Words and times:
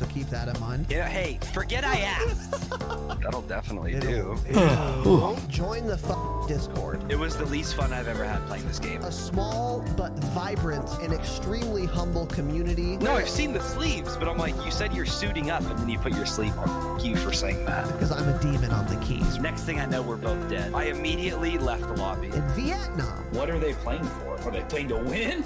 So 0.00 0.06
keep 0.06 0.30
that 0.30 0.48
in 0.48 0.58
mind. 0.60 0.86
Yeah, 0.88 1.06
hey, 1.06 1.38
forget 1.52 1.84
I 1.84 1.98
asked. 2.00 2.70
That'll 3.20 3.42
definitely 3.42 3.92
It'll- 3.96 4.34
do. 4.36 4.38
it'll- 4.48 5.36
Join 5.50 5.86
the 5.86 6.00
f- 6.02 6.48
Discord. 6.48 7.04
It 7.12 7.18
was 7.18 7.36
the 7.36 7.44
least 7.44 7.74
fun 7.74 7.92
I've 7.92 8.08
ever 8.08 8.24
had 8.24 8.40
playing 8.46 8.66
this 8.66 8.78
game. 8.78 9.02
A 9.02 9.12
small 9.12 9.84
but 9.98 10.12
vibrant 10.32 10.88
and 11.02 11.12
extremely 11.12 11.84
humble 11.84 12.24
community. 12.24 12.96
No, 12.96 13.12
I've 13.12 13.28
seen 13.28 13.52
the 13.52 13.60
sleeves, 13.60 14.16
but 14.16 14.26
I'm 14.26 14.38
like, 14.38 14.56
you 14.64 14.70
said 14.70 14.94
you're 14.94 15.04
suiting 15.04 15.50
up, 15.50 15.60
and 15.68 15.78
then 15.78 15.88
you 15.90 15.98
put 15.98 16.12
your 16.14 16.24
sleeve 16.24 16.56
on. 16.56 16.98
F- 16.98 17.04
you 17.04 17.14
for 17.16 17.30
saying 17.34 17.66
that. 17.66 17.86
Because 17.92 18.10
I'm 18.10 18.26
a 18.26 18.38
demon 18.40 18.70
on 18.70 18.86
the 18.86 18.96
keys. 19.04 19.38
Next 19.38 19.64
thing 19.64 19.80
I 19.80 19.84
know, 19.84 20.00
we're 20.00 20.16
both 20.16 20.48
dead. 20.48 20.72
I 20.72 20.84
immediately 20.84 21.58
left 21.58 21.82
the 21.82 21.92
lobby. 21.92 22.28
In 22.28 22.48
Vietnam, 22.52 23.22
What 23.32 23.50
are 23.50 23.58
they 23.58 23.74
playing 23.74 24.04
for? 24.04 24.40
Are 24.40 24.50
they 24.50 24.62
playing 24.62 24.88
to 24.88 24.96
win? 24.96 25.44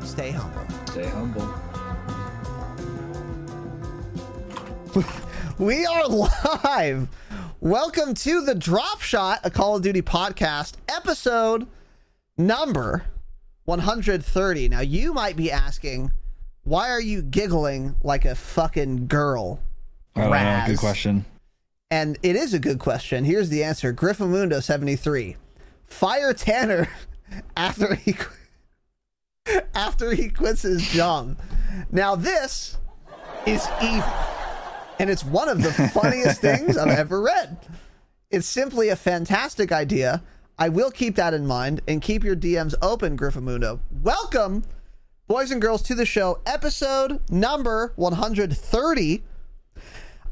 stay 0.06 0.30
humble. 0.30 0.64
Stay 0.86 1.08
humble. 1.08 1.54
We 5.58 5.86
are 5.86 6.06
live. 6.08 7.08
Welcome 7.60 8.14
to 8.14 8.44
the 8.44 8.54
Drop 8.54 9.00
Shot, 9.00 9.40
a 9.44 9.50
Call 9.50 9.76
of 9.76 9.82
Duty 9.82 10.02
podcast, 10.02 10.74
episode 10.88 11.66
number 12.36 13.04
130. 13.64 14.68
Now, 14.68 14.80
you 14.80 15.14
might 15.14 15.36
be 15.36 15.50
asking, 15.50 16.10
why 16.64 16.90
are 16.90 17.00
you 17.00 17.22
giggling 17.22 17.94
like 18.02 18.24
a 18.24 18.34
fucking 18.34 19.06
girl? 19.06 19.60
I 20.16 20.22
don't 20.22 20.30
know. 20.30 20.64
Good 20.66 20.78
question. 20.78 21.24
And 21.90 22.18
it 22.22 22.36
is 22.36 22.52
a 22.52 22.58
good 22.58 22.78
question. 22.78 23.24
Here's 23.24 23.48
the 23.48 23.64
answer 23.64 23.92
Griffamundo 23.94 24.62
73. 24.62 25.36
Fire 25.84 26.34
Tanner 26.34 26.88
after 27.56 27.94
he 27.94 28.16
after 29.74 30.14
he 30.14 30.28
quits 30.28 30.62
his 30.62 30.86
job. 30.88 31.38
Now 31.90 32.14
this 32.14 32.78
is 33.46 33.66
evil. 33.82 34.31
And 35.02 35.10
it's 35.10 35.24
one 35.24 35.48
of 35.48 35.60
the 35.60 35.72
funniest 35.92 36.40
things 36.40 36.76
I've 36.76 36.96
ever 36.96 37.20
read. 37.20 37.56
It's 38.30 38.46
simply 38.46 38.88
a 38.88 38.94
fantastic 38.94 39.72
idea. 39.72 40.22
I 40.56 40.68
will 40.68 40.92
keep 40.92 41.16
that 41.16 41.34
in 41.34 41.44
mind 41.44 41.80
and 41.88 42.00
keep 42.00 42.22
your 42.22 42.36
DMs 42.36 42.76
open, 42.80 43.18
Griffamundo. 43.18 43.80
Welcome, 43.90 44.62
boys 45.26 45.50
and 45.50 45.60
girls, 45.60 45.82
to 45.82 45.96
the 45.96 46.06
show, 46.06 46.40
episode 46.46 47.20
number 47.28 47.92
130. 47.96 49.24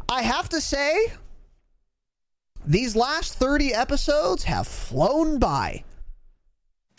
I 0.08 0.22
have 0.22 0.48
to 0.50 0.60
say, 0.60 1.14
these 2.64 2.94
last 2.94 3.34
30 3.34 3.74
episodes 3.74 4.44
have 4.44 4.68
flown 4.68 5.40
by. 5.40 5.82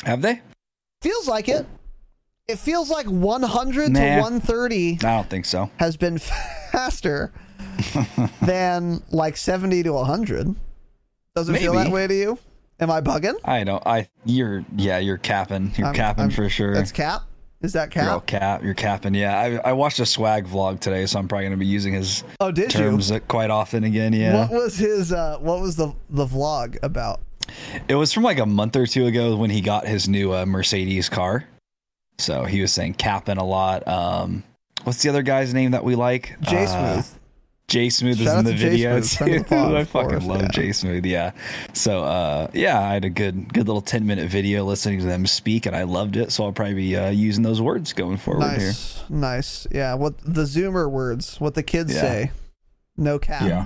Have 0.03 0.21
they? 0.21 0.41
Feels 1.01 1.25
like 1.25 1.47
it. 1.47 1.65
It 2.49 2.59
feels 2.59 2.89
like 2.89 3.05
100 3.05 3.95
to 3.95 4.01
130 4.01 4.95
I 4.95 4.95
don't 4.97 5.29
think 5.29 5.45
so. 5.45 5.71
has 5.77 5.95
been 5.95 6.17
faster 6.71 7.31
than 8.41 9.01
like 9.11 9.38
70 9.38 9.83
to 9.83 9.94
100. 9.94 10.55
Doesn't 11.35 11.55
feel 11.55 11.73
that 11.73 11.91
way 11.91 12.07
to 12.07 12.13
you? 12.13 12.39
Am 12.79 12.89
I 12.91 12.99
bugging? 13.01 13.35
I 13.45 13.63
don't. 13.63 13.85
I 13.85 14.07
you're 14.25 14.66
yeah. 14.75 14.97
You're 14.97 15.17
capping. 15.19 15.71
You're 15.77 15.88
I'm- 15.88 15.95
capping 15.95 16.23
I'm- 16.23 16.31
for 16.31 16.50
sure. 16.50 16.73
That's 16.73 16.91
cap? 16.91 17.23
Is 17.61 17.73
that 17.73 17.91
cap? 17.91 18.05
You're 18.07 18.19
cap? 18.21 18.63
You're 18.63 18.73
capping. 18.73 19.13
Yeah. 19.13 19.38
I, 19.63 19.69
I 19.69 19.73
watched 19.73 20.00
a 20.00 20.03
Swagg 20.03 20.47
vlog 20.47 20.79
today, 20.79 21.05
so 21.05 21.19
I'm 21.19 21.27
probably 21.27 21.45
gonna 21.45 21.57
be 21.57 21.67
using 21.67 21.94
his 21.94 22.23
Oh, 22.39 22.51
did 22.51 22.71
terms 22.71 23.11
you? 23.11 23.19
quite 23.19 23.51
often 23.51 23.83
again. 23.83 24.13
Yeah. 24.13 24.50
What 24.50 24.51
was 24.63 24.77
his 24.77 25.13
uh 25.13 25.38
what 25.39 25.61
was 25.61 25.75
the 25.75 25.94
the 26.09 26.25
vlog 26.25 26.77
about? 26.81 27.21
It 27.88 27.94
was 27.95 28.11
from 28.11 28.23
like 28.23 28.39
a 28.39 28.45
month 28.47 28.75
or 28.75 28.88
two 28.88 29.05
ago 29.05 29.35
when 29.35 29.51
he 29.51 29.61
got 29.61 29.85
his 29.85 30.09
new 30.09 30.33
uh, 30.33 30.45
Mercedes 30.47 31.07
car. 31.07 31.44
So 32.17 32.45
he 32.45 32.61
was 32.61 32.71
saying 32.73 32.95
capping 32.95 33.38
a 33.38 33.44
lot. 33.45 33.88
Um, 33.88 34.44
what's 34.83 35.01
the 35.03 35.09
other 35.09 35.21
guy's 35.21 35.53
name 35.53 35.71
that 35.71 35.83
we 35.83 35.95
like? 35.95 36.35
J 36.41 36.66
Uh, 36.66 36.67
Smooth. 37.01 37.19
Jay 37.71 37.89
Smooth 37.89 38.19
is 38.19 38.29
in 38.33 38.43
the 38.43 38.53
video 38.53 38.99
too. 38.99 39.45
I 39.55 39.85
fucking 39.85 40.27
love 40.27 40.41
yeah. 40.41 40.47
Jay 40.49 40.71
Smooth. 40.73 41.05
Yeah. 41.05 41.31
So 41.71 42.03
uh, 42.03 42.49
yeah, 42.53 42.77
I 42.77 42.93
had 42.95 43.05
a 43.05 43.09
good 43.09 43.53
good 43.53 43.65
little 43.65 43.81
ten 43.81 44.05
minute 44.05 44.29
video 44.29 44.65
listening 44.65 44.99
to 44.99 45.05
them 45.05 45.25
speak, 45.25 45.65
and 45.65 45.73
I 45.73 45.83
loved 45.83 46.17
it. 46.17 46.33
So 46.33 46.43
I'll 46.43 46.51
probably 46.51 46.73
be 46.73 46.97
uh, 46.97 47.11
using 47.11 47.43
those 47.43 47.61
words 47.61 47.93
going 47.93 48.17
forward 48.17 48.43
here. 48.49 48.67
Nice. 48.67 49.03
Nice. 49.09 49.67
Yeah, 49.71 49.93
what 49.93 50.17
the 50.17 50.43
zoomer 50.43 50.91
words, 50.91 51.39
what 51.39 51.53
the 51.55 51.63
kids 51.63 51.93
Yeah. 51.93 52.01
say. 52.01 52.31
No 52.97 53.17
cap. 53.19 53.43
Yeah. 53.43 53.65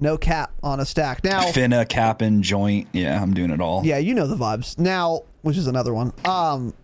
No 0.00 0.18
cap 0.18 0.50
on 0.64 0.80
a 0.80 0.84
stack. 0.84 1.22
Now 1.22 1.42
Finna, 1.52 1.88
capping, 1.88 2.42
joint. 2.42 2.88
Yeah, 2.92 3.22
I'm 3.22 3.32
doing 3.32 3.50
it 3.50 3.60
all. 3.60 3.86
Yeah, 3.86 3.98
you 3.98 4.12
know 4.12 4.26
the 4.26 4.34
vibes. 4.36 4.76
Now, 4.76 5.22
which 5.42 5.56
is 5.56 5.68
another 5.68 5.94
one. 5.94 6.12
Um 6.24 6.74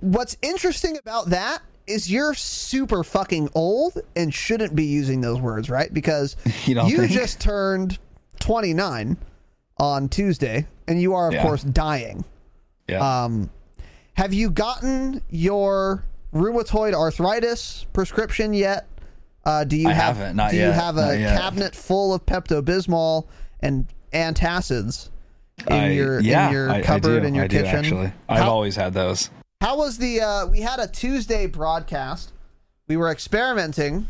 what's 0.00 0.36
interesting 0.42 0.96
about 0.98 1.26
that 1.30 1.62
is 1.88 2.10
you're 2.10 2.34
super 2.34 3.02
fucking 3.04 3.48
old 3.54 3.98
and 4.16 4.32
shouldn't 4.32 4.74
be 4.74 4.84
using 4.84 5.20
those 5.20 5.40
words, 5.40 5.68
right? 5.70 5.92
Because 5.92 6.36
You 6.66 6.74
don't 6.74 6.88
just 7.08 7.40
turned 7.40 7.98
29 8.40 9.16
on 9.78 10.08
Tuesday 10.08 10.66
and 10.86 11.00
you 11.00 11.14
are 11.14 11.28
of 11.28 11.34
Yeah. 11.34 11.42
course 11.42 11.62
dying. 11.62 12.24
Yeah. 12.88 13.24
Um 13.24 13.50
have 14.14 14.32
you 14.34 14.50
gotten 14.50 15.22
your 15.30 16.04
rheumatoid 16.34 16.92
arthritis 16.94 17.86
prescription 17.92 18.52
yet? 18.52 18.86
Uh, 19.44 19.64
do 19.64 19.76
you 19.76 19.88
I 19.88 19.92
have 19.92 20.16
haven't, 20.16 20.36
not 20.36 20.50
do 20.50 20.56
you 20.58 20.64
have 20.64 20.96
a 20.98 21.16
cabinet 21.16 21.74
full 21.74 22.12
of 22.12 22.26
Pepto 22.26 22.60
Bismol 22.60 23.26
and 23.60 23.86
antacids 24.12 25.08
in 25.66 25.72
I- 25.72 25.90
your 25.92 26.20
yeah, 26.20 26.48
in 26.48 26.52
your 26.52 26.70
I- 26.70 26.78
I 26.78 26.82
cupboard 26.82 27.22
do, 27.22 27.26
in 27.28 27.34
your 27.34 27.44
I 27.44 27.48
do, 27.48 27.62
kitchen? 27.62 27.76
actually, 27.76 28.12
I've 28.28 28.42
How- 28.42 28.50
always 28.50 28.76
had 28.76 28.92
those. 28.92 29.30
How 29.60 29.76
was 29.76 29.98
the? 29.98 30.20
Uh, 30.20 30.46
we 30.46 30.60
had 30.60 30.78
a 30.78 30.86
Tuesday 30.86 31.46
broadcast. 31.46 32.32
We 32.86 32.96
were 32.96 33.10
experimenting 33.10 34.08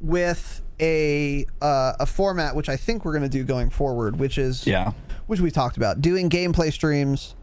with 0.00 0.60
a 0.80 1.46
uh, 1.62 1.92
a 2.00 2.06
format 2.06 2.56
which 2.56 2.68
I 2.68 2.76
think 2.76 3.04
we're 3.04 3.12
going 3.12 3.22
to 3.22 3.28
do 3.28 3.44
going 3.44 3.70
forward, 3.70 4.18
which 4.18 4.38
is 4.38 4.66
Yeah. 4.66 4.92
which 5.26 5.40
we 5.40 5.50
talked 5.50 5.76
about 5.76 6.00
doing 6.00 6.28
gameplay 6.28 6.72
streams 6.72 7.36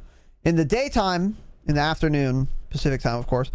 in 0.43 0.57
the 0.57 0.65
daytime, 0.65 1.37
in 1.65 1.75
the 1.75 1.81
afternoon, 1.81 2.49
Pacific 2.69 3.01
time, 3.01 3.15
of 3.15 3.25
course, 3.27 3.51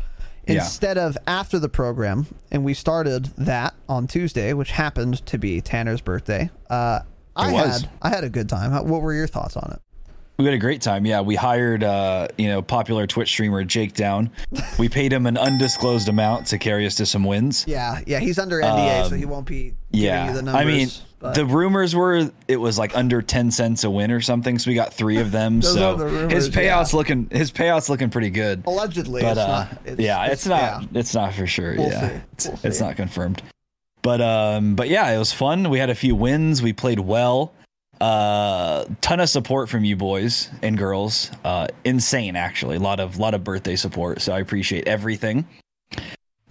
Yeah. 0.46 0.54
instead 0.54 0.96
of 0.96 1.18
after 1.26 1.58
the 1.58 1.68
program. 1.68 2.26
And 2.50 2.64
we 2.64 2.72
started 2.72 3.26
that 3.36 3.74
on 3.88 4.06
Tuesday, 4.06 4.54
which 4.54 4.70
happened 4.70 5.24
to 5.26 5.36
be 5.38 5.60
Tanner's 5.60 6.00
birthday. 6.00 6.50
Uh, 6.70 7.00
I 7.36 7.50
had 7.52 7.88
I 8.00 8.08
had 8.08 8.24
a 8.24 8.30
good 8.30 8.48
time. 8.48 8.70
How, 8.70 8.82
what 8.82 9.02
were 9.02 9.12
your 9.12 9.26
thoughts 9.26 9.56
on 9.58 9.72
it? 9.72 9.82
We 10.42 10.46
had 10.46 10.54
a 10.54 10.58
great 10.58 10.82
time. 10.82 11.06
Yeah, 11.06 11.20
we 11.20 11.36
hired 11.36 11.84
uh, 11.84 12.26
you 12.36 12.48
know 12.48 12.62
popular 12.62 13.06
Twitch 13.06 13.28
streamer 13.28 13.62
Jake 13.62 13.94
Down. 13.94 14.28
We 14.76 14.88
paid 14.88 15.12
him 15.12 15.26
an 15.26 15.38
undisclosed 15.38 16.08
amount 16.08 16.48
to 16.48 16.58
carry 16.58 16.84
us 16.84 16.96
to 16.96 17.06
some 17.06 17.22
wins. 17.22 17.64
Yeah, 17.68 18.00
yeah, 18.08 18.18
he's 18.18 18.40
under 18.40 18.60
NDA, 18.60 19.08
so 19.08 19.12
Um, 19.14 19.18
he 19.18 19.24
won't 19.24 19.46
be 19.46 19.74
giving 19.92 20.04
Yeah, 20.04 20.26
you 20.26 20.32
the 20.34 20.42
numbers. 20.42 20.60
I 20.60 20.64
mean, 20.64 20.88
but- 21.20 21.34
the 21.36 21.46
rumors 21.46 21.94
were 21.94 22.32
it 22.48 22.56
was 22.56 22.76
like 22.76 22.96
under 22.96 23.22
ten 23.22 23.52
cents 23.52 23.84
a 23.84 23.90
win 23.90 24.10
or 24.10 24.20
something. 24.20 24.58
So 24.58 24.68
we 24.68 24.74
got 24.74 24.92
three 24.92 25.18
of 25.18 25.30
them. 25.30 25.62
So 25.62 25.94
the 25.94 26.06
his 26.06 26.48
rumors, 26.48 26.50
payouts 26.50 26.92
looking 26.92 27.28
his 27.30 27.52
payouts 27.52 27.88
looking 27.88 28.10
pretty 28.10 28.30
good. 28.30 28.64
allegedly, 28.66 29.22
but 29.22 29.30
it's 29.36 29.38
uh, 29.40 29.46
not. 29.46 29.78
It's, 29.84 30.00
yeah, 30.00 30.26
it's, 30.26 30.46
not. 30.46 30.60
yeah. 30.60 30.98
It's 30.98 31.14
not 31.14 31.34
for 31.34 31.46
sure. 31.46 31.76
We'll 31.76 31.88
yeah, 31.88 32.08
see. 32.08 32.14
it's, 32.32 32.48
We'll 32.48 32.58
it's 32.64 32.80
not 32.80 32.96
confirmed. 32.96 33.42
But 34.02 34.20
um, 34.20 34.74
but 34.74 34.88
yeah, 34.88 35.08
it 35.12 35.18
was 35.18 35.32
fun. 35.32 35.70
We 35.70 35.78
had 35.78 35.88
a 35.90 35.94
few 35.94 36.16
wins. 36.16 36.62
We 36.62 36.72
played 36.72 36.98
well. 36.98 37.52
Uh, 38.02 38.84
ton 39.00 39.20
of 39.20 39.28
support 39.28 39.68
from 39.68 39.84
you 39.84 39.94
boys 39.94 40.50
and 40.60 40.76
girls. 40.76 41.30
Uh, 41.44 41.68
insane 41.84 42.34
actually. 42.34 42.74
A 42.74 42.80
lot 42.80 42.98
of 42.98 43.20
lot 43.20 43.32
of 43.32 43.44
birthday 43.44 43.76
support. 43.76 44.20
So 44.20 44.32
I 44.32 44.40
appreciate 44.40 44.88
everything. 44.88 45.46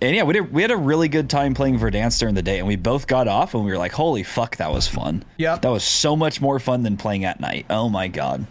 And 0.01 0.15
yeah, 0.15 0.23
we 0.23 0.31
did. 0.31 0.53
We 0.53 0.61
had 0.61 0.71
a 0.71 0.77
really 0.77 1.09
good 1.09 1.29
time 1.29 1.53
playing 1.53 1.77
Verdansk 1.77 2.19
during 2.19 2.35
the 2.35 2.41
day, 2.41 2.59
and 2.59 2.67
we 2.69 2.77
both 2.77 3.05
got 3.05 3.27
off, 3.27 3.53
and 3.53 3.65
we 3.65 3.69
were 3.69 3.77
like, 3.77 3.91
"Holy 3.91 4.23
fuck, 4.23 4.55
that 4.57 4.71
was 4.71 4.87
fun!" 4.87 5.25
Yeah, 5.37 5.57
that 5.57 5.69
was 5.69 5.83
so 5.83 6.15
much 6.15 6.39
more 6.39 6.57
fun 6.57 6.83
than 6.83 6.95
playing 6.95 7.25
at 7.25 7.41
night. 7.41 7.65
Oh 7.69 7.89
my 7.89 8.07
god, 8.07 8.47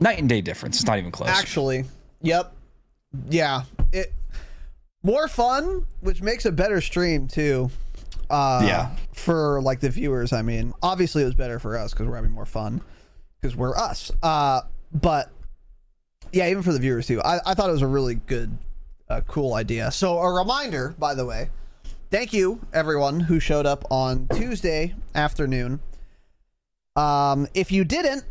night 0.00 0.18
and 0.18 0.28
day 0.28 0.40
difference. 0.40 0.78
It's 0.78 0.86
not 0.86 0.98
even 0.98 1.12
close. 1.12 1.28
Actually, 1.28 1.84
yep, 2.22 2.56
yeah, 3.28 3.64
it 3.92 4.12
more 5.02 5.28
fun, 5.28 5.86
which 6.00 6.22
makes 6.22 6.46
a 6.46 6.52
better 6.52 6.80
stream 6.80 7.28
too. 7.28 7.70
Uh, 8.32 8.62
Yeah. 8.66 8.90
for 9.12 9.60
like 9.62 9.80
the 9.80 9.90
viewers. 9.90 10.32
I 10.32 10.42
mean, 10.42 10.72
obviously 10.82 11.22
it 11.22 11.26
was 11.26 11.34
better 11.34 11.58
for 11.58 11.76
us 11.76 11.92
because 11.92 12.08
we're 12.08 12.16
having 12.16 12.30
more 12.32 12.46
fun 12.46 12.80
because 13.40 13.54
we're 13.54 13.76
us. 13.76 14.10
Uh, 14.22 14.62
but 14.92 15.30
yeah, 16.32 16.48
even 16.48 16.62
for 16.62 16.72
the 16.72 16.78
viewers 16.78 17.06
too. 17.06 17.20
I, 17.22 17.38
I 17.46 17.54
thought 17.54 17.68
it 17.68 17.72
was 17.72 17.82
a 17.82 17.86
really 17.86 18.14
good, 18.14 18.56
uh, 19.08 19.20
cool 19.28 19.54
idea. 19.54 19.90
So 19.90 20.18
a 20.18 20.32
reminder, 20.32 20.94
by 20.98 21.14
the 21.14 21.26
way, 21.26 21.50
thank 22.10 22.32
you 22.32 22.60
everyone 22.72 23.20
who 23.20 23.38
showed 23.38 23.66
up 23.66 23.84
on 23.90 24.28
Tuesday 24.34 24.94
afternoon. 25.14 25.80
Um, 26.96 27.46
if 27.54 27.70
you 27.70 27.84
didn't, 27.84 28.24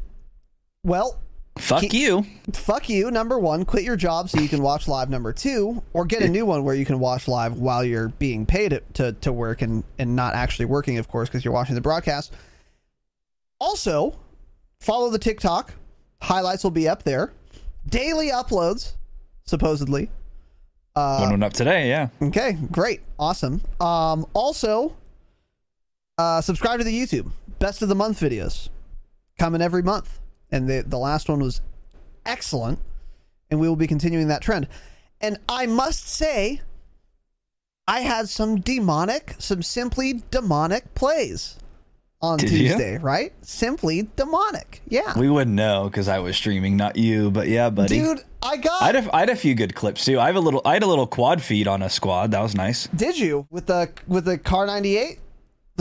well, 0.83 1.19
Fuck 1.57 1.81
Keep- 1.81 1.93
you. 1.93 2.25
fuck 2.53 2.89
you 2.89 3.11
number 3.11 3.37
one. 3.37 3.65
Quit 3.65 3.83
your 3.83 3.95
job 3.97 4.29
so 4.29 4.39
you 4.39 4.47
can 4.47 4.61
watch 4.61 4.87
live 4.87 5.09
number 5.09 5.33
two 5.33 5.83
or 5.93 6.05
get 6.05 6.21
a 6.23 6.27
new 6.27 6.45
one 6.45 6.63
where 6.63 6.73
you 6.75 6.85
can 6.85 6.99
watch 6.99 7.27
live 7.27 7.59
while 7.59 7.83
you're 7.83 8.09
being 8.09 8.45
paid 8.45 8.79
to, 8.93 9.11
to 9.13 9.33
work 9.33 9.61
and, 9.61 9.83
and 9.99 10.15
not 10.15 10.33
actually 10.33 10.65
working 10.65 10.97
of 10.97 11.07
course 11.07 11.27
because 11.29 11.43
you're 11.45 11.53
watching 11.53 11.75
the 11.75 11.81
broadcast. 11.81 12.33
Also 13.59 14.17
follow 14.79 15.09
the 15.09 15.19
tiktok. 15.19 15.73
Highlights 16.21 16.63
will 16.63 16.71
be 16.71 16.87
up 16.87 17.03
there. 17.03 17.31
Daily 17.87 18.29
uploads 18.29 18.93
supposedly. 19.45 20.09
Uh, 20.95 21.19
One 21.19 21.31
went 21.31 21.43
up 21.43 21.53
today. 21.53 21.89
Yeah. 21.89 22.09
Okay, 22.21 22.57
great, 22.71 23.01
awesome. 23.19 23.61
Um, 23.79 24.25
also, 24.33 24.95
uh, 26.17 26.41
subscribe 26.41 26.79
to 26.79 26.83
the 26.83 26.93
YouTube. 26.93 27.31
Best 27.59 27.81
of 27.81 27.89
the 27.89 27.95
month 27.95 28.19
videos. 28.19 28.69
Coming 29.39 29.61
every 29.61 29.81
month, 29.83 30.19
and 30.51 30.69
the 30.69 30.83
the 30.85 30.97
last 30.97 31.29
one 31.29 31.39
was 31.39 31.61
excellent, 32.25 32.79
and 33.49 33.59
we 33.59 33.67
will 33.67 33.75
be 33.75 33.87
continuing 33.87 34.27
that 34.29 34.41
trend. 34.41 34.67
And 35.19 35.37
I 35.47 35.67
must 35.67 36.07
say, 36.07 36.61
I 37.87 37.99
had 38.01 38.27
some 38.29 38.59
demonic, 38.59 39.35
some 39.37 39.61
simply 39.61 40.23
demonic 40.31 40.93
plays 40.95 41.57
on 42.21 42.37
Did 42.37 42.51
you? 42.51 42.57
Tuesday, 42.69 42.97
right? 42.97 43.33
Simply 43.41 44.07
demonic, 44.15 44.81
yeah, 44.87 45.17
We 45.17 45.29
wouldn't 45.29 45.55
know 45.55 45.85
because 45.85 46.07
I 46.07 46.19
was 46.19 46.35
streaming, 46.35 46.77
not 46.77 46.95
you. 46.95 47.31
But 47.31 47.47
yeah, 47.47 47.69
buddy. 47.69 47.99
dude. 47.99 48.23
I 48.43 48.57
got. 48.57 48.81
I 48.81 48.85
had, 48.87 48.95
a, 48.95 49.15
I 49.15 49.19
had 49.19 49.29
a 49.29 49.35
few 49.35 49.53
good 49.53 49.75
clips 49.75 50.03
too. 50.05 50.19
I 50.19 50.25
have 50.25 50.35
a 50.35 50.39
little. 50.39 50.61
I 50.65 50.73
had 50.73 50.81
a 50.83 50.87
little 50.87 51.05
quad 51.05 51.41
feed 51.43 51.67
on 51.67 51.83
a 51.83 51.89
squad. 51.89 52.31
That 52.31 52.41
was 52.41 52.55
nice. 52.55 52.87
Did 52.87 53.17
you 53.19 53.45
with 53.51 53.67
the 53.67 53.91
with 54.07 54.25
the 54.25 54.39
Kar 54.39 54.65
ninety 54.65 54.97
eight, 54.97 55.19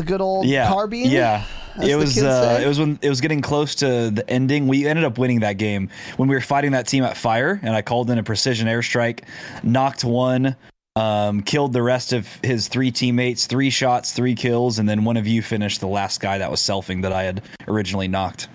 the 0.00 0.06
good 0.06 0.20
old 0.20 0.46
Yeah, 0.46 0.68
carbine? 0.68 1.10
Yeah, 1.10 1.44
as 1.76 1.88
it 1.88 1.94
was. 1.94 2.18
Uh, 2.18 2.60
it 2.62 2.66
was 2.66 2.78
when 2.78 2.98
it 3.02 3.08
was 3.08 3.20
getting 3.20 3.40
close 3.40 3.74
to 3.76 4.10
the 4.10 4.28
ending. 4.28 4.66
We 4.66 4.86
ended 4.86 5.04
up 5.04 5.18
winning 5.18 5.40
that 5.40 5.54
game 5.58 5.90
when 6.16 6.28
we 6.28 6.34
were 6.34 6.40
fighting 6.40 6.72
that 6.72 6.86
team 6.86 7.04
at 7.04 7.16
fire, 7.16 7.60
and 7.62 7.74
I 7.74 7.82
called 7.82 8.10
in 8.10 8.18
a 8.18 8.22
precision 8.22 8.66
airstrike, 8.66 9.24
knocked 9.62 10.04
one, 10.04 10.56
um, 10.96 11.42
killed 11.42 11.72
the 11.72 11.82
rest 11.82 12.12
of 12.12 12.26
his 12.42 12.68
three 12.68 12.90
teammates, 12.90 13.46
three 13.46 13.70
shots, 13.70 14.12
three 14.12 14.34
kills, 14.34 14.78
and 14.78 14.88
then 14.88 15.04
one 15.04 15.16
of 15.16 15.26
you 15.26 15.42
finished 15.42 15.80
the 15.80 15.88
last 15.88 16.20
guy 16.20 16.38
that 16.38 16.50
was 16.50 16.60
selfing 16.60 17.02
that 17.02 17.12
I 17.12 17.24
had 17.24 17.42
originally 17.68 18.08
knocked. 18.08 18.48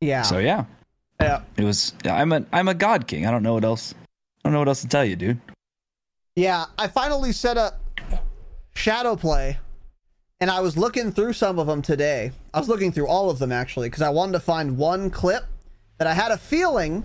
Yeah. 0.00 0.22
So 0.22 0.38
yeah, 0.38 0.64
yeah. 1.20 1.42
it 1.56 1.64
was. 1.64 1.92
I'm 2.04 2.32
a 2.32 2.44
I'm 2.52 2.68
a 2.68 2.74
god 2.74 3.06
king. 3.06 3.26
I 3.26 3.30
don't 3.30 3.42
know 3.42 3.54
what 3.54 3.64
else. 3.64 3.94
I 4.44 4.48
don't 4.48 4.52
know 4.52 4.60
what 4.60 4.68
else 4.68 4.82
to 4.82 4.88
tell 4.88 5.04
you, 5.04 5.16
dude. 5.16 5.40
Yeah, 6.34 6.66
I 6.78 6.86
finally 6.86 7.32
set 7.32 7.56
up 7.56 7.80
shadow 8.74 9.16
play, 9.16 9.58
and 10.40 10.50
I 10.50 10.60
was 10.60 10.76
looking 10.76 11.12
through 11.12 11.32
some 11.32 11.58
of 11.58 11.66
them 11.66 11.82
today. 11.82 12.32
I 12.52 12.58
was 12.58 12.68
looking 12.68 12.92
through 12.92 13.08
all 13.08 13.30
of 13.30 13.38
them 13.38 13.52
actually 13.52 13.88
because 13.88 14.02
I 14.02 14.10
wanted 14.10 14.32
to 14.32 14.40
find 14.40 14.76
one 14.76 15.10
clip 15.10 15.44
that 15.98 16.06
I 16.06 16.14
had 16.14 16.30
a 16.30 16.36
feeling 16.36 17.04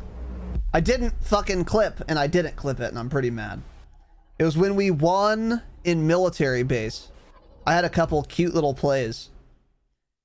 I 0.74 0.80
didn't 0.80 1.13
fucking 1.22 1.66
clip, 1.66 2.01
and 2.07 2.18
I 2.18 2.28
didn't 2.28 2.56
clip 2.56 2.80
it, 2.80 2.89
and 2.89 2.98
I'm 2.98 3.10
pretty 3.10 3.30
mad. 3.30 3.62
It 4.39 4.45
was 4.45 4.57
when 4.57 4.75
we 4.75 4.89
won 4.89 5.62
in 5.83 6.07
military 6.07 6.63
base. 6.63 7.10
I 7.68 7.74
had 7.74 7.83
a 7.83 7.89
couple 7.89 8.24
cute 8.24 8.56
little 8.56 8.74
plays, 8.74 9.30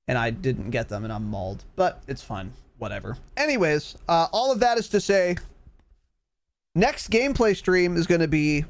and 0.06 0.16
I 0.16 0.30
didn't 0.30 0.70
get 0.70 0.88
them, 0.88 1.02
and 1.02 1.12
I'm 1.12 1.24
mauled. 1.24 1.64
But 1.74 2.02
it's 2.06 2.22
fine, 2.22 2.52
whatever. 2.78 3.18
Anyways, 3.36 3.96
uh, 4.08 4.28
all 4.32 4.52
of 4.52 4.60
that 4.60 4.78
is 4.78 4.88
to 4.90 5.00
say, 5.00 5.36
next 6.76 7.10
gameplay 7.10 7.56
stream 7.56 7.96
is 7.96 8.06
going 8.06 8.20
to 8.20 8.28
be 8.28 8.64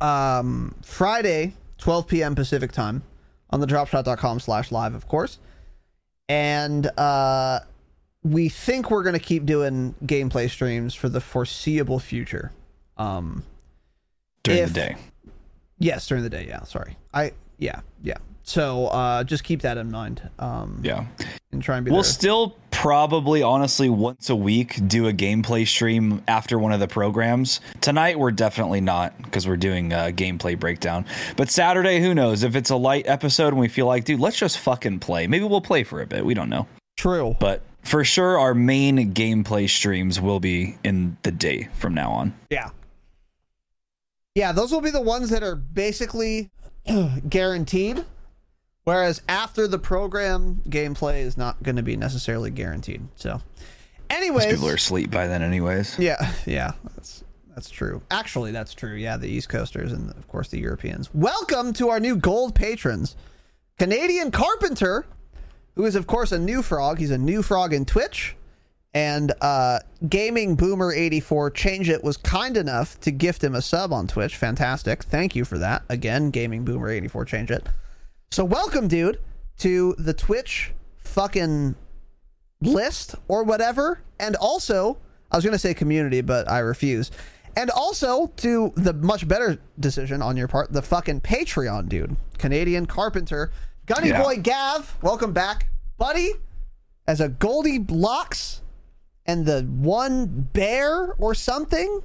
um, 0.00 0.74
Friday, 0.82 1.52
12 1.82 2.06
p.m. 2.06 2.34
Pacific 2.36 2.70
time 2.70 3.02
on 3.50 3.58
the 3.60 3.66
dropshot.com 3.66 4.38
slash 4.38 4.70
live, 4.70 4.94
of 4.94 5.08
course. 5.08 5.38
And 6.28 6.86
uh, 6.98 7.58
we 8.22 8.48
think 8.48 8.88
we're 8.90 9.02
going 9.02 9.14
to 9.14 9.18
keep 9.20 9.44
doing 9.44 9.96
gameplay 10.04 10.48
streams 10.48 10.94
for 10.94 11.08
the 11.08 11.20
foreseeable 11.20 11.98
future. 11.98 12.52
Um, 12.96 13.42
During 14.44 14.60
If- 14.62 14.68
the 14.68 14.74
day. 14.74 14.96
yes, 15.80 16.06
during 16.06 16.22
the 16.22 16.30
day. 16.30 16.46
Yeah, 16.46 16.62
sorry. 16.62 16.96
I, 17.12 17.32
yeah, 17.58 17.80
yeah. 18.02 18.18
So 18.44 18.86
uh, 18.88 19.24
just 19.24 19.44
keep 19.44 19.62
that 19.62 19.78
in 19.78 19.90
mind. 19.90 20.28
Um, 20.38 20.80
Yeah. 20.82 21.06
And 21.52 21.62
try 21.62 21.76
and 21.76 21.84
be 21.84 21.90
We'll 21.90 22.02
there. 22.02 22.10
still 22.10 22.56
probably, 22.70 23.42
honestly, 23.42 23.88
once 23.88 24.30
a 24.30 24.36
week 24.36 24.80
do 24.88 25.06
a 25.06 25.12
gameplay 25.12 25.66
stream 25.66 26.22
after 26.26 26.58
one 26.58 26.72
of 26.72 26.80
the 26.80 26.88
programs. 26.88 27.60
Tonight, 27.80 28.18
we're 28.18 28.30
definitely 28.32 28.80
not 28.80 29.16
because 29.22 29.46
we're 29.46 29.56
doing 29.58 29.92
a 29.92 30.10
gameplay 30.12 30.58
breakdown. 30.58 31.04
But 31.36 31.50
Saturday, 31.50 32.00
who 32.00 32.14
knows? 32.14 32.42
If 32.42 32.56
it's 32.56 32.70
a 32.70 32.76
light 32.76 33.06
episode 33.06 33.48
and 33.48 33.58
we 33.58 33.68
feel 33.68 33.86
like, 33.86 34.04
dude, 34.04 34.18
let's 34.18 34.38
just 34.38 34.58
fucking 34.58 34.98
play. 35.00 35.26
Maybe 35.26 35.44
we'll 35.44 35.60
play 35.60 35.84
for 35.84 36.00
a 36.00 36.06
bit. 36.06 36.24
We 36.24 36.34
don't 36.34 36.48
know. 36.48 36.66
True. 36.96 37.36
But 37.38 37.62
for 37.82 38.02
sure, 38.04 38.38
our 38.38 38.54
main 38.54 39.12
gameplay 39.12 39.68
streams 39.68 40.20
will 40.20 40.40
be 40.40 40.76
in 40.82 41.16
the 41.22 41.30
day 41.32 41.68
from 41.74 41.94
now 41.94 42.10
on. 42.12 42.34
Yeah. 42.50 42.70
Yeah, 44.34 44.52
those 44.52 44.72
will 44.72 44.80
be 44.80 44.90
the 44.90 45.00
ones 45.00 45.28
that 45.30 45.42
are 45.42 45.54
basically 45.56 46.50
guaranteed. 47.28 48.04
Whereas 48.84 49.22
after 49.28 49.68
the 49.68 49.78
program, 49.78 50.60
gameplay 50.68 51.20
is 51.20 51.36
not 51.36 51.62
going 51.62 51.76
to 51.76 51.82
be 51.84 51.96
necessarily 51.96 52.50
guaranteed. 52.50 53.06
So, 53.14 53.40
anyways, 54.10 54.46
people 54.46 54.68
are 54.68 54.74
asleep 54.74 55.10
by 55.10 55.28
then, 55.28 55.40
anyways. 55.42 55.98
yeah, 56.00 56.32
yeah, 56.46 56.72
that's 56.96 57.22
that's 57.54 57.70
true. 57.70 58.02
Actually, 58.10 58.50
that's 58.50 58.74
true. 58.74 58.94
Yeah, 58.94 59.16
the 59.16 59.28
East 59.28 59.48
Coasters 59.48 59.92
and 59.92 60.10
of 60.10 60.26
course 60.26 60.48
the 60.48 60.58
Europeans. 60.58 61.14
Welcome 61.14 61.72
to 61.74 61.90
our 61.90 62.00
new 62.00 62.16
gold 62.16 62.56
patrons, 62.56 63.14
Canadian 63.78 64.32
Carpenter, 64.32 65.06
who 65.76 65.84
is 65.84 65.94
of 65.94 66.08
course 66.08 66.32
a 66.32 66.38
new 66.38 66.60
frog. 66.60 66.98
He's 66.98 67.12
a 67.12 67.18
new 67.18 67.42
frog 67.42 67.72
in 67.72 67.84
Twitch, 67.84 68.34
and 68.94 69.32
uh, 69.40 69.78
Gaming 70.08 70.56
Boomer 70.56 70.92
eighty 70.92 71.20
four 71.20 71.50
change 71.50 71.88
it 71.88 72.02
was 72.02 72.16
kind 72.16 72.56
enough 72.56 72.98
to 73.02 73.12
gift 73.12 73.44
him 73.44 73.54
a 73.54 73.62
sub 73.62 73.92
on 73.92 74.08
Twitch. 74.08 74.34
Fantastic, 74.36 75.04
thank 75.04 75.36
you 75.36 75.44
for 75.44 75.58
that. 75.58 75.84
Again, 75.88 76.30
Gaming 76.30 76.64
Boomer 76.64 76.88
eighty 76.88 77.06
four 77.06 77.24
change 77.24 77.52
it. 77.52 77.68
So 78.32 78.46
welcome, 78.46 78.88
dude, 78.88 79.20
to 79.58 79.94
the 79.98 80.14
Twitch 80.14 80.72
fucking 80.96 81.74
list 82.62 83.14
or 83.28 83.44
whatever. 83.44 84.00
And 84.18 84.36
also, 84.36 84.96
I 85.30 85.36
was 85.36 85.44
going 85.44 85.52
to 85.52 85.58
say 85.58 85.74
community, 85.74 86.22
but 86.22 86.50
I 86.50 86.60
refuse. 86.60 87.10
And 87.58 87.68
also 87.68 88.28
to 88.38 88.72
the 88.74 88.94
much 88.94 89.28
better 89.28 89.58
decision 89.78 90.22
on 90.22 90.38
your 90.38 90.48
part, 90.48 90.72
the 90.72 90.80
fucking 90.80 91.20
Patreon 91.20 91.90
dude, 91.90 92.16
Canadian 92.38 92.86
Carpenter, 92.86 93.52
Gunny 93.84 94.08
Yeah. 94.08 94.22
Boy 94.22 94.38
Gav, 94.38 94.96
welcome 95.02 95.34
back, 95.34 95.68
buddy, 95.98 96.30
as 97.06 97.20
a 97.20 97.28
Goldie 97.28 97.80
Blocks 97.80 98.62
and 99.26 99.44
the 99.44 99.60
one 99.64 100.48
bear 100.54 101.12
or 101.18 101.34
something. 101.34 102.00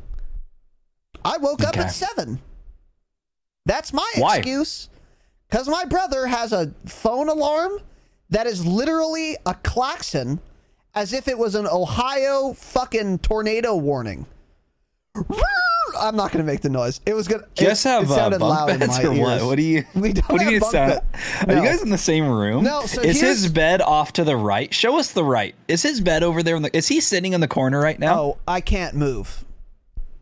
I 1.24 1.38
woke 1.38 1.64
up 1.64 1.78
at 1.78 1.94
seven. 1.94 2.42
That's 3.66 3.94
my 3.94 4.12
Why? 4.18 4.40
excuse. 4.40 4.90
Because 5.50 5.70
my 5.70 5.86
brother 5.86 6.28
has 6.28 6.52
a 6.52 6.74
phone 6.86 7.30
alarm 7.30 7.80
that 8.30 8.48
is 8.48 8.66
literally 8.66 9.38
a 9.46 9.54
klaxon 9.56 10.40
as 10.94 11.14
if 11.14 11.28
it 11.28 11.38
was 11.38 11.56
an 11.56 11.68
Ohio 11.68 12.54
fucking 12.54 13.20
tornado 13.20 13.76
warning. 13.76 14.26
I'm 16.00 16.16
not 16.16 16.32
going 16.32 16.44
to 16.46 16.52
make 16.52 16.62
the 16.62 16.70
noise. 16.70 17.02
It 17.06 17.14
was 17.14 17.28
you 17.30 17.40
guys 17.56 17.86
it, 17.86 17.90
have 17.90 18.04
it 18.04 18.12
uh, 18.12 18.30
bunk 18.30 18.42
loud 18.42 18.70
in 18.70 18.80
beds 18.80 18.98
my 18.98 19.04
or 19.04 19.10
what? 19.12 19.34
ears. 19.38 19.44
What 19.44 19.56
do 19.56 19.62
you? 19.64 19.84
We 19.96 20.14
don't 20.14 20.30
what 20.30 20.42
do 20.42 20.52
you 20.52 20.60
sound? 20.60 21.02
bed- 21.12 21.50
Are 21.50 21.56
you 21.56 21.64
guys 21.64 21.82
in 21.82 21.90
the 21.90 21.98
same 21.98 22.28
room? 22.28 22.64
No, 22.64 22.86
so 22.86 23.02
is 23.02 23.22
his 23.22 23.48
bed 23.48 23.82
off 23.82 24.14
to 24.14 24.24
the 24.24 24.36
right? 24.36 24.72
Show 24.74 25.00
us 25.00 25.12
the 25.14 25.24
right. 25.24 25.56
Is 25.68 25.84
his 25.84 26.02
bed 26.02 26.24
over 26.24 26.44
there? 26.44 26.56
In 26.56 26.64
the, 26.64 26.76
is 26.76 26.88
he 26.88 27.00
sitting 27.00 27.34
in 27.34 27.42
the 27.42 27.48
corner 27.48 27.80
right 27.80 27.98
now? 27.98 28.20
Oh, 28.20 28.38
I 28.48 28.62
can't 28.62 28.96
move. 28.96 29.46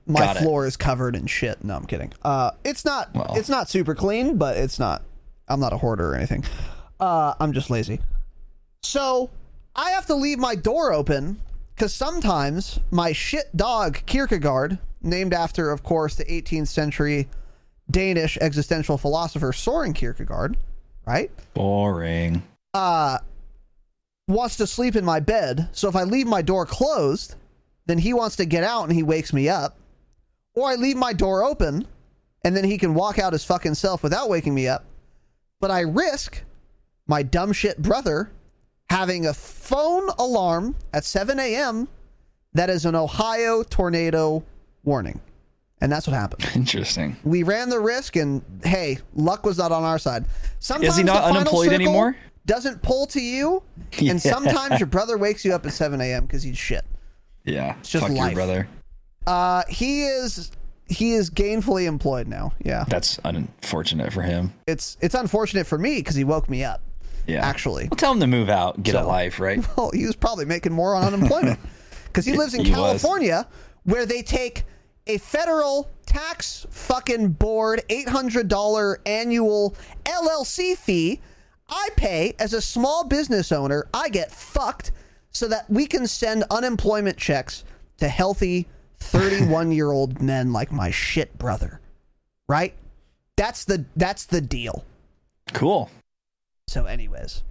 My 0.05 0.19
Got 0.19 0.37
floor 0.37 0.67
is 0.67 0.77
covered 0.77 1.15
in 1.15 1.25
shit. 1.25 1.63
No, 1.63 1.75
I'm 1.75 1.85
kidding. 1.85 2.13
Uh, 2.21 2.51
it's 2.63 2.85
not. 2.85 3.13
Well. 3.13 3.33
It's 3.35 3.49
not 3.49 3.69
super 3.69 3.95
clean, 3.95 4.37
but 4.37 4.55
it's 4.55 4.77
not. 4.77 5.01
I'm 5.47 5.59
not 5.59 5.73
a 5.73 5.77
hoarder 5.77 6.11
or 6.11 6.15
anything. 6.15 6.43
Uh, 6.99 7.33
I'm 7.39 7.51
just 7.51 7.69
lazy. 7.69 7.99
So 8.83 9.29
I 9.75 9.91
have 9.91 10.05
to 10.05 10.15
leave 10.15 10.39
my 10.39 10.55
door 10.55 10.93
open 10.93 11.41
because 11.75 11.93
sometimes 11.93 12.79
my 12.89 13.11
shit 13.11 13.55
dog 13.55 13.99
Kierkegaard, 14.05 14.79
named 15.01 15.33
after, 15.33 15.71
of 15.71 15.83
course, 15.83 16.15
the 16.15 16.25
18th 16.25 16.67
century 16.69 17.27
Danish 17.91 18.37
existential 18.39 18.97
philosopher 18.97 19.51
Soren 19.53 19.93
Kierkegaard, 19.93 20.57
right? 21.05 21.29
Boring. 21.53 22.43
uh 22.73 23.19
wants 24.27 24.57
to 24.57 24.65
sleep 24.65 24.95
in 24.95 25.05
my 25.05 25.19
bed. 25.19 25.69
So 25.71 25.87
if 25.87 25.95
I 25.95 26.03
leave 26.03 26.25
my 26.25 26.41
door 26.41 26.65
closed, 26.65 27.35
then 27.85 27.99
he 27.99 28.13
wants 28.13 28.35
to 28.37 28.45
get 28.45 28.63
out 28.63 28.83
and 28.85 28.93
he 28.93 29.03
wakes 29.03 29.31
me 29.33 29.47
up. 29.49 29.77
Or 30.55 30.69
I 30.69 30.75
leave 30.75 30.97
my 30.97 31.13
door 31.13 31.43
open 31.43 31.87
and 32.43 32.55
then 32.55 32.63
he 32.63 32.77
can 32.77 32.93
walk 32.95 33.19
out 33.19 33.33
his 33.33 33.45
fucking 33.45 33.75
self 33.75 34.01
without 34.01 34.29
waking 34.29 34.55
me 34.55 34.67
up. 34.67 34.85
But 35.59 35.71
I 35.71 35.81
risk 35.81 36.43
my 37.07 37.23
dumb 37.23 37.53
shit 37.53 37.81
brother 37.81 38.31
having 38.89 39.25
a 39.25 39.33
phone 39.33 40.09
alarm 40.19 40.75
at 40.93 41.03
7 41.05 41.39
a.m. 41.39 41.87
that 42.53 42.69
is 42.69 42.85
an 42.85 42.95
Ohio 42.95 43.63
tornado 43.63 44.43
warning. 44.83 45.19
And 45.81 45.91
that's 45.91 46.07
what 46.07 46.13
happened. 46.15 46.49
Interesting. 46.55 47.17
We 47.23 47.43
ran 47.43 47.69
the 47.69 47.79
risk, 47.79 48.15
and 48.15 48.41
hey, 48.63 48.99
luck 49.13 49.45
was 49.45 49.57
not 49.57 49.71
on 49.71 49.83
our 49.83 49.99
side. 49.99 50.25
Sometimes 50.59 50.93
Is 50.93 50.97
he 50.97 51.03
not 51.03 51.23
unemployed 51.23 51.73
anymore? 51.73 52.15
Doesn't 52.45 52.81
pull 52.81 53.07
to 53.07 53.21
you, 53.21 53.61
Yeah. 53.99 54.11
and 54.11 54.21
sometimes 54.21 54.79
your 54.79 54.87
brother 54.87 55.17
wakes 55.17 55.43
you 55.43 55.53
up 55.53 55.65
at 55.65 55.73
7 55.73 55.99
a.m. 55.99 56.25
because 56.25 56.43
he's 56.43 56.57
shit. 56.57 56.85
Yeah. 57.43 57.75
It's 57.79 57.89
just 57.89 58.07
Fuck 58.07 58.15
life. 58.15 58.31
your 58.31 58.35
brother. 58.35 58.67
Uh, 59.27 59.63
he 59.67 60.05
is 60.05 60.51
he 60.87 61.13
is 61.13 61.29
gainfully 61.29 61.85
employed 61.87 62.27
now. 62.27 62.53
Yeah, 62.63 62.85
That's 62.87 63.19
unfortunate 63.23 64.13
for 64.13 64.21
him. 64.21 64.53
it's 64.67 64.97
it's 65.01 65.15
unfortunate 65.15 65.65
for 65.67 65.77
me 65.77 65.97
because 65.97 66.15
he 66.15 66.23
woke 66.23 66.49
me 66.49 66.63
up. 66.63 66.81
Yeah. 67.27 67.43
Actually, 67.43 67.87
Well, 67.89 67.97
tell 67.97 68.11
him 68.11 68.19
to 68.19 68.27
move 68.27 68.49
out, 68.49 68.83
get 68.83 68.93
a 68.93 69.01
life, 69.03 69.39
right? 69.39 69.65
well, 69.77 69.89
he 69.91 70.05
was 70.05 70.15
probably 70.15 70.45
making 70.45 70.73
more 70.73 70.93
on 70.93 71.03
unemployment 71.13 71.59
because 72.05 72.23
he 72.25 72.33
lives 72.33 72.53
in 72.53 72.63
He 72.65 72.69
was. 72.71 72.77
California, 72.79 73.47
where 73.83 74.05
they 74.05 74.21
take 74.21 74.63
a 75.07 75.17
federal 75.17 75.89
tax 76.05 76.65
fucking 76.69 77.29
board 77.29 77.81
eight 77.89 78.07
hundred 78.09 78.47
dollar 78.47 78.99
annual 79.07 79.75
LLC 80.05 80.77
fee. 80.77 81.19
I 81.67 81.89
pay 81.95 82.35
as 82.37 82.53
a 82.53 82.61
small 82.61 83.03
business 83.05 83.51
owner. 83.51 83.87
I 83.91 84.09
get 84.09 84.31
fucked 84.31 84.91
so 85.31 85.47
that 85.47 85.67
we 85.69 85.87
can 85.87 86.05
send 86.05 86.43
unemployment 86.51 87.17
checks 87.17 87.63
to 87.97 88.07
healthy 88.07 88.67
thirty 88.97 89.45
one 89.45 89.71
year 89.71 89.91
old 89.91 90.21
men 90.23 90.53
like 90.53 90.71
my 90.71 90.91
shit 90.91 91.37
brother. 91.37 91.79
Right? 92.47 92.73
That's 93.37 93.65
the 93.65 93.85
that's 93.95 94.25
the 94.25 94.41
deal. 94.41 94.85
Cool. 95.53 95.89
So, 96.67 96.85
anyways. 96.85 97.43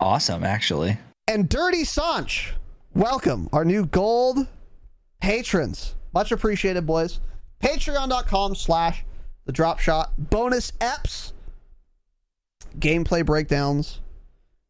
Awesome, 0.00 0.44
actually. 0.44 0.98
and 1.26 1.48
Dirty 1.48 1.84
Sanch. 1.84 2.54
Welcome, 2.94 3.48
our 3.52 3.64
new 3.64 3.84
gold 3.86 4.46
patrons. 5.20 5.94
Much 6.14 6.32
appreciated, 6.32 6.86
boys. 6.86 7.20
Patreon.com 7.62 8.54
slash 8.54 9.04
the 9.44 9.52
drop 9.52 9.78
shot. 9.80 10.12
Bonus 10.18 10.70
eps, 10.80 11.32
gameplay 12.78 13.24
breakdowns, 13.24 14.00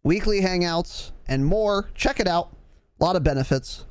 weekly 0.03 0.41
hangouts, 0.41 1.13
and 1.27 1.45
more. 1.45 1.89
Check 1.95 2.21
it 2.21 2.27
out. 2.27 2.51
A 3.01 3.05
lot 3.05 3.17
of 3.17 3.23
benefits. 3.23 3.85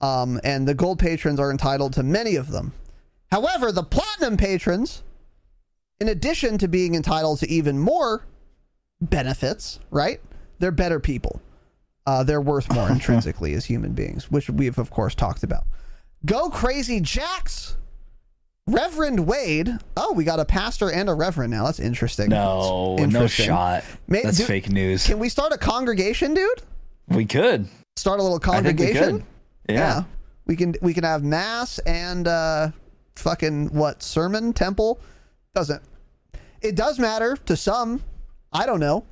Um, 0.00 0.40
and 0.44 0.66
the 0.66 0.74
gold 0.74 0.98
patrons 0.98 1.38
are 1.38 1.50
entitled 1.50 1.92
to 1.94 2.02
many 2.02 2.36
of 2.36 2.50
them. 2.50 2.72
However, 3.30 3.70
the 3.70 3.82
platinum 3.82 4.36
patrons, 4.36 5.02
in 6.00 6.08
addition 6.08 6.58
to 6.58 6.68
being 6.68 6.94
entitled 6.94 7.38
to 7.40 7.48
even 7.50 7.78
more 7.78 8.24
benefits, 9.00 9.78
right? 9.90 10.20
They're 10.58 10.70
better 10.72 11.00
people. 11.00 11.40
Uh, 12.06 12.24
they're 12.24 12.40
worth 12.40 12.72
more 12.72 12.88
intrinsically 12.90 13.54
as 13.54 13.64
human 13.66 13.92
beings, 13.92 14.30
which 14.30 14.48
we've 14.50 14.78
of 14.78 14.90
course 14.90 15.14
talked 15.14 15.42
about. 15.42 15.64
Go 16.26 16.50
crazy, 16.50 17.00
Jax. 17.00 17.76
Reverend 18.66 19.26
Wade. 19.26 19.70
Oh, 19.96 20.12
we 20.12 20.24
got 20.24 20.38
a 20.38 20.44
pastor 20.44 20.90
and 20.90 21.08
a 21.08 21.14
reverend 21.14 21.50
now. 21.50 21.64
That's 21.64 21.80
interesting. 21.80 22.28
No, 22.28 22.96
That's 22.98 23.12
no 23.12 23.18
interesting. 23.20 23.46
shot. 23.46 23.84
May- 24.06 24.22
That's 24.22 24.36
do- 24.38 24.44
fake 24.44 24.70
news. 24.70 25.06
Can 25.06 25.18
we 25.18 25.28
start 25.28 25.52
a 25.52 25.58
congregation, 25.58 26.34
dude? 26.34 26.62
we 27.08 27.24
could. 27.26 27.66
Start 27.96 28.20
a 28.20 28.22
little 28.22 28.38
I 28.38 28.62
think 28.62 28.78
we 28.78 28.86
congregation. 28.92 29.26
Could. 29.72 29.78
Yeah. 29.78 30.02
We 30.46 30.56
can 30.56 30.74
we 30.82 30.94
can 30.94 31.04
have 31.04 31.22
mass 31.22 31.78
and 31.80 32.26
uh 32.26 32.70
fucking 33.16 33.74
what 33.74 34.02
sermon 34.02 34.52
temple 34.52 34.98
doesn't 35.54 35.82
it 36.62 36.74
does 36.74 36.98
matter 36.98 37.36
to 37.46 37.56
some. 37.56 38.02
I 38.52 38.66
don't 38.66 38.80
know. 38.80 39.04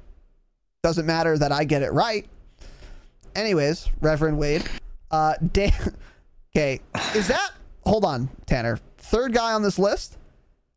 Doesn't 0.82 1.06
matter 1.06 1.38
that 1.38 1.52
I 1.52 1.64
get 1.64 1.82
it 1.82 1.92
right. 1.92 2.26
Anyways, 3.34 3.88
Reverend 4.00 4.38
Wade. 4.38 4.64
Uh 5.10 5.34
Dan 5.52 5.72
Okay, 6.56 6.80
is 7.14 7.28
that 7.28 7.52
hold 7.84 8.04
on, 8.04 8.28
Tanner. 8.46 8.78
Third 8.98 9.32
guy 9.32 9.52
on 9.52 9.62
this 9.62 9.78
list? 9.78 10.18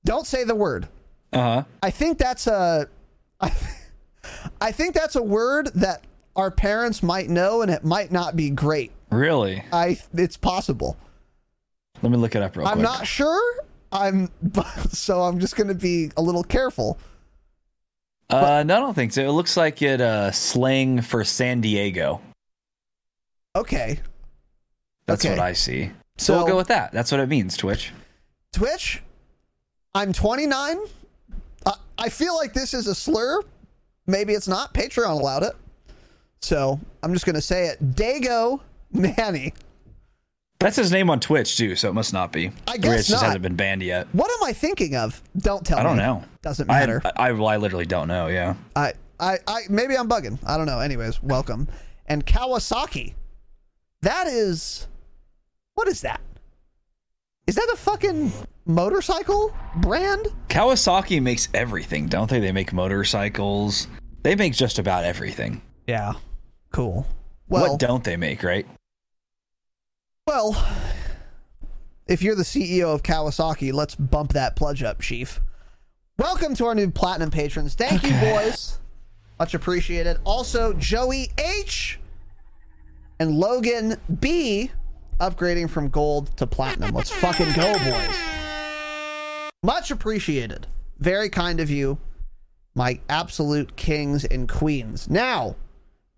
Don't 0.06 0.28
say 0.28 0.44
the 0.44 0.56
word. 0.56 0.88
Uh 1.34 1.40
huh. 1.40 1.64
I 1.82 1.90
think 1.90 2.18
that's 2.18 2.48
a 2.48 2.88
I, 3.40 3.52
I 4.62 4.72
think 4.72 4.94
that's 4.94 5.16
a 5.16 5.24
word 5.24 5.68
that 5.76 6.06
our 6.36 6.52
parents 6.52 7.04
might 7.04 7.30
know 7.30 7.62
and 7.62 7.72
it 7.72 7.84
might 7.84 8.12
not 8.12 8.36
be 8.36 8.50
great. 8.50 8.92
Really? 9.12 9.64
I 9.74 10.00
it's 10.14 10.38
possible. 10.38 10.98
Let 12.02 12.12
me 12.12 12.18
look 12.18 12.36
it 12.36 12.42
up 12.42 12.56
real 12.56 12.66
quick. 12.66 12.76
I'm 12.76 12.82
not 12.82 13.06
sure. 13.06 13.42
I'm 13.92 14.30
so 14.90 15.22
I'm 15.22 15.40
just 15.40 15.56
going 15.56 15.68
to 15.68 15.76
be 15.76 16.12
a 16.18 16.22
little 16.22 16.44
careful. 16.44 16.98
Uh, 18.30 18.64
no, 18.66 18.78
I 18.78 18.80
don't 18.80 18.94
think 18.94 19.12
so. 19.12 19.22
It 19.22 19.32
looks 19.32 19.58
like 19.58 19.82
it 19.82 20.00
uh 20.02 20.32
slang 20.32 21.02
for 21.02 21.24
San 21.26 21.60
Diego. 21.62 22.22
Okay. 23.56 24.00
That's 25.06 25.26
Okay. 25.26 25.36
what 25.36 25.44
I 25.44 25.54
see. 25.54 25.88
So, 26.18 26.34
So- 26.34 26.38
we'll 26.38 26.48
go 26.48 26.56
with 26.58 26.68
that. 26.70 26.92
That's 26.94 27.12
what 27.12 27.20
it 27.20 27.28
means, 27.28 27.58
Twitch. 27.58 27.92
Twitch, 28.54 29.02
I'm 29.96 30.14
29. 30.14 30.78
Uh, 31.66 31.72
I 31.98 32.10
feel 32.10 32.36
like 32.36 32.54
this 32.54 32.74
is 32.74 32.88
a 32.88 32.96
slur. 32.96 33.42
Maybe 34.08 34.34
it's 34.34 34.48
not. 34.48 34.74
Patreon 34.74 35.10
allowed 35.12 35.44
it. 35.44 35.54
So 36.42 36.80
I'm 37.04 37.14
just 37.14 37.26
going 37.26 37.36
to 37.36 37.42
say 37.42 37.68
it. 37.68 37.96
Dago 37.96 38.60
Manny. 39.18 39.54
That's 40.60 40.76
his 40.76 40.92
name 40.92 41.10
on 41.10 41.20
Twitch 41.20 41.58
too, 41.58 41.76
so 41.76 41.90
it 41.90 41.94
must 41.94 42.14
not 42.14 42.32
be. 42.32 42.52
I 42.68 42.78
guess 42.78 43.08
just 43.08 43.12
not. 43.12 43.24
hasn't 43.24 43.42
been 43.42 43.56
banned 43.56 43.82
yet. 43.82 44.08
What 44.12 44.30
am 44.30 44.48
I 44.48 44.54
thinking 44.54 44.96
of? 44.96 45.20
Don't 45.36 45.66
tell 45.66 45.78
me. 45.78 45.82
I 45.82 45.84
don't 45.84 45.98
know. 45.98 46.24
Doesn't 46.44 46.68
matter. 46.68 47.02
I, 47.04 47.30
I, 47.30 47.32
I 47.32 47.58
literally 47.58 47.88
don't 47.88 48.08
know. 48.08 48.28
Yeah. 48.28 48.54
I, 48.76 48.94
I, 49.20 49.40
I, 49.48 49.62
maybe 49.70 49.98
I'm 49.98 50.08
bugging. 50.08 50.38
I 50.46 50.58
don't 50.58 50.68
know. 50.68 50.80
Anyways, 50.80 51.24
welcome. 51.24 51.68
And 52.06 52.26
Kawasaki. 52.28 53.16
That 54.02 54.28
is, 54.28 54.88
what 55.74 55.88
is 55.88 56.02
that? 56.02 56.22
Is 57.48 57.56
that 57.56 57.70
a 57.74 57.78
fucking 57.78 58.32
motorcycle 58.66 59.56
brand? 59.78 60.28
Kawasaki 60.50 61.22
makes 61.22 61.50
everything, 61.56 62.08
don't 62.08 62.30
they? 62.30 62.40
They 62.40 62.52
make 62.52 62.72
motorcycles. 62.72 63.88
They 64.22 64.36
make 64.36 64.54
just 64.54 64.78
about 64.78 65.06
everything. 65.06 65.62
Yeah. 65.88 66.14
Cool. 66.72 67.08
Well, 67.48 67.72
what 67.72 67.80
don't 67.80 68.04
they 68.04 68.16
make, 68.16 68.44
right? 68.44 68.68
Well, 70.32 70.66
if 72.08 72.22
you're 72.22 72.36
the 72.36 72.44
CEO 72.44 72.96
of 72.96 73.04
Kawasaki, 73.04 73.74
let's 73.74 73.96
bump 73.96 74.32
that 74.32 74.56
pledge 74.56 74.82
up, 74.82 75.02
Chief. 75.02 75.42
Welcome 76.18 76.56
to 76.56 76.68
our 76.68 76.74
new 76.74 76.90
platinum 76.90 77.32
patrons. 77.32 77.74
Thank 77.74 78.02
you, 78.04 78.12
boys. 78.22 78.80
Much 79.40 79.56
appreciated. 79.56 80.20
Also, 80.24 80.72
Joey 80.72 81.32
H 81.38 82.00
and 83.20 83.32
Logan 83.36 83.98
B 84.22 84.72
upgrading 85.20 85.70
from 85.70 85.90
gold 85.90 86.38
to 86.38 86.48
platinum. 86.48 86.96
Let's 86.96 87.12
fucking 87.12 87.52
go, 87.52 87.74
boys. 87.80 88.16
Much 89.64 89.92
appreciated. 89.92 90.66
Very 91.00 91.28
kind 91.28 91.60
of 91.60 91.70
you, 91.70 91.98
my 92.74 93.02
absolute 93.10 93.76
kings 93.76 94.24
and 94.24 94.48
queens. 94.48 95.10
Now, 95.10 95.58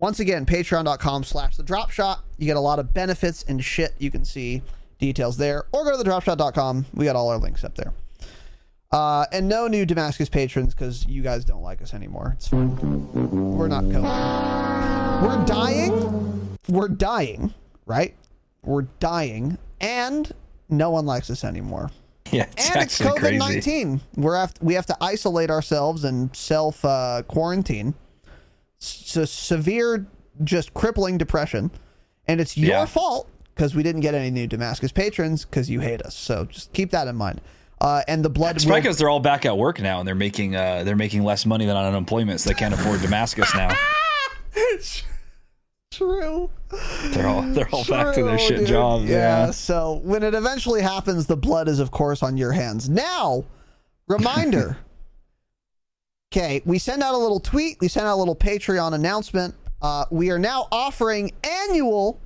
once 0.00 0.20
again, 0.20 0.46
patreon.com 0.46 1.24
slash 1.24 1.56
the 1.56 1.62
drop 1.62 1.90
shot. 1.90 2.24
You 2.38 2.46
get 2.46 2.56
a 2.56 2.60
lot 2.60 2.78
of 2.78 2.92
benefits 2.92 3.42
and 3.44 3.64
shit. 3.64 3.94
You 3.98 4.10
can 4.10 4.24
see 4.24 4.62
details 4.98 5.36
there. 5.36 5.66
Or 5.72 5.84
go 5.84 5.92
to 5.92 5.96
the 5.96 6.08
dropshot.com. 6.08 6.86
We 6.94 7.04
got 7.04 7.16
all 7.16 7.28
our 7.28 7.38
links 7.38 7.64
up 7.64 7.74
there. 7.74 7.92
Uh, 8.90 9.26
and 9.32 9.48
no 9.48 9.66
new 9.66 9.84
Damascus 9.84 10.28
patrons 10.28 10.74
because 10.74 11.06
you 11.06 11.22
guys 11.22 11.44
don't 11.44 11.62
like 11.62 11.82
us 11.82 11.94
anymore. 11.94 12.34
It's 12.36 12.48
fine. 12.48 12.76
We're 13.56 13.68
not 13.68 13.82
going. 13.82 14.04
We're 15.22 15.44
dying 15.46 16.44
we're 16.68 16.88
dying, 16.88 17.52
right? 17.86 18.14
We're 18.62 18.82
dying, 19.00 19.58
and 19.80 20.30
no 20.68 20.90
one 20.90 21.06
likes 21.06 21.30
us 21.30 21.44
anymore. 21.44 21.90
Yeah, 22.30 22.46
it's 22.52 22.70
and 22.70 22.82
it's 22.82 23.00
COVID 23.00 23.38
nineteen. 23.38 24.00
We're 24.16 24.36
have 24.36 24.54
we 24.60 24.74
have 24.74 24.86
to 24.86 24.96
isolate 25.00 25.50
ourselves 25.50 26.04
and 26.04 26.34
self 26.34 26.84
uh, 26.84 27.22
quarantine. 27.28 27.94
So 28.84 29.24
severe, 29.24 30.06
just 30.42 30.74
crippling 30.74 31.18
depression, 31.18 31.70
and 32.28 32.40
it's 32.40 32.56
your 32.56 32.70
Yeah. 32.70 32.84
fault 32.86 33.28
because 33.54 33.74
we 33.74 33.82
didn't 33.82 34.00
get 34.02 34.14
any 34.14 34.30
new 34.30 34.46
Damascus 34.46 34.92
patrons 34.92 35.44
because 35.44 35.70
you 35.70 35.80
hate 35.80 36.02
us. 36.02 36.14
So 36.16 36.44
just 36.46 36.72
keep 36.72 36.90
that 36.90 37.06
in 37.08 37.16
mind. 37.16 37.40
Uh, 37.80 38.02
and 38.08 38.24
the 38.24 38.30
blood. 38.30 38.56
Will- 38.56 38.64
probably 38.66 38.80
because 38.82 38.98
they're 38.98 39.08
all 39.10 39.20
back 39.20 39.44
at 39.46 39.56
work 39.58 39.80
now 39.80 39.98
and 39.98 40.06
they're 40.08 40.14
making 40.14 40.56
uh, 40.56 40.82
they're 40.84 40.96
making 40.96 41.22
less 41.24 41.44
money 41.46 41.66
than 41.66 41.76
on 41.76 41.84
unemployment, 41.84 42.40
so 42.40 42.50
they 42.50 42.54
can't 42.54 42.72
afford 42.74 43.00
Damascus 43.02 43.52
now. 43.54 43.74
True. 45.90 46.50
They're 47.12 47.26
all 47.28 47.42
they're 47.42 47.68
all 47.72 47.84
back 47.84 48.14
to 48.16 48.24
their 48.24 48.38
shit 48.38 48.58
dude. 48.60 48.68
jobs. 48.68 49.04
Yeah, 49.04 49.46
Yeah. 49.46 49.50
So 49.52 50.00
when 50.02 50.22
it 50.24 50.34
eventually 50.34 50.82
happens, 50.82 51.26
the 51.26 51.36
blood 51.36 51.68
is, 51.68 51.78
of 51.78 51.92
course, 51.92 52.22
on 52.22 52.36
your 52.36 52.50
hands. 52.52 52.88
Now, 52.88 53.44
reminder. 54.08 54.76
Okay, 56.36 56.60
we 56.64 56.80
send 56.80 57.00
out 57.00 57.14
a 57.14 57.16
little 57.16 57.38
tweet. 57.38 57.76
We 57.80 57.86
send 57.86 58.08
out 58.08 58.16
a 58.16 58.18
little 58.18 58.34
Patreon 58.34 58.92
announcement. 58.92 59.54
Uh, 59.80 60.04
we 60.10 60.32
are 60.32 60.38
now 60.38 60.66
offering 60.72 61.30
annual 61.44 62.18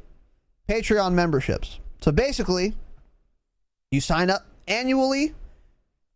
Patreon 0.66 1.12
memberships. 1.12 1.78
So 2.00 2.10
basically, 2.10 2.74
you 3.90 4.00
sign 4.00 4.30
up 4.30 4.46
annually, 4.66 5.34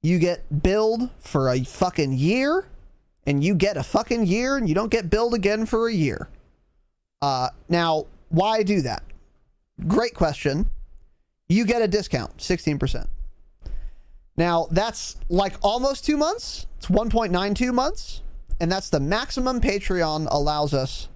you 0.00 0.18
get 0.18 0.62
billed 0.62 1.10
for 1.20 1.50
a 1.50 1.64
fucking 1.64 2.14
year, 2.14 2.66
and 3.26 3.44
you 3.44 3.54
get 3.54 3.76
a 3.76 3.82
fucking 3.82 4.24
year, 4.24 4.56
and 4.56 4.66
you 4.66 4.74
don't 4.74 4.90
get 4.90 5.10
billed 5.10 5.34
again 5.34 5.66
for 5.66 5.86
a 5.86 5.92
year. 5.92 6.30
Uh, 7.20 7.50
now, 7.68 8.06
why 8.30 8.62
do 8.62 8.80
that? 8.80 9.02
Great 9.86 10.14
question. 10.14 10.70
You 11.46 11.66
get 11.66 11.82
a 11.82 11.88
discount, 11.88 12.38
16%. 12.38 13.06
Now, 14.36 14.66
that's 14.70 15.16
like 15.28 15.54
almost 15.62 16.04
two 16.04 16.16
months. 16.16 16.66
It's 16.78 16.86
1.92 16.86 17.72
months. 17.72 18.22
And 18.60 18.70
that's 18.70 18.90
the 18.90 19.00
maximum 19.00 19.60
Patreon 19.60 20.28
allows 20.30 20.72
us 20.72 21.08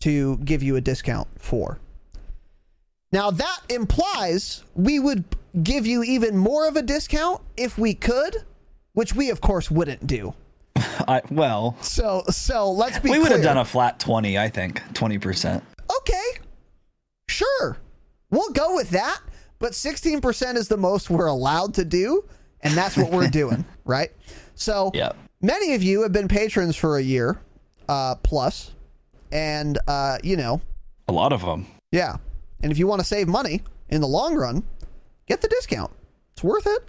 to 0.00 0.36
give 0.38 0.62
you 0.62 0.76
a 0.76 0.80
discount 0.80 1.28
for. 1.38 1.78
Now, 3.10 3.30
that 3.30 3.60
implies 3.68 4.64
we 4.74 4.98
would 4.98 5.24
give 5.62 5.86
you 5.86 6.02
even 6.02 6.36
more 6.36 6.66
of 6.68 6.76
a 6.76 6.82
discount 6.82 7.40
if 7.56 7.78
we 7.78 7.94
could, 7.94 8.44
which 8.92 9.14
we, 9.14 9.30
of 9.30 9.40
course, 9.40 9.70
wouldn't 9.70 10.06
do. 10.06 10.34
I, 10.76 11.22
well, 11.30 11.76
So, 11.80 12.22
so 12.28 12.70
let's 12.70 12.98
be 12.98 13.10
we 13.10 13.18
would 13.18 13.30
have 13.30 13.42
done 13.42 13.58
a 13.58 13.64
flat 13.64 14.00
twenty, 14.00 14.36
I 14.36 14.48
think, 14.48 14.82
twenty 14.94 15.18
percent. 15.18 15.62
okay, 16.00 16.40
sure, 17.28 17.78
we'll 18.30 18.50
go 18.50 18.74
with 18.74 18.90
that. 18.90 19.20
But 19.60 19.72
16% 19.72 20.56
is 20.56 20.66
the 20.68 20.76
most 20.76 21.08
we're 21.08 21.26
allowed 21.26 21.74
to 21.74 21.84
do, 21.84 22.24
and 22.64 22.74
that's 22.74 22.96
what 22.96 23.10
we're 23.12 23.28
doing, 23.28 23.64
right? 23.84 24.10
So, 24.54 24.90
Yep. 24.94 25.16
many 25.42 25.74
of 25.74 25.82
you 25.82 26.02
have 26.02 26.12
been 26.12 26.28
patrons 26.28 26.74
for 26.76 26.96
a 26.98 27.02
year 27.02 27.38
uh, 27.88 28.14
plus, 28.16 28.72
and 29.32 29.78
uh, 29.86 30.18
you 30.22 30.36
know, 30.36 30.60
A 31.08 31.12
lot 31.12 31.32
of 31.32 31.42
them. 31.42 31.66
yeah. 31.92 32.16
And 32.62 32.72
if 32.72 32.78
you 32.78 32.86
want 32.86 33.00
to 33.00 33.06
save 33.06 33.28
money 33.28 33.60
in 33.90 34.00
the 34.00 34.06
long 34.08 34.34
run, 34.36 34.62
get 35.28 35.42
the 35.42 35.48
discount. 35.48 35.92
It's 36.32 36.42
worth 36.42 36.66
it. 36.66 36.82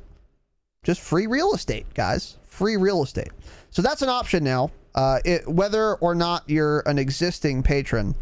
Just 0.83 1.01
free 1.01 1.27
real 1.27 1.53
estate, 1.53 1.85
guys. 1.93 2.37
Free 2.45 2.77
real 2.77 3.03
estate. 3.03 3.31
So 3.71 3.81
that's 3.81 4.01
an 4.01 4.07
option 4.07 4.43
now. 4.43 4.71
Uh, 4.93 5.19
it, 5.25 5.45
whether 5.47 5.95
or 5.95 6.15
not 6.15 6.43
you're 6.47 6.79
an 6.85 6.97
existing 6.97 7.61
patron, 7.63 8.15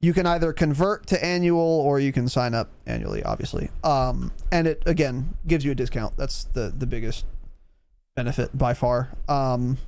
you 0.00 0.12
can 0.12 0.26
either 0.26 0.52
convert 0.52 1.06
to 1.06 1.24
annual 1.24 1.60
or 1.60 1.98
you 1.98 2.12
can 2.12 2.28
sign 2.28 2.54
up 2.54 2.70
annually, 2.86 3.22
obviously. 3.22 3.70
Um, 3.82 4.32
and 4.52 4.66
it 4.66 4.82
again 4.86 5.34
gives 5.46 5.64
you 5.64 5.72
a 5.72 5.74
discount. 5.74 6.16
That's 6.16 6.44
the 6.44 6.72
the 6.76 6.86
biggest 6.86 7.26
benefit 8.14 8.56
by 8.56 8.74
far. 8.74 9.10
Um, 9.28 9.78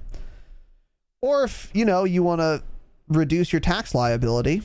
or 1.22 1.44
if 1.44 1.70
you 1.72 1.84
know 1.84 2.04
you 2.04 2.22
want 2.22 2.40
to 2.40 2.62
reduce 3.08 3.52
your 3.52 3.60
tax 3.60 3.94
liability, 3.94 4.62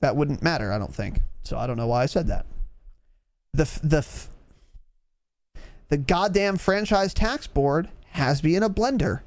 that 0.00 0.16
wouldn't 0.16 0.42
matter. 0.42 0.72
I 0.72 0.78
don't 0.78 0.94
think. 0.94 1.20
So 1.44 1.56
I 1.56 1.66
don't 1.66 1.76
know 1.76 1.86
why 1.86 2.02
I 2.02 2.06
said 2.06 2.26
that. 2.28 2.46
The 3.52 3.64
the 3.82 4.06
the 5.88 5.98
goddamn 5.98 6.56
franchise 6.56 7.14
tax 7.14 7.46
board 7.46 7.88
has 8.10 8.42
me 8.42 8.56
in 8.56 8.62
a 8.64 8.70
blender, 8.70 9.20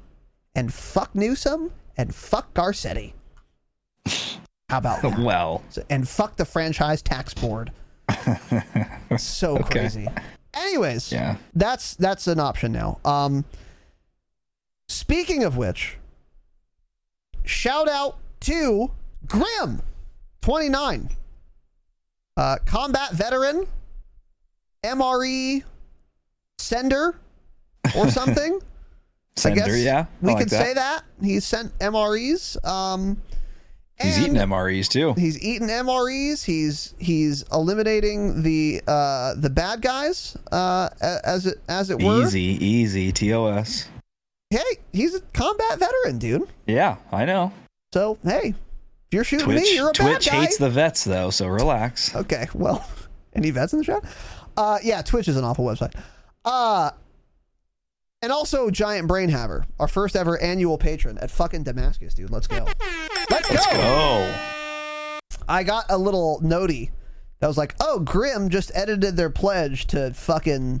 and 0.54 0.72
fuck 0.72 1.14
Newsom 1.14 1.72
and 1.96 2.14
fuck 2.14 2.52
Garcetti. 2.52 3.14
How 4.68 4.78
about 4.78 5.02
that? 5.02 5.18
Well, 5.18 5.62
and 5.90 6.08
fuck 6.08 6.36
the 6.36 6.44
franchise 6.44 7.02
tax 7.02 7.34
board. 7.34 7.72
so 9.18 9.56
Okay. 9.58 9.80
crazy. 9.80 10.08
Anyways, 10.54 11.10
yeah. 11.12 11.36
that's 11.54 11.94
that's 11.96 12.26
an 12.28 12.38
option 12.38 12.70
now. 12.72 12.98
Um, 13.04 13.44
speaking 14.88 15.42
of 15.42 15.56
which, 15.56 15.96
shout 17.44 17.88
out 17.88 18.18
to 18.40 18.90
Grim 19.26 19.82
twenty 20.42 20.68
nine, 20.68 21.08
uh, 22.36 22.58
combat 22.66 23.12
veteran, 23.12 23.66
MRE 24.84 25.64
sender 26.58 27.18
or 27.96 28.10
something. 28.10 28.60
Sender, 29.36 29.62
I 29.62 29.66
guess 29.66 29.78
yeah. 29.80 30.06
we 30.22 30.30
I 30.30 30.34
like 30.34 30.42
could 30.44 30.50
say 30.52 30.74
that 30.74 31.02
he 31.20 31.40
sent 31.40 31.76
MREs. 31.80 32.64
Um, 32.64 33.20
He's 34.00 34.16
and- 34.16 34.26
eating 34.26 34.38
MREs 34.38 34.88
too. 34.88 35.12
He's 35.14 35.40
eating 35.42 35.68
MREs. 35.68 36.44
He's 36.44 36.94
he's 36.98 37.44
eliminating 37.52 38.42
the 38.42 38.82
uh, 38.88 39.34
the 39.36 39.50
bad 39.50 39.82
guys 39.82 40.36
uh, 40.50 40.88
as 41.00 41.46
it 41.46 41.58
as 41.68 41.90
it 41.90 42.02
were. 42.02 42.22
Easy, 42.24 42.40
easy. 42.64 43.12
TOS. 43.12 43.88
Hey, 44.50 44.60
he's 44.92 45.14
a 45.14 45.20
combat 45.32 45.78
veteran, 45.78 46.18
dude. 46.18 46.48
Yeah, 46.66 46.96
I 47.12 47.24
know. 47.24 47.52
So 47.92 48.18
hey, 48.24 48.48
if 48.48 49.12
you're 49.12 49.24
shooting 49.24 49.46
Twitch, 49.46 49.62
me, 49.62 49.74
you're 49.76 49.90
a 49.90 49.92
Twitch 49.92 50.06
bad 50.06 50.24
guy. 50.24 50.30
Twitch 50.30 50.48
hates 50.48 50.56
the 50.58 50.70
vets 50.70 51.04
though, 51.04 51.30
so 51.30 51.46
relax. 51.46 52.14
Okay, 52.16 52.46
well, 52.54 52.84
any 53.34 53.50
vets 53.50 53.72
in 53.72 53.78
the 53.78 53.84
chat? 53.84 54.04
Uh, 54.56 54.78
yeah, 54.82 55.02
Twitch 55.02 55.28
is 55.28 55.36
an 55.36 55.44
awful 55.44 55.64
website. 55.64 55.94
Uh, 56.44 56.90
and 58.24 58.32
also 58.32 58.70
Giant 58.70 59.06
Brain 59.06 59.28
Haver, 59.28 59.66
our 59.78 59.86
first 59.86 60.16
ever 60.16 60.40
annual 60.40 60.78
patron 60.78 61.18
at 61.18 61.30
fucking 61.30 61.62
Damascus, 61.62 62.14
dude. 62.14 62.30
Let's 62.30 62.46
go. 62.46 62.66
Let's 63.30 63.48
go. 63.50 63.56
Oh, 63.74 64.34
I 65.46 65.62
got 65.62 65.84
a 65.90 65.98
little 65.98 66.40
notey 66.42 66.90
that 67.40 67.46
was 67.48 67.58
like, 67.58 67.74
"Oh, 67.80 67.98
Grim 68.00 68.48
just 68.48 68.72
edited 68.74 69.16
their 69.16 69.28
pledge 69.30 69.86
to 69.88 70.12
fucking 70.14 70.80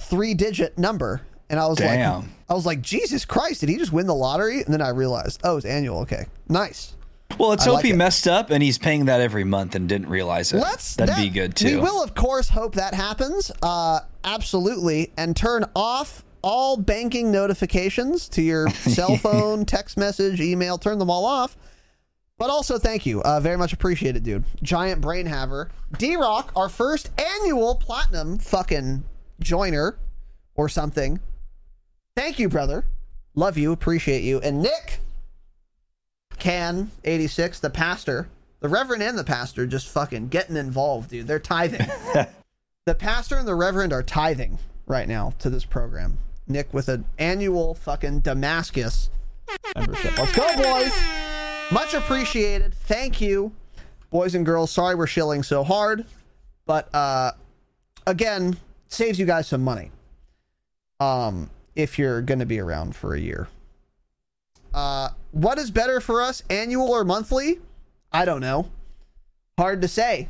three 0.00 0.34
digit 0.34 0.76
number," 0.78 1.20
and 1.48 1.60
I 1.60 1.66
was 1.66 1.78
like, 1.78 2.00
"I 2.00 2.54
was 2.54 2.66
like, 2.66 2.82
Jesus 2.82 3.24
Christ, 3.24 3.60
did 3.60 3.68
he 3.68 3.76
just 3.76 3.92
win 3.92 4.06
the 4.06 4.14
lottery?" 4.14 4.62
And 4.64 4.72
then 4.74 4.82
I 4.82 4.88
realized, 4.88 5.40
oh, 5.44 5.56
it's 5.56 5.66
annual. 5.66 6.00
Okay, 6.00 6.26
nice. 6.48 6.96
well, 7.38 7.50
let's 7.50 7.62
I 7.62 7.66
hope 7.66 7.76
like 7.76 7.84
he 7.84 7.92
it. 7.92 7.96
messed 7.96 8.26
up 8.28 8.50
and 8.50 8.62
he's 8.62 8.78
paying 8.78 9.04
that 9.06 9.20
every 9.20 9.44
month 9.44 9.74
and 9.74 9.88
didn't 9.88 10.08
realize 10.08 10.52
it. 10.52 10.58
Let's 10.58 10.96
That'd 10.96 11.14
that- 11.14 11.22
be 11.22 11.28
good 11.30 11.54
too. 11.54 11.76
We 11.78 11.82
will, 11.84 12.02
of 12.02 12.14
course, 12.14 12.48
hope 12.48 12.74
that 12.74 12.92
happens. 12.94 13.50
Uh, 13.62 14.00
absolutely, 14.24 15.12
and 15.16 15.36
turn 15.36 15.64
off 15.76 16.24
all 16.42 16.76
banking 16.76 17.30
notifications 17.30 18.28
to 18.30 18.42
your 18.42 18.68
cell 18.70 19.16
phone, 19.16 19.64
text 19.64 19.96
message, 19.96 20.40
email. 20.40 20.78
Turn 20.78 20.98
them 20.98 21.10
all 21.10 21.24
off. 21.24 21.56
But 22.38 22.50
also, 22.50 22.78
thank 22.78 23.06
you. 23.06 23.22
Uh, 23.22 23.38
very 23.40 23.56
much 23.56 23.72
appreciated, 23.72 24.24
dude. 24.24 24.44
Giant 24.62 25.00
Brain 25.00 25.26
Haver. 25.26 25.70
D 25.96 26.16
Rock, 26.16 26.50
our 26.56 26.68
first 26.68 27.10
annual 27.20 27.76
platinum 27.76 28.38
fucking 28.38 29.04
joiner 29.40 29.96
or 30.54 30.68
something. 30.68 31.20
Thank 32.16 32.38
you, 32.38 32.48
brother. 32.48 32.84
Love 33.34 33.56
you. 33.56 33.72
Appreciate 33.72 34.22
you. 34.22 34.40
And 34.40 34.60
Nick 34.62 35.00
Can, 36.38 36.90
86, 37.04 37.60
the 37.60 37.70
pastor, 37.70 38.28
the 38.60 38.68
reverend 38.68 39.02
and 39.02 39.16
the 39.16 39.24
pastor 39.24 39.66
just 39.66 39.88
fucking 39.88 40.28
getting 40.28 40.56
involved, 40.56 41.10
dude. 41.10 41.26
They're 41.26 41.38
tithing. 41.38 41.86
the 42.86 42.94
pastor 42.94 43.36
and 43.36 43.46
the 43.46 43.54
reverend 43.54 43.92
are 43.92 44.02
tithing 44.02 44.58
right 44.86 45.08
now 45.08 45.32
to 45.38 45.48
this 45.48 45.64
program. 45.64 46.18
Nick 46.46 46.72
with 46.74 46.88
an 46.88 47.04
annual 47.18 47.74
fucking 47.74 48.20
Damascus 48.20 49.10
membership. 49.76 50.16
Let's 50.18 50.32
go, 50.32 50.56
boys. 50.56 50.92
Much 51.70 51.94
appreciated. 51.94 52.74
Thank 52.74 53.20
you, 53.20 53.52
boys 54.10 54.34
and 54.34 54.44
girls. 54.44 54.70
Sorry 54.70 54.94
we're 54.94 55.06
shilling 55.06 55.42
so 55.42 55.64
hard, 55.64 56.04
but 56.66 56.94
uh, 56.94 57.32
again, 58.06 58.56
saves 58.88 59.18
you 59.18 59.26
guys 59.26 59.46
some 59.46 59.62
money. 59.62 59.90
Um, 61.00 61.50
if 61.74 61.98
you're 61.98 62.22
gonna 62.22 62.46
be 62.46 62.60
around 62.60 62.94
for 62.94 63.14
a 63.14 63.20
year. 63.20 63.48
Uh, 64.74 65.10
what 65.32 65.58
is 65.58 65.70
better 65.70 66.00
for 66.00 66.22
us, 66.22 66.42
annual 66.50 66.90
or 66.90 67.04
monthly? 67.04 67.60
I 68.12 68.24
don't 68.24 68.40
know. 68.40 68.70
Hard 69.58 69.82
to 69.82 69.88
say. 69.88 70.28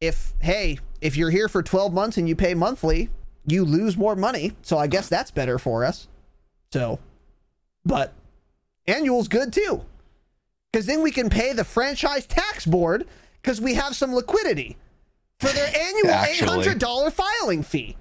If 0.00 0.32
hey, 0.40 0.78
if 1.00 1.16
you're 1.16 1.30
here 1.30 1.48
for 1.48 1.62
12 1.62 1.92
months 1.92 2.18
and 2.18 2.28
you 2.28 2.36
pay 2.36 2.54
monthly, 2.54 3.10
you 3.50 3.64
lose 3.64 3.96
more 3.96 4.14
money. 4.16 4.52
So 4.62 4.78
I 4.78 4.86
guess 4.86 5.08
that's 5.08 5.30
better 5.30 5.58
for 5.58 5.84
us. 5.84 6.08
So, 6.72 6.98
but 7.84 8.12
annual's 8.86 9.28
good 9.28 9.52
too. 9.52 9.84
because 10.72 10.86
then 10.86 11.02
we 11.02 11.10
can 11.10 11.30
pay 11.30 11.52
the 11.52 11.64
franchise 11.64 12.26
tax 12.26 12.66
board 12.66 13.06
because 13.42 13.60
we 13.60 13.74
have 13.74 13.94
some 13.96 14.14
liquidity 14.14 14.76
for 15.40 15.48
their 15.48 15.66
annual 15.68 16.08
eight 16.10 16.40
Actually. 16.40 16.48
hundred 16.48 16.78
dollar 16.78 17.10
filing 17.10 17.62
fee. 17.62 17.96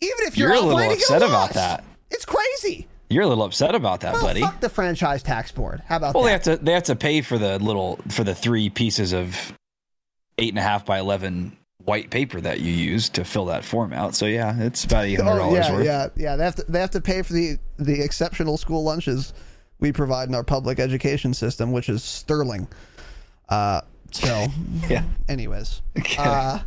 Even 0.00 0.26
if 0.26 0.36
you're, 0.38 0.48
You're 0.54 0.58
a 0.62 0.66
little 0.66 0.92
upset 0.92 1.22
about 1.22 1.50
that. 1.54 1.84
It's 2.10 2.24
crazy. 2.24 2.86
You're 3.10 3.24
a 3.24 3.26
little 3.26 3.44
upset 3.44 3.74
about 3.74 4.00
that, 4.00 4.12
Well, 4.14 4.22
buddy. 4.22 4.40
fuck 4.42 4.60
the 4.60 4.68
franchise 4.68 5.22
tax 5.22 5.50
board. 5.50 5.82
How 5.86 5.96
about 5.96 6.14
Well, 6.14 6.22
they 6.24 6.30
that? 6.30 6.46
have 6.46 6.58
to 6.58 6.64
they 6.64 6.72
have 6.72 6.82
to 6.84 6.96
pay 6.96 7.20
for 7.20 7.36
the 7.38 7.58
little 7.58 7.98
for 8.08 8.22
the 8.24 8.34
three 8.34 8.70
pieces 8.70 9.12
of 9.12 9.52
eight 10.38 10.50
and 10.50 10.58
a 10.58 10.62
half 10.62 10.86
by 10.86 10.98
eleven 10.98 11.56
white 11.84 12.10
paper 12.10 12.40
that 12.40 12.60
you 12.60 12.72
use 12.72 13.08
to 13.10 13.24
fill 13.24 13.46
that 13.46 13.64
form 13.64 13.92
out. 13.92 14.14
So 14.14 14.26
yeah, 14.26 14.54
it's 14.60 14.84
about 14.84 15.04
eight 15.06 15.20
hundred 15.20 15.32
Oh 15.32 15.38
dollars 15.54 15.66
yeah, 15.68 15.72
worth. 15.72 15.84
yeah, 15.86 16.08
yeah. 16.16 16.36
They 16.36 16.44
have 16.44 16.54
to 16.56 16.64
they 16.68 16.80
have 16.80 16.90
to 16.92 17.00
pay 17.00 17.22
for 17.22 17.32
the 17.32 17.58
the 17.78 18.02
exceptional 18.02 18.56
school 18.58 18.82
lunches 18.84 19.32
we 19.80 19.92
provide 19.92 20.28
in 20.28 20.34
our 20.34 20.44
public 20.44 20.78
education 20.80 21.32
system, 21.34 21.70
which 21.72 21.88
is 21.88 22.02
sterling. 22.02 22.66
Uh, 23.48 23.80
so 24.10 24.46
Yeah. 24.88 25.04
Anyways, 25.28 25.82
uh, 26.18 26.60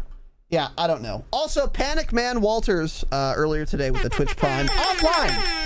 yeah, 0.50 0.70
I 0.78 0.88
don't 0.88 1.02
know. 1.02 1.26
Also, 1.32 1.68
Panic 1.68 2.12
Man 2.14 2.42
Walters 2.42 3.04
uh, 3.12 3.34
earlier 3.36 3.66
today 3.66 3.92
with 3.92 4.02
the 4.04 4.10
Twitch 4.10 4.36
Prime 4.38 4.68
offline. 4.68 5.60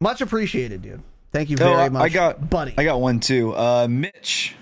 Much 0.00 0.20
appreciated, 0.20 0.82
dude. 0.82 1.02
Thank 1.32 1.50
you 1.50 1.56
Oh, 1.60 1.64
very 1.64 1.74
I- 1.82 1.88
much, 1.90 2.02
I 2.02 2.08
got 2.08 2.48
buddy. 2.50 2.74
I 2.78 2.84
got 2.84 3.00
one 3.00 3.20
too. 3.20 3.54
Uh, 3.54 3.86
Mitch, 3.88 4.54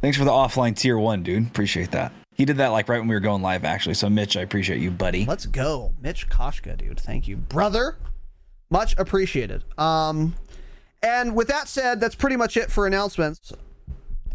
thanks 0.00 0.16
for 0.18 0.24
the 0.24 0.30
offline 0.30 0.76
tier 0.76 0.98
one, 0.98 1.22
dude. 1.22 1.46
Appreciate 1.46 1.90
that. 1.92 2.12
He 2.34 2.44
did 2.44 2.56
that 2.56 2.68
like 2.68 2.88
right 2.88 2.98
when 2.98 3.08
we 3.08 3.14
were 3.14 3.20
going 3.20 3.42
live, 3.42 3.64
actually. 3.64 3.94
So 3.94 4.10
Mitch, 4.10 4.36
I 4.36 4.42
appreciate 4.42 4.80
you, 4.80 4.90
buddy. 4.90 5.24
Let's 5.24 5.46
go, 5.46 5.92
Mitch 6.02 6.28
Koshka, 6.28 6.76
dude. 6.76 7.00
Thank 7.00 7.28
you, 7.28 7.36
brother. 7.36 7.96
Much 8.70 8.96
appreciated. 8.98 9.62
Um, 9.78 10.34
and 11.02 11.36
with 11.36 11.48
that 11.48 11.68
said, 11.68 12.00
that's 12.00 12.14
pretty 12.14 12.36
much 12.36 12.56
it 12.56 12.72
for 12.72 12.86
announcements. 12.86 13.52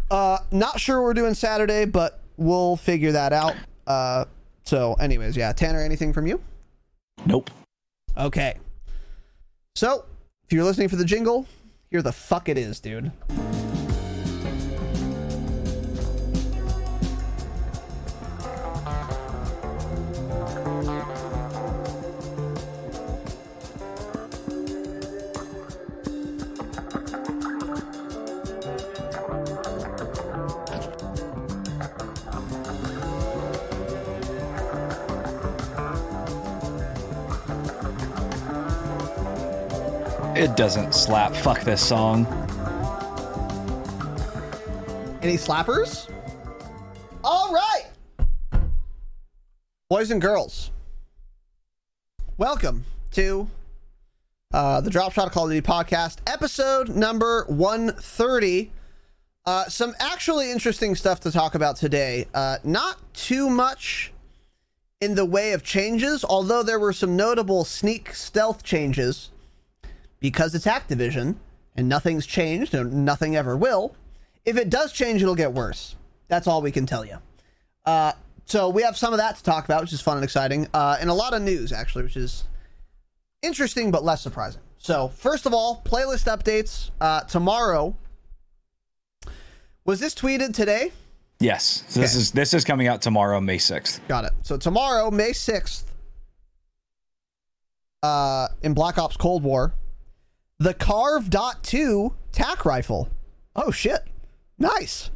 Uh, 0.10 0.38
not 0.52 0.80
sure 0.80 1.02
what 1.02 1.06
we're 1.06 1.14
doing 1.14 1.34
Saturday, 1.34 1.86
but 1.86 2.22
we'll 2.38 2.78
figure 2.78 3.12
that 3.12 3.34
out. 3.34 3.56
Uh, 3.86 4.26
so, 4.64 4.94
anyways, 4.94 5.36
yeah, 5.36 5.52
Tanner, 5.52 5.82
anything 5.82 6.14
from 6.14 6.26
you? 6.26 6.40
Nope. 7.26 7.50
Okay. 8.18 8.58
So, 9.76 10.06
if 10.46 10.54
you're 10.54 10.64
listening 10.64 10.90
for 10.90 10.96
the 10.96 11.06
jingle, 11.06 11.48
here 11.90 12.02
the 12.02 12.12
fuck 12.12 12.50
it 12.50 12.58
is, 12.58 12.80
dude. 12.80 13.12
Doesn't 40.60 40.94
slap. 40.94 41.34
Fuck 41.34 41.62
this 41.62 41.82
song. 41.82 42.26
Any 45.22 45.38
slappers? 45.38 46.12
All 47.24 47.54
right. 47.54 47.86
Boys 49.90 50.12
and 50.12 50.22
girls, 50.22 50.72
welcome 52.36 52.84
to 53.12 53.50
uh, 54.54 54.82
the 54.82 54.90
Drop 54.90 55.14
Shot 55.14 55.32
Call 55.32 55.46
of 55.46 55.52
Duty 55.52 55.66
podcast, 55.66 56.18
episode 56.28 56.90
number 56.90 57.46
130. 57.48 58.70
Uh, 59.46 59.64
some 59.70 59.96
actually 59.98 60.52
interesting 60.52 60.94
stuff 60.94 61.22
to 61.22 61.32
talk 61.32 61.56
about 61.56 61.78
today. 61.78 62.28
Uh, 62.34 62.58
not 62.66 62.98
too 63.14 63.50
much 63.50 64.12
in 65.00 65.16
the 65.16 65.24
way 65.24 65.54
of 65.54 65.64
changes, 65.64 66.26
although 66.26 66.64
there 66.64 66.82
were 66.82 66.92
some 66.92 67.16
notable 67.16 67.64
sneak 67.64 68.14
stealth 68.14 68.62
changes 68.62 69.30
because 70.20 70.56
it's 70.56 70.66
Activision 70.66 71.36
and 71.76 71.88
nothing's 71.88 72.26
changed 72.26 72.74
and 72.74 73.06
nothing 73.06 73.36
ever 73.36 73.56
will. 73.56 73.96
If 74.46 74.58
it 74.58 74.70
does 74.70 74.92
change, 74.92 75.22
it'll 75.22 75.36
get 75.36 75.54
worse. 75.54 75.96
That's 76.28 76.48
all 76.48 76.62
we 76.62 76.72
can 76.72 76.86
tell 76.86 77.06
you. 77.06 77.18
Uh, 77.86 78.14
so 78.46 78.70
we 78.70 78.82
have 78.84 78.98
some 78.98 79.14
of 79.14 79.20
that 79.20 79.38
to 79.38 79.44
talk 79.44 79.66
about, 79.66 79.82
which 79.82 79.94
is 79.94 80.02
fun 80.02 80.18
and 80.18 80.24
exciting, 80.24 80.68
uh, 80.74 80.98
and 81.00 81.10
a 81.10 81.14
lot 81.14 81.34
of 81.34 81.42
news 81.42 81.72
actually, 81.72 82.04
which 82.04 82.18
is 82.18 82.44
interesting 83.42 83.92
but 83.92 84.04
less 84.04 84.22
surprising. 84.22 84.62
So 84.78 85.10
first 85.10 85.46
of 85.46 85.54
all, 85.54 85.82
playlist 85.86 86.26
updates 86.26 86.90
uh, 87.02 87.22
tomorrow. 87.22 87.96
Was 89.86 90.00
this 90.00 90.14
tweeted 90.16 90.54
today? 90.54 90.92
Yes. 91.40 91.84
So 91.88 92.00
this 92.02 92.14
Okay. 92.14 92.20
is 92.22 92.32
this 92.32 92.54
is 92.54 92.64
coming 92.66 92.88
out 92.88 93.02
tomorrow, 93.02 93.40
May 93.40 93.58
sixth. 93.58 94.02
Got 94.08 94.26
it. 94.26 94.32
So 94.44 94.58
tomorrow, 94.58 95.10
May 95.10 95.32
sixth, 95.34 95.96
uh, 98.04 98.48
in 98.62 98.74
Black 98.74 98.98
Ops 98.98 99.18
Cold 99.18 99.44
War, 99.44 99.74
the 100.60 100.74
CARV.2 100.74 102.14
tac 102.32 102.66
rifle. 102.66 103.10
Oh 103.56 103.72
shit! 103.72 104.02
Nice. 104.58 105.10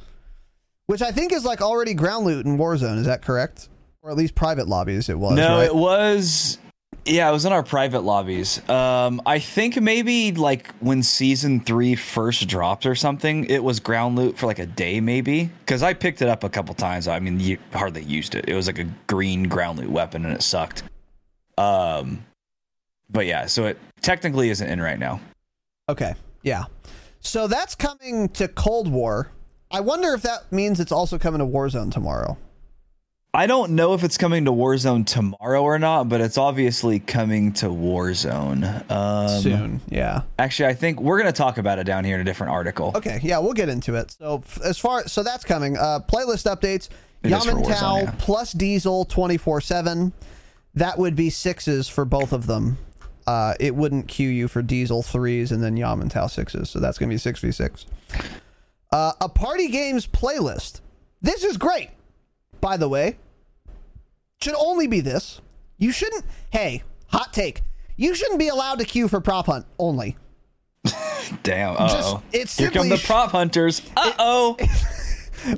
Which 0.88 1.02
I 1.02 1.12
think 1.12 1.32
is 1.32 1.46
like 1.46 1.62
already 1.62 1.94
ground 1.94 2.26
loot 2.26 2.46
in 2.46 2.58
Warzone. 2.58 2.98
Is 2.98 3.06
that 3.06 3.22
correct? 3.22 3.70
Or 4.02 4.12
at 4.12 4.18
least 4.18 4.36
private 4.36 4.68
lobbies. 4.68 5.08
It 5.08 5.18
was. 5.18 5.36
no, 5.36 5.58
right? 5.58 5.66
it 5.66 5.76
was. 5.76 6.58
Yeah, 7.06 7.28
it 7.30 7.34
was 7.34 7.44
in 7.44 7.52
our 7.52 7.64
private 7.64 8.02
lobbies. 8.02 8.68
Um, 8.70 9.22
I 9.26 9.40
think 9.40 9.82
maybe 9.82 10.32
like 10.32 10.74
when 10.76 11.04
season 11.04 11.60
three 11.60 11.96
first 11.96 12.48
dropped 12.48 12.86
or 12.86 12.96
something, 12.96 13.44
it 13.46 13.62
was 13.62 13.82
ground 13.82 14.16
loot 14.16 14.38
for 14.38 14.46
like 14.46 14.60
a 14.60 14.66
day, 14.66 15.02
maybe. 15.02 15.50
Because 15.60 15.84
I 15.84 15.94
picked 15.94 16.22
it 16.22 16.30
up 16.30 16.46
a 16.46 16.50
couple 16.50 16.74
times. 16.76 17.10
I 17.10 17.20
mean, 17.20 17.42
you 17.42 17.58
hardly 17.74 18.04
used 18.04 18.36
it. 18.36 18.46
It 18.48 18.56
was 18.56 18.68
like 18.68 18.80
a 18.80 18.86
green 19.08 19.44
ground 19.44 19.80
loot 19.80 19.90
weapon, 19.90 20.26
and 20.26 20.34
it 20.34 20.44
sucked. 20.44 20.84
Um, 21.58 22.24
but 23.10 23.26
yeah, 23.26 23.48
so 23.48 23.66
it 23.66 23.78
technically 24.02 24.50
isn't 24.50 24.68
in 24.68 24.82
right 24.82 25.00
now. 25.00 25.20
Okay. 25.90 26.16
Yeah. 26.42 26.66
So 27.20 27.48
that's 27.48 27.76
coming 27.76 28.30
to 28.30 28.48
Cold 28.48 28.88
War. 28.88 29.32
I 29.72 29.80
wonder 29.80 30.14
if 30.14 30.22
that 30.22 30.52
means 30.52 30.80
it's 30.80 30.92
also 30.92 31.18
coming 31.18 31.40
to 31.40 31.46
Warzone 31.46 31.92
tomorrow. 31.92 32.38
I 33.36 33.48
don't 33.48 33.72
know 33.72 33.96
if 33.96 34.04
it's 34.04 34.18
coming 34.20 34.46
to 34.46 34.52
Warzone 34.52 35.08
tomorrow 35.08 35.64
or 35.64 35.80
not, 35.80 36.08
but 36.08 36.22
it's 36.22 36.38
obviously 36.38 37.00
coming 37.00 37.52
to 37.54 37.66
Warzone 37.66 38.92
um, 38.92 39.42
Soon. 39.42 39.82
Yeah. 39.90 40.22
Actually, 40.38 40.70
I 40.70 40.74
think 40.76 41.02
we're 41.02 41.20
going 41.20 41.34
to 41.34 41.36
talk 41.36 41.58
about 41.58 41.80
it 41.80 41.86
down 41.86 42.06
here 42.06 42.14
in 42.14 42.22
a 42.22 42.24
different 42.24 42.54
article. 42.54 42.92
Okay, 42.94 43.20
yeah, 43.24 43.40
we'll 43.40 43.54
get 43.54 43.70
into 43.70 43.96
it. 43.96 44.12
So 44.12 44.44
f- 44.46 44.62
as 44.64 44.78
far 44.78 45.08
so 45.08 45.24
that's 45.24 45.44
coming. 45.44 45.78
Uh, 45.78 46.02
playlist 46.08 46.46
updates. 46.46 46.90
It 47.24 47.30
Yamantau 47.30 48.04
yeah. 48.04 48.14
plus 48.20 48.52
Diesel 48.52 49.06
twenty 49.06 49.38
four 49.38 49.62
seven. 49.62 50.14
That 50.76 51.00
would 51.00 51.16
be 51.16 51.32
sixes 51.32 51.90
for 51.90 52.06
both 52.06 52.34
of 52.34 52.46
them. 52.46 52.78
Uh, 53.26 53.54
it 53.60 53.76
wouldn't 53.76 54.08
queue 54.08 54.30
you 54.30 54.48
for 54.48 54.62
Diesel 54.62 55.02
threes 55.02 55.52
and 55.52 55.64
then 55.64 55.76
Yamantau 55.76 56.30
sixes. 56.30 56.70
So 56.70 56.80
that's 56.80 56.98
gonna 56.98 57.10
be 57.10 57.18
six 57.18 57.40
v 57.40 57.52
six. 57.52 57.86
Uh, 58.92 59.14
a 59.22 59.30
party 59.30 59.70
games 59.70 60.06
playlist. 60.06 60.82
This 61.22 61.44
is 61.44 61.58
great. 61.58 61.90
By 62.62 62.78
the 62.78 62.90
way, 62.90 63.18
should 64.42 64.56
only 64.56 64.88
be 64.88 65.00
this. 65.00 65.42
You 65.78 65.92
shouldn't. 65.92 66.26
Hey, 66.52 66.84
hot 67.08 67.34
take. 67.34 67.62
You 67.96 68.16
shouldn't 68.16 68.40
be 68.40 68.50
allowed 68.50 68.80
to 68.80 68.86
queue 68.86 69.08
for 69.08 69.22
prop 69.22 69.46
hunt 69.46 69.66
only. 69.80 70.18
Damn. 71.44 71.76
Uh 71.76 71.88
oh. 71.90 72.24
it's 72.32 72.58
Here 72.58 72.72
come 72.72 72.90
the 72.90 72.98
prop 72.98 73.32
hunters. 73.32 73.82
Uh 73.96 74.14
oh. 74.20 74.58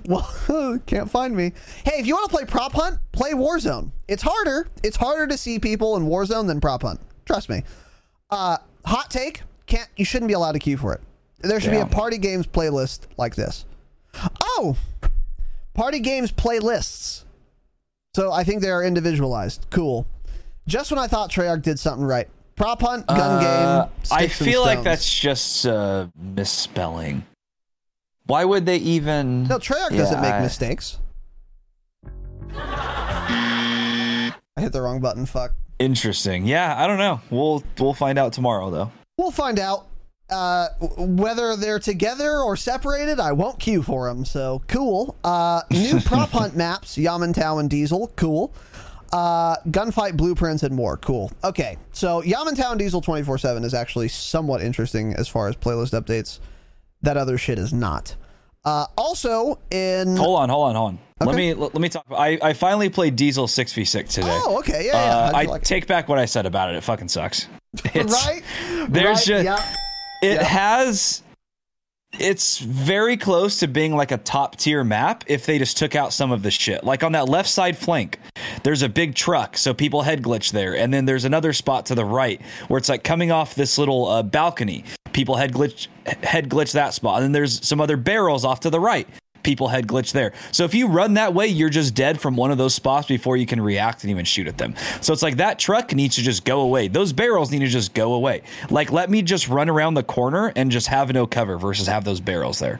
Well, 0.05 0.79
can't 0.85 1.09
find 1.09 1.35
me. 1.35 1.53
Hey, 1.83 1.99
if 1.99 2.07
you 2.07 2.15
want 2.15 2.29
to 2.29 2.35
play 2.35 2.45
prop 2.45 2.73
hunt, 2.73 2.99
play 3.11 3.33
Warzone. 3.33 3.91
It's 4.07 4.23
harder. 4.23 4.67
It's 4.83 4.97
harder 4.97 5.27
to 5.27 5.37
see 5.37 5.59
people 5.59 5.95
in 5.97 6.05
Warzone 6.05 6.47
than 6.47 6.59
prop 6.59 6.81
hunt. 6.81 6.99
Trust 7.25 7.49
me. 7.49 7.63
Uh, 8.29 8.57
hot 8.85 9.09
take: 9.11 9.41
can't 9.65 9.89
you 9.97 10.05
shouldn't 10.05 10.27
be 10.27 10.33
allowed 10.33 10.53
to 10.53 10.59
queue 10.59 10.77
for 10.77 10.93
it. 10.93 11.01
There 11.39 11.59
should 11.59 11.71
be 11.71 11.77
a 11.77 11.85
party 11.85 12.17
games 12.17 12.47
playlist 12.47 13.01
like 13.17 13.35
this. 13.35 13.65
Oh, 14.41 14.75
party 15.73 15.99
games 15.99 16.31
playlists. 16.31 17.23
So 18.15 18.31
I 18.31 18.43
think 18.43 18.61
they 18.61 18.69
are 18.71 18.83
individualized. 18.83 19.65
Cool. 19.69 20.07
Just 20.67 20.89
when 20.91 20.97
I 20.99 21.07
thought 21.07 21.29
Treyarch 21.29 21.61
did 21.61 21.77
something 21.79 22.05
right. 22.05 22.27
Prop 22.55 22.81
hunt, 22.81 23.05
gun 23.07 23.19
Uh, 23.19 23.85
game. 23.85 23.91
I 24.11 24.27
feel 24.27 24.61
like 24.61 24.81
that's 24.83 25.07
just 25.19 25.67
uh, 25.67 26.07
misspelling. 26.17 27.25
Why 28.25 28.45
would 28.45 28.65
they 28.65 28.77
even? 28.77 29.43
no. 29.43 29.59
Treyarch 29.59 29.95
doesn't 29.97 30.21
make 30.21 30.33
I- 30.33 30.41
mistakes. 30.41 30.97
I 32.57 34.31
hit 34.57 34.71
the 34.71 34.81
wrong 34.81 35.01
button. 35.01 35.25
Fuck. 35.25 35.53
Interesting. 35.79 36.45
Yeah, 36.45 36.75
I 36.77 36.87
don't 36.87 36.97
know. 36.97 37.19
We'll 37.29 37.63
we'll 37.79 37.93
find 37.93 38.17
out 38.17 38.33
tomorrow 38.33 38.69
though. 38.69 38.91
We'll 39.17 39.31
find 39.31 39.59
out 39.59 39.87
uh, 40.29 40.69
whether 40.79 41.55
they're 41.55 41.79
together 41.79 42.37
or 42.39 42.55
separated. 42.55 43.19
I 43.19 43.33
won't 43.33 43.59
queue 43.59 43.81
for 43.83 44.07
them. 44.07 44.23
So 44.25 44.61
cool. 44.67 45.17
Uh, 45.23 45.61
new 45.71 45.99
prop 46.05 46.29
hunt 46.29 46.55
maps: 46.55 46.97
Yamantau 46.97 47.59
and 47.59 47.69
Diesel. 47.69 48.11
Cool. 48.15 48.53
Uh, 49.11 49.55
gunfight 49.67 50.17
blueprints 50.17 50.63
and 50.63 50.73
more. 50.75 50.97
Cool. 50.97 51.31
Okay, 51.43 51.77
so 51.91 52.21
Yamantau 52.23 52.71
and 52.71 52.79
Diesel 52.79 53.01
twenty 53.01 53.23
four 53.23 53.37
seven 53.37 53.63
is 53.63 53.73
actually 53.73 54.07
somewhat 54.07 54.61
interesting 54.61 55.13
as 55.13 55.27
far 55.27 55.47
as 55.49 55.55
playlist 55.55 55.91
updates. 55.99 56.39
that 57.01 57.17
other 57.17 57.37
shit 57.37 57.59
is 57.59 57.73
not. 57.73 58.15
Uh, 58.65 58.87
also, 58.97 59.59
in 59.71 60.17
Hold 60.17 60.39
on, 60.39 60.49
hold 60.49 60.69
on, 60.69 60.75
hold 60.75 60.87
on. 60.89 60.99
Let 61.27 61.35
me 61.35 61.53
let, 61.53 61.73
me 61.75 61.87
talk. 61.87 62.05
I, 62.11 62.37
I 62.41 62.53
finally 62.53 62.89
played 62.89 63.15
Diesel 63.15 63.47
six 63.47 63.71
v 63.71 63.85
six 63.85 64.15
today. 64.15 64.27
Oh, 64.29 64.59
okay, 64.59 64.85
yeah, 64.87 64.93
yeah. 64.93 65.15
Uh, 65.17 65.31
I 65.33 65.43
like 65.43 65.61
it? 65.61 65.65
take 65.65 65.87
back 65.87 66.09
what 66.09 66.19
I 66.19 66.25
said 66.25 66.45
about 66.45 66.69
it. 66.71 66.75
It 66.75 66.81
fucking 66.81 67.07
sucks. 67.07 67.47
It's, 67.93 68.11
right? 68.25 68.41
There's 68.89 69.05
right, 69.05 69.25
just 69.25 69.45
yeah. 69.45 69.73
it 70.21 70.35
Yeah. 70.35 70.43
has. 70.43 71.21
It's 72.19 72.59
very 72.59 73.17
close 73.17 73.59
to 73.59 73.67
being 73.67 73.95
like 73.95 74.11
a 74.11 74.17
top 74.17 74.55
tier 74.55 74.83
map 74.83 75.25
if 75.27 75.45
they 75.45 75.59
just 75.59 75.77
took 75.77 75.95
out 75.95 76.13
some 76.13 76.31
of 76.31 76.43
the 76.43 76.51
shit. 76.51 76.83
Like 76.83 77.03
on 77.03 77.11
that 77.11 77.27
left 77.27 77.49
side 77.49 77.77
flank, 77.77 78.19
there's 78.63 78.81
a 78.81 78.89
big 78.89 79.15
truck, 79.15 79.57
so 79.57 79.73
people 79.73 80.01
head 80.01 80.23
glitch 80.23 80.51
there, 80.51 80.75
and 80.75 80.93
then 80.93 81.05
there's 81.05 81.25
another 81.25 81.51
spot 81.51 81.87
to 81.87 81.95
the 81.95 82.05
right 82.05 82.41
where 82.67 82.77
it's 82.77 82.89
like 82.89 83.03
coming 83.03 83.31
off 83.31 83.55
this 83.55 83.77
little 83.77 84.07
uh, 84.07 84.23
balcony. 84.23 84.85
People 85.11 85.35
head 85.35 85.51
glitch 85.51 85.87
head 86.23 86.49
glitch 86.49 86.73
that 86.73 86.93
spot, 86.93 87.17
and 87.17 87.25
then 87.25 87.31
there's 87.31 87.65
some 87.67 87.81
other 87.81 87.97
barrels 87.97 88.45
off 88.45 88.61
to 88.61 88.69
the 88.69 88.79
right. 88.79 89.07
People 89.45 89.67
head 89.67 89.85
glitch 89.85 90.11
there. 90.11 90.33
So 90.51 90.63
if 90.63 90.73
you 90.73 90.87
run 90.87 91.13
that 91.13 91.35
way, 91.35 91.45
you're 91.45 91.69
just 91.69 91.93
dead 91.93 92.19
from 92.19 92.35
one 92.35 92.49
of 92.49 92.57
those 92.57 92.73
spots 92.73 93.07
before 93.07 93.37
you 93.37 93.45
can 93.45 93.61
react 93.61 94.03
and 94.03 94.09
even 94.09 94.25
shoot 94.25 94.47
at 94.47 94.57
them. 94.57 94.73
So 95.01 95.13
it's 95.13 95.21
like 95.21 95.37
that 95.37 95.59
truck 95.59 95.93
needs 95.93 96.15
to 96.15 96.23
just 96.23 96.45
go 96.45 96.61
away. 96.61 96.87
Those 96.87 97.13
barrels 97.13 97.51
need 97.51 97.59
to 97.59 97.67
just 97.67 97.93
go 97.93 98.15
away. 98.15 98.41
Like 98.71 98.91
let 98.91 99.07
me 99.07 99.21
just 99.21 99.47
run 99.47 99.69
around 99.69 99.93
the 99.93 100.03
corner 100.03 100.51
and 100.55 100.71
just 100.71 100.87
have 100.87 101.13
no 101.13 101.27
cover 101.27 101.59
versus 101.59 101.85
have 101.85 102.03
those 102.03 102.19
barrels 102.19 102.57
there. 102.57 102.79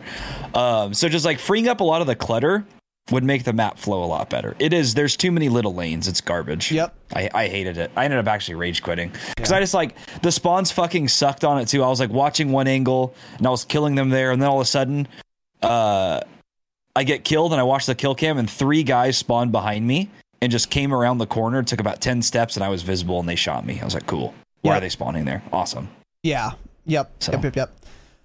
Um, 0.55 0.95
so 0.95 1.07
just 1.07 1.23
like 1.23 1.37
freeing 1.37 1.67
up 1.67 1.81
a 1.81 1.83
lot 1.83 2.01
of 2.01 2.07
the 2.07 2.15
clutter 2.15 2.65
would 3.11 3.23
make 3.23 3.43
the 3.43 3.53
map 3.53 3.77
flow 3.77 4.03
a 4.03 4.07
lot 4.07 4.31
better. 4.31 4.55
It 4.57 4.73
is. 4.73 4.95
There's 4.95 5.15
too 5.15 5.31
many 5.31 5.47
little 5.47 5.75
lanes. 5.75 6.07
It's 6.07 6.19
garbage. 6.19 6.71
Yep. 6.71 6.95
I, 7.15 7.29
I 7.31 7.47
hated 7.47 7.77
it. 7.77 7.91
I 7.95 8.05
ended 8.05 8.17
up 8.17 8.27
actually 8.27 8.55
rage 8.55 8.81
quitting 8.81 9.11
because 9.35 9.51
I 9.51 9.59
just 9.59 9.75
like 9.75 9.95
the 10.23 10.31
spawns 10.31 10.71
fucking 10.71 11.09
sucked 11.09 11.43
on 11.43 11.59
it 11.59 11.67
too. 11.67 11.83
I 11.83 11.87
was 11.89 11.99
like 11.99 12.09
watching 12.09 12.51
one 12.51 12.67
angle 12.67 13.13
and 13.37 13.45
I 13.45 13.51
was 13.51 13.63
killing 13.65 13.93
them 13.93 14.09
there, 14.09 14.31
and 14.31 14.41
then 14.41 14.49
all 14.49 14.57
of 14.57 14.63
a 14.63 14.65
sudden, 14.65 15.07
uh, 15.61 16.21
I 16.95 17.03
get 17.03 17.23
killed 17.23 17.51
and 17.51 17.59
I 17.59 17.63
watch 17.63 17.85
the 17.85 17.95
kill 17.95 18.15
cam 18.15 18.37
and 18.37 18.49
three 18.49 18.83
guys 18.83 19.17
spawned 19.17 19.51
behind 19.51 19.85
me 19.85 20.09
and 20.41 20.51
just 20.51 20.69
came 20.69 20.93
around 20.93 21.17
the 21.17 21.27
corner. 21.27 21.61
Took 21.63 21.79
about 21.81 21.99
ten 22.01 22.21
steps 22.21 22.55
and 22.55 22.63
I 22.63 22.69
was 22.69 22.83
visible 22.83 23.19
and 23.19 23.27
they 23.27 23.35
shot 23.35 23.65
me. 23.65 23.79
I 23.81 23.85
was 23.85 23.93
like, 23.93 24.05
cool. 24.07 24.33
Why 24.61 24.71
Yeah. 24.73 24.77
are 24.77 24.81
they 24.81 24.89
spawning 24.89 25.25
there? 25.25 25.43
Awesome. 25.51 25.89
Yeah. 26.23 26.51
Yep. 26.85 27.11
So- 27.19 27.31
Yep. 27.33 27.43
Yep. 27.43 27.55
Yep. 27.55 27.71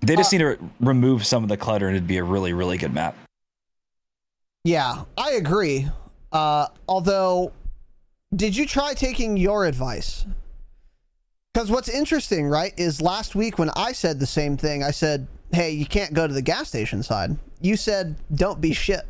They 0.03 0.17
just 0.17 0.33
Uh, 0.33 0.39
need 0.39 0.45
to 0.45 0.71
remove 0.81 1.27
some 1.27 1.43
of 1.43 1.49
the 1.49 1.57
clutter 1.57 1.87
and 1.89 1.97
it'd 1.97 2.07
be 2.09 2.17
a 2.19 2.25
really 2.25 2.53
really 2.53 2.79
good 2.79 2.95
map. 2.95 3.15
Yeah, 4.65 5.05
I 5.17 5.33
agree. 5.33 5.89
Uh, 6.33 6.67
although, 6.89 7.53
did 8.35 8.55
you 8.57 8.67
try 8.67 8.95
taking 8.95 9.37
your 9.37 9.65
advice? 9.67 10.25
Because 11.53 11.71
what's 11.71 11.89
interesting, 11.89 12.47
right, 12.47 12.73
is 12.77 13.01
last 13.03 13.35
week 13.35 13.59
when 13.59 13.71
I 13.75 13.93
said 13.93 14.21
the 14.21 14.27
same 14.27 14.57
thing, 14.57 14.85
I 14.85 14.91
said, 14.93 15.27
"Hey, 15.53 15.73
you 15.73 15.87
can't 15.87 16.13
go 16.13 16.27
to 16.27 16.33
the 16.33 16.43
gas 16.43 16.69
station 16.69 17.03
side." 17.03 17.37
You 17.61 17.77
said, 17.77 18.17
"Don't 18.35 18.61
be 18.61 18.73
shit," 18.73 19.07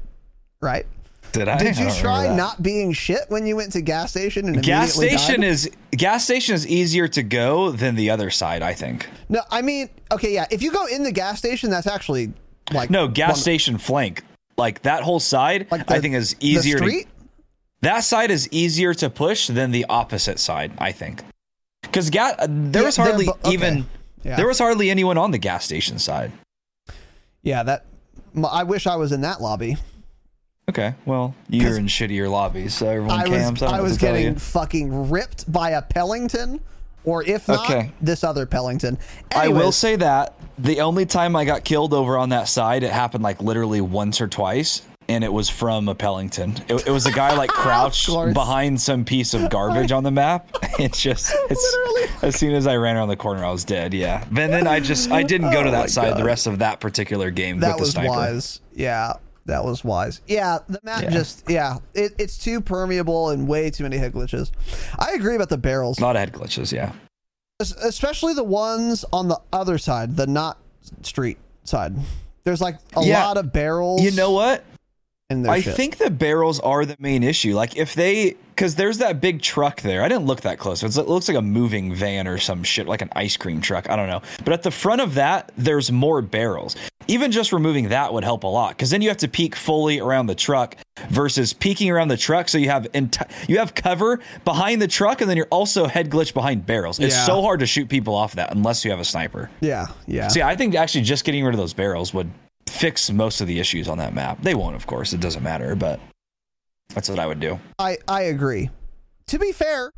right? 0.61 0.87
Did 1.33 1.49
I? 1.49 1.59
Did 1.59 1.79
you 1.79 1.89
try 1.93 2.35
not 2.35 2.61
being 2.63 2.93
shit 2.93 3.21
when 3.29 3.47
you 3.47 3.55
went 3.55 3.71
to 3.73 3.81
gas 3.83 4.11
station 4.11 4.47
and 4.49 4.63
gas 4.63 4.95
station 4.95 5.43
died? 5.43 5.49
is 5.51 5.71
gas 5.93 6.25
station 6.25 6.55
is 6.57 6.67
easier 6.67 7.07
to 7.09 7.23
go 7.23 7.71
than 7.71 7.95
the 7.95 8.11
other 8.11 8.31
side 8.31 8.63
i 8.63 8.73
think 8.75 9.09
no. 9.29 9.41
I 9.49 9.63
mean, 9.63 9.89
okay, 10.11 10.35
yeah. 10.35 10.47
If 10.51 10.61
you 10.61 10.73
go 10.73 10.87
in 10.87 11.05
the 11.05 11.13
gas 11.13 11.39
station, 11.39 11.71
that's 11.71 11.87
actually 11.87 12.33
like 12.73 12.91
no 12.91 13.07
gas 13.07 13.29
one- 13.33 13.37
station 13.39 13.79
flank 13.79 14.25
like 14.57 14.83
that 14.83 15.05
whole 15.05 15.21
side 15.21 15.69
Like 15.71 15.87
the- 15.87 15.95
i 15.95 16.01
think 16.01 16.15
is 16.17 16.35
easier 16.41 16.79
street? 16.79 17.05
to 17.05 17.11
that 17.83 18.01
side 18.03 18.33
is 18.33 18.49
easier 18.51 18.93
to 18.95 19.09
push 19.09 19.47
than 19.47 19.71
the 19.71 19.87
opposite 19.89 20.41
side 20.41 20.73
i 20.79 20.91
think 20.91 21.23
because 21.83 22.11
ga- 22.11 22.35
uh, 22.41 22.47
there 22.49 22.83
Yeah, 22.83 22.87
was 22.87 22.97
hardly 22.97 23.29
okay. 23.29 23.53
even 23.53 23.87
Yeah. 24.23 24.37
there 24.37 24.47
was 24.47 24.59
hardly 24.59 24.91
anyone 24.91 25.17
on 25.19 25.31
the 25.31 25.39
gas 25.39 25.65
station 25.65 25.99
side 25.99 26.33
Yeah, 27.43 27.63
that. 27.65 27.87
I 28.49 28.63
wish 28.65 28.87
I 28.87 28.97
was 28.97 29.13
in 29.13 29.23
that 29.23 29.41
lobby. 29.41 29.77
okay 30.69 30.95
well 31.07 31.35
you're 31.49 31.77
in 31.79 31.87
shittier 31.87 32.31
lobbies 32.31 32.75
so 32.75 32.89
everyone 32.89 33.11
I 33.19 33.27
cams 33.27 33.61
was 33.61 33.73
I, 33.73 33.79
I 33.79 33.81
was 33.81 33.97
getting 33.99 34.35
fucking 34.37 35.11
ripped 35.11 35.51
by 35.51 35.71
a 35.71 35.83
Pelington, 35.83 36.61
or 37.05 37.25
if 37.25 37.49
not, 37.49 37.65
Okay. 37.71 37.91
this 38.03 38.23
other 38.23 38.45
Pelington. 38.47 38.99
I 39.35 39.49
will 39.49 39.73
say 39.73 39.97
that 39.97 40.35
the 40.59 40.81
only 40.83 41.07
time 41.07 41.35
I 41.35 41.45
got 41.47 41.65
killed 41.65 41.95
over 41.95 42.19
on 42.19 42.29
that 42.29 42.47
side, 42.47 42.83
it 42.83 42.93
happened 42.93 43.25
like 43.25 43.41
literally 43.41 43.81
once 43.81 44.21
or 44.21 44.29
twice, 44.29 44.83
and 45.11 45.25
it 45.25 45.33
was 45.33 45.51
from 45.51 45.89
a 45.89 45.95
Pelington. 45.95 46.55
It, 46.69 46.87
it 46.87 46.91
was 46.91 47.05
a 47.05 47.11
guy 47.13 47.35
like 47.37 47.51
crouched 47.65 48.09
behind 48.33 48.81
some 48.81 49.05
piece 49.05 49.35
of 49.35 49.51
garbage 49.51 49.91
on 49.91 50.05
the 50.05 50.11
map. 50.11 50.49
It's 50.79 51.03
just 51.03 51.35
it's, 51.51 51.77
as 52.23 52.37
soon 52.37 52.55
as 52.55 52.67
I 52.67 52.77
ran 52.77 52.97
around 52.97 53.09
the 53.09 53.17
corner, 53.17 53.45
I 53.45 53.51
was 53.51 53.65
dead. 53.65 53.93
Yeah, 53.93 54.25
and 54.29 54.37
then 54.53 54.67
I 54.67 54.81
just 54.81 55.11
I 55.11 55.23
didn't 55.23 55.51
go 55.51 55.63
to 55.63 55.69
Oh 55.69 55.73
that 55.73 55.91
side 55.91 56.17
the 56.17 56.25
rest 56.25 56.47
of 56.47 56.61
that 56.61 56.81
particular 56.81 57.31
game 57.31 57.61
that 57.61 57.79
with 57.79 57.93
the 57.93 58.01
was 58.01 58.09
wise. 58.09 58.61
Yeah, 58.73 59.13
that 59.45 59.63
was 59.65 59.85
wise. 59.85 60.23
Yeah, 60.27 60.59
the 60.69 60.81
map 60.85 61.03
Yeah. 61.03 61.11
just 61.11 61.45
yeah, 61.51 61.77
it, 61.93 62.13
it's 62.19 62.39
too 62.39 62.61
permeable 62.63 63.31
and 63.31 63.47
way 63.47 63.69
too 63.71 63.83
many 63.83 63.99
head 63.99 64.13
glitches. 64.13 64.53
I 64.99 65.13
agree 65.13 65.35
about 65.35 65.51
the 65.51 65.59
barrels, 65.59 65.99
A 65.99 66.03
lot 66.03 66.17
of 66.17 66.21
head 66.21 66.33
glitches. 66.33 66.73
Yeah. 66.73 66.93
Especially 67.59 68.33
the 68.33 68.45
ones 68.45 69.05
on 69.13 69.29
the 69.29 69.39
other 69.53 69.77
side, 69.77 70.17
the 70.17 70.27
not 70.27 70.57
street 71.03 71.37
side. 71.65 71.95
There's 72.45 72.63
like 72.63 72.77
a 72.97 73.03
Yeah. 73.05 73.27
lot 73.27 73.37
of 73.37 73.53
barrels. 73.53 74.01
You 74.03 74.13
know 74.13 74.31
what? 74.31 74.65
In 75.31 75.43
their 75.43 75.53
I 75.53 75.61
shit. 75.61 75.75
think 75.77 75.97
the 75.99 76.11
barrels 76.11 76.61
are 76.61 76.85
the 76.85 76.97
main 76.99 77.23
issue. 77.23 77.55
Like 77.55 77.77
if 77.77 77.95
they, 77.95 78.37
because 78.49 78.75
there's 78.75 78.99
that 78.99 79.21
big 79.23 79.41
truck 79.41 79.81
there. 79.81 80.03
I 80.03 80.09
didn't 80.09 80.27
look 80.27 80.43
that 80.43 80.59
close. 80.59 80.83
It's, 80.83 80.99
it 80.99 81.09
looks 81.09 81.29
like 81.29 81.37
a 81.37 81.43
moving 81.43 81.95
van 81.95 82.29
or 82.29 82.37
some 82.37 82.63
shit, 82.63 82.87
like 82.87 83.01
an 83.01 83.09
ice 83.17 83.37
cream 83.37 83.61
truck. 83.63 83.89
I 83.89 83.97
don't 83.97 84.09
know. 84.09 84.21
But 84.45 84.53
at 84.53 84.63
the 84.63 84.71
front 84.71 85.01
of 85.01 85.15
that, 85.15 85.51
there's 85.57 85.91
more 85.91 86.21
barrels. 86.21 86.77
Even 87.09 87.33
just 87.33 87.53
removing 87.53 87.89
that 87.89 88.13
would 88.13 88.23
help 88.23 88.45
a 88.45 88.47
lot 88.47 88.71
because 88.71 88.91
then 88.91 89.01
you 89.03 89.09
have 89.09 89.17
to 89.19 89.29
peek 89.29 89.57
fully 89.57 89.99
around 89.99 90.27
the 90.27 90.35
truck 90.35 90.77
versus 91.09 91.53
peeking 91.55 91.91
around 91.91 92.09
the 92.09 92.17
truck. 92.17 92.49
So 92.49 92.59
you 92.59 92.69
have 92.69 92.85
enti- 92.93 93.49
you 93.49 93.59
have 93.59 93.75
cover 93.75 94.21
behind 94.45 94.83
the 94.83 94.87
truck, 94.89 95.21
and 95.23 95.29
then 95.31 95.37
you're 95.37 95.49
also 95.51 95.87
head 95.87 96.11
glitch 96.11 96.35
behind 96.35 96.67
barrels. 96.67 97.01
It's 97.01 97.15
Yeah. 97.15 97.25
so 97.25 97.43
hard 97.43 97.61
to 97.61 97.67
shoot 97.67 97.89
people 97.89 98.15
off 98.15 98.35
that 98.35 98.53
unless 98.55 98.85
you 98.85 98.91
have 98.91 99.01
a 99.01 99.05
sniper. 99.05 99.51
Yeah, 99.61 99.87
yeah. 100.07 100.29
See, 100.29 100.43
I 100.43 100.55
think 100.55 100.75
actually 100.75 101.01
just 101.03 101.25
getting 101.25 101.45
rid 101.45 101.55
of 101.55 101.59
those 101.59 101.73
barrels 101.73 102.13
would 102.15 102.31
fix 102.71 103.11
most 103.11 103.41
of 103.41 103.47
the 103.47 103.59
issues 103.59 103.89
on 103.89 103.99
that 103.99 104.15
map. 104.15 104.41
They 104.43 104.55
won't, 104.55 104.77
of 104.77 104.87
course. 104.87 105.13
It 105.13 105.21
doesn't 105.21 105.43
matter, 105.43 105.75
but 105.75 106.01
that's 106.95 107.09
what 107.09 107.19
I 107.19 107.27
would 107.27 107.41
do. 107.41 107.59
I 107.79 107.99
I 108.09 108.23
agree. 108.23 108.71
To 109.27 109.39
be 109.39 109.53
fair, 109.53 109.93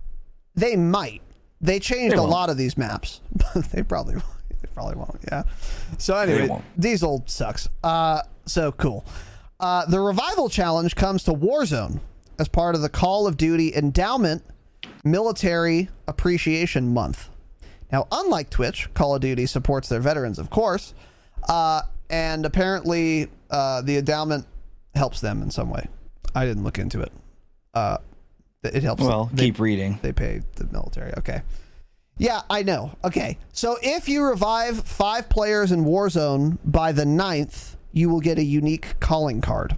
they 0.54 0.76
might. 0.76 1.22
They 1.61 1.78
changed 1.78 2.16
They 2.16 2.20
a 2.20 2.22
lot 2.22 2.50
of 2.50 2.56
these 2.56 2.76
maps. 2.76 3.20
they 3.72 3.82
probably 3.82 4.16
they 4.16 4.68
probably 4.74 4.96
won't. 4.96 5.18
Yeah. 5.30 5.44
So 5.98 6.16
anyway, 6.16 6.48
won't. 6.48 6.64
Diesel 6.80 7.22
sucks. 7.26 7.68
Uh, 7.85 8.22
so 8.46 8.72
cool. 8.72 9.04
Uh, 9.61 9.87
the 9.87 10.00
revival 10.00 10.48
challenge 10.48 10.96
comes 10.96 11.22
to 11.24 11.32
Warzone 11.32 12.00
as 12.38 12.48
part 12.48 12.74
of 12.74 12.82
the 12.82 12.88
Call 12.88 13.28
of 13.28 13.37
Duty 13.37 13.74
Endowment 13.74 14.42
Military 15.04 15.88
Appreciation 16.08 16.92
Month. 16.92 17.28
Now, 17.92 18.08
unlike 18.11 18.50
Twitch, 18.50 18.92
Call 18.94 19.14
of 19.14 19.20
Duty 19.20 19.46
supports 19.46 19.88
their 19.88 20.00
veterans, 20.00 20.38
of 20.38 20.50
course, 20.50 20.94
uh, 21.48 21.82
and 22.12 22.44
apparently 22.46 23.29
uh, 23.51 23.83
the 23.83 23.96
endowment 23.96 24.46
helps 24.94 25.20
them 25.20 25.42
in 25.42 25.51
some 25.51 25.70
way. 25.70 25.88
I 26.35 26.44
didn't 26.44 26.62
look 26.62 26.79
into 26.79 27.01
it. 27.01 27.12
Uh, 27.75 27.96
it 28.62 28.85
helps. 28.85 29.03
Well, 29.03 29.31
they, 29.33 29.46
keep 29.46 29.59
reading. 29.59 29.98
They 30.03 30.12
pay 30.12 30.42
the 30.57 30.66
military. 30.66 31.12
Okay. 31.18 31.42
Yeah, 32.18 32.42
I 32.48 32.62
know. 32.62 32.92
Okay. 33.03 33.38
So 33.53 33.79
if 33.83 34.09
you 34.09 34.22
revive 34.22 34.85
five 34.87 35.29
players 35.29 35.72
in 35.72 35.85
Warzone 35.85 36.59
by 36.64 36.92
the 36.92 37.07
ninth, 37.07 37.77
you 37.92 38.09
will 38.09 38.20
get 38.20 38.38
a 38.38 38.44
unique 38.44 39.01
calling 39.01 39.40
card. 39.40 39.77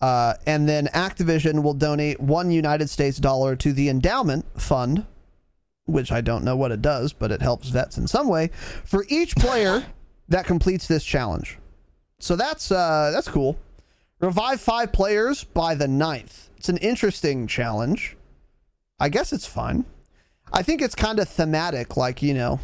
Uh, 0.00 0.34
and 0.46 0.68
then 0.68 0.86
Activision 0.88 1.62
will 1.62 1.74
donate 1.74 2.20
one 2.20 2.50
United 2.50 2.88
States 2.88 3.18
dollar 3.18 3.56
to 3.56 3.72
the 3.72 3.88
endowment 3.88 4.44
fund, 4.60 5.04
which 5.86 6.12
I 6.12 6.20
don't 6.20 6.44
know 6.44 6.54
what 6.54 6.70
it 6.70 6.80
does, 6.82 7.12
but 7.12 7.32
it 7.32 7.42
helps 7.42 7.70
vets 7.70 7.98
in 7.98 8.06
some 8.06 8.28
way, 8.28 8.50
for 8.84 9.04
each 9.08 9.34
player 9.34 9.84
that 10.28 10.46
completes 10.46 10.86
this 10.86 11.04
challenge. 11.04 11.58
So 12.20 12.36
that's 12.36 12.70
uh, 12.70 13.10
that's 13.14 13.28
cool. 13.28 13.58
Revive 14.20 14.60
five 14.60 14.92
players 14.92 15.44
by 15.44 15.74
the 15.74 15.86
ninth. 15.88 16.50
It's 16.56 16.68
an 16.68 16.78
interesting 16.78 17.46
challenge. 17.46 18.16
I 18.98 19.08
guess 19.08 19.32
it's 19.32 19.46
fun. 19.46 19.84
I 20.52 20.62
think 20.62 20.82
it's 20.82 20.94
kind 20.96 21.20
of 21.20 21.28
thematic, 21.28 21.96
like, 21.96 22.20
you 22.22 22.34
know, 22.34 22.58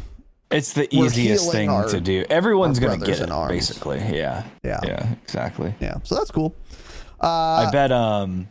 It's 0.51 0.73
the 0.73 0.93
easiest 0.93 1.49
thing 1.51 1.69
our- 1.69 1.87
to 1.87 2.01
do. 2.01 2.25
Everyone's 2.29 2.79
going 2.79 2.99
to 2.99 3.05
get 3.05 3.21
it, 3.21 3.29
basically. 3.47 3.99
Yeah. 3.99 4.43
Yeah. 4.63 4.79
Yeah, 4.83 5.07
exactly. 5.23 5.73
yeah. 5.79 5.95
So 6.03 6.15
that's 6.15 6.31
cool. 6.31 6.53
Uh, 7.21 7.67
I 7.67 7.69
bet 7.71 7.91
um 7.93 8.49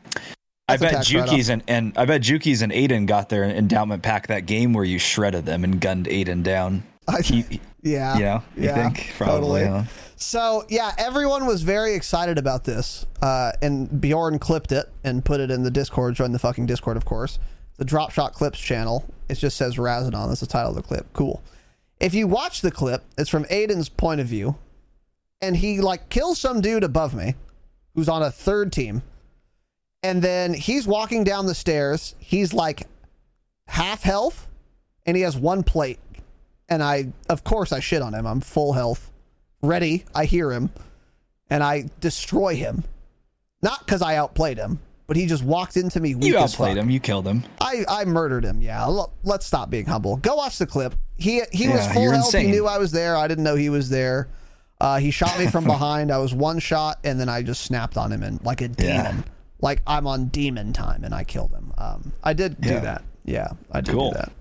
I 0.66 0.78
bet 0.78 0.92
tax 0.92 1.06
Juki's 1.08 1.50
and, 1.50 1.62
and 1.68 1.92
I 1.98 2.06
bet 2.06 2.22
Juki's 2.22 2.62
and 2.62 2.72
Aiden 2.72 3.06
got 3.06 3.28
their 3.28 3.44
endowment 3.44 4.02
pack 4.02 4.28
that 4.28 4.46
game 4.46 4.72
where 4.72 4.84
you 4.84 4.98
shredded 4.98 5.44
them 5.44 5.62
and 5.64 5.78
gunned 5.78 6.06
Aiden 6.06 6.42
down. 6.42 6.82
I, 7.06 7.20
He, 7.20 7.60
yeah. 7.84 8.14
you 8.14 8.24
know, 8.24 8.42
you 8.56 8.64
yeah, 8.64 8.74
think? 8.74 9.12
Probably. 9.16 9.62
totally. 9.62 9.64
huh? 9.66 9.82
So 10.16 10.64
yeah, 10.68 10.92
everyone 10.98 11.46
was 11.46 11.62
very 11.62 11.94
excited 11.94 12.38
about 12.38 12.64
this, 12.64 13.06
uh, 13.22 13.52
and 13.62 14.00
Bjorn 14.00 14.38
clipped 14.38 14.72
it 14.72 14.90
and 15.04 15.24
put 15.24 15.40
it 15.40 15.50
in 15.50 15.62
the 15.62 15.70
Discord. 15.70 16.14
Join 16.14 16.32
the 16.32 16.38
fucking 16.38 16.66
Discord, 16.66 16.96
of 16.96 17.04
course. 17.04 17.38
The 17.76 17.84
Drop 17.84 18.10
Shot 18.10 18.32
Clips 18.32 18.58
channel. 18.58 19.04
It 19.28 19.34
just 19.34 19.56
says 19.56 19.76
Razadon. 19.76 20.28
That's 20.28 20.40
the 20.40 20.46
title 20.46 20.70
of 20.70 20.76
the 20.76 20.82
clip. 20.82 21.06
Cool. 21.12 21.42
If 22.00 22.14
you 22.14 22.26
watch 22.26 22.60
the 22.60 22.70
clip, 22.70 23.04
it's 23.16 23.30
from 23.30 23.44
Aiden's 23.44 23.88
point 23.88 24.20
of 24.20 24.26
view, 24.26 24.56
and 25.40 25.56
he 25.56 25.80
like 25.80 26.08
kills 26.08 26.38
some 26.38 26.60
dude 26.60 26.84
above 26.84 27.14
me 27.14 27.34
who's 27.94 28.08
on 28.08 28.22
a 28.22 28.30
third 28.30 28.72
team. 28.72 29.02
And 30.02 30.20
then 30.20 30.52
he's 30.52 30.86
walking 30.86 31.24
down 31.24 31.46
the 31.46 31.54
stairs. 31.54 32.14
He's 32.18 32.52
like 32.52 32.86
half 33.68 34.02
health 34.02 34.48
and 35.06 35.16
he 35.16 35.22
has 35.22 35.36
one 35.36 35.62
plate. 35.62 35.98
And 36.68 36.82
I, 36.82 37.12
of 37.28 37.44
course, 37.44 37.72
I 37.72 37.80
shit 37.80 38.00
on 38.02 38.14
him. 38.14 38.26
I'm 38.26 38.40
full 38.40 38.72
health, 38.72 39.10
ready. 39.62 40.04
I 40.14 40.24
hear 40.24 40.50
him 40.52 40.70
and 41.50 41.62
I 41.62 41.90
destroy 42.00 42.56
him. 42.56 42.84
Not 43.62 43.80
because 43.84 44.02
I 44.02 44.16
outplayed 44.16 44.58
him, 44.58 44.78
but 45.06 45.16
he 45.16 45.26
just 45.26 45.42
walked 45.42 45.76
into 45.76 46.00
me. 46.00 46.14
You 46.18 46.38
outplayed 46.38 46.76
him. 46.76 46.90
You 46.90 47.00
killed 47.00 47.26
him. 47.26 47.44
I, 47.60 47.84
I 47.88 48.04
murdered 48.04 48.44
him. 48.44 48.60
Yeah. 48.62 48.86
Let's 49.22 49.46
stop 49.46 49.70
being 49.70 49.86
humble. 49.86 50.16
Go 50.16 50.36
watch 50.36 50.58
the 50.58 50.66
clip. 50.66 50.94
He 51.16 51.42
he 51.52 51.68
was 51.68 51.86
full 51.92 52.10
health. 52.10 52.34
He 52.34 52.46
knew 52.48 52.66
I 52.66 52.78
was 52.78 52.92
there. 52.92 53.16
I 53.16 53.28
didn't 53.28 53.44
know 53.44 53.54
he 53.56 53.68
was 53.70 53.88
there. 53.88 54.28
Uh, 54.80 54.98
he 54.98 55.10
shot 55.10 55.38
me 55.38 55.46
from 55.46 55.64
behind. 55.74 56.10
I 56.10 56.18
was 56.18 56.34
one 56.34 56.58
shot, 56.58 56.98
and 57.04 57.18
then 57.20 57.28
I 57.28 57.42
just 57.42 57.62
snapped 57.62 57.96
on 57.96 58.10
him 58.12 58.22
and 58.22 58.42
like 58.44 58.60
a 58.60 58.64
Yeah. 58.78 59.10
demon. 59.12 59.24
Like 59.60 59.80
I'm 59.86 60.06
on 60.06 60.26
demon 60.26 60.72
time, 60.72 61.04
and 61.04 61.14
I 61.14 61.24
killed 61.24 61.52
him. 61.52 61.72
Um, 61.78 62.12
I 62.22 62.32
did 62.32 62.60
do 62.60 62.70
Yeah. 62.70 62.80
that. 62.80 63.02
Yeah, 63.24 63.48
I 63.70 63.80
did 63.80 63.92
Cool. 63.94 64.10
do 64.10 64.16
that. 64.18 64.32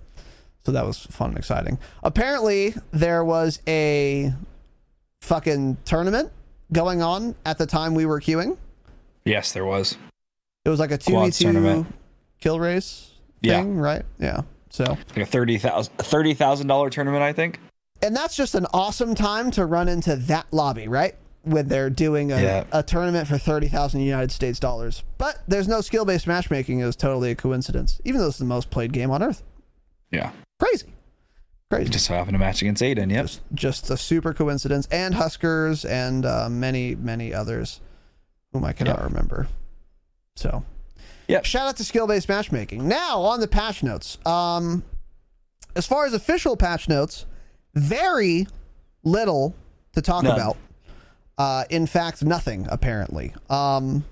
So 0.65 0.71
that 0.71 0.85
was 0.85 0.97
fun 0.97 1.29
and 1.31 1.37
exciting. 1.37 1.77
Apparently, 2.03 2.73
there 2.91 3.23
was 3.23 3.59
a 3.67 4.33
fucking 5.21 5.77
tournament 5.85 6.31
going 6.71 7.01
on 7.01 7.35
at 7.45 7.57
the 7.57 7.65
time 7.65 7.93
we 7.95 8.05
were 8.05 8.19
queuing. 8.21 8.57
Yes, 9.25 9.51
there 9.51 9.65
was. 9.65 9.97
It 10.65 10.69
was 10.69 10.79
like 10.79 10.91
a 10.91 10.97
two 10.97 11.19
v 11.19 11.31
two 11.31 11.43
tournament. 11.45 11.87
kill 12.39 12.59
race 12.59 13.11
Yeah. 13.41 13.61
thing, 13.61 13.77
right? 13.77 14.03
Yeah. 14.19 14.41
So 14.69 14.85
Like 14.85 15.17
a 15.17 15.25
thirty 15.25 15.57
thousand 15.57 15.93
thirty 15.97 16.33
thousand 16.33 16.67
dollar 16.67 16.89
tournament, 16.89 17.21
I 17.23 17.33
think. 17.33 17.59
and 18.01 18.15
that's 18.15 18.35
just 18.35 18.55
an 18.55 18.65
awesome 18.73 19.15
time 19.15 19.51
to 19.51 19.65
run 19.65 19.87
into 19.87 20.15
that 20.15 20.45
lobby, 20.51 20.87
right? 20.87 21.15
When 21.43 21.67
they're 21.67 21.89
doing 21.89 22.31
a, 22.31 22.41
Yeah. 22.41 22.63
a 22.71 22.81
tournament 22.83 23.27
for 23.27 23.37
thirty 23.37 23.67
thousand 23.67 24.01
United 24.01 24.31
States 24.31 24.59
dollars. 24.59 25.03
But 25.17 25.39
there's 25.47 25.67
no 25.67 25.81
skill 25.81 26.05
based 26.05 26.25
matchmaking. 26.27 26.79
It 26.79 26.85
was 26.85 26.95
totally 26.95 27.31
a 27.31 27.35
coincidence, 27.35 27.99
even 28.05 28.19
though 28.21 28.27
it's 28.27 28.37
the 28.37 28.45
most 28.45 28.69
played 28.71 28.93
game 28.93 29.11
on 29.11 29.21
earth. 29.21 29.43
Yeah. 30.11 30.31
Crazy, 30.63 30.93
crazy. 31.69 31.89
Just 31.89 32.07
happened 32.07 32.35
to 32.35 32.39
match 32.39 32.61
against 32.61 32.81
Aiden. 32.81 33.11
Yep. 33.11 33.25
just, 33.25 33.41
just 33.53 33.89
a 33.89 33.97
super 33.97 34.33
coincidence. 34.33 34.87
And 34.91 35.13
HusKerrs 35.13 35.89
and 35.89 36.25
uh, 36.25 36.47
many 36.49 36.95
many 36.95 37.33
others 37.33 37.81
whom 38.53 38.63
I 38.63 38.71
cannot 38.73 38.99
Yep. 38.99 39.09
remember. 39.09 39.47
So 40.35 40.63
Yep. 41.27 41.45
shout 41.45 41.67
out 41.67 41.77
to 41.77 41.83
skill 41.83 42.07
based 42.07 42.29
matchmaking. 42.29 42.87
Now 42.87 43.21
on 43.21 43.39
the 43.39 43.47
patch 43.47 43.83
notes. 43.83 44.17
Um, 44.25 44.83
as 45.75 45.85
far 45.85 46.05
as 46.05 46.13
official 46.13 46.55
patch 46.55 46.87
notes, 46.87 47.25
very 47.73 48.47
little 49.03 49.55
to 49.93 50.01
talk 50.01 50.23
None. 50.23 50.33
about. 50.35 50.57
Uh, 51.37 51.65
in 51.71 51.87
fact, 51.87 52.23
nothing 52.23 52.67
apparently. 52.69 53.33
Um, 53.49 54.05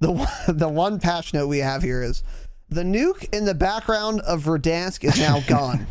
the 0.00 0.10
one, 0.12 0.28
the 0.48 0.68
one 0.68 0.98
patch 1.00 1.32
note 1.32 1.46
we 1.46 1.58
have 1.58 1.82
here 1.82 2.02
is 2.02 2.22
the 2.68 2.82
nuke 2.82 3.32
in 3.34 3.44
the 3.44 3.54
background 3.54 4.20
of 4.22 4.42
Verdansk 4.42 5.04
is 5.04 5.18
now 5.18 5.40
gone. 5.46 5.86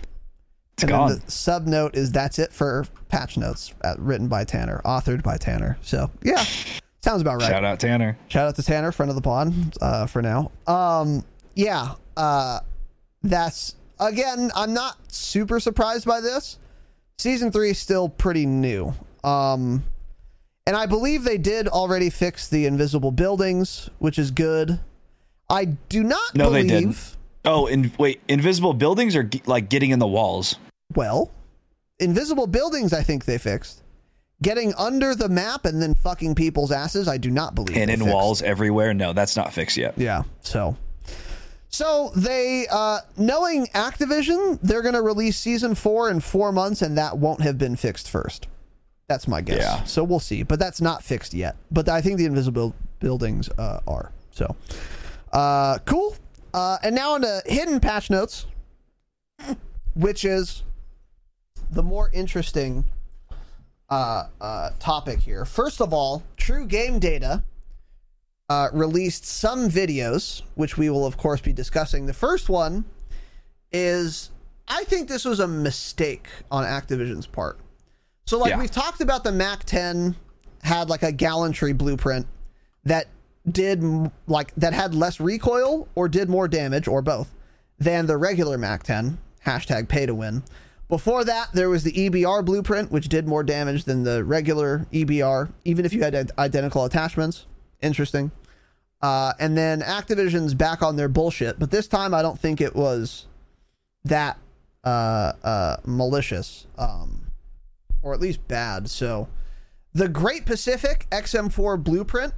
It's 0.74 0.84
and 0.84 0.90
gone. 0.90 1.22
the 1.26 1.32
sub 1.32 1.68
note 1.68 1.96
is 1.96 2.12
that's 2.12 2.38
it 2.38 2.52
for 2.52 2.86
patch 3.10 3.38
notes 3.38 3.74
uh, 3.84 3.96
written 3.98 4.28
by 4.28 4.44
Tanner, 4.44 4.82
authored 4.84 5.24
by 5.24 5.38
Tanner. 5.38 5.78
So 5.82 6.12
yeah, 6.22 6.44
sounds 7.02 7.22
about 7.22 7.42
right. 7.42 7.50
Shout 7.50 7.64
out 7.64 7.80
Tanner. 7.80 8.18
Shout 8.28 8.48
out 8.48 8.56
to 8.56 8.64
Tanner, 8.64 8.92
friend 8.92 9.10
of 9.10 9.16
the 9.16 9.22
pod, 9.22 9.54
uh, 9.82 10.06
for 10.06 10.22
now. 10.22 10.52
Um, 10.68 11.24
yeah, 11.56 11.94
uh, 12.18 12.60
that's 13.24 13.76
again. 14.00 14.52
I'm 14.54 14.74
not 14.74 14.98
super 15.12 15.62
surprised 15.62 16.06
by 16.06 16.20
this. 16.20 16.60
Season 17.18 17.52
three 17.52 17.70
is 17.70 17.80
still 17.80 18.10
pretty 18.10 18.46
new. 18.46 18.94
Um, 19.24 19.84
and 20.68 20.76
I 20.76 20.86
believe 20.88 21.24
they 21.24 21.38
did 21.38 21.68
already 21.68 22.10
fix 22.10 22.48
the 22.50 22.66
invisible 22.66 23.12
buildings, 23.12 23.90
which 24.00 24.20
is 24.20 24.32
good. 24.32 24.80
I 25.50 25.66
do 25.66 26.04
not 26.04 26.36
No, 26.36 26.50
they 26.50 26.66
didn't. 26.66 27.16
Oh, 27.44 27.68
in, 27.68 27.92
wait, 28.00 28.22
invisible 28.28 28.74
buildings 28.74 29.16
are 29.16 29.30
like 29.46 29.70
getting 29.70 29.92
in 29.92 30.00
the 30.00 30.08
walls. 30.08 30.58
Well, 30.96 31.32
invisible 32.00 32.48
buildings, 32.48 32.94
I 32.94 33.04
think 33.04 33.26
they 33.26 33.38
fixed. 33.38 33.84
Getting 34.42 34.74
under 34.76 35.16
the 35.16 35.30
map 35.30 35.66
and 35.66 35.82
then 35.82 35.96
fucking 35.96 36.36
people's 36.36 36.72
asses, 36.72 37.08
I 37.08 37.18
do 37.18 37.32
not 37.32 37.56
believe. 37.56 37.78
and 37.78 37.90
in 37.90 38.00
fixed. 38.00 38.14
walls 38.14 38.42
everywhere. 38.42 38.94
No, 38.94 39.14
that's 39.14 39.36
not 39.36 39.54
fixed 39.54 39.78
yet. 39.78 39.94
Yeah. 39.98 40.24
So, 40.42 40.76
so 41.70 42.12
they, 42.16 42.66
uh, 42.70 43.00
knowing 43.16 43.68
Activision, 43.68 44.60
they're 44.62 44.82
going 44.82 44.96
to 44.96 45.02
release 45.02 45.38
season 45.38 45.76
four 45.76 46.10
in 46.10 46.20
four 46.20 46.52
months, 46.52 46.82
and 46.82 46.98
that 46.98 47.18
won't 47.18 47.42
have 47.42 47.58
been 47.58 47.76
fixed 47.76 48.10
first. 48.10 48.48
That's 49.08 49.28
my 49.28 49.42
guess. 49.42 49.60
Yeah. 49.60 49.84
So 49.84 50.04
we'll 50.04 50.20
see, 50.20 50.44
but 50.44 50.60
that's 50.60 50.82
not 50.82 51.04
fixed 51.04 51.34
yet. 51.34 51.56
But 51.72 51.88
I 51.88 52.02
think 52.02 52.18
the 52.18 52.26
invisible 52.26 52.74
buildings 53.00 53.50
uh, 53.58 53.82
are. 53.88 54.12
So, 54.32 54.56
uh, 55.36 55.78
cool. 55.86 56.16
Uh, 56.54 56.78
and 56.84 56.96
now 56.96 57.14
on 57.14 57.22
to 57.22 57.42
hidden 57.46 57.80
patch 57.80 58.10
notes, 58.10 58.46
which 59.94 60.24
is 60.24 60.64
the 61.72 61.84
more 61.84 62.10
interesting 62.14 62.86
uh, 63.90 64.28
uh, 64.40 64.70
topic 64.80 65.20
here. 65.20 65.44
First 65.46 65.82
of 65.82 65.94
all, 65.94 66.24
True 66.38 66.66
Game 66.66 67.00
Data 67.00 67.44
uh, 68.50 68.70
released 68.72 69.26
some 69.26 69.70
videos, 69.70 70.44
which 70.56 70.78
we 70.78 70.90
will, 70.90 71.06
of 71.06 71.18
course, 71.18 71.42
be 71.42 71.52
discussing. 71.52 72.06
The 72.06 72.14
first 72.14 72.48
one 72.48 72.86
is 73.72 74.30
I 74.68 74.84
think 74.86 75.10
this 75.10 75.26
was 75.26 75.40
a 75.42 75.48
mistake 75.48 76.28
on 76.50 76.64
Activision's 76.64 77.28
part. 77.28 77.60
So, 78.26 78.40
like, 78.40 78.52
Yeah. 78.52 78.60
we've 78.60 78.72
talked 78.72 79.02
about 79.02 79.24
the 79.24 79.32
Mac 79.32 79.66
10 79.66 80.16
had 80.64 80.90
like 80.90 81.04
a 81.04 81.12
gallantry 81.12 81.74
blueprint 81.74 82.26
that 82.86 83.08
did 83.50 83.84
like 84.28 84.54
that 84.56 84.74
had 84.74 84.96
less 84.96 85.20
recoil 85.20 85.88
or 85.96 86.08
did 86.08 86.30
more 86.30 86.48
damage 86.48 86.88
or 86.88 87.02
both 87.02 87.32
than 87.80 88.06
the 88.08 88.18
regular 88.18 88.58
Mac 88.58 88.84
10. 88.84 89.18
Hashtag 89.46 89.88
pay 89.88 90.06
to 90.06 90.16
win. 90.16 90.44
Before 90.88 91.24
that, 91.24 91.50
there 91.54 91.70
was 91.70 91.84
the 91.84 91.92
EBR 91.92 92.46
blueprint, 92.46 92.92
which 92.92 93.10
did 93.10 93.28
more 93.28 93.44
damage 93.44 93.86
than 93.86 94.04
the 94.04 94.24
regular 94.24 94.86
EBR, 94.94 95.52
even 95.64 95.84
if 95.84 95.94
you 95.94 96.04
had 96.04 96.32
identical 96.38 96.86
attachments. 96.86 97.46
Interesting. 97.82 98.32
Uh, 99.02 99.34
and 99.40 99.58
then 99.58 99.82
Activision's 99.82 100.54
back 100.54 100.82
on 100.82 100.96
their 100.96 101.08
bullshit, 101.08 101.60
but 101.60 101.72
this 101.72 101.88
time 101.88 102.14
I 102.14 102.22
don't 102.22 102.40
think 102.40 102.62
it 102.62 102.76
was 102.76 103.28
that 104.04 104.38
uh, 104.84 105.34
uh, 105.44 105.78
malicious, 105.86 106.68
um, 106.78 107.32
or 108.02 108.14
at 108.14 108.20
least 108.20 108.48
bad. 108.48 108.90
So, 108.90 109.28
the 109.94 110.08
Great 110.08 110.46
Pacific 110.46 111.08
XM4 111.12 111.84
blueprint 111.84 112.34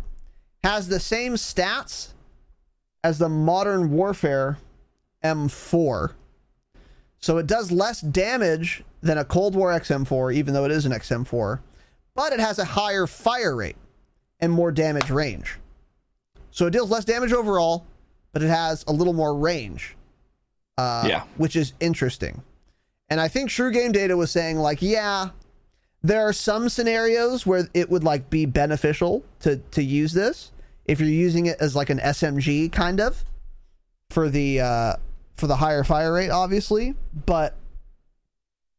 has 0.67 0.89
the 0.89 0.99
same 0.99 1.35
stats 1.35 2.09
as 3.03 3.17
the 3.19 3.29
Modern 3.29 3.89
Warfare 3.91 4.57
M4. 5.23 6.11
So 7.19 7.37
it 7.37 7.47
does 7.47 7.71
less 7.71 8.01
damage 8.01 8.83
than 9.01 9.17
a 9.17 9.23
Cold 9.23 9.55
War 9.55 9.71
XM4, 9.71 10.33
even 10.33 10.53
though 10.53 10.65
it 10.65 10.71
is 10.71 10.85
an 10.85 10.91
XM4, 10.91 11.59
but 12.15 12.33
it 12.33 12.39
has 12.41 12.59
a 12.59 12.65
higher 12.65 13.07
fire 13.07 13.55
rate 13.55 13.77
and 14.41 14.51
more 14.51 14.71
damage 14.71 15.09
range. 15.09 15.57
So 16.51 16.67
it 16.67 16.71
deals 16.71 16.91
less 16.91 17.05
damage 17.05 17.31
overall, 17.31 17.85
but 18.33 18.43
it 18.43 18.49
has 18.49 18.83
a 18.87 18.91
little 18.91 19.13
more 19.13 19.35
range. 19.35 19.95
Uh, 20.77 21.05
Yeah. 21.07 21.23
Which 21.37 21.55
is 21.55 21.73
interesting. 21.79 22.43
And 23.09 23.21
I 23.21 23.29
think 23.29 23.49
True 23.49 23.71
Game 23.71 23.93
Data 23.93 24.17
was 24.17 24.31
saying, 24.31 24.57
like, 24.57 24.81
yeah, 24.81 25.29
there 26.03 26.27
are 26.27 26.33
some 26.33 26.67
scenarios 26.67 27.45
where 27.45 27.69
it 27.73 27.89
would 27.89 28.03
like 28.03 28.29
be 28.29 28.45
beneficial 28.45 29.23
to 29.39 29.57
to 29.71 29.81
use 29.81 30.11
this 30.11 30.51
if 30.87 30.99
you're 30.99 31.09
using 31.09 31.45
it 31.47 31.57
as 31.59 31.75
like 31.75 31.89
an 31.89 31.99
SMG 31.99 32.71
kind 32.71 32.99
of 32.99 33.23
for 34.09 34.29
the 34.29 34.61
uh 34.61 34.93
for 35.35 35.47
the 35.47 35.55
higher 35.55 35.83
fire 35.83 36.13
rate 36.13 36.29
obviously 36.29 36.95
but 37.25 37.55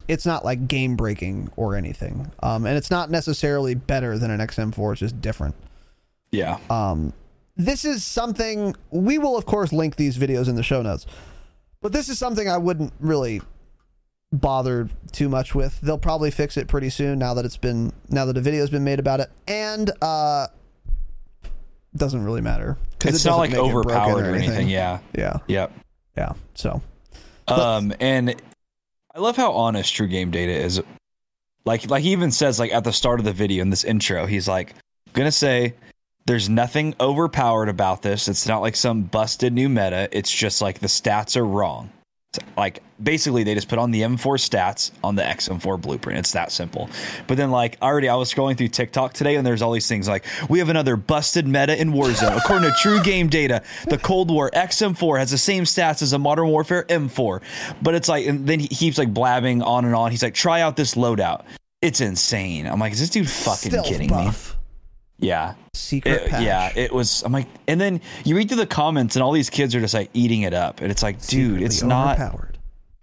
it's 0.07 0.25
not 0.25 0.43
like 0.43 0.67
game 0.67 0.95
breaking 0.95 1.49
or 1.55 1.75
anything 1.75 2.31
um 2.41 2.65
and 2.65 2.75
it's 2.77 2.89
not 2.89 3.11
necessarily 3.11 3.75
better 3.75 4.17
than 4.17 4.31
an 4.31 4.39
XM4 4.39 4.91
it's 4.93 4.99
just 4.99 5.21
different 5.21 5.55
Yeah. 6.31 6.57
um, 6.69 7.13
this 7.55 7.83
is 7.83 8.05
something 8.05 8.73
we 8.89 9.17
will, 9.17 9.35
of 9.35 9.45
course, 9.45 9.73
link 9.73 9.97
these 9.97 10.17
videos 10.17 10.47
in 10.47 10.55
the 10.55 10.63
show 10.63 10.81
notes. 10.81 11.05
But 11.81 11.91
this 11.91 12.07
is 12.07 12.17
something 12.17 12.47
I 12.47 12.57
wouldn't 12.57 12.93
really 13.01 13.41
bother 14.31 14.87
too 15.11 15.27
much 15.27 15.53
with. 15.53 15.81
They'll 15.81 15.97
probably 15.97 16.31
fix 16.31 16.55
it 16.55 16.69
pretty 16.69 16.89
soon 16.89 17.19
now 17.19 17.33
that 17.33 17.43
it's 17.43 17.57
been 17.57 17.91
now 18.07 18.23
that 18.23 18.37
a 18.37 18.39
video's 18.41 18.69
been 18.69 18.85
made 18.85 18.97
about 18.99 19.19
it, 19.19 19.29
and 19.45 19.91
uh, 20.01 20.47
doesn't 21.95 22.23
really 22.23 22.41
matter 22.41 22.77
It's 23.03 23.25
it 23.25 23.29
not 23.29 23.37
like 23.37 23.51
make 23.51 23.59
it 23.59 23.61
broken 23.71 23.91
overpowered 23.91 24.25
or 24.27 24.35
anything. 24.35 24.69
Yeah. 24.69 24.99
yeah, 25.15 25.37
Yep. 25.47 25.71
yeah. 26.17 26.33
So 26.55 26.81
Um, 27.47 27.93
and 27.99 28.35
I 29.15 29.19
love 29.19 29.35
how 29.35 29.53
honest 29.53 29.93
True 29.95 30.07
Game 30.07 30.29
Data 30.31 30.51
is. 30.53 30.81
Like, 31.65 31.89
like 31.89 32.03
he 32.03 32.11
even 32.11 32.31
says, 32.31 32.59
like 32.59 32.71
at 32.71 32.83
the 32.83 32.93
start 32.93 33.19
of 33.19 33.25
the 33.25 33.33
video 33.33 33.61
in 33.63 33.69
this 33.69 33.83
intro, 33.83 34.25
he's 34.25 34.47
like, 34.47 34.75
"Gonna 35.13 35.31
say, 35.31 35.73
there's 36.25 36.47
nothing 36.47 36.95
overpowered 36.99 37.69
about 37.69 38.01
this. 38.01 38.27
It's 38.27 38.47
not 38.47 38.59
like 38.61 38.75
some 38.75 39.01
busted 39.03 39.51
new 39.51 39.67
meta. 39.67 40.07
It's 40.11 40.31
just 40.31 40.61
like 40.61 40.79
the 40.79 40.87
stats 40.87 41.35
are 41.35 41.45
wrong. 41.45 41.91
Like 42.55 42.83
basically 43.01 43.43
they 43.43 43.55
just 43.55 43.67
put 43.67 43.79
on 43.79 43.89
the 43.91 44.01
M4 44.01 44.37
stats 44.37 44.91
on 45.03 45.15
the 45.15 45.23
XM4 45.23 45.81
blueprint. 45.81 46.19
It's 46.19 46.31
that 46.33 46.51
simple. 46.51 46.89
But 47.27 47.37
then 47.37 47.49
like 47.49 47.77
already 47.81 48.07
I 48.07 48.15
was 48.15 48.31
scrolling 48.31 48.57
through 48.57 48.67
TikTok 48.67 49.13
today 49.13 49.35
and 49.35 49.45
there's 49.45 49.61
all 49.61 49.71
these 49.71 49.87
things 49.87 50.07
like 50.07 50.25
we 50.47 50.59
have 50.59 50.69
another 50.69 50.95
busted 50.95 51.47
meta 51.47 51.79
in 51.79 51.91
Warzone. 51.91 52.37
According 52.37 52.69
to 52.69 52.75
true 52.81 53.01
game 53.01 53.29
data, 53.29 53.63
the 53.87 53.97
Cold 53.97 54.29
War 54.29 54.51
XM4 54.51 55.17
has 55.19 55.31
the 55.31 55.37
same 55.37 55.63
stats 55.63 56.01
as 56.01 56.13
a 56.13 56.19
Modern 56.19 56.47
Warfare 56.49 56.83
M4. 56.83 57.41
But 57.81 57.95
it's 57.95 58.07
like 58.07 58.27
and 58.27 58.45
then 58.45 58.59
he 58.59 58.67
keeps 58.67 58.97
like 58.97 59.13
blabbing 59.13 59.63
on 59.63 59.85
and 59.85 59.95
on. 59.95 60.11
He's 60.11 60.23
like 60.23 60.35
try 60.35 60.61
out 60.61 60.75
this 60.75 60.95
loadout. 60.95 61.45
It's 61.81 62.01
insane. 62.01 62.67
I'm 62.67 62.79
like 62.79 62.93
is 62.93 62.99
this 62.99 63.09
dude 63.09 63.29
fucking 63.29 63.71
Stealth 63.71 63.87
kidding 63.87 64.09
buff. 64.09 64.53
me? 64.53 64.58
Yeah. 65.19 65.55
Secret 65.73 66.23
It- 66.23 66.29
patch. 66.29 66.43
yeah, 66.43 66.71
it 66.75 66.93
was. 66.93 67.23
I'm 67.23 67.31
like, 67.31 67.47
and 67.67 67.79
then 67.79 68.01
you 68.23 68.35
read 68.35 68.47
through 68.47 68.57
the 68.57 68.65
comments, 68.65 69.15
and 69.15 69.23
all 69.23 69.31
these 69.31 69.49
kids 69.49 69.75
are 69.75 69.79
just 69.81 69.93
like 69.93 70.09
eating 70.13 70.43
it 70.43 70.53
up, 70.53 70.81
and 70.81 70.89
it's 70.91 71.03
like, 71.03 71.25
dude, 71.27 71.61
it's 71.61 71.83
not. 71.83 72.17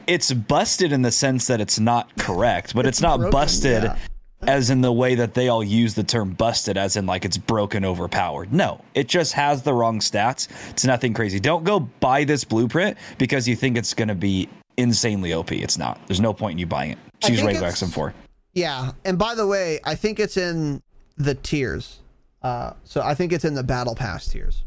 It's 0.07 0.33
busted 0.33 0.93
in 0.93 1.03
the 1.03 1.11
sense 1.11 1.49
that 1.49 1.61
it's 1.61 1.79
not 1.81 2.17
correct, 2.17 2.75
but 2.75 2.87
it's, 2.87 2.99
It's 2.99 3.03
not 3.03 3.17
broken, 3.19 3.33
busted 3.33 3.83
yeah. 3.83 3.97
as 4.43 4.71
in 4.71 4.81
the 4.81 4.93
way 4.93 5.17
that 5.17 5.35
they 5.35 5.49
all 5.49 5.65
use 5.65 5.95
the 5.95 6.05
term 6.05 6.31
busted, 6.31 6.77
as 6.79 6.97
in 6.97 7.07
like 7.07 7.25
it's 7.25 7.37
broken, 7.37 7.85
overpowered. 7.85 8.53
No, 8.53 8.81
it 8.95 9.09
just 9.09 9.33
has 9.33 9.63
the 9.63 9.75
wrong 9.75 9.99
stats. 9.99 10.49
It's 10.71 10.85
nothing 10.85 11.13
crazy. 11.13 11.41
Don't 11.41 11.65
go 11.65 11.81
buy 11.81 12.23
this 12.23 12.45
blueprint 12.45 12.97
because 13.19 13.49
you 13.49 13.57
think 13.57 13.77
it's 13.77 13.95
going 13.95 14.07
to 14.09 14.15
be 14.15 14.49
insanely 14.77 15.33
OP. 15.33 15.51
It's 15.51 15.77
not. 15.77 16.01
There's 16.07 16.21
no 16.21 16.33
point 16.33 16.53
in 16.53 16.59
you 16.59 16.67
buying 16.67 16.93
it. 16.93 16.99
Choose 17.21 17.41
it's- 17.43 17.83
XM4. 17.83 18.13
Yeah, 18.55 18.93
and 19.05 19.19
by 19.19 19.35
the 19.35 19.47
way, 19.47 19.81
I 19.85 19.97
think 19.97 20.19
it's 20.21 20.37
in 20.37 20.83
the 21.19 21.35
tiers. 21.35 21.99
Uh, 22.47 22.73
so 22.85 23.03
I 23.03 23.15
think 23.15 23.33
it's 23.33 23.45
in 23.45 23.55
the 23.55 23.63
battle 23.65 23.95
pass 23.95 24.29
tiers. 24.29 24.63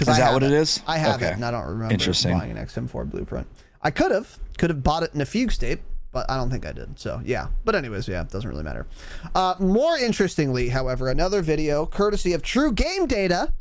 Is 0.00 0.06
that 0.06 0.32
what 0.32 0.42
it 0.42 0.52
is? 0.52 0.80
I 0.86 0.96
have 0.98 1.16
Okay. 1.16 1.26
it, 1.26 1.34
and 1.34 1.44
I 1.44 1.50
don't 1.50 1.66
remember 1.66 1.92
Interesting. 1.92 2.38
buying 2.38 2.52
an 2.52 2.56
XM4 2.56 3.10
blueprint. 3.10 3.46
I 3.82 3.90
could 3.90 4.12
have, 4.12 4.38
could 4.56 4.70
have 4.70 4.82
bought 4.82 5.02
it 5.02 5.12
in 5.12 5.20
a 5.20 5.26
fugue 5.26 5.50
state, 5.50 5.80
but 6.12 6.30
I 6.30 6.36
don't 6.36 6.50
think 6.50 6.64
I 6.64 6.72
did. 6.72 6.98
So 6.98 7.20
yeah. 7.24 7.48
But 7.64 7.74
anyways, 7.74 8.06
yeah, 8.08 8.22
it 8.22 8.30
doesn't 8.30 8.48
really 8.48 8.62
matter. 8.62 8.86
Uh, 9.34 9.56
more 9.58 9.98
interestingly, 9.98 10.68
however, 10.68 11.08
another 11.08 11.42
video 11.42 11.84
courtesy 11.84 12.32
of 12.32 12.42
True 12.42 12.72
Game 12.72 13.06
Data, 13.06 13.52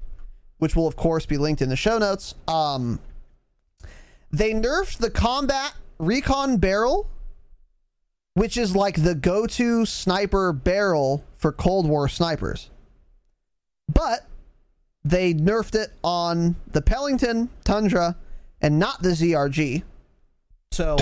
which 0.60 0.76
will 0.76 0.88
of 0.88 0.96
course 0.96 1.26
be 1.26 1.38
linked 1.38 1.62
in 1.62 1.70
the 1.70 1.76
show 1.76 1.98
notes. 1.98 2.36
Um, 2.48 3.00
they 4.32 4.54
nerfed 4.54 5.00
the 5.00 5.10
combat 5.10 5.74
recon 6.00 6.58
barrel 6.58 7.10
which 8.36 8.56
is 8.56 8.76
like 8.76 9.02
the 9.02 9.16
go-to 9.16 9.84
sniper 9.84 10.54
barrel 10.54 11.24
for 11.36 11.52
Cold 11.52 11.90
War 11.90 12.08
snipers. 12.08 12.70
But 13.88 14.26
they 15.04 15.34
nerfed 15.34 15.76
it 15.76 15.94
on 16.04 16.56
the 16.72 16.82
Pelington 16.82 17.50
Tundra 17.64 18.16
and 18.62 18.80
not 18.80 19.02
the 19.02 19.10
ZRG. 19.10 19.84
So 20.72 20.98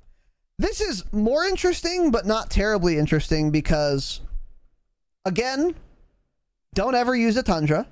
this 0.58 0.80
is 0.80 1.04
more 1.12 1.44
interesting 1.44 2.10
but 2.10 2.26
not 2.26 2.50
terribly 2.50 2.98
interesting 2.98 3.50
because 3.50 4.20
again, 5.24 5.74
don't 6.74 6.94
ever 6.94 7.14
use 7.14 7.36
a 7.36 7.42
Tundra. 7.42 7.86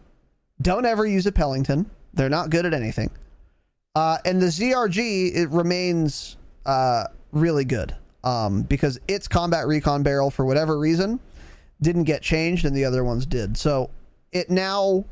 Don't 0.60 0.84
ever 0.84 1.06
use 1.06 1.26
a 1.26 1.32
Pelington. 1.32 1.90
They're 2.14 2.28
not 2.28 2.50
good 2.50 2.66
at 2.66 2.74
anything. 2.74 3.10
Uh, 3.94 4.18
and 4.24 4.40
the 4.40 4.46
ZRG 4.46 5.34
it 5.34 5.48
remains 5.50 6.36
uh, 6.66 7.04
really 7.32 7.64
good 7.64 7.94
um, 8.24 8.62
because 8.62 8.98
its 9.08 9.28
combat 9.28 9.66
recon 9.66 10.02
barrel 10.02 10.30
for 10.30 10.44
whatever 10.44 10.78
reason 10.78 11.20
didn't 11.80 12.04
get 12.04 12.22
changed 12.22 12.64
and 12.64 12.76
the 12.76 12.84
other 12.84 13.04
ones 13.04 13.26
did. 13.26 13.56
So 13.56 13.90
it 14.32 14.50
now 14.50 15.04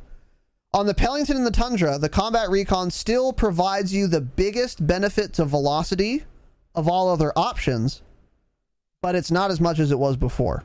on 0.72 0.86
the 0.86 0.94
Pelington 0.94 1.36
and 1.36 1.46
the 1.46 1.50
Tundra, 1.50 1.98
the 1.98 2.08
combat 2.08 2.48
recon 2.48 2.90
still 2.90 3.32
provides 3.32 3.92
you 3.92 4.06
the 4.06 4.20
biggest 4.20 4.86
benefit 4.86 5.32
to 5.34 5.44
velocity 5.44 6.24
of 6.74 6.88
all 6.88 7.08
other 7.08 7.32
options, 7.36 8.02
but 9.02 9.14
it's 9.14 9.30
not 9.30 9.50
as 9.50 9.60
much 9.60 9.78
as 9.78 9.90
it 9.90 9.98
was 9.98 10.16
before. 10.16 10.62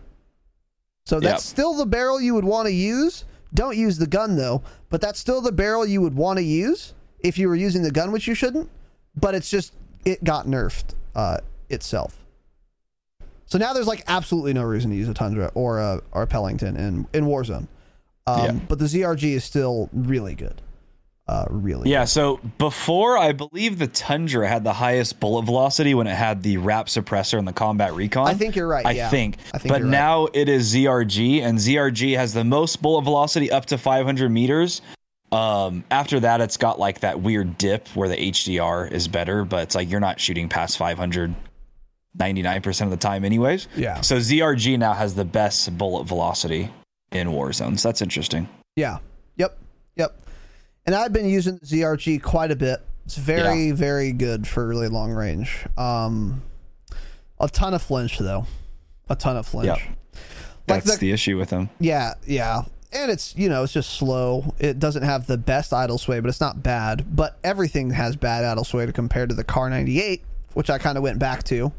So 1.05 1.19
that's 1.19 1.45
Yep. 1.45 1.53
still 1.53 1.73
the 1.75 1.85
barrel 1.85 2.19
you 2.21 2.33
would 2.35 2.45
want 2.45 2.67
to 2.67 2.73
use. 2.73 3.25
Don't 3.53 3.77
use 3.77 3.97
the 3.97 4.07
gun 4.07 4.35
though, 4.35 4.61
but 4.89 5.01
that's 5.01 5.19
still 5.19 5.41
the 5.41 5.51
barrel 5.51 5.85
you 5.85 6.01
would 6.01 6.15
want 6.15 6.37
to 6.37 6.43
use 6.43 6.93
if 7.19 7.37
you 7.37 7.47
were 7.47 7.55
using 7.55 7.81
the 7.83 7.91
gun, 7.91 8.11
which 8.11 8.27
you 8.27 8.35
shouldn't. 8.35 8.69
But 9.15 9.33
it's 9.35 9.49
just 9.49 9.73
it 10.03 10.23
got 10.23 10.45
nerfed 10.45 10.93
uh, 11.15 11.39
itself. 11.69 12.17
So 13.47 13.57
now 13.57 13.73
there's 13.73 13.87
like 13.87 14.03
absolutely 14.07 14.53
no 14.53 14.63
reason 14.63 14.89
to 14.91 14.97
use 14.97 15.07
a 15.07 15.13
Tundra 15.13 15.51
or 15.53 15.79
a 15.79 16.01
or 16.11 16.23
a 16.23 16.27
Pelington 16.27 16.75
in 16.75 17.07
in 17.13 17.25
Warzone. 17.25 17.67
Um, 18.27 18.43
Yeah. 18.43 18.51
But 18.67 18.79
the 18.79 18.85
ZRG 18.85 19.33
is 19.33 19.43
still 19.43 19.89
really 19.93 20.35
good. 20.35 20.61
Uh, 21.27 21.45
really. 21.49 21.89
Yeah, 21.89 22.05
so 22.05 22.39
before 22.59 23.17
I 23.17 23.31
believe 23.31 23.79
the 23.79 23.87
Tundra 23.87 24.47
had 24.47 24.63
the 24.63 24.73
highest 24.73 25.19
bullet 25.19 25.43
velocity 25.45 25.95
when 25.95 26.05
it 26.05 26.13
had 26.13 26.43
the 26.43 26.57
wrap 26.57 26.85
suppressor 26.85 27.39
and 27.39 27.47
the 27.47 27.53
combat 27.53 27.95
recon. 27.95 28.27
I 28.27 28.35
think 28.35 28.55
you're 28.55 28.67
right, 28.67 28.85
I 28.85 28.91
yeah. 28.91 29.09
think. 29.09 29.37
I 29.51 29.57
think 29.57 29.73
but 29.73 29.81
right. 29.81 29.89
now 29.89 30.27
it 30.33 30.49
is 30.49 30.71
ZRG, 30.75 31.41
and 31.41 31.57
ZRG 31.57 32.15
has 32.15 32.33
the 32.33 32.43
most 32.43 32.79
bullet 32.79 33.01
velocity 33.01 33.49
up 33.49 33.65
to 33.67 33.77
500 33.79 34.29
meters. 34.29 34.83
Um, 35.31 35.83
after 35.89 36.19
that, 36.19 36.41
it's 36.41 36.57
got 36.57 36.77
like 36.77 36.99
that 36.99 37.21
weird 37.21 37.57
dip 37.57 37.87
where 37.89 38.07
the 38.07 38.17
HDR 38.17 38.91
is 38.91 39.07
better, 39.07 39.43
but 39.45 39.63
it's 39.63 39.73
like 39.73 39.89
you're 39.89 39.99
not 39.99 40.19
shooting 40.19 40.47
past 40.47 40.77
500 40.77 41.33
99% 42.17 42.81
of 42.81 42.91
the 42.91 42.97
time, 42.97 43.25
anyways. 43.25 43.67
Yeah. 43.75 43.99
So 43.99 44.17
ZRG 44.17 44.79
now 44.79 44.93
has 44.93 45.15
the 45.15 45.25
best 45.25 45.77
bullet 45.77 46.05
velocity 46.05 46.71
in 47.11 47.31
war 47.31 47.53
zones. 47.53 47.81
that's 47.83 48.01
interesting. 48.01 48.47
Yeah. 48.75 48.97
Yep. 49.37 49.57
Yep. 49.95 50.19
And 50.85 50.93
I've 50.95 51.13
been 51.13 51.27
using 51.29 51.57
the 51.57 51.65
ZRG 51.65 52.21
quite 52.21 52.51
a 52.51 52.55
bit. 52.55 52.79
It's 53.05 53.15
very, 53.17 53.71
very 53.71 54.11
good 54.11 54.47
for 54.47 54.67
really 54.67 54.87
long 54.87 55.11
range. 55.11 55.65
Um, 55.77 56.41
a 57.39 57.47
ton 57.47 57.73
of 57.73 57.81
flinch 57.81 58.17
though. 58.17 58.45
A 59.09 59.15
ton 59.15 59.37
of 59.37 59.45
flinch. 59.47 59.67
Yep. 59.67 59.77
Like 60.67 60.83
That's 60.83 60.97
the- 60.97 61.07
the 61.07 61.11
issue 61.11 61.37
with 61.37 61.49
them. 61.49 61.69
Yeah, 61.79 62.15
yeah. 62.25 62.63
And 62.91 63.11
it's, 63.11 63.35
you 63.35 63.49
know, 63.49 63.63
it's 63.63 63.73
just 63.73 63.91
slow. 63.91 64.53
It 64.57 64.79
doesn't 64.79 65.03
have 65.03 65.27
the 65.27 65.37
best 65.37 65.73
idle 65.73 65.97
sway, 65.97 66.19
but 66.21 66.29
it's 66.29 66.39
not 66.39 66.63
bad. 66.63 67.15
But 67.15 67.37
everything 67.43 67.89
has 67.91 68.15
bad 68.15 68.45
idle 68.45 68.63
sway 68.63 68.85
to 68.85 68.93
compare 68.93 69.27
to 69.27 69.35
the 69.35 69.43
Kar 69.43 69.69
98, 69.69 70.23
which 70.53 70.69
I 70.69 70.77
kind 70.77 70.97
of 70.97 71.03
went 71.03 71.19
back 71.19 71.43
to, 71.45 71.71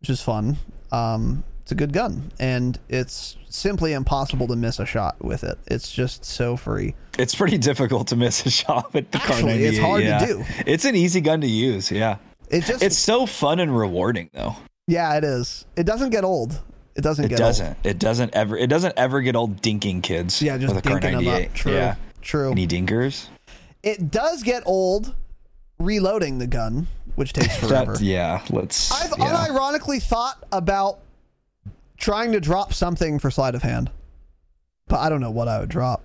which 0.00 0.08
is 0.08 0.22
fun. 0.22 0.56
Um, 0.90 1.44
it's 1.66 1.72
a 1.72 1.74
good 1.74 1.92
gun, 1.92 2.30
and 2.38 2.78
it's 2.88 3.36
simply 3.48 3.92
impossible 3.92 4.46
to 4.46 4.54
miss 4.54 4.78
a 4.78 4.86
shot 4.86 5.16
with 5.20 5.42
it. 5.42 5.58
It's 5.66 5.90
just 5.90 6.24
so 6.24 6.56
free. 6.56 6.94
It's 7.18 7.34
pretty 7.34 7.58
difficult 7.70 8.06
to 8.06 8.14
miss 8.16 8.46
a 8.46 8.50
shot 8.50 8.94
with 8.94 9.10
the 9.10 9.18
Kar 9.18 9.32
Actually, 9.32 9.52
98. 9.54 9.68
it's 9.68 9.78
hard 9.80 10.02
to 10.04 10.26
do. 10.28 10.44
It's 10.64 10.84
an 10.84 10.94
easy 10.94 11.20
gun 11.20 11.40
to 11.40 11.48
use. 11.48 11.90
Yeah. 11.90 12.18
It 12.50 12.62
just, 12.62 12.84
It's 12.84 12.96
so 12.96 13.26
fun 13.26 13.58
and 13.58 13.76
rewarding 13.76 14.30
though. 14.32 14.54
yeah, 14.86 15.16
it 15.16 15.24
is. 15.24 15.66
It 15.74 15.86
doesn't 15.86 16.10
get 16.10 16.22
old. 16.22 16.62
It 16.94 17.00
doesn't 17.02 17.24
It 17.24 17.28
get 17.30 17.38
doesn't. 17.38 17.66
old. 17.66 17.76
It 17.82 17.98
doesn't 17.98 18.32
ever. 18.36 18.56
It 18.56 18.68
doesn't 18.68 18.94
ever 18.96 19.20
get 19.20 19.34
old 19.34 19.60
dinking 19.60 20.04
kids. 20.04 20.40
Yeah, 20.40 20.58
just 20.58 20.72
with 20.72 20.86
a 20.86 20.88
Kar 20.88 21.00
dinking 21.00 21.16
them 21.16 21.24
98. 21.24 21.48
up. 21.48 21.54
True. 21.54 21.72
Yeah. 21.72 21.94
True. 22.22 22.52
Any 22.52 22.68
dinkers? 22.68 23.26
It 23.82 24.12
does 24.12 24.44
get 24.44 24.62
old 24.66 25.16
reloading 25.80 26.38
the 26.38 26.46
gun, 26.46 26.86
which 27.16 27.32
takes 27.32 27.56
forever. 27.60 27.94
That, 27.94 28.00
yeah. 28.02 28.44
Let's. 28.50 28.92
I've 28.92 29.12
yeah. 29.18 29.46
unironically 29.48 30.00
thought 30.00 30.44
about 30.52 31.00
trying 31.96 32.32
to 32.32 32.40
drop 32.40 32.72
something 32.72 33.18
for 33.18 33.30
sleight 33.30 33.54
of 33.54 33.62
hand, 33.62 33.90
but 34.88 34.98
I 34.98 35.08
don't 35.08 35.20
know 35.20 35.30
what 35.30 35.48
I 35.48 35.58
would 35.60 35.68
drop. 35.68 36.02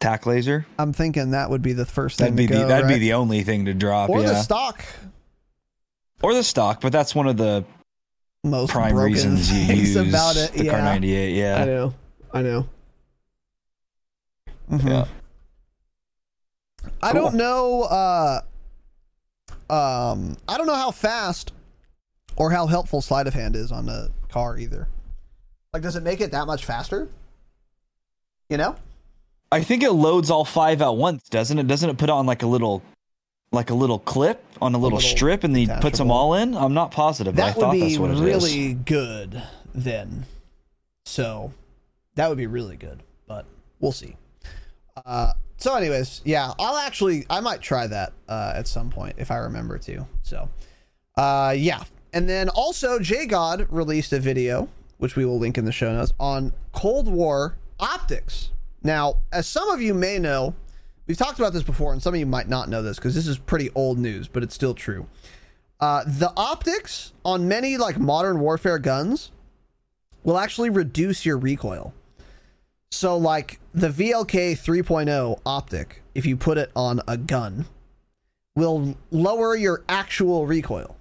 Tack 0.00 0.26
laser. 0.26 0.66
I'm 0.78 0.92
thinking 0.92 1.30
that 1.30 1.48
would 1.50 1.62
be 1.62 1.72
the 1.74 1.86
first 1.86 2.18
thing 2.18 2.34
That'd 2.34 2.36
be 2.36 2.52
go, 2.52 2.60
the 2.62 2.66
that'd 2.66 2.86
right? 2.86 2.94
be 2.94 2.98
the 2.98 3.12
only 3.12 3.42
thing 3.44 3.66
to 3.66 3.74
drop. 3.74 4.10
or 4.10 4.20
yeah. 4.20 4.28
the 4.30 4.42
stock 4.42 4.84
or 6.22 6.34
the 6.34 6.42
stock, 6.42 6.80
but 6.80 6.90
that's 6.92 7.14
one 7.14 7.28
of 7.28 7.36
the 7.36 7.64
most 8.42 8.72
prime 8.72 8.96
reasons 8.96 9.50
you 9.52 9.74
use 9.76 9.94
about 9.96 10.36
it. 10.36 10.52
the 10.54 10.64
yeah, 10.64 10.70
Kar 10.72 10.80
98. 10.82 11.34
Yeah. 11.36 11.62
I 11.62 11.64
know, 11.64 11.94
I 12.34 12.42
know. 12.42 12.68
Mhm. 14.70 14.88
Yeah. 14.88 15.04
I 17.00 17.12
Cool. 17.12 17.20
don't 17.22 17.34
know. 17.36 17.82
Uh, 17.82 18.40
um, 19.70 20.36
I 20.48 20.56
don't 20.58 20.66
know 20.66 20.74
how 20.74 20.90
fast 20.90 21.52
or 22.36 22.50
how 22.50 22.66
helpful 22.66 23.00
sleight 23.00 23.26
of 23.26 23.34
hand 23.34 23.56
is 23.56 23.72
on 23.72 23.88
a 23.88 24.08
car 24.28 24.58
either. 24.58 24.88
Like, 25.72 25.82
does 25.82 25.96
it 25.96 26.02
make 26.02 26.20
it 26.20 26.32
that 26.32 26.46
much 26.46 26.64
faster? 26.64 27.08
You 28.48 28.56
know? 28.58 28.76
I 29.50 29.62
think 29.62 29.82
it 29.82 29.92
loads 29.92 30.30
all 30.30 30.44
five 30.44 30.82
at 30.82 30.96
once, 30.96 31.28
doesn't 31.28 31.58
it? 31.58 31.66
Doesn't 31.66 31.90
it 31.90 31.98
put 31.98 32.10
on 32.10 32.26
like 32.26 32.42
a 32.42 32.46
little, 32.46 32.82
like 33.52 33.70
a 33.70 33.74
little 33.74 33.98
clip 33.98 34.42
on 34.60 34.74
a 34.74 34.78
little, 34.78 34.96
little 34.96 35.10
strip, 35.10 35.44
and 35.44 35.54
then 35.54 35.68
he 35.68 35.80
puts 35.80 35.98
them 35.98 36.10
all 36.10 36.34
in? 36.34 36.56
I'm 36.56 36.74
not 36.74 36.90
positive, 36.90 37.36
but 37.36 37.42
I 37.42 37.46
that 37.48 37.56
would 37.56 37.62
thought 37.62 37.72
be 37.72 37.98
really 37.98 38.74
good 38.74 39.42
then. 39.74 40.24
So 41.04 41.52
that 42.14 42.28
would 42.28 42.38
be 42.38 42.46
really 42.46 42.76
good, 42.76 43.02
but 43.26 43.44
we'll 43.80 43.92
see. 43.92 44.16
Uh, 45.04 45.32
so, 45.56 45.76
anyways, 45.76 46.22
yeah, 46.24 46.52
I'll 46.58 46.76
actually 46.76 47.24
I 47.30 47.40
might 47.40 47.60
try 47.60 47.86
that 47.86 48.12
uh, 48.28 48.52
at 48.56 48.66
some 48.66 48.90
point 48.90 49.16
if 49.18 49.30
I 49.30 49.36
remember 49.36 49.78
to. 49.78 50.06
So, 50.22 50.48
uh, 51.16 51.54
yeah, 51.56 51.84
and 52.12 52.28
then 52.28 52.48
also 52.48 52.98
JGod 52.98 53.66
released 53.70 54.12
a 54.12 54.20
video 54.20 54.68
which 55.02 55.16
we 55.16 55.24
will 55.24 55.38
link 55.38 55.58
in 55.58 55.64
the 55.64 55.72
show 55.72 55.92
notes 55.92 56.12
on 56.20 56.52
Cold 56.70 57.08
War 57.08 57.56
optics. 57.80 58.50
Now, 58.84 59.16
as 59.32 59.48
some 59.48 59.68
of 59.68 59.82
you 59.82 59.94
may 59.94 60.20
know, 60.20 60.54
we 61.08 61.12
We've 61.12 61.18
talked 61.18 61.40
about 61.40 61.52
this 61.52 61.64
before, 61.64 61.92
and 61.92 62.00
some 62.00 62.14
of 62.14 62.20
you 62.20 62.26
might 62.26 62.48
not 62.48 62.68
know 62.68 62.80
this 62.80 62.98
because 62.98 63.16
this 63.16 63.26
is 63.26 63.36
pretty 63.36 63.70
old 63.74 63.98
news, 63.98 64.28
but 64.28 64.44
it's 64.44 64.54
still 64.54 64.74
true. 64.74 65.08
Uh, 65.80 66.04
the 66.06 66.32
optics 66.36 67.12
on 67.24 67.48
many 67.48 67.76
like 67.76 67.98
modern 67.98 68.38
warfare 68.38 68.78
guns 68.78 69.32
will 70.22 70.38
actually 70.38 70.70
reduce 70.70 71.26
your 71.26 71.36
recoil. 71.36 71.92
So, 72.92 73.16
like 73.16 73.58
the 73.74 73.88
VLK 73.88 74.52
3.0 74.52 75.40
optic, 75.44 76.02
if 76.14 76.24
you 76.24 76.36
put 76.36 76.56
it 76.58 76.70
on 76.76 77.00
a 77.08 77.16
gun, 77.16 77.66
will 78.54 78.96
lower 79.10 79.56
your 79.56 79.82
actual 79.88 80.46
recoil. 80.46 80.96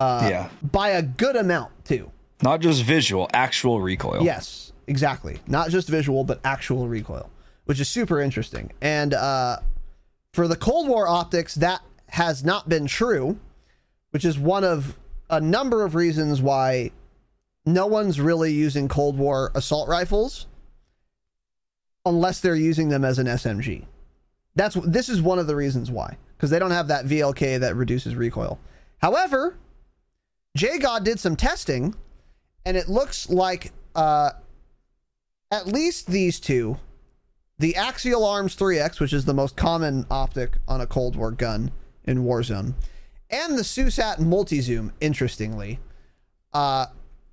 Uh, 0.00 0.26
Yeah. 0.30 0.48
By 0.62 0.90
a 0.90 1.02
good 1.02 1.36
amount, 1.36 1.84
too. 1.84 2.10
Not 2.42 2.60
just 2.60 2.82
visual, 2.82 3.28
actual 3.34 3.80
recoil. 3.80 4.22
Yes, 4.24 4.72
exactly. 4.86 5.38
Not 5.46 5.68
just 5.70 5.88
visual, 5.88 6.24
but 6.24 6.40
actual 6.42 6.88
recoil, 6.88 7.30
which 7.66 7.78
is 7.80 7.88
super 7.88 8.20
interesting. 8.20 8.72
And 8.80 9.12
uh, 9.12 9.58
for 10.32 10.48
the 10.48 10.56
Cold 10.56 10.88
War 10.88 11.06
optics, 11.06 11.54
that 11.56 11.82
has 12.08 12.42
not 12.42 12.68
been 12.68 12.86
true, 12.86 13.38
which 14.10 14.24
is 14.24 14.38
one 14.38 14.64
of 14.64 14.98
a 15.28 15.40
number 15.40 15.84
of 15.84 15.94
reasons 15.94 16.40
why 16.40 16.90
no 17.66 17.86
one's 17.86 18.18
really 18.20 18.52
using 18.52 18.88
Cold 18.88 19.18
War 19.18 19.52
assault 19.54 19.88
rifles 19.88 20.46
unless 22.06 22.40
they're 22.40 22.56
using 22.56 22.88
them 22.88 23.04
as 23.04 23.18
an 23.18 23.26
SMG. 23.26 23.84
That's 24.56 24.74
this 24.84 25.08
is 25.08 25.20
one 25.22 25.38
of 25.38 25.46
the 25.46 25.54
reasons 25.54 25.90
why 25.90 26.16
because 26.36 26.50
they 26.50 26.58
don't 26.58 26.70
have 26.72 26.88
that 26.88 27.04
VLK 27.04 27.60
that 27.60 27.76
reduces 27.76 28.16
recoil. 28.16 28.58
However, 28.98 29.56
JGod 30.58 31.04
did 31.04 31.20
some 31.20 31.36
testing, 31.36 31.94
and 32.64 32.76
it 32.76 32.88
looks 32.88 33.30
like 33.30 33.72
uh, 33.94 34.30
at 35.50 35.66
least 35.66 36.06
these 36.06 36.40
two, 36.40 36.78
the 37.58 37.76
Axial 37.76 38.24
Arms 38.24 38.56
3X, 38.56 39.00
which 39.00 39.12
is 39.12 39.24
the 39.24 39.34
most 39.34 39.56
common 39.56 40.06
optic 40.10 40.58
on 40.66 40.80
a 40.80 40.86
Cold 40.86 41.16
War 41.16 41.30
gun 41.30 41.70
in 42.04 42.24
Warzone, 42.24 42.74
and 43.30 43.56
the 43.56 43.62
SUSAT 43.62 44.18
multi 44.18 44.60
zoom, 44.60 44.92
interestingly, 45.00 45.78
uh, 46.52 46.86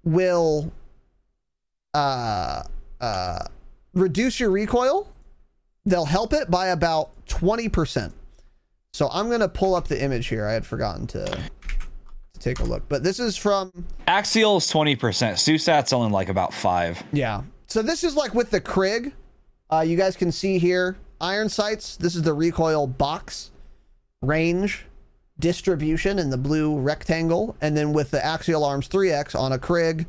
will 0.03 0.71
uh, 1.93 2.63
uh, 3.01 3.39
reduce 3.93 4.39
your 4.39 4.51
recoil. 4.51 5.07
They'll 5.85 6.05
help 6.05 6.33
it 6.33 6.51
by 6.51 6.67
about 6.67 7.09
20%. 7.27 8.11
So 8.93 9.09
I'm 9.11 9.27
going 9.27 9.39
to 9.39 9.49
pull 9.49 9.75
up 9.75 9.87
the 9.87 10.01
image 10.01 10.27
here. 10.27 10.45
I 10.45 10.53
had 10.53 10.65
forgotten 10.65 11.07
to 11.07 11.39
take 12.37 12.59
a 12.59 12.63
look. 12.63 12.87
But 12.89 13.03
this 13.03 13.19
is 13.19 13.37
from 13.37 13.71
Axial 14.07 14.57
is 14.57 14.67
twenty 14.67 14.95
percent. 14.95 15.37
Susat's 15.37 15.93
only 15.93 16.11
like 16.11 16.29
about 16.29 16.53
five. 16.53 17.01
Yeah. 17.11 17.43
So 17.67 17.81
this 17.81 18.03
is 18.03 18.15
like 18.15 18.33
with 18.33 18.49
the 18.49 18.61
Krig. 18.61 19.11
Uh, 19.69 19.81
you 19.81 19.97
guys 19.97 20.15
can 20.15 20.31
see 20.31 20.57
here 20.57 20.97
iron 21.19 21.49
sights. 21.49 21.97
This 21.97 22.15
is 22.15 22.21
the 22.21 22.33
recoil 22.33 22.87
box, 22.87 23.51
range, 24.21 24.85
distribution 25.39 26.19
in 26.19 26.29
the 26.29 26.37
blue 26.37 26.79
rectangle, 26.79 27.55
and 27.61 27.75
then 27.75 27.93
with 27.93 28.11
the 28.11 28.23
Axial 28.23 28.63
Arms 28.63 28.87
3X 28.87 29.39
on 29.39 29.51
a 29.51 29.57
Krig, 29.57 30.05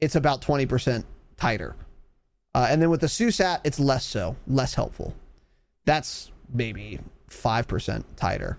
it's 0.00 0.16
about 0.16 0.42
20% 0.42 1.04
tighter. 1.36 1.76
Uh, 2.54 2.66
and 2.68 2.82
then 2.82 2.90
with 2.90 3.00
the 3.00 3.06
SUSAT, 3.06 3.60
it's 3.64 3.80
less 3.80 4.04
so, 4.04 4.36
less 4.46 4.74
helpful. 4.74 5.14
That's 5.84 6.30
maybe 6.52 7.00
5% 7.30 8.04
tighter. 8.16 8.58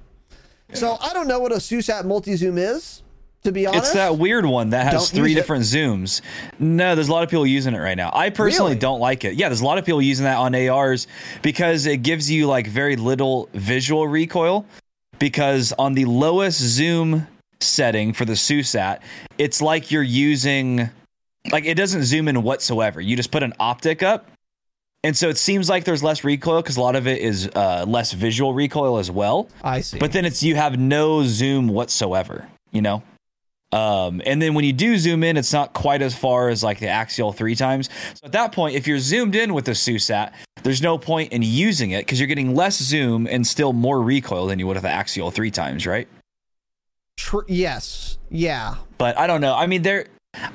So 0.75 0.97
I 1.01 1.13
don't 1.13 1.27
know 1.27 1.39
what 1.39 1.51
a 1.51 1.55
SUSAT 1.57 2.05
multi 2.05 2.35
zoom 2.35 2.57
is, 2.57 3.01
to 3.43 3.51
be 3.51 3.65
honest. 3.67 3.85
It's 3.85 3.93
that 3.93 4.17
weird 4.17 4.45
one 4.45 4.69
that 4.71 4.83
has 4.85 4.93
Don't 5.11 5.19
three 5.21 5.29
use 5.29 5.37
it. 5.37 5.41
different 5.41 5.63
zooms. 5.63 6.21
No, 6.59 6.95
there's 6.95 7.09
a 7.09 7.11
lot 7.11 7.23
of 7.23 7.29
people 7.29 7.45
using 7.47 7.73
it 7.73 7.79
right 7.79 7.97
now. 7.97 8.11
I 8.13 8.29
personally 8.29 8.71
Really? 8.71 8.79
don't 8.79 8.99
like 8.99 9.23
it. 9.25 9.35
Yeah, 9.35 9.49
there's 9.49 9.61
a 9.61 9.65
lot 9.65 9.77
of 9.77 9.85
people 9.85 10.01
using 10.01 10.25
that 10.25 10.37
on 10.37 10.55
ARs 10.55 11.07
because 11.41 11.85
it 11.85 11.97
gives 11.97 12.29
you 12.29 12.47
like 12.47 12.67
very 12.67 12.95
little 12.95 13.49
visual 13.53 14.07
recoil. 14.07 14.65
Because 15.19 15.71
on 15.79 15.93
the 15.93 16.05
lowest 16.05 16.59
zoom 16.59 17.27
setting 17.61 18.11
for 18.13 18.25
the 18.25 18.33
SUSAT, 18.33 18.99
it's 19.37 19.61
like 19.61 19.89
you're 19.91 20.03
using 20.03 20.89
like 21.51 21.65
it 21.65 21.75
doesn't 21.75 22.03
zoom 22.03 22.27
in 22.27 22.41
whatsoever. 22.43 22.99
You 22.99 23.15
just 23.15 23.31
put 23.31 23.43
an 23.43 23.53
optic 23.59 24.01
up. 24.03 24.27
And 25.03 25.17
so 25.17 25.27
it 25.27 25.37
seems 25.37 25.69
like 25.69 25.83
there's 25.83 26.01
less 26.01 26.23
recoil 26.23 26.61
because 26.61 26.77
a 26.77 26.81
lot 26.81 26.95
of 26.95 27.07
it 27.07 27.21
is 27.21 27.49
uh, 27.55 27.83
less 27.87 28.13
visual 28.13 28.53
recoil 28.53 28.97
as 28.97 29.11
well. 29.11 29.49
I 29.61 29.81
see. 29.81 29.99
But 29.99 30.13
then 30.13 30.23
it's 30.23 30.41
you 30.41 30.55
have 30.55 30.79
no 30.79 31.23
zoom 31.23 31.67
whatsoever, 31.67 32.47
you 32.71 32.81
know? 32.81 33.03
Um, 33.73 34.21
and 34.25 34.39
then 34.39 34.53
when 34.53 34.63
you 34.65 34.71
do 34.71 34.97
zoom 34.97 35.23
in, 35.23 35.35
it's 35.35 35.51
not 35.51 35.73
quite 35.73 36.03
as 36.03 36.15
far 36.15 36.49
as 36.49 36.63
like 36.63 36.79
the 36.79 36.87
axial 36.87 37.33
three 37.33 37.55
times. 37.55 37.89
So 38.13 38.25
at 38.25 38.31
that 38.33 38.51
point, 38.51 38.75
if 38.75 38.87
you're 38.87 38.99
zoomed 38.99 39.35
in 39.35 39.53
with 39.53 39.65
the 39.65 39.71
SUSAT, 39.71 40.31
there's 40.61 40.81
no 40.81 40.97
point 40.97 41.33
in 41.33 41.41
using 41.41 41.91
it 41.91 42.05
because 42.05 42.19
you're 42.19 42.27
getting 42.27 42.55
less 42.55 42.77
zoom 42.77 43.27
and 43.27 43.45
still 43.45 43.73
more 43.73 43.99
recoil 43.99 44.45
than 44.45 44.59
you 44.59 44.67
would 44.67 44.75
with 44.75 44.83
the 44.83 44.89
axial 44.89 45.31
three 45.31 45.49
times, 45.51 45.87
right? 45.87 46.07
Tr- 47.17 47.39
yes. 47.47 48.19
Yeah. 48.29 48.75
But 48.99 49.17
I 49.17 49.25
don't 49.25 49.41
know. 49.41 49.55
I 49.55 49.65
mean, 49.65 49.81
there, 49.81 50.05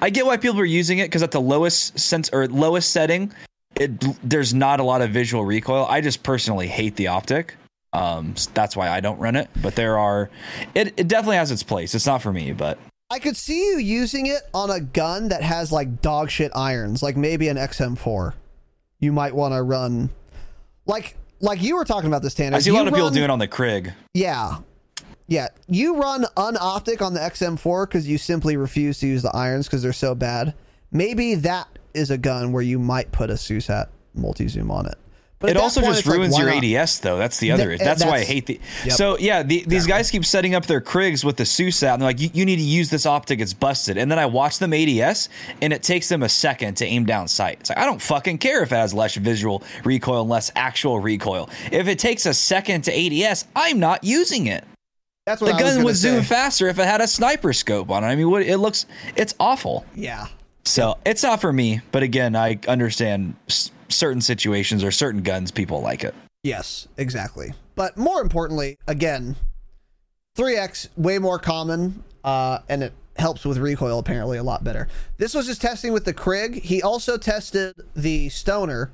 I 0.01 0.11
get 0.11 0.25
why 0.25 0.37
people 0.37 0.61
are 0.61 0.65
using 0.65 0.99
it 0.99 1.07
because 1.07 1.25
at 1.25 1.33
the 1.33 1.41
lowest 1.41 1.99
sense 1.99 2.31
or 2.33 2.47
lowest 2.47 2.93
setting, 2.93 3.33
it 3.81 4.01
there's 4.29 4.55
not 4.55 4.81
a 4.81 4.83
lot 4.83 5.03
of 5.03 5.11
visual 5.11 5.45
recoil. 5.45 5.87
I 5.89 6.01
just 6.01 6.23
personally 6.23 6.67
hate 6.69 6.97
the 6.97 7.09
optic. 7.09 7.57
Um, 7.93 8.33
s- 8.37 8.47
that's 8.53 8.77
why 8.77 8.89
I 8.91 9.01
don't 9.01 9.19
run 9.19 9.35
it. 9.37 9.49
But 9.63 9.75
there 9.75 9.99
are, 9.99 10.29
it, 10.75 10.89
it 10.99 11.09
definitely 11.09 11.37
has 11.37 11.51
its 11.51 11.63
place. 11.63 11.95
It's 11.95 12.07
not 12.07 12.21
for 12.23 12.33
me, 12.33 12.53
but 12.53 12.79
I 13.11 13.19
could 13.19 13.37
see 13.37 13.59
you 13.71 13.79
using 13.79 14.27
it 14.27 14.43
on 14.53 14.71
a 14.71 14.81
gun 14.81 15.29
that 15.31 15.43
has 15.43 15.73
like 15.73 16.03
dog 16.03 16.31
shit 16.31 16.53
irons, 16.55 17.03
like 17.03 17.17
maybe 17.17 17.49
an 17.49 17.57
XM4. 17.57 18.35
You 19.01 19.13
might 19.13 19.35
want 19.35 19.55
to 19.55 19.63
run, 19.63 20.11
like 20.87 21.17
like 21.41 21.63
you 21.63 21.77
were 21.77 21.85
talking 21.85 22.09
about 22.09 22.23
this, 22.23 22.35
Tanner. 22.35 22.57
I 22.57 22.59
see 22.61 22.71
a 22.71 22.73
You 22.73 22.79
lot 22.81 22.89
of 22.89 22.95
people 22.95 23.11
doing 23.11 23.25
it 23.25 23.31
on 23.31 23.39
the 23.39 23.49
Krig. 23.49 23.95
Yeah, 24.13 24.59
yeah. 25.29 25.49
You 25.69 25.97
run 25.97 26.27
unoptic 26.37 27.01
on 27.01 27.15
the 27.15 27.21
XM4 27.21 27.89
because 27.89 28.09
you 28.09 28.19
simply 28.19 28.57
refuse 28.57 28.99
to 29.01 29.07
use 29.07 29.23
the 29.23 29.35
irons 29.35 29.67
because 29.67 29.83
they're 29.83 29.93
so 29.93 30.15
bad. 30.15 30.53
Maybe 30.91 31.37
that 31.37 31.69
is 31.95 32.11
a 32.11 32.19
gun 32.19 32.53
where 32.53 32.63
you 32.63 32.79
might 32.79 33.11
put 33.13 33.31
a 33.31 33.35
SUSAT 33.35 33.89
multi 34.15 34.49
zoom 34.49 34.71
on 34.71 34.87
it. 34.87 34.99
But 35.41 35.51
it 35.51 35.57
also 35.57 35.81
point, 35.81 35.93
just 35.93 36.01
it's 36.01 36.09
like, 36.09 36.17
ruins 36.17 36.37
your? 36.37 36.81
ADS, 36.81 36.99
though. 36.99 37.17
That's 37.17 37.39
the 37.39 37.53
other. 37.53 37.69
Th- 37.69 37.79
that's, 37.79 38.05
why 38.05 38.17
I 38.17 38.25
hate 38.25 38.47
the. 38.47 38.61
Yep. 38.85 38.93
So 38.93 39.17
yeah, 39.19 39.45
the, 39.45 39.63
these 39.69 39.87
guys 39.87 40.11
keep 40.11 40.25
setting 40.25 40.57
up 40.57 40.67
their 40.67 40.81
Krigs 40.81 41.25
with 41.25 41.37
the 41.37 41.45
SUSAT, 41.45 41.93
and 41.93 42.03
they're 42.03 42.09
like, 42.09 42.21
you, 42.21 42.29
"You 42.33 42.45
need 42.45 42.57
to 42.57 42.63
use 42.63 42.91
this 42.91 43.07
optic. 43.07 43.39
It's 43.39 43.55
busted." 43.55 43.99
And 43.99 44.11
then 44.11 44.19
I 44.19 44.27
watch 44.27 44.59
them 44.59 44.73
ADS, 44.73 45.29
and 45.63 45.73
it 45.73 45.85
takes 45.85 46.09
them 46.09 46.25
a 46.25 46.29
second 46.29 46.75
to 46.79 46.87
aim 46.87 47.07
down 47.07 47.29
sight. 47.29 47.59
It's 47.61 47.71
like 47.71 47.79
I 47.79 47.85
don't 47.85 48.03
fucking 48.03 48.39
care 48.39 48.65
if 48.65 48.73
it 48.73 48.77
has 48.77 48.93
less 48.93 49.15
visual 49.15 49.63
recoil 49.85 50.23
and 50.23 50.31
less 50.31 50.51
actual 50.57 50.99
recoil. 50.99 51.49
If 51.71 51.87
it 51.87 52.01
takes 52.01 52.27
a 52.27 52.35
second 52.35 52.83
to 52.83 52.93
ADS, 52.93 53.45
I'm 53.55 53.79
not 53.79 54.03
using 54.03 54.49
it. 54.49 54.65
That's 55.25 55.41
The 55.41 55.53
I 55.53 55.61
gun 55.61 55.85
would 55.85 55.95
zoom 55.95 56.25
faster 56.25 56.69
if 56.69 56.79
it 56.79 56.87
had 56.87 57.03
a 57.03 57.07
sniper 57.07 57.53
scope 57.53 57.91
on 57.91 58.03
it. 58.03 58.07
I 58.07 58.17
mean, 58.17 58.31
what, 58.31 58.43
it 58.43 58.57
looks, 58.57 58.87
it's 59.15 59.35
awful. 59.39 59.85
Yeah. 59.95 60.27
So 60.69 60.99
it's 61.07 61.23
not 61.23 61.41
for 61.41 61.53
me. 61.53 61.81
But 61.93 62.03
again, 62.03 62.37
I 62.37 62.59
understand 62.69 63.35
s- 63.49 63.71
certain 63.89 64.21
situations 64.21 64.85
or 64.85 64.91
certain 64.91 65.23
guns, 65.23 65.51
people 65.51 65.81
like 65.81 66.05
it. 66.05 66.15
Yes, 66.43 66.87
exactly. 66.99 67.55
But 67.75 67.97
more 67.97 68.21
importantly, 68.21 68.77
again, 68.87 69.37
3x 70.37 70.89
way 70.97 71.19
more 71.19 71.39
common, 71.39 72.05
uh, 72.23 72.59
and 72.69 72.83
it 72.83 72.93
helps 73.17 73.45
with 73.45 73.57
recoil 73.57 73.99
apparently 73.99 74.37
a 74.37 74.43
lot 74.43 74.63
better. 74.63 74.89
This 75.17 75.35
was 75.35 75.47
his 75.47 75.59
testing 75.59 75.93
with 75.93 76.05
the 76.05 76.15
Krig. 76.15 76.63
He 76.63 76.83
also 76.83 77.17
tested 77.17 77.75
the 77.97 78.29
Stoner, 78.29 78.93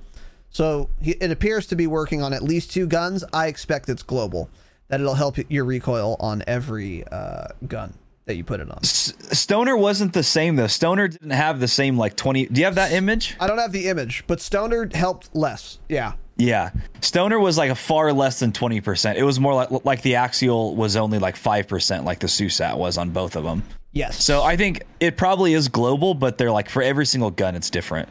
so 0.51 0.89
he, 1.03 1.13
it 1.13 1.31
appears 1.31 1.67
to 1.67 1.77
be 1.77 1.87
working 1.89 2.23
on 2.23 2.33
at 2.33 2.43
least 2.43 2.71
two 2.71 2.87
guns. 2.87 3.25
I 3.33 3.49
expect 3.49 3.89
it's 3.89 4.03
global, 4.03 4.49
that 4.89 5.01
it'll 5.01 5.15
help 5.15 5.37
your 5.51 5.65
recoil 5.65 6.17
on 6.21 6.45
every 6.47 7.05
uh, 7.09 7.49
gun 7.67 7.95
that 8.27 8.37
you 8.37 8.45
put 8.45 8.61
it 8.61 8.71
on. 8.71 8.83
Stoner 8.83 9.77
wasn't 9.77 10.13
the 10.13 10.23
same 10.23 10.57
though. 10.57 10.67
Stoner 10.67 11.09
didn't 11.09 11.31
have 11.31 11.61
the 11.61 11.69
same 11.69 11.97
like 11.99 12.17
20. 12.17 12.47
Do 12.47 12.61
you 12.61 12.65
have 12.65 12.77
that 12.77 12.93
image? 12.93 13.37
I 13.41 13.47
don't 13.47 13.59
have 13.59 13.73
the 13.73 13.89
image, 13.89 14.25
but 14.27 14.41
Stoner 14.41 14.89
helped 14.95 15.35
less. 15.35 15.79
Yeah. 15.89 16.13
Yeah. 16.37 16.71
Stoner 17.01 17.39
was 17.39 17.57
like 17.59 17.71
a 17.71 17.75
far 17.75 18.13
less 18.13 18.41
than 18.41 18.51
20%. 18.53 19.15
It 19.17 19.23
was 19.23 19.39
more 19.39 19.55
like 19.55 19.85
like 19.85 20.03
the 20.03 20.15
Axial 20.15 20.75
was 20.75 20.97
only 20.97 21.19
like 21.19 21.37
5% 21.37 22.05
like 22.05 22.21
the 22.21 22.27
Susat 22.27 22.77
was 22.77 22.99
on 22.99 23.11
both 23.11 23.37
of 23.37 23.45
them. 23.45 23.63
Yes. 23.93 24.23
So 24.23 24.43
I 24.43 24.57
think 24.57 24.83
it 25.01 25.17
probably 25.17 25.53
is 25.55 25.69
global, 25.69 26.15
but 26.15 26.39
they're 26.39 26.51
like 26.51 26.69
for 26.69 26.83
every 26.83 27.07
single 27.07 27.31
gun 27.31 27.55
it's 27.55 27.71
different. 27.71 28.09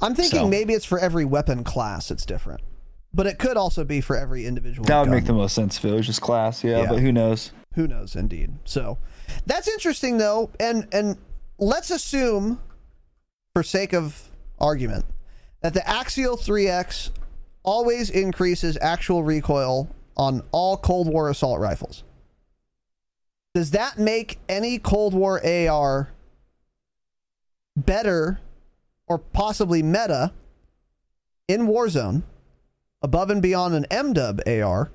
I'm 0.00 0.14
thinking 0.14 0.40
So- 0.40 0.48
maybe 0.48 0.74
it's 0.74 0.86
for 0.86 0.98
every 0.98 1.24
weapon 1.24 1.64
class 1.64 2.10
it's 2.10 2.24
different. 2.24 2.60
But 3.12 3.26
it 3.28 3.38
could 3.38 3.56
also 3.56 3.84
be 3.84 4.00
for 4.00 4.16
every 4.16 4.44
individual. 4.44 4.86
That 4.86 4.98
would 4.98 5.04
gun. 5.06 5.14
make 5.14 5.24
the 5.26 5.34
most 5.34 5.54
sense 5.54 5.78
if 5.78 5.84
it 5.84 5.92
was 5.92 6.04
just 6.06 6.20
class, 6.20 6.64
yeah, 6.64 6.80
Yeah. 6.82 6.86
but 6.88 6.98
who 6.98 7.12
knows? 7.12 7.52
Who 7.74 7.86
knows, 7.86 8.16
indeed. 8.16 8.54
So 8.64 8.98
that's 9.46 9.68
interesting, 9.68 10.18
though, 10.18 10.50
and 10.58 10.88
and 10.92 11.18
let's 11.58 11.90
assume, 11.90 12.60
for 13.54 13.62
sake 13.62 13.92
of 13.92 14.30
argument, 14.58 15.04
that 15.62 15.74
the 15.74 15.88
Axial 15.88 16.36
3X 16.36 17.10
always 17.62 18.10
increases 18.10 18.78
actual 18.80 19.22
recoil 19.22 19.88
on 20.16 20.42
all 20.52 20.76
Cold 20.76 21.08
War 21.08 21.30
assault 21.30 21.60
rifles. 21.60 22.04
Does 23.54 23.70
that 23.70 23.98
make 23.98 24.38
any 24.48 24.78
Cold 24.78 25.14
War 25.14 25.40
AR 25.44 26.10
better 27.76 28.40
or 29.06 29.18
possibly 29.18 29.82
meta 29.82 30.32
in 31.48 31.62
Warzone 31.62 32.22
above 33.02 33.30
and 33.30 33.42
beyond 33.42 33.74
an 33.74 33.86
MW 33.90 34.64
AR 34.64 34.90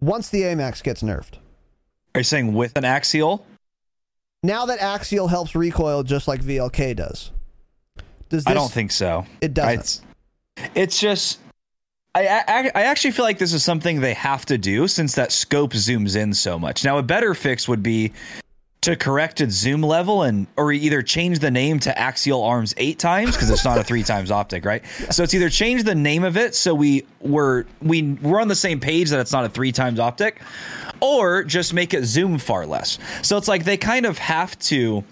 once 0.00 0.28
the 0.28 0.42
AMAX 0.42 0.82
gets 0.82 1.02
nerfed. 1.02 1.34
Are 2.14 2.20
you 2.20 2.24
saying 2.24 2.54
with 2.54 2.76
an 2.76 2.84
axial? 2.84 3.44
Now 4.42 4.66
that 4.66 4.80
axial 4.80 5.28
helps 5.28 5.54
recoil 5.54 6.02
just 6.02 6.26
like 6.26 6.42
VLK 6.42 6.96
does. 6.96 7.30
Does 8.28 8.44
this, 8.44 8.50
I 8.50 8.54
don't 8.54 8.72
think 8.72 8.90
so. 8.90 9.24
It 9.40 9.54
doesn't. 9.54 9.80
It's, 9.80 10.00
it's 10.74 10.98
just 10.98 11.38
I, 12.14 12.26
I 12.46 12.70
I 12.74 12.82
actually 12.82 13.12
feel 13.12 13.24
like 13.24 13.38
this 13.38 13.52
is 13.52 13.64
something 13.64 14.00
they 14.00 14.14
have 14.14 14.44
to 14.46 14.58
do 14.58 14.86
since 14.88 15.14
that 15.14 15.32
scope 15.32 15.72
zooms 15.72 16.16
in 16.16 16.34
so 16.34 16.58
much. 16.58 16.84
Now 16.84 16.98
a 16.98 17.02
better 17.02 17.34
fix 17.34 17.68
would 17.68 17.82
be 17.82 18.12
to 18.82 18.96
correct 18.96 19.40
its 19.40 19.54
zoom 19.54 19.80
level 19.80 20.22
and 20.22 20.48
or 20.56 20.72
either 20.72 21.02
change 21.02 21.38
the 21.38 21.50
name 21.50 21.78
to 21.78 21.96
axial 21.96 22.42
arms 22.42 22.74
eight 22.76 22.98
times 22.98 23.32
because 23.32 23.48
it's 23.48 23.64
not 23.64 23.78
a 23.78 23.84
three 23.84 24.02
times 24.12 24.30
optic, 24.30 24.64
right? 24.64 24.84
So 25.10 25.22
it's 25.22 25.34
either 25.34 25.48
change 25.48 25.84
the 25.84 25.94
name 25.94 26.24
of 26.24 26.36
it 26.36 26.54
so 26.54 26.74
we 26.74 27.06
were 27.20 27.64
we 27.80 28.02
we're 28.02 28.40
on 28.40 28.48
the 28.48 28.56
same 28.56 28.80
page 28.80 29.10
that 29.10 29.20
it's 29.20 29.32
not 29.32 29.44
a 29.44 29.48
three 29.48 29.72
times 29.72 30.00
optic, 30.00 30.42
or 31.00 31.44
just 31.44 31.72
make 31.72 31.94
it 31.94 32.04
zoom 32.04 32.38
far 32.38 32.66
less. 32.66 32.98
So 33.22 33.36
it's 33.36 33.48
like 33.48 33.64
they 33.64 33.76
kind 33.76 34.04
of 34.04 34.18
have 34.18 34.58
to 34.60 35.04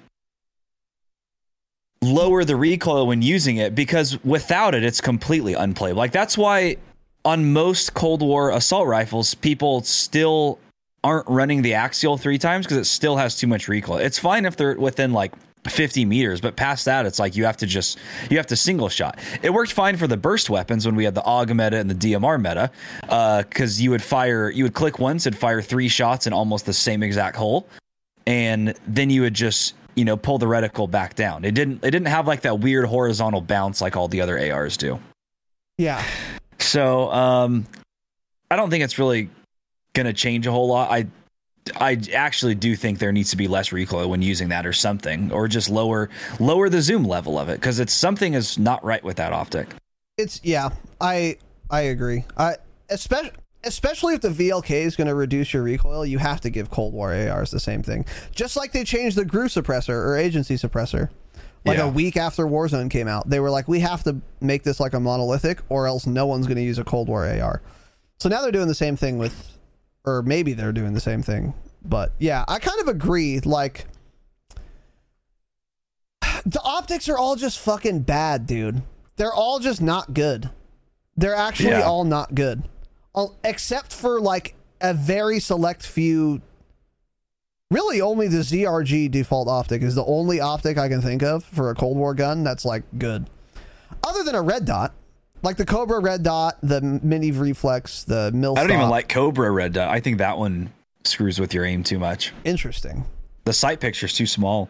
lower 2.02 2.44
the 2.44 2.56
recoil 2.56 3.06
when 3.06 3.22
using 3.22 3.58
it 3.58 3.74
because 3.74 4.22
without 4.24 4.74
it 4.74 4.82
it's 4.82 5.00
completely 5.00 5.54
unplayable. 5.54 5.98
Like 5.98 6.12
that's 6.12 6.36
why 6.36 6.76
on 7.24 7.52
most 7.52 7.94
Cold 7.94 8.22
War 8.22 8.50
assault 8.50 8.88
rifles 8.88 9.34
people 9.34 9.82
still 9.82 10.58
aren't 11.02 11.28
running 11.28 11.62
the 11.62 11.74
axial 11.74 12.16
3 12.18 12.38
times 12.38 12.66
because 12.66 12.78
it 12.78 12.84
still 12.84 13.16
has 13.16 13.36
too 13.36 13.46
much 13.46 13.68
recoil. 13.68 13.98
It's 13.98 14.18
fine 14.18 14.44
if 14.44 14.56
they're 14.56 14.76
within 14.76 15.12
like 15.12 15.32
50 15.66 16.04
meters, 16.04 16.40
but 16.40 16.56
past 16.56 16.86
that 16.86 17.06
it's 17.06 17.18
like 17.18 17.36
you 17.36 17.44
have 17.44 17.56
to 17.58 17.66
just 17.66 17.98
you 18.30 18.36
have 18.36 18.46
to 18.46 18.56
single 18.56 18.88
shot. 18.88 19.18
It 19.42 19.52
worked 19.52 19.72
fine 19.72 19.96
for 19.96 20.06
the 20.06 20.16
burst 20.16 20.48
weapons 20.50 20.86
when 20.86 20.96
we 20.96 21.04
had 21.04 21.14
the 21.14 21.22
AUG 21.22 21.50
meta 21.50 21.76
and 21.76 21.90
the 21.90 21.94
DMR 21.94 22.40
meta 22.40 22.70
because 23.48 23.80
you 23.80 23.90
would 23.90 24.02
fire 24.02 24.50
you 24.50 24.64
would 24.64 24.74
click 24.74 24.98
once 24.98 25.26
and 25.26 25.36
fire 25.36 25.60
three 25.60 25.88
shots 25.88 26.26
in 26.26 26.32
almost 26.32 26.66
the 26.66 26.72
same 26.72 27.02
exact 27.02 27.36
hole 27.36 27.66
and 28.26 28.74
then 28.86 29.10
you 29.10 29.22
would 29.22 29.34
just 29.34 29.74
you 29.96 30.04
know 30.04 30.16
pull 30.16 30.38
the 30.38 30.46
reticle 30.46 30.90
back 30.90 31.14
down. 31.14 31.44
It 31.44 31.52
didn't 31.52 31.84
it 31.84 31.90
didn't 31.90 32.08
have 32.08 32.26
like 32.26 32.42
that 32.42 32.60
weird 32.60 32.86
horizontal 32.86 33.40
bounce 33.40 33.80
like 33.80 33.96
all 33.96 34.08
the 34.08 34.20
other 34.20 34.38
ARs 34.38 34.76
do. 34.76 34.98
Yeah. 35.78 36.02
So 36.58 37.10
um, 37.10 37.66
I 38.50 38.56
don't 38.56 38.70
think 38.70 38.84
it's 38.84 38.98
really 38.98 39.30
gonna 39.92 40.12
change 40.12 40.46
a 40.46 40.50
whole 40.52 40.68
lot. 40.68 40.90
I 40.90 41.06
I 41.78 41.98
actually 42.14 42.54
do 42.54 42.74
think 42.74 42.98
there 42.98 43.12
needs 43.12 43.30
to 43.30 43.36
be 43.36 43.46
less 43.46 43.70
recoil 43.70 44.08
when 44.08 44.22
using 44.22 44.48
that 44.48 44.66
or 44.66 44.72
something, 44.72 45.30
or 45.32 45.46
just 45.46 45.68
lower 45.70 46.08
lower 46.38 46.68
the 46.68 46.80
zoom 46.82 47.04
level 47.04 47.38
of 47.38 47.48
it 47.48 47.60
because 47.60 47.78
it's 47.80 47.92
something 47.92 48.34
is 48.34 48.58
not 48.58 48.82
right 48.84 49.02
with 49.04 49.16
that 49.16 49.32
optic. 49.32 49.68
It's 50.16 50.40
yeah, 50.42 50.70
I 51.00 51.36
I 51.70 51.82
agree. 51.82 52.24
I 52.36 52.56
especially 52.88 53.30
especially 53.64 54.14
if 54.14 54.22
the 54.22 54.30
VLK 54.30 54.70
is 54.70 54.96
going 54.96 55.06
to 55.06 55.14
reduce 55.14 55.52
your 55.52 55.62
recoil, 55.62 56.06
you 56.06 56.16
have 56.16 56.40
to 56.40 56.48
give 56.48 56.70
Cold 56.70 56.94
War 56.94 57.12
ARs 57.14 57.50
the 57.50 57.60
same 57.60 57.82
thing. 57.82 58.06
Just 58.34 58.56
like 58.56 58.72
they 58.72 58.84
changed 58.84 59.18
the 59.18 59.24
GRU 59.26 59.48
suppressor 59.48 59.90
or 59.90 60.16
agency 60.16 60.54
suppressor. 60.54 61.10
Like 61.66 61.76
Yeah. 61.76 61.84
a 61.84 61.88
week 61.90 62.16
after 62.16 62.46
Warzone 62.46 62.88
came 62.90 63.06
out, 63.06 63.28
they 63.28 63.38
were 63.38 63.50
like, 63.50 63.68
"We 63.68 63.80
have 63.80 64.02
to 64.04 64.16
make 64.40 64.62
this 64.62 64.80
like 64.80 64.94
a 64.94 65.00
monolithic, 65.00 65.60
or 65.68 65.86
else 65.86 66.06
no 66.06 66.24
one's 66.24 66.46
going 66.46 66.56
to 66.56 66.62
use 66.62 66.78
a 66.78 66.84
Cold 66.84 67.08
War 67.08 67.26
AR." 67.26 67.60
So 68.18 68.30
now 68.30 68.40
they're 68.40 68.50
doing 68.50 68.66
the 68.68 68.74
same 68.74 68.96
thing 68.96 69.18
with, 69.18 69.58
or 70.16 70.22
maybe 70.22 70.52
they're 70.52 70.72
doing 70.72 70.92
the 70.92 71.00
same 71.00 71.22
thing. 71.22 71.54
But 71.84 72.12
yeah, 72.18 72.44
I 72.48 72.58
kind 72.58 72.80
of 72.80 72.88
agree. 72.88 73.40
Like, 73.40 73.86
the 76.44 76.60
optics 76.62 77.08
are 77.08 77.18
all 77.18 77.36
just 77.36 77.58
fucking 77.58 78.00
bad, 78.00 78.46
dude. 78.46 78.82
They're 79.16 79.32
all 79.32 79.58
just 79.58 79.80
not 79.82 80.14
good. 80.14 80.50
They're 81.16 81.34
actually 81.34 81.70
Yeah. 81.70 81.82
all 81.82 82.04
not 82.04 82.34
good, 82.34 82.62
all, 83.14 83.36
except 83.44 83.92
for 83.92 84.20
like 84.20 84.54
a 84.80 84.94
very 84.94 85.40
select 85.40 85.84
few. 85.86 86.40
Really, 87.70 88.00
only 88.00 88.26
the 88.26 88.38
ZRG 88.42 89.08
default 89.10 89.46
optic 89.48 89.82
is 89.82 89.94
the 89.94 90.04
only 90.04 90.40
optic 90.40 90.78
I 90.78 90.88
can 90.88 91.02
think 91.02 91.22
of 91.22 91.44
for 91.44 91.70
a 91.70 91.74
Cold 91.74 91.96
War 91.96 92.14
gun 92.14 92.42
that's 92.42 92.64
like 92.64 92.82
good. 92.98 93.28
Other 94.02 94.22
than 94.24 94.34
a 94.34 94.42
red 94.42 94.64
dot, 94.64 94.94
like 95.42 95.56
the 95.56 95.66
Cobra 95.66 96.00
red 96.00 96.22
dot, 96.22 96.58
the 96.62 96.80
Mini 96.80 97.32
Reflex, 97.32 98.04
the 98.04 98.30
Mill. 98.32 98.58
I 98.58 98.62
don't 98.62 98.76
even 98.76 98.90
like 98.90 99.08
Cobra 99.08 99.50
Red 99.50 99.72
Dot. 99.72 99.88
I 99.90 100.00
think 100.00 100.18
that 100.18 100.38
one 100.38 100.70
screws 101.04 101.38
with 101.40 101.54
your 101.54 101.64
aim 101.64 101.82
too 101.82 101.98
much. 101.98 102.32
Interesting. 102.44 103.04
The 103.44 103.52
sight 103.52 103.80
picture's 103.80 104.12
too 104.12 104.26
small. 104.26 104.68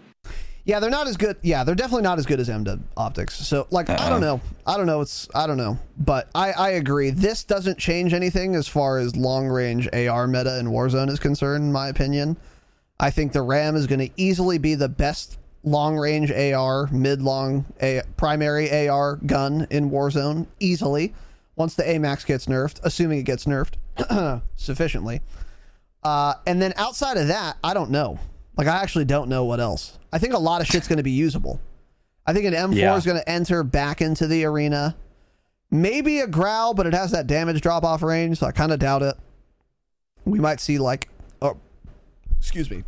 Yeah, 0.64 0.79
they're 0.79 0.91
not 0.91 1.09
as 1.09 1.16
good. 1.16 1.37
Yeah, 1.43 1.64
they're 1.64 1.75
definitely 1.75 2.03
not 2.03 2.18
as 2.18 2.27
good 2.27 2.39
as 2.39 2.49
MDub 2.49 2.81
optics. 2.97 3.35
So, 3.35 3.66
like, 3.71 3.89
I 3.89 3.95
Uh-uh. 3.95 4.11
don't 4.11 4.21
know. 4.21 4.41
I 4.66 4.77
don't 4.77 4.87
know. 4.87 5.01
It's 5.01 5.27
I 5.35 5.47
don't 5.47 5.57
know. 5.57 5.79
But 5.99 6.29
I 6.35 6.53
I 6.53 6.68
agree. 6.71 7.11
This 7.11 7.43
doesn't 7.45 7.79
change 7.79 8.12
anything 8.12 8.55
as 8.55 8.68
far 8.68 8.99
as 8.99 9.16
long 9.16 9.49
range 9.49 9.89
AR 9.93 10.27
meta 10.29 10.59
in 10.61 10.66
Warzone 10.66 11.09
is 11.09 11.18
concerned. 11.18 11.64
In 11.64 11.73
my 11.73 11.89
opinion, 11.89 12.37
I 13.01 13.11
think 13.11 13.33
the 13.33 13.43
Ram 13.43 13.75
is 13.75 13.87
going 13.87 14.01
to 14.07 14.11
easily 14.16 14.59
be 14.59 14.75
the 14.75 14.89
best 14.89 15.39
long 15.63 15.97
range 15.97 16.31
AR, 16.33 16.89
mid 16.93 17.23
long 17.23 17.67
a 17.83 18.03
primary 18.17 18.89
AR 18.89 19.17
gun 19.17 19.67
in 19.71 19.91
Warzone 19.91 20.47
easily. 20.59 21.15
Once 21.57 21.75
the 21.75 21.83
AMAX 21.83 22.25
gets 22.25 22.47
nerfed, 22.47 22.81
assuming 22.85 23.19
it 23.19 23.25
gets 23.25 23.45
nerfed 23.45 23.75
sufficiently. 24.57 25.21
Uh, 26.03 26.35
and 26.47 26.63
then 26.63 26.73
outside 26.77 27.19
of 27.19 27.29
that, 27.29 27.59
I 27.63 27.75
don't 27.75 27.91
know. 27.91 28.19
Like 28.57 28.67
I 28.67 28.83
actually 28.83 29.05
don't 29.05 29.29
know 29.29 29.45
what 29.45 29.61
else. 29.61 29.99
I 30.13 30.19
think 30.19 30.33
a 30.33 30.39
lot 30.39 30.61
of 30.63 30.67
shit's 30.67 30.89
going 30.89 30.97
to 30.97 31.03
be 31.03 31.11
usable. 31.11 31.61
I 32.27 32.33
think 32.33 32.47
an 32.47 32.55
M4 32.55 32.75
Yeah. 32.75 32.97
is 32.97 33.05
going 33.05 33.19
to 33.19 33.29
enter 33.29 33.63
back 33.63 34.01
into 34.01 34.27
the 34.27 34.45
arena. 34.45 34.97
Maybe 35.71 36.21
a 36.21 36.27
Grau, 36.27 36.73
but 36.75 36.87
it 36.87 36.95
has 36.95 37.11
that 37.13 37.27
damage 37.27 37.61
drop 37.61 37.85
off 37.85 38.03
range, 38.03 38.39
so 38.39 38.47
I 38.47 38.53
kind 38.53 38.73
of 38.73 38.79
doubt 38.79 39.03
it. 39.03 39.15
We 40.25 40.39
might 40.41 40.61
see 40.61 40.79
like, 40.79 41.09
oh, 41.43 41.57
excuse 42.39 42.71
me, 42.71 42.85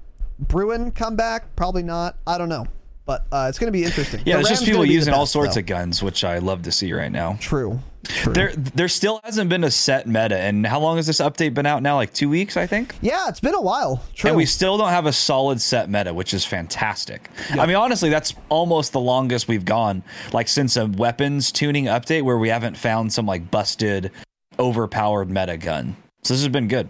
Bruen 0.48 0.90
come 0.90 1.16
back. 1.16 1.54
Probably 1.56 1.82
not. 1.82 2.16
I 2.26 2.38
don't 2.38 2.48
know, 2.48 2.66
but 3.06 3.26
uh, 3.32 3.46
it's 3.48 3.58
going 3.58 3.68
to 3.72 3.76
be 3.76 3.84
interesting. 3.84 4.20
Yeah, 4.24 4.36
The 4.36 4.42
there's 4.44 4.48
just 4.48 4.62
people 4.64 4.78
gonna 4.78 4.84
be 4.84 4.88
the 4.90 4.94
using 4.94 5.14
all 5.14 5.26
sorts 5.26 5.54
though. 5.54 5.60
of 5.60 5.66
guns, 5.66 6.02
which 6.02 6.24
I 6.24 6.38
love 6.38 6.62
to 6.62 6.72
see 6.72 6.92
right 6.92 7.12
now. 7.12 7.36
True. 7.40 7.78
True. 8.04 8.32
There, 8.32 8.52
there 8.56 8.88
still 8.88 9.20
hasn't 9.22 9.48
been 9.48 9.62
a 9.62 9.70
set 9.70 10.08
meta, 10.08 10.36
and 10.36 10.66
how 10.66 10.80
long 10.80 10.96
has 10.96 11.06
this 11.06 11.20
update 11.20 11.54
been 11.54 11.66
out 11.66 11.82
now? 11.84 11.94
Like 11.94 12.12
two 12.12 12.28
weeks, 12.28 12.56
I 12.56 12.66
think. 12.66 12.96
Yeah, 13.00 13.28
it's 13.28 13.38
been 13.38 13.54
a 13.54 13.60
while. 13.60 14.02
True. 14.16 14.30
And 14.30 14.36
we 14.36 14.44
still 14.44 14.76
don't 14.76 14.88
have 14.88 15.06
a 15.06 15.12
solid 15.12 15.60
set 15.60 15.88
meta, 15.88 16.12
which 16.12 16.34
is 16.34 16.44
fantastic. 16.44 17.30
I 17.52 17.64
mean, 17.64 17.76
honestly, 17.76 18.10
that's 18.10 18.34
almost 18.48 18.90
the 18.92 18.98
longest 18.98 19.46
we've 19.46 19.64
gone, 19.64 20.02
like 20.32 20.48
since 20.48 20.76
a 20.76 20.86
weapons 20.86 21.52
tuning 21.52 21.84
update 21.84 22.22
where 22.22 22.38
we 22.38 22.48
haven't 22.48 22.76
found 22.76 23.12
some 23.12 23.24
like 23.24 23.52
busted, 23.52 24.10
overpowered 24.58 25.30
meta 25.30 25.56
gun. 25.56 25.94
So 26.24 26.34
this 26.34 26.40
has 26.42 26.48
been 26.48 26.66
good. 26.68 26.88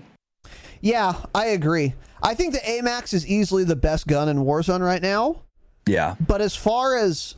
yeah, 0.81 1.15
I 1.35 1.49
agree. 1.49 1.93
I 2.23 2.35
think 2.35 2.55
the 2.55 2.61
AMAX 2.61 3.13
is 3.15 3.27
easily 3.27 3.65
the 3.65 3.77
best 3.77 4.07
gun 4.07 4.29
in 4.29 4.39
Warzone 4.39 4.85
right 4.85 5.03
now. 5.03 5.43
Yeah. 5.87 6.15
But 6.21 6.41
as 6.41 6.55
far 6.55 6.97
as 6.97 7.35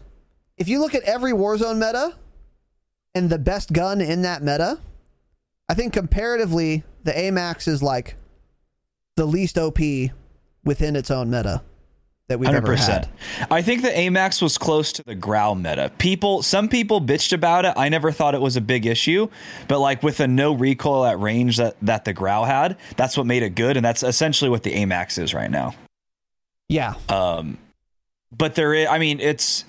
if 0.59 0.69
you 0.69 0.79
look 0.81 0.95
at 0.95 1.03
every 1.05 1.33
Warzone 1.33 1.79
meta 1.79 2.15
and 3.15 3.31
the 3.31 3.39
best 3.39 3.73
gun 3.73 4.01
in 4.01 4.23
that 4.23 4.43
meta, 4.43 4.79
I 5.69 5.75
think 5.75 5.95
comparatively 5.95 6.85
the 7.05 7.13
AMAX 7.13 7.67
is 7.67 7.83
like 7.83 8.17
the 9.17 9.25
least 9.25 9.57
OP 9.57 9.79
within 10.65 10.97
its 10.97 11.11
own 11.11 11.31
meta 11.31 11.63
that 12.29 12.39
we've 12.39 12.49
ever 12.49 12.75
had. 12.75 13.09
I 13.51 13.61
think 13.61 13.83
the 13.83 13.89
Amax 13.89 14.41
was 14.41 14.57
close 14.57 14.93
to 14.93 15.03
the 15.03 15.15
Grau 15.15 15.55
meta. 15.55 15.93
People, 15.99 16.43
some 16.43 16.69
people 16.69 17.01
bitched 17.01 17.33
about 17.33 17.65
it. 17.65 17.75
I 17.77 17.89
never 17.89 18.11
thought 18.11 18.35
it 18.35 18.41
was 18.41 18.57
a 18.57 18.61
big 18.61 18.87
issue, 18.87 19.29
but 19.69 19.81
like 19.81 20.03
with 20.03 20.21
a 20.21 20.27
no 20.27 20.53
recoil 20.55 21.05
at 21.05 21.21
range 21.21 21.59
that 21.59 21.77
that 21.83 22.05
the 22.05 22.13
Grau 22.13 22.45
had, 22.45 22.79
that's 22.97 23.17
what 23.17 23.27
made 23.27 23.43
it 23.43 23.55
good, 23.55 23.77
and 23.77 23.85
that's 23.85 24.03
essentially 24.03 24.51
what 24.51 24.63
the 24.63 24.73
Amax 24.73 25.19
is 25.19 25.35
right 25.35 25.51
now. 25.51 25.75
Yeah. 26.69 26.95
Um, 27.09 27.59
but 28.37 28.55
there 28.55 28.73
is, 28.73 28.89
I 28.89 28.99
mean, 28.99 29.21
it's 29.21 29.65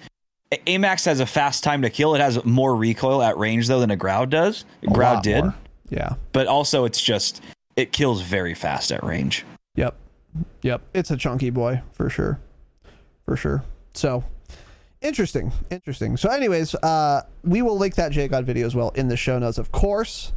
Amax 0.52 1.06
has 1.06 1.20
a 1.20 1.26
fast 1.26 1.64
time 1.64 1.82
to 1.82 1.90
kill. 1.90 2.16
It 2.16 2.22
has 2.22 2.44
more 2.46 2.76
recoil 2.76 3.22
at 3.22 3.38
range 3.38 3.68
though 3.68 3.80
than 3.80 3.92
a 3.92 3.98
Grau 3.98 4.26
does. 4.26 4.64
A 4.84 4.88
Grau 4.88 5.20
did, 5.20 5.44
more. 5.44 5.56
Yeah. 5.90 6.16
but 6.32 6.48
also 6.48 6.86
it's 6.86 7.02
just 7.02 7.42
it 7.76 7.92
kills 7.92 8.22
very 8.22 8.54
fast 8.54 8.92
at 8.92 9.04
range. 9.04 9.46
Yep. 9.76 9.96
Yep. 10.62 10.82
It's 10.94 11.12
a 11.12 11.18
chunky 11.18 11.50
boy 11.50 11.82
for 11.94 12.10
sure. 12.10 12.40
For 13.26 13.36
sure. 13.36 13.64
So 13.94 14.24
interesting. 15.02 15.52
Interesting. 15.72 16.18
So, 16.18 16.30
anyways, 16.30 16.76
uh, 16.76 17.22
we 17.44 17.62
will 17.62 17.78
link 17.78 17.96
that 17.96 18.12
JGod 18.12 18.44
video 18.46 18.66
as 18.66 18.76
well 18.76 18.90
in 18.96 19.08
the 19.08 19.18
show 19.18 19.38
notes, 19.40 19.58
of 19.58 19.72
course, 19.72 20.32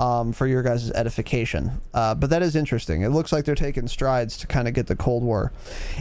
um, 0.00 0.32
for 0.32 0.46
your 0.46 0.62
guys' 0.62 0.90
edification. 0.92 1.80
Uh, 1.92 2.14
but 2.14 2.30
that 2.30 2.42
is 2.42 2.56
interesting. 2.56 3.02
It 3.02 3.10
looks 3.10 3.32
like 3.32 3.44
they're 3.44 3.54
taking 3.54 3.86
strides 3.88 4.36
to 4.38 4.46
kind 4.46 4.66
of 4.68 4.74
get 4.74 4.86
the 4.86 4.96
Cold 4.96 5.22
War. 5.22 5.52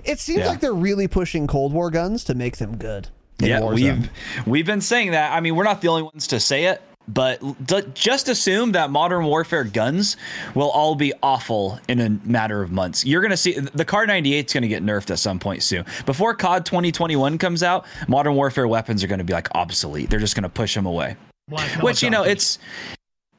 It 0.04 0.20
seems 0.20 0.40
Yeah. 0.40 0.48
like 0.50 0.60
they're 0.60 0.74
really 0.74 1.08
pushing 1.08 1.46
Cold 1.48 1.74
War 1.74 1.90
guns 1.92 2.24
to 2.26 2.36
make 2.36 2.58
them 2.58 2.78
good. 2.78 3.10
Yeah, 3.40 3.60
Warzone. 3.62 3.74
we've 3.76 4.10
we've 4.48 4.66
been 4.66 4.82
saying 4.82 5.12
that. 5.12 5.32
I 5.34 5.40
mean, 5.40 5.56
we're 5.56 5.64
not 5.64 5.82
the 5.82 5.88
only 5.90 6.04
ones 6.04 6.28
to 6.28 6.40
say 6.40 6.66
it, 6.66 6.82
but 7.08 7.40
d- 7.66 7.84
just 7.94 8.30
assume 8.30 8.72
that 8.74 8.90
modern 8.90 9.26
warfare 9.26 9.64
guns 9.64 10.18
will 10.56 10.70
all 10.70 10.96
be 10.96 11.14
awful 11.22 11.80
in 11.88 12.00
a 12.00 12.10
matter 12.28 12.62
of 12.62 12.72
months. 12.72 13.06
You're 13.06 13.22
gonna 13.22 13.38
see 13.38 13.60
the 13.60 13.86
Kar 13.86 14.06
98 14.06 14.46
is 14.48 14.54
gonna 14.54 14.68
get 14.68 14.84
nerfed 14.84 15.12
at 15.12 15.20
some 15.20 15.40
point 15.40 15.64
soon. 15.64 15.86
Before 16.06 16.34
COD 16.34 16.66
2021 16.66 17.38
comes 17.38 17.64
out, 17.64 17.86
modern 18.08 18.36
warfare 18.36 18.68
weapons 18.68 19.04
are 19.04 19.08
gonna 19.08 19.24
be 19.24 19.34
like 19.34 19.48
obsolete. 19.56 20.10
They're 20.10 20.20
just 20.20 20.36
gonna 20.36 20.50
push 20.50 20.74
them 20.76 20.86
away. 20.86 21.16
Which 21.82 22.02
you 22.02 22.10
know, 22.10 22.24
it's 22.24 22.58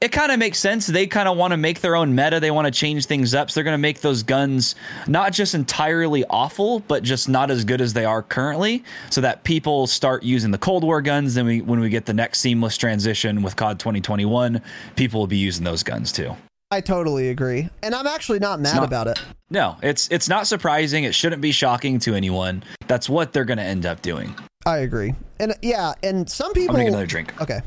it 0.04 0.12
kind 0.12 0.30
of 0.30 0.38
makes 0.38 0.58
sense. 0.58 0.86
They 0.86 1.06
kind 1.06 1.26
of 1.26 1.38
want 1.38 1.52
to 1.52 1.56
make 1.56 1.80
their 1.80 1.96
own 1.96 2.14
meta. 2.14 2.38
They 2.38 2.50
want 2.50 2.66
to 2.66 2.70
change 2.70 3.06
things 3.06 3.34
up. 3.34 3.50
So 3.50 3.54
they're 3.54 3.64
going 3.64 3.72
to 3.72 3.78
make 3.78 4.02
those 4.02 4.22
guns 4.22 4.74
not 5.06 5.32
just 5.32 5.54
entirely 5.54 6.26
awful, 6.28 6.80
but 6.80 7.02
just 7.02 7.26
not 7.26 7.50
as 7.50 7.64
good 7.64 7.80
as 7.80 7.94
they 7.94 8.04
are 8.04 8.22
currently, 8.22 8.84
so 9.08 9.22
that 9.22 9.44
people 9.44 9.86
start 9.86 10.22
using 10.22 10.50
the 10.50 10.58
Cold 10.58 10.84
War 10.84 11.00
guns. 11.00 11.32
Then 11.34 11.46
we, 11.46 11.62
when 11.62 11.80
we 11.80 11.88
get 11.88 12.04
the 12.04 12.12
next 12.12 12.40
seamless 12.40 12.76
transition 12.76 13.40
with 13.40 13.56
COD 13.56 13.78
2021, 13.78 14.60
people 14.94 15.20
will 15.20 15.26
be 15.26 15.38
using 15.38 15.64
those 15.64 15.82
guns 15.82 16.12
too. 16.12 16.36
I 16.70 16.82
totally 16.82 17.30
agree, 17.30 17.70
and 17.82 17.94
I'm 17.94 18.06
actually 18.06 18.40
not 18.40 18.60
mad 18.60 18.76
not- 18.76 18.84
about 18.84 19.06
it. 19.06 19.22
No, 19.48 19.76
it's 19.82 20.08
it's 20.10 20.28
not 20.28 20.46
surprising. 20.46 21.04
It 21.04 21.14
shouldn't 21.14 21.40
be 21.40 21.52
shocking 21.52 21.98
to 22.00 22.14
anyone. 22.14 22.62
That's 22.88 23.08
what 23.08 23.32
they're 23.32 23.44
going 23.44 23.58
to 23.58 23.64
end 23.64 23.86
up 23.86 24.02
doing. 24.02 24.34
I 24.66 24.78
agree, 24.78 25.14
and 25.38 25.54
yeah, 25.62 25.92
and 26.02 26.28
some 26.28 26.52
people. 26.52 26.70
I'm 26.70 26.80
gonna 26.80 26.84
get 26.84 26.88
another 26.88 27.06
drink. 27.06 27.40
Okay. 27.40 27.60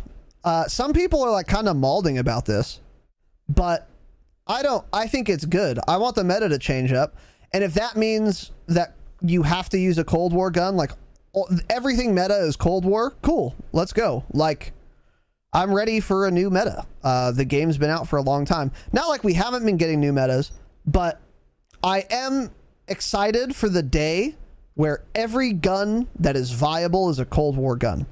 Uh, 0.44 0.68
some 0.68 0.94
people 0.94 1.24
are 1.24 1.32
like 1.32 1.48
kind 1.48 1.68
of 1.68 1.76
malding 1.76 2.20
about 2.20 2.46
this, 2.46 2.80
but 3.50 3.88
I 4.48 4.62
don't. 4.62 4.86
I 4.94 5.08
think 5.08 5.30
it's 5.30 5.46
good. 5.46 5.80
I 5.88 5.98
want 5.98 6.16
the 6.16 6.24
meta 6.24 6.48
to 6.50 6.58
change 6.58 6.94
up, 6.94 7.16
and 7.54 7.64
if 7.64 7.74
that 7.74 7.98
means 7.98 8.52
that 8.68 8.96
you 9.22 9.44
have 9.44 9.70
to 9.70 9.78
use 9.78 9.98
a 9.98 10.04
Cold 10.04 10.34
War 10.34 10.52
gun, 10.52 10.76
like 10.78 10.92
everything 11.70 12.16
meta 12.16 12.38
is 12.38 12.56
Cold 12.56 12.86
War, 12.86 13.12
cool. 13.22 13.56
Let's 13.74 13.94
go. 13.94 14.24
Like, 14.34 14.74
I'm 15.54 15.74
ready 15.74 16.00
for 16.00 16.28
a 16.28 16.32
new 16.32 16.50
meta. 16.50 16.86
Uh, 17.04 17.32
the 17.32 17.46
game's 17.46 17.78
been 17.78 17.90
out 17.90 18.08
for 18.08 18.18
a 18.18 18.22
long 18.22 18.46
time. 18.46 18.72
Not 18.92 19.08
like 19.08 19.24
we 19.24 19.34
haven't 19.34 19.66
been 19.66 19.78
getting 19.78 20.00
new 20.00 20.14
metas, 20.14 20.52
but 20.86 21.22
I 21.84 22.06
am 22.10 22.52
excited 22.88 23.56
for 23.56 23.70
the 23.70 23.84
day 23.84 24.36
where 24.76 25.04
every 25.16 25.54
gun 25.54 26.08
that 26.20 26.36
is 26.36 26.52
viable 26.52 27.10
is 27.10 27.20
a 27.20 27.26
Cold 27.26 27.58
War 27.58 27.76
gun. 27.76 28.06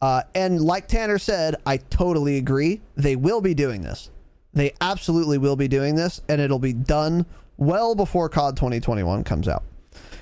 Uh, 0.00 0.22
and 0.34 0.60
like 0.60 0.86
Tanner 0.86 1.18
said, 1.18 1.56
I 1.66 1.78
totally 1.78 2.36
agree. 2.36 2.80
They 2.96 3.16
will 3.16 3.40
be 3.40 3.54
doing 3.54 3.82
this. 3.82 4.10
They 4.52 4.72
absolutely 4.80 5.38
will 5.38 5.56
be 5.56 5.68
doing 5.68 5.94
this, 5.94 6.20
and 6.28 6.40
it'll 6.40 6.58
be 6.58 6.72
done 6.72 7.26
well 7.56 7.94
before 7.94 8.28
COD 8.28 8.56
2021 8.56 9.24
comes 9.24 9.48
out. 9.48 9.64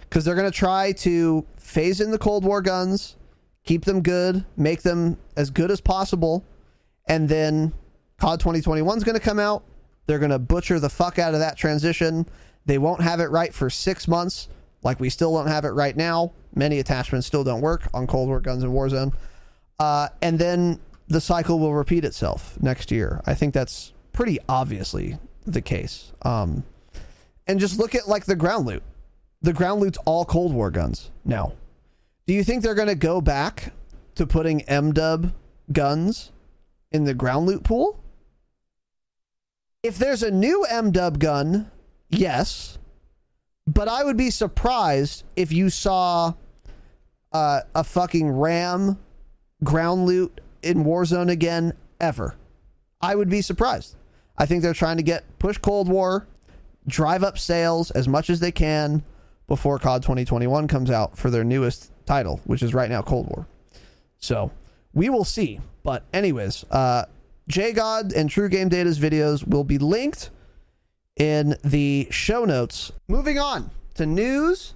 Because 0.00 0.24
they're 0.24 0.34
going 0.34 0.50
to 0.50 0.56
try 0.56 0.92
to 0.92 1.44
phase 1.58 2.00
in 2.00 2.10
the 2.10 2.18
Cold 2.18 2.44
War 2.44 2.62
guns, 2.62 3.16
keep 3.64 3.84
them 3.84 4.02
good, 4.02 4.44
make 4.56 4.82
them 4.82 5.18
as 5.36 5.50
good 5.50 5.70
as 5.70 5.80
possible, 5.80 6.44
and 7.06 7.28
then 7.28 7.72
COD 8.18 8.40
2021 8.40 8.98
is 8.98 9.04
going 9.04 9.18
to 9.18 9.20
come 9.24 9.38
out. 9.38 9.62
They're 10.06 10.18
going 10.18 10.30
to 10.30 10.38
butcher 10.38 10.80
the 10.80 10.88
fuck 10.88 11.18
out 11.18 11.34
of 11.34 11.40
that 11.40 11.56
transition. 11.56 12.26
They 12.64 12.78
won't 12.78 13.00
have 13.02 13.20
it 13.20 13.26
right 13.26 13.52
for 13.52 13.68
six 13.68 14.08
months, 14.08 14.48
like 14.82 15.00
we 15.00 15.10
still 15.10 15.34
don't 15.34 15.48
have 15.48 15.64
it 15.64 15.70
right 15.70 15.96
now. 15.96 16.32
Many 16.54 16.78
attachments 16.78 17.26
still 17.26 17.44
don't 17.44 17.60
work 17.60 17.88
on 17.92 18.06
Cold 18.06 18.28
War 18.28 18.40
guns 18.40 18.62
in 18.64 18.70
Warzone. 18.70 19.12
Uh, 19.78 20.08
and 20.22 20.38
then 20.38 20.80
the 21.08 21.20
cycle 21.20 21.58
will 21.58 21.74
repeat 21.74 22.04
itself 22.04 22.56
next 22.60 22.90
year. 22.90 23.20
I 23.26 23.34
think 23.34 23.54
that's 23.54 23.92
pretty 24.12 24.38
obviously 24.48 25.18
the 25.46 25.60
case. 25.60 26.12
Um, 26.22 26.64
and 27.46 27.60
just 27.60 27.78
look 27.78 27.94
at 27.94 28.08
like 28.08 28.24
the 28.24 28.36
ground 28.36 28.66
loot. 28.66 28.82
The 29.42 29.52
ground 29.52 29.80
loot's 29.80 29.98
all 30.04 30.24
Cold 30.24 30.52
War 30.52 30.70
guns 30.70 31.10
now. 31.24 31.52
Do 32.26 32.34
you 32.34 32.42
think 32.42 32.62
they're 32.62 32.74
going 32.74 32.88
to 32.88 32.94
go 32.94 33.20
back 33.20 33.72
to 34.16 34.26
putting 34.26 34.60
MDub 34.62 35.32
guns 35.72 36.32
in 36.90 37.04
the 37.04 37.14
ground 37.14 37.46
loot 37.46 37.62
pool? 37.62 38.02
If 39.82 39.98
there's 39.98 40.24
a 40.24 40.30
new 40.30 40.66
MDub 40.68 41.20
gun, 41.20 41.70
yes. 42.08 42.78
But 43.68 43.86
I 43.86 44.02
would 44.02 44.16
be 44.16 44.30
surprised 44.30 45.22
if 45.36 45.52
you 45.52 45.70
saw 45.70 46.32
uh, 47.32 47.60
a 47.74 47.84
fucking 47.84 48.30
RAM 48.30 48.98
ground 49.64 50.06
loot 50.06 50.40
in 50.62 50.84
Warzone 50.84 51.30
again 51.30 51.72
ever. 52.00 52.34
I 53.00 53.14
would 53.14 53.28
be 53.28 53.42
surprised. 53.42 53.96
I 54.38 54.46
think 54.46 54.62
they're 54.62 54.74
trying 54.74 54.96
to 54.98 55.02
get 55.02 55.38
push 55.38 55.58
Cold 55.58 55.88
War, 55.88 56.26
drive 56.86 57.22
up 57.22 57.38
sales 57.38 57.90
as 57.90 58.08
much 58.08 58.30
as 58.30 58.40
they 58.40 58.52
can 58.52 59.02
before 59.46 59.78
COD 59.78 60.02
2021 60.02 60.68
comes 60.68 60.90
out 60.90 61.16
for 61.16 61.30
their 61.30 61.44
newest 61.44 61.92
title, 62.04 62.40
which 62.44 62.62
is 62.62 62.74
right 62.74 62.90
now 62.90 63.02
Cold 63.02 63.28
War. 63.28 63.46
So 64.18 64.50
we 64.92 65.08
will 65.08 65.24
see. 65.24 65.60
But 65.82 66.04
anyways, 66.12 66.64
uh 66.70 67.06
JGod 67.48 68.14
and 68.14 68.28
True 68.28 68.48
Game 68.48 68.68
Data's 68.68 68.98
videos 68.98 69.46
will 69.46 69.62
be 69.64 69.78
linked 69.78 70.30
in 71.16 71.56
the 71.64 72.08
show 72.10 72.44
notes. 72.44 72.90
Moving 73.08 73.38
on 73.38 73.70
to 73.94 74.04
news 74.04 74.74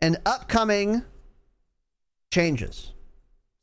and 0.00 0.16
upcoming 0.24 1.02
changes. 2.32 2.92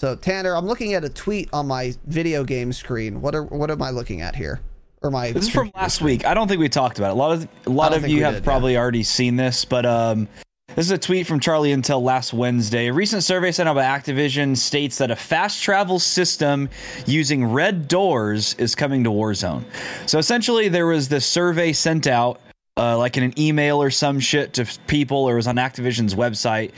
So 0.03 0.17
Tanner, 0.17 0.53
I'm 0.53 0.65
looking 0.65 0.95
at 0.95 1.05
a 1.05 1.09
tweet 1.09 1.47
on 1.53 1.65
my 1.65 1.93
video 2.07 2.43
game 2.43 2.73
screen. 2.73 3.21
What 3.21 3.33
are 3.35 3.45
what 3.45 3.71
am 3.71 3.81
I 3.81 3.91
looking 3.91 4.19
at 4.19 4.35
here? 4.35 4.59
Or 5.01 5.09
my 5.09 5.31
This 5.31 5.45
is 5.45 5.49
from 5.49 5.71
last 5.75 6.01
week. 6.01 6.25
I 6.25 6.33
don't 6.33 6.49
think 6.49 6.59
we 6.59 6.67
talked 6.67 6.97
about 6.99 7.11
it. 7.11 7.13
A 7.13 7.15
lot 7.15 7.31
of 7.31 7.47
a 7.65 7.69
lot 7.69 7.93
of 7.93 8.05
you 8.05 8.25
have 8.25 8.33
did, 8.33 8.43
probably 8.43 8.75
already 8.75 9.03
seen 9.03 9.37
this, 9.37 9.63
but 9.63 9.85
um, 9.85 10.27
this 10.75 10.87
is 10.87 10.91
a 10.91 10.97
tweet 10.97 11.25
from 11.25 11.39
Charlie 11.39 11.69
Intel 11.69 12.01
last 12.01 12.33
Wednesday. 12.33 12.87
A 12.87 12.93
recent 12.93 13.23
survey 13.23 13.53
sent 13.53 13.69
out 13.69 13.75
by 13.75 13.83
Activision 13.85 14.57
states 14.57 14.97
that 14.97 15.09
a 15.09 15.15
fast 15.15 15.63
travel 15.63 15.99
system 15.99 16.67
using 17.05 17.45
red 17.45 17.87
doors 17.87 18.55
is 18.55 18.75
coming 18.75 19.05
to 19.05 19.09
Warzone. 19.09 19.63
So 20.05 20.19
essentially, 20.19 20.67
there 20.67 20.87
was 20.87 21.07
this 21.07 21.25
survey 21.25 21.71
sent 21.71 22.07
out, 22.07 22.41
uh, 22.77 22.97
like 22.97 23.17
in 23.17 23.23
an 23.23 23.39
email 23.39 23.81
or 23.81 23.89
some 23.89 24.19
shit 24.19 24.53
to 24.53 24.65
people, 24.87 25.17
or 25.17 25.33
it 25.33 25.37
was 25.37 25.47
on 25.47 25.55
Activision's 25.55 26.15
website. 26.15 26.71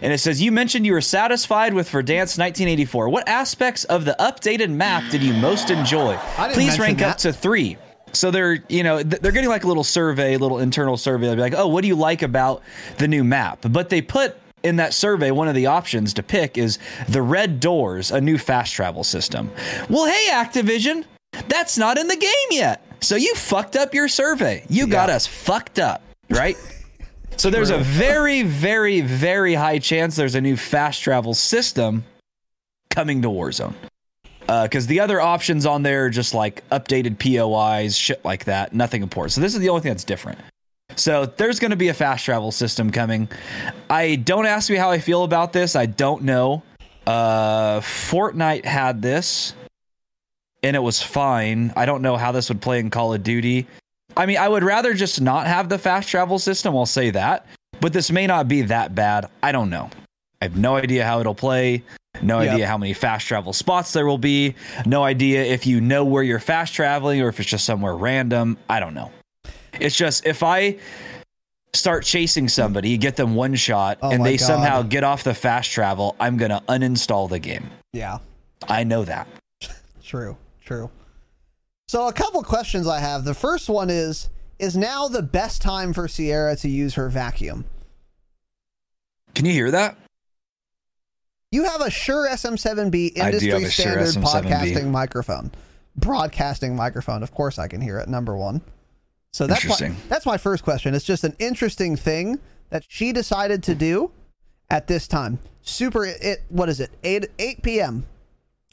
And 0.00 0.12
it 0.12 0.18
says, 0.18 0.40
You 0.40 0.52
mentioned 0.52 0.86
you 0.86 0.92
were 0.92 1.00
satisfied 1.00 1.74
with 1.74 1.88
Verdansk 1.88 2.38
1984. 2.38 3.08
What 3.08 3.28
aspects 3.28 3.84
of 3.84 4.04
the 4.04 4.16
updated 4.20 4.70
map 4.70 5.10
did 5.10 5.22
you 5.22 5.34
most 5.34 5.70
enjoy? 5.70 6.16
Please 6.52 6.78
rank 6.78 7.02
up 7.02 7.16
to 7.18 7.32
three. 7.32 7.76
So 8.12 8.30
they're, 8.30 8.64
you 8.68 8.82
know, 8.82 9.02
they're 9.02 9.32
getting 9.32 9.50
like 9.50 9.64
a 9.64 9.68
little 9.68 9.84
survey, 9.84 10.34
a 10.34 10.38
little 10.38 10.58
internal 10.58 10.96
survey. 10.96 11.26
They'll 11.26 11.36
be 11.36 11.42
like, 11.42 11.54
oh, 11.54 11.68
what 11.68 11.82
do 11.82 11.88
you 11.88 11.96
like 11.96 12.22
about 12.22 12.62
the 12.96 13.08
new 13.08 13.22
map? 13.22 13.58
But 13.70 13.90
they 13.90 14.00
put 14.00 14.36
in 14.62 14.76
that 14.76 14.94
survey, 14.94 15.30
one 15.30 15.48
of 15.48 15.54
the 15.54 15.66
options 15.66 16.14
to 16.14 16.22
pick 16.22 16.58
is 16.58 16.78
the 17.08 17.22
Red 17.22 17.60
Doors, 17.60 18.10
a 18.10 18.20
new 18.20 18.38
fast 18.38 18.74
travel 18.74 19.04
system. 19.04 19.50
Well, 19.88 20.06
hey, 20.06 20.28
Activision, 20.32 21.04
that's 21.48 21.78
not 21.78 21.98
in 21.98 22.08
the 22.08 22.16
game 22.16 22.30
yet. 22.50 22.84
So 23.00 23.16
you 23.16 23.34
fucked 23.34 23.76
up 23.76 23.94
your 23.94 24.08
survey. 24.08 24.64
You 24.68 24.86
got 24.86 25.10
us 25.10 25.26
fucked 25.26 25.78
up, 25.78 26.02
right? 26.30 26.56
So 27.36 27.50
there's 27.50 27.70
a 27.70 27.78
very, 27.78 28.42
very, 28.42 29.00
very 29.00 29.54
high 29.54 29.78
chance 29.78 30.16
there's 30.16 30.34
a 30.34 30.40
new 30.40 30.56
fast 30.56 31.00
travel 31.00 31.34
system 31.34 32.04
coming 32.90 33.22
to 33.22 33.28
Warzone. 33.28 33.74
Because 34.40 34.88
the 34.88 34.98
other 34.98 35.20
options 35.20 35.64
on 35.64 35.84
there 35.84 36.06
are 36.06 36.10
just 36.10 36.34
like 36.34 36.68
updated 36.70 37.20
POIs, 37.20 37.96
shit 37.96 38.24
like 38.24 38.46
that, 38.46 38.72
nothing 38.72 39.04
important. 39.04 39.34
So 39.34 39.40
this 39.40 39.54
is 39.54 39.60
the 39.60 39.68
only 39.68 39.82
thing 39.82 39.92
that's 39.92 40.02
different. 40.02 40.40
So 40.96 41.26
there's 41.26 41.60
going 41.60 41.70
to 41.70 41.76
be 41.76 41.88
a 41.88 41.94
fast 41.94 42.24
travel 42.24 42.50
system 42.50 42.90
coming. 42.90 43.28
I 43.88 44.16
don't 44.16 44.46
ask 44.46 44.68
me 44.68 44.74
how 44.74 44.90
I 44.90 44.98
feel 44.98 45.22
about 45.22 45.52
this. 45.52 45.76
I 45.76 45.86
don't 45.86 46.22
know. 46.22 46.64
Uh, 47.06 47.78
Fortnite 47.78 48.64
had 48.64 49.00
this, 49.00 49.54
and 50.62 50.74
it 50.76 50.80
was 50.80 51.00
fine. 51.02 51.72
I 51.76 51.86
don't 51.86 52.02
know 52.02 52.16
how 52.16 52.32
this 52.32 52.48
would 52.48 52.60
play 52.60 52.78
in 52.80 52.90
Call 52.90 53.14
of 53.14 53.22
Duty. 53.22 53.66
I 54.16 54.26
mean, 54.26 54.38
I 54.38 54.48
would 54.48 54.64
rather 54.64 54.94
just 54.94 55.20
not 55.20 55.46
have 55.46 55.68
the 55.68 55.78
fast 55.78 56.08
travel 56.08 56.38
system. 56.38 56.74
I'll 56.76 56.86
say 56.86 57.10
that. 57.10 57.46
But 57.80 57.92
this 57.92 58.10
may 58.10 58.26
not 58.26 58.48
be 58.48 58.62
that 58.62 58.94
bad. 58.94 59.26
I 59.42 59.52
don't 59.52 59.70
know. 59.70 59.90
I 60.42 60.46
have 60.46 60.56
no 60.56 60.76
idea 60.76 61.04
how 61.04 61.20
it'll 61.20 61.34
play. 61.34 61.82
No 62.22 62.40
Yep. 62.40 62.52
idea 62.54 62.66
how 62.66 62.76
many 62.78 62.92
fast 62.94 63.26
travel 63.28 63.52
spots 63.52 63.92
there 63.92 64.06
will 64.06 64.18
be. 64.18 64.56
No 64.86 65.04
idea 65.04 65.44
if 65.44 65.66
you 65.66 65.80
know 65.80 66.04
where 66.04 66.22
you're 66.24 66.40
fast 66.40 66.74
traveling 66.74 67.20
or 67.20 67.28
if 67.28 67.38
it's 67.38 67.48
just 67.48 67.64
somewhere 67.64 67.94
random. 67.94 68.56
I 68.68 68.80
don't 68.80 68.94
know. 68.94 69.12
It's 69.78 69.94
just 69.94 70.26
if 70.26 70.42
I 70.42 70.76
start 71.74 72.02
chasing 72.04 72.48
somebody, 72.48 72.96
get 72.96 73.14
them 73.14 73.36
one 73.36 73.54
shot, 73.54 73.98
Oh 74.02 74.10
and 74.10 74.24
they 74.26 74.36
God. 74.38 74.46
somehow 74.46 74.82
get 74.82 75.04
off 75.04 75.22
the 75.22 75.34
fast 75.34 75.70
travel, 75.70 76.16
I'm 76.18 76.36
going 76.36 76.50
to 76.50 76.60
uninstall 76.68 77.28
the 77.28 77.38
game. 77.38 77.70
Yeah. 77.92 78.18
I 78.68 78.82
know 78.82 79.04
that. 79.04 79.28
True, 80.02 80.36
true. 80.68 80.90
So 81.88 82.06
a 82.06 82.12
couple 82.12 82.42
questions 82.42 82.86
I 82.86 83.00
have. 83.00 83.24
The 83.24 83.34
first 83.34 83.68
one 83.68 83.90
is 83.90 84.28
is 84.58 84.76
now 84.76 85.08
the 85.08 85.22
best 85.22 85.62
time 85.62 85.92
for 85.92 86.06
Sierra 86.08 86.56
to 86.56 86.68
use 86.68 86.94
her 86.94 87.08
vacuum? 87.08 87.64
Can 89.34 89.46
you 89.46 89.52
hear 89.52 89.70
that? 89.70 89.96
You 91.50 91.64
have 91.64 91.80
a 91.80 91.90
Shure 91.90 92.28
SM7B 92.28 93.16
industry 93.16 93.64
standard 93.66 94.08
SM7B. 94.08 94.22
podcasting 94.22 94.90
microphone. 94.90 95.50
Broadcasting 95.96 96.76
microphone. 96.76 97.22
Of 97.22 97.32
course 97.32 97.58
I 97.58 97.68
can 97.68 97.80
hear 97.80 97.98
it. 97.98 98.08
Number 98.08 98.36
1. 98.36 98.60
So 99.32 99.46
that's 99.46 99.64
my, 99.64 99.92
that's 100.08 100.26
my 100.26 100.36
first 100.36 100.64
question. 100.64 100.94
It's 100.94 101.04
just 101.04 101.24
an 101.24 101.36
interesting 101.38 101.96
thing 101.96 102.38
that 102.70 102.84
she 102.88 103.12
decided 103.12 103.62
to 103.64 103.74
do 103.74 104.10
at 104.70 104.86
this 104.86 105.06
time. 105.06 105.38
Super 105.62 106.04
it 106.04 106.42
what 106.48 106.68
is 106.68 106.80
it? 106.80 106.90
8 107.04 107.28
8 107.38 107.62
p.m. 107.62 108.06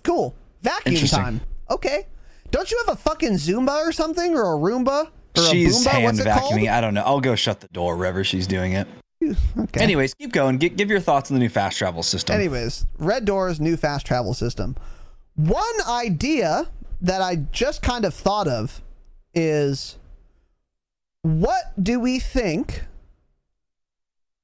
Cool. 0.03 0.35
Vacuum 0.61 1.07
time. 1.07 1.41
Okay. 1.69 2.07
Don't 2.51 2.69
you 2.71 2.81
have 2.85 2.95
a 2.97 2.99
fucking 2.99 3.33
Zumba 3.33 3.85
or 3.85 3.91
something 3.91 4.35
or 4.35 4.53
a 4.53 4.57
Roomba? 4.57 5.09
Or 5.37 5.43
She's 5.43 5.85
a 5.85 5.89
Boomba? 5.89 5.91
hand 5.93 6.03
What's 6.05 6.19
it 6.19 6.27
vacuuming. 6.27 6.71
I 6.71 6.79
don't 6.81 6.93
know. 6.93 7.03
I'll 7.03 7.19
go 7.21 7.35
shut 7.35 7.59
the 7.59 7.67
door 7.69 7.95
wherever 7.97 8.23
she's 8.23 8.47
doing 8.47 8.73
it. 8.73 8.87
Okay. 9.57 9.81
Anyways, 9.81 10.13
keep 10.13 10.31
going. 10.31 10.59
Gi- 10.59 10.69
give 10.69 10.89
your 10.89 10.99
thoughts 10.99 11.31
on 11.31 11.35
the 11.35 11.39
new 11.39 11.49
fast 11.49 11.77
travel 11.77 12.03
system. 12.03 12.35
Anyways, 12.35 12.85
Red 12.99 13.25
Doors 13.25 13.59
new 13.59 13.75
fast 13.77 14.05
travel 14.05 14.33
system. 14.35 14.75
One 15.35 15.63
idea 15.87 16.67
that 17.01 17.21
I 17.21 17.37
just 17.51 17.81
kind 17.81 18.05
of 18.05 18.13
thought 18.13 18.47
of 18.47 18.83
is 19.33 19.97
what 21.23 21.71
do 21.81 21.99
we 21.99 22.19
think 22.19 22.83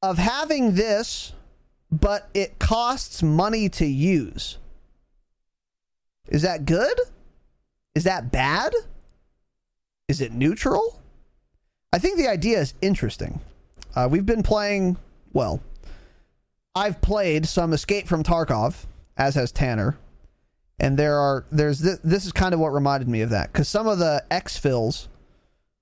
of 0.02 0.18
having 0.18 0.74
this, 0.74 1.34
but 1.92 2.30
it 2.34 2.58
costs 2.58 3.22
money 3.22 3.70
to 3.70 3.86
use? 3.86 4.58
Is 6.28 6.42
that 6.44 6.66
good? 6.66 7.00
Is 7.96 8.04
that 8.06 8.32
bad? 8.32 8.74
Is 10.08 10.22
it 10.22 10.32
neutral? 10.32 11.00
I 11.94 12.00
think 12.00 12.18
the 12.18 12.28
idea 12.28 12.60
is 12.60 12.74
interesting. 12.82 13.42
Uh, 13.96 14.08
we've 14.10 14.26
been 14.26 14.44
playing, 14.44 14.98
well, 15.34 15.62
I've 16.74 17.02
played 17.02 17.46
some 17.46 17.74
Escape 17.74 18.08
from 18.08 18.24
Tarkov, 18.24 18.86
as 19.18 19.36
has 19.36 19.52
Tanner, 19.52 19.98
and 20.80 20.98
there 20.98 21.18
are 21.18 21.46
there's 21.52 21.82
th- 21.82 22.00
this 22.04 22.26
is 22.26 22.32
kind 22.32 22.54
of 22.54 22.60
what 22.60 22.74
reminded 22.74 23.10
me 23.10 23.22
of 23.22 23.30
that 23.32 23.52
because 23.52 23.68
some 23.68 23.88
of 23.88 24.00
the 24.00 24.24
exfils, 24.32 25.08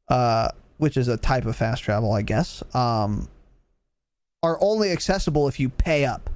uh, 0.10 0.50
which 0.78 0.98
is 0.98 1.08
a 1.08 1.18
type 1.18 1.46
of 1.46 1.56
fast 1.56 1.84
travel, 1.84 2.12
I 2.12 2.24
guess, 2.24 2.64
um, 2.76 3.30
are 4.42 4.58
only 4.62 4.92
accessible 4.92 5.48
if 5.48 5.60
you 5.60 5.70
pay 5.70 6.06
up. 6.06 6.30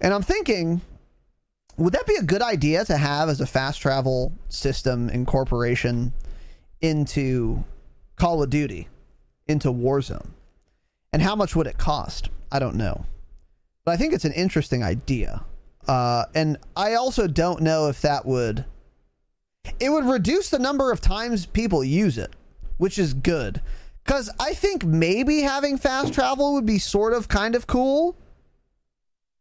And 0.00 0.14
I'm 0.14 0.22
thinking, 0.22 0.80
would 1.76 1.92
that 1.92 2.06
be 2.06 2.16
a 2.16 2.22
good 2.22 2.42
idea 2.42 2.84
to 2.84 2.96
have 2.96 3.28
as 3.28 3.40
a 3.40 3.46
fast 3.46 3.80
travel 3.80 4.32
system 4.48 5.08
incorporation 5.08 6.12
into 6.80 7.64
Call 8.16 8.42
of 8.42 8.50
Duty, 8.50 8.88
into 9.46 9.72
Warzone? 9.72 10.30
And 11.12 11.22
how 11.22 11.36
much 11.36 11.54
would 11.54 11.66
it 11.66 11.78
cost? 11.78 12.28
I 12.50 12.58
don't 12.58 12.76
know. 12.76 13.06
But 13.84 13.92
I 13.92 13.96
think 13.96 14.14
it's 14.14 14.24
an 14.24 14.32
interesting 14.32 14.82
idea. 14.82 15.44
Uh, 15.86 16.24
and 16.34 16.56
I 16.76 16.94
also 16.94 17.26
don't 17.26 17.60
know 17.60 17.88
if 17.88 18.00
that 18.02 18.24
would. 18.24 18.64
It 19.80 19.90
would 19.90 20.04
reduce 20.04 20.50
the 20.50 20.58
number 20.58 20.92
of 20.92 21.00
times 21.00 21.46
people 21.46 21.84
use 21.84 22.18
it, 22.18 22.34
which 22.78 22.98
is 22.98 23.14
good. 23.14 23.60
Because 24.04 24.30
I 24.38 24.54
think 24.54 24.84
maybe 24.84 25.40
having 25.40 25.78
fast 25.78 26.12
travel 26.12 26.54
would 26.54 26.66
be 26.66 26.78
sort 26.78 27.12
of 27.12 27.28
kind 27.28 27.54
of 27.54 27.66
cool. 27.66 28.16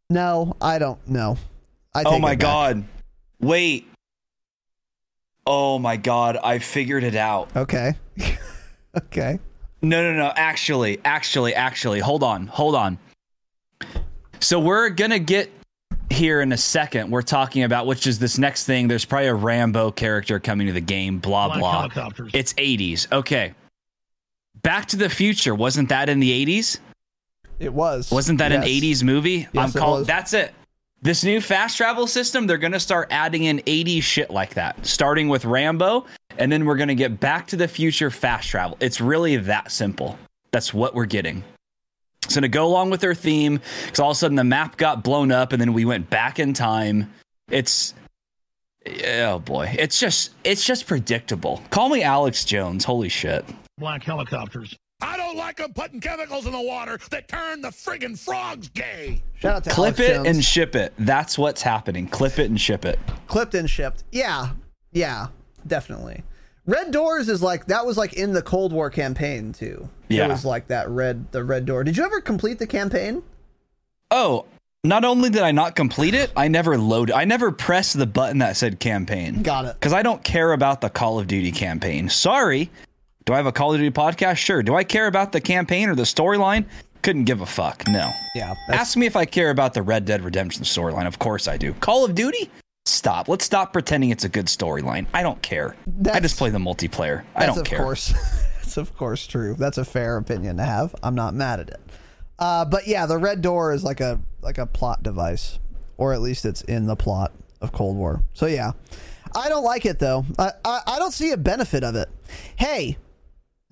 No, 0.09 0.55
I 0.61 0.79
don't 0.79 1.05
know. 1.07 1.37
I 1.95 2.03
oh 2.05 2.19
my 2.19 2.31
it 2.31 2.39
back. 2.39 2.39
god. 2.39 2.83
Wait. 3.39 3.87
Oh 5.45 5.77
my 5.77 5.97
god, 5.97 6.37
I 6.43 6.59
figured 6.59 7.03
it 7.03 7.15
out. 7.15 7.55
Okay. 7.55 7.93
okay. 8.97 9.39
No, 9.81 10.01
no, 10.01 10.17
no. 10.17 10.31
Actually, 10.35 10.99
actually, 11.03 11.53
actually. 11.53 11.99
Hold 11.99 12.23
on. 12.23 12.47
Hold 12.47 12.75
on. 12.75 12.97
So 14.39 14.59
we're 14.59 14.89
going 14.89 15.11
to 15.11 15.19
get 15.19 15.51
here 16.09 16.41
in 16.41 16.53
a 16.53 16.57
second. 16.57 17.11
We're 17.11 17.21
talking 17.21 17.63
about 17.63 17.85
which 17.85 18.07
is 18.07 18.17
this 18.17 18.37
next 18.37 18.65
thing. 18.65 18.87
There's 18.87 19.03
probably 19.03 19.27
a 19.27 19.35
Rambo 19.35 19.91
character 19.91 20.39
coming 20.39 20.67
to 20.67 20.73
the 20.73 20.81
game, 20.81 21.19
blah, 21.19 21.57
Black 21.57 21.93
blah. 21.93 22.09
It's 22.33 22.53
80s. 22.53 23.11
Okay. 23.11 23.53
Back 24.61 24.87
to 24.87 24.95
the 24.95 25.09
Future. 25.09 25.53
Wasn't 25.53 25.89
that 25.89 26.07
in 26.07 26.21
the 26.21 26.45
80s? 26.45 26.79
It 27.59 27.73
was. 27.73 28.09
Wasn't 28.09 28.39
that 28.39 28.53
an 28.53 28.61
80s 28.61 29.03
movie? 29.03 29.47
Yes, 29.51 29.55
I'm 29.55 29.69
it 29.69 29.79
called. 29.79 30.07
That's 30.07 30.33
it. 30.33 30.53
This 31.03 31.25
new 31.25 31.41
fast 31.41 31.75
travel 31.75 32.07
system, 32.07 32.47
they're 32.47 32.57
going 32.57 32.71
to 32.71 32.79
start 32.79 33.09
adding 33.11 33.43
in 33.43 33.61
80 33.67 33.99
shit 33.99 34.29
like 34.29 34.53
that, 34.53 34.85
starting 34.85 35.27
with 35.27 35.43
Rambo, 35.43 36.05
and 36.37 36.49
then 36.49 36.63
we're 36.63 36.77
going 36.77 36.87
to 36.87 36.95
get 36.95 37.19
back 37.19 37.45
to 37.47 37.57
the 37.57 37.67
future 37.67 38.09
fast 38.09 38.47
travel. 38.47 38.77
It's 38.79 39.01
really 39.01 39.35
that 39.35 39.69
simple. 39.69 40.17
That's 40.51 40.73
what 40.73 40.95
we're 40.95 41.03
getting. 41.03 41.43
So 42.29 42.39
to 42.39 42.47
go 42.47 42.65
along 42.65 42.89
with 42.89 43.01
their 43.01 43.13
theme, 43.13 43.59
because 43.83 43.99
all 43.99 44.11
of 44.11 44.15
a 44.15 44.17
sudden 44.17 44.37
the 44.37 44.45
map 44.45 44.77
got 44.77 45.03
blown 45.03 45.29
up 45.29 45.51
and 45.51 45.59
then 45.59 45.73
we 45.73 45.83
went 45.83 46.09
back 46.09 46.39
in 46.39 46.53
time. 46.53 47.11
It's 47.51 47.93
oh 49.05 49.39
boy, 49.39 49.75
it's 49.77 49.99
just 49.99 50.31
it's 50.45 50.65
just 50.65 50.87
predictable. 50.87 51.61
Call 51.69 51.89
me 51.89 52.01
Alex 52.01 52.45
Jones. 52.45 52.85
Holy 52.85 53.09
shit. 53.09 53.43
Black 53.77 54.03
helicopters. 54.03 54.77
I 55.03 55.17
don't 55.17 55.35
like 55.37 55.57
them 55.57 55.73
putting 55.73 55.99
chemicals 55.99 56.45
in 56.45 56.51
the 56.53 56.61
water 56.61 56.97
that 57.11 57.27
turn 57.27 57.61
the 57.61 57.69
friggin' 57.69 58.17
frogs 58.17 58.69
gay. 58.69 59.21
Shout 59.39 59.55
out 59.57 59.63
to 59.65 59.69
Clip 59.69 59.99
Alex 59.99 59.99
it 59.99 60.13
Jones. 60.15 60.27
and 60.29 60.43
ship 60.45 60.75
it. 60.75 60.93
That's 60.99 61.37
what's 61.37 61.61
happening. 61.61 62.07
Clip 62.07 62.39
it 62.39 62.49
and 62.49 62.59
ship 62.59 62.85
it. 62.85 62.97
clipped 63.27 63.53
and 63.55 63.69
shipped. 63.69 64.03
Yeah, 64.11 64.51
yeah, 64.91 65.27
definitely. 65.67 66.23
Red 66.65 66.91
Doors 66.91 67.27
is 67.27 67.41
like 67.43 67.65
that 67.65 67.85
was 67.85 67.97
like 67.97 68.13
in 68.13 68.31
the 68.31 68.41
Cold 68.41 68.71
War 68.71 68.89
campaign 68.89 69.51
too. 69.51 69.89
Yeah. 70.07 70.25
it 70.25 70.29
was 70.29 70.45
like 70.45 70.67
that 70.67 70.87
red 70.89 71.29
the 71.33 71.43
Red 71.43 71.65
Door. 71.65 71.83
Did 71.83 71.97
you 71.97 72.05
ever 72.05 72.21
complete 72.21 72.57
the 72.59 72.67
campaign? 72.67 73.21
Oh, 74.11 74.45
not 74.85 75.03
only 75.03 75.29
did 75.29 75.41
I 75.41 75.51
not 75.51 75.75
complete 75.75 76.13
it, 76.13 76.31
I 76.37 76.47
never 76.47 76.77
loaded. 76.77 77.15
I 77.15 77.25
never 77.25 77.51
pressed 77.51 77.97
the 77.97 78.05
button 78.05 78.37
that 78.39 78.55
said 78.57 78.79
campaign. 78.79 79.41
Got 79.41 79.65
it. 79.65 79.73
Because 79.75 79.93
I 79.93 80.03
don't 80.03 80.23
care 80.23 80.53
about 80.53 80.79
the 80.81 80.89
Call 80.89 81.19
of 81.19 81.27
Duty 81.27 81.51
campaign. 81.51 82.07
Sorry. 82.09 82.69
Do 83.25 83.33
I 83.33 83.37
have 83.37 83.45
a 83.45 83.51
Call 83.51 83.73
of 83.73 83.79
Duty 83.79 83.91
podcast? 83.91 84.37
Sure. 84.37 84.61
Do 84.61 84.75
I 84.75 84.83
care 84.83 85.07
about 85.07 85.31
the 85.31 85.39
campaign 85.39 85.87
or 85.89 85.95
the 85.95 86.03
storyline? 86.03 86.65
Couldn't 87.03 87.23
give 87.25 87.41
a 87.41 87.45
fuck. 87.45 87.87
No. 87.87 88.11
Yeah. 88.35 88.53
Ask 88.69 88.97
me 88.97 89.05
if 89.05 89.15
I 89.15 89.25
care 89.25 89.49
about 89.49 89.73
the 89.73 89.81
Red 89.81 90.05
Dead 90.05 90.23
Redemption 90.23 90.63
storyline. 90.63 91.07
Of 91.07 91.19
course 91.19 91.47
I 91.47 91.57
do. 91.57 91.73
Call 91.75 92.05
of 92.05 92.15
Duty? 92.15 92.49
Stop. 92.85 93.29
Let's 93.29 93.45
stop 93.45 93.71
pretending 93.71 94.09
it's 94.09 94.25
a 94.25 94.29
good 94.29 94.47
storyline. 94.47 95.05
I 95.13 95.23
don't 95.23 95.41
care. 95.41 95.75
I 96.11 96.19
just 96.19 96.37
play 96.37 96.49
the 96.49 96.57
multiplayer. 96.59 97.23
I 97.35 97.45
don't 97.45 97.59
of 97.59 97.65
care. 97.65 97.79
course. 97.79 98.13
That's 98.61 98.77
of 98.77 98.95
course 98.97 99.25
true. 99.25 99.55
That's 99.57 99.77
a 99.77 99.85
fair 99.85 100.17
opinion 100.17 100.57
to 100.57 100.63
have. 100.63 100.95
I'm 101.03 101.15
not 101.15 101.33
mad 101.33 101.61
at 101.61 101.69
it. 101.69 101.81
Uh, 102.39 102.65
but 102.65 102.87
yeah, 102.87 103.05
the 103.05 103.17
Red 103.17 103.41
Door 103.41 103.73
is 103.73 103.83
like 103.83 104.01
a 104.01 104.19
like 104.41 104.57
a 104.57 104.65
plot 104.65 105.03
device, 105.03 105.59
or 105.97 106.13
at 106.13 106.21
least 106.21 106.43
it's 106.43 106.61
in 106.63 106.87
the 106.87 106.95
plot 106.95 107.31
of 107.61 107.71
Cold 107.71 107.95
War. 107.95 108.23
So 108.33 108.47
yeah, 108.47 108.71
I 109.35 109.47
don't 109.47 109.63
like 109.63 109.85
it 109.85 109.99
though. 109.99 110.25
I 110.39 110.51
I, 110.65 110.79
I 110.87 110.99
don't 110.99 111.13
see 111.13 111.31
a 111.31 111.37
benefit 111.37 111.83
of 111.83 111.95
it. 111.95 112.09
Hey, 112.55 112.97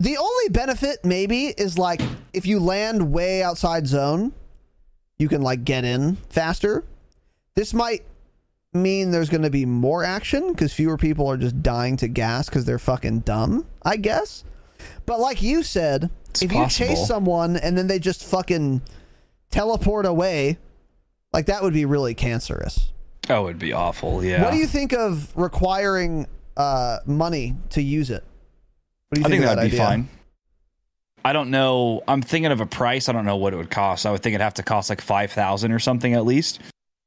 the 0.02 0.18
only 0.18 0.50
benefit 0.50 1.06
maybe 1.06 1.48
is 1.48 1.78
like 1.78 2.02
if 2.34 2.48
you 2.48 2.60
land 2.60 3.14
way 3.14 3.44
outside 3.44 3.86
zone, 3.86 4.34
you 5.20 5.30
can 5.30 5.44
like 5.44 5.64
get 5.64 5.86
in 5.86 6.16
faster. 6.30 6.84
This 7.56 7.72
might 7.72 8.04
mean 8.74 9.12
there's 9.12 9.30
going 9.30 9.44
to 9.44 9.52
be 9.52 9.64
more 9.66 10.04
action 10.04 10.54
because 10.54 10.74
fewer 10.74 10.98
people 10.98 11.28
are 11.28 11.38
just 11.38 11.62
dying 11.62 11.98
to 11.98 12.08
gas 12.08 12.50
because 12.50 12.66
they're 12.66 12.80
fucking 12.80 13.20
dumb, 13.20 13.68
I 13.84 13.98
guess. 13.98 14.44
But 15.06 15.20
like 15.20 15.44
you 15.44 15.62
said, 15.62 16.10
It's 16.30 16.42
if 16.42 16.52
you 16.52 16.68
chase 16.68 17.06
someone 17.06 17.58
and 17.58 17.78
then 17.78 17.86
they 17.86 18.00
just 18.00 18.26
fucking 18.26 18.82
teleport 19.52 20.08
away, 20.08 20.58
like 21.32 21.46
that 21.46 21.62
would 21.62 21.74
be 21.74 21.86
really 21.86 22.16
cancerous. 22.16 22.92
Oh, 23.30 23.46
it'd 23.46 23.60
be 23.60 23.74
awful. 23.74 24.24
Yeah. 24.24 24.44
What 24.44 24.52
do 24.52 24.58
you 24.58 24.66
think 24.66 24.94
of 24.94 25.32
requiring 25.38 26.26
uh, 26.58 27.00
money 27.06 27.56
to 27.70 27.84
use 27.84 28.10
it? 28.10 28.24
What 29.12 29.16
do 29.16 29.20
you 29.22 29.26
I 29.26 29.30
think 29.30 29.44
of 29.44 29.50
that'd 29.58 29.72
be 29.72 29.76
idea? 29.76 29.86
fine. 29.86 30.10
I 31.26 31.34
don't 31.34 31.52
know. 31.52 32.02
I'm 32.08 32.22
thinking 32.22 32.52
of 32.52 32.62
a 32.62 32.66
price. 32.66 33.10
I 33.10 33.12
don't 33.12 33.26
know 33.26 33.36
what 33.36 33.54
it 33.54 33.58
would 33.58 33.70
cost. 33.70 34.06
I 34.06 34.12
would 34.12 34.24
think 34.24 34.34
it'd 34.36 34.42
have 34.44 34.54
to 34.56 34.64
cost 34.64 34.90
like 34.90 35.02
five 35.02 35.32
thousand 35.32 35.72
or 35.74 35.80
something 35.80 36.14
at 36.14 36.26
least. 36.26 36.60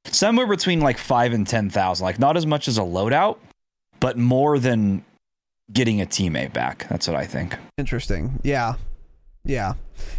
Somewhere 0.05 0.47
between 0.47 0.81
like 0.81 0.99
five 0.99 1.33
and 1.33 1.47
ten 1.47 1.71
thousand. 1.71 2.05
Like 2.05 2.19
not 2.19 2.37
as 2.37 2.45
much 2.47 2.69
as 2.69 2.77
a 2.77 2.83
loadout, 2.83 3.39
but 4.01 4.19
more 4.19 4.59
than 4.59 5.03
getting 5.73 6.03
a 6.03 6.07
teammate 6.07 6.53
back. 6.53 6.87
That's 6.91 7.09
what 7.09 7.17
I 7.17 7.25
think. 7.25 7.57
Interesting. 7.79 8.39
Yeah. 8.45 8.75
Yeah. 9.45 9.75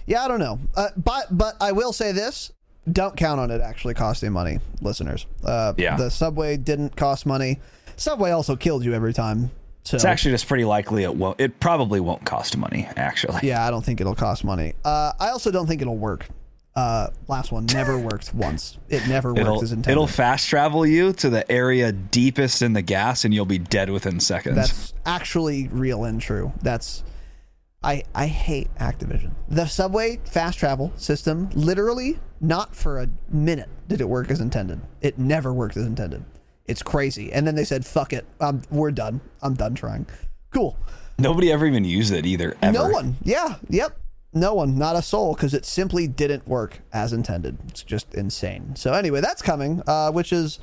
Yeah, 0.07 0.25
I 0.25 0.27
don't 0.27 0.39
know. 0.39 0.59
Uh, 0.75 0.89
but 0.97 1.27
but 1.37 1.55
I 1.61 1.71
will 1.71 1.93
say 1.93 2.11
this, 2.11 2.51
don't 2.91 3.15
count 3.15 3.39
on 3.39 3.51
it 3.51 3.61
actually 3.61 3.93
costing 3.93 4.31
money, 4.33 4.59
listeners. 4.81 5.25
Uh 5.43 5.73
Yeah. 5.77 5.95
the 5.97 6.09
subway 6.09 6.57
didn't 6.57 6.95
cost 6.95 7.25
money. 7.27 7.59
Subway 7.95 8.31
also 8.31 8.55
killed 8.55 8.83
you 8.83 8.93
every 8.93 9.13
time. 9.13 9.51
So 9.85 9.95
It's 9.95 10.03
actually 10.05 10.31
just 10.31 10.47
pretty 10.47 10.65
likely 10.65 11.03
it 11.03 11.15
won't. 11.15 11.39
It 11.39 11.59
probably 11.59 11.99
won't 11.99 12.25
cost 12.25 12.57
money. 12.57 12.89
Actually. 12.97 13.39
Yeah, 13.47 13.65
I 13.65 13.69
don't 13.69 13.85
think 13.85 14.01
it'll 14.01 14.15
cost 14.15 14.43
money. 14.43 14.73
Uh 14.83 15.13
I 15.19 15.29
also 15.29 15.51
don't 15.51 15.67
think 15.67 15.81
it'll 15.81 15.97
work. 15.97 16.27
Uh 16.75 17.07
last 17.27 17.51
one 17.51 17.67
never 17.67 17.97
worked 18.09 18.33
once. 18.33 18.79
It 18.89 19.07
never 19.07 19.29
worked 19.29 19.39
It'll, 19.41 19.63
as 19.63 19.71
intended. 19.71 19.91
it'll 19.91 20.07
fast 20.07 20.49
travel 20.49 20.85
you 20.87 21.13
to 21.13 21.29
the 21.29 21.49
area 21.51 21.91
deepest 21.91 22.61
in 22.63 22.73
the 22.73 22.81
gas 22.81 23.25
and 23.25 23.33
you'll 23.33 23.45
be 23.45 23.59
dead 23.59 23.89
within 23.91 24.19
seconds. 24.19 24.55
That's 24.55 24.93
actually 25.05 25.67
real 25.67 26.03
and 26.05 26.19
true. 26.19 26.51
That's 26.63 27.03
I 27.83 28.03
I 28.15 28.25
hate 28.25 28.73
Activision. 28.79 29.33
The 29.49 29.67
subway 29.67 30.19
fast 30.25 30.57
travel 30.57 30.91
system 30.95 31.47
literally 31.53 32.19
not 32.41 32.75
for 32.75 32.99
a 33.01 33.07
minute 33.29 33.69
did 33.87 34.01
it 34.01 34.09
work 34.09 34.31
as 34.31 34.41
intended. 34.41 34.81
It 35.01 35.19
never 35.19 35.53
worked 35.53 35.77
as 35.77 35.85
intended. 35.85 36.25
It's 36.67 36.81
crazy. 36.81 37.31
And 37.31 37.45
then 37.45 37.55
they 37.55 37.63
said, 37.63 37.85
"Fuck 37.85 38.13
it, 38.13 38.25
um, 38.39 38.61
we're 38.71 38.91
done. 38.91 39.21
I'm 39.41 39.53
done 39.53 39.75
trying." 39.75 40.07
Cool. 40.51 40.77
Nobody 41.17 41.51
ever 41.51 41.65
even 41.65 41.85
used 41.85 42.13
it 42.13 42.25
either. 42.25 42.55
Ever. 42.61 42.73
No 42.73 42.89
one. 42.89 43.15
Yeah. 43.23 43.55
Yep. 43.69 43.97
No 44.33 44.53
one. 44.53 44.77
Not 44.77 44.95
a 44.95 45.01
soul 45.01 45.33
because 45.33 45.53
it 45.53 45.65
simply 45.65 46.07
didn't 46.07 46.47
work 46.47 46.79
as 46.91 47.13
intended. 47.13 47.57
It's 47.69 47.83
just 47.83 48.13
insane. 48.13 48.75
So 48.75 48.93
anyway, 48.93 49.21
that's 49.21 49.41
coming, 49.41 49.81
uh, 49.87 50.11
which 50.11 50.33
is. 50.33 50.59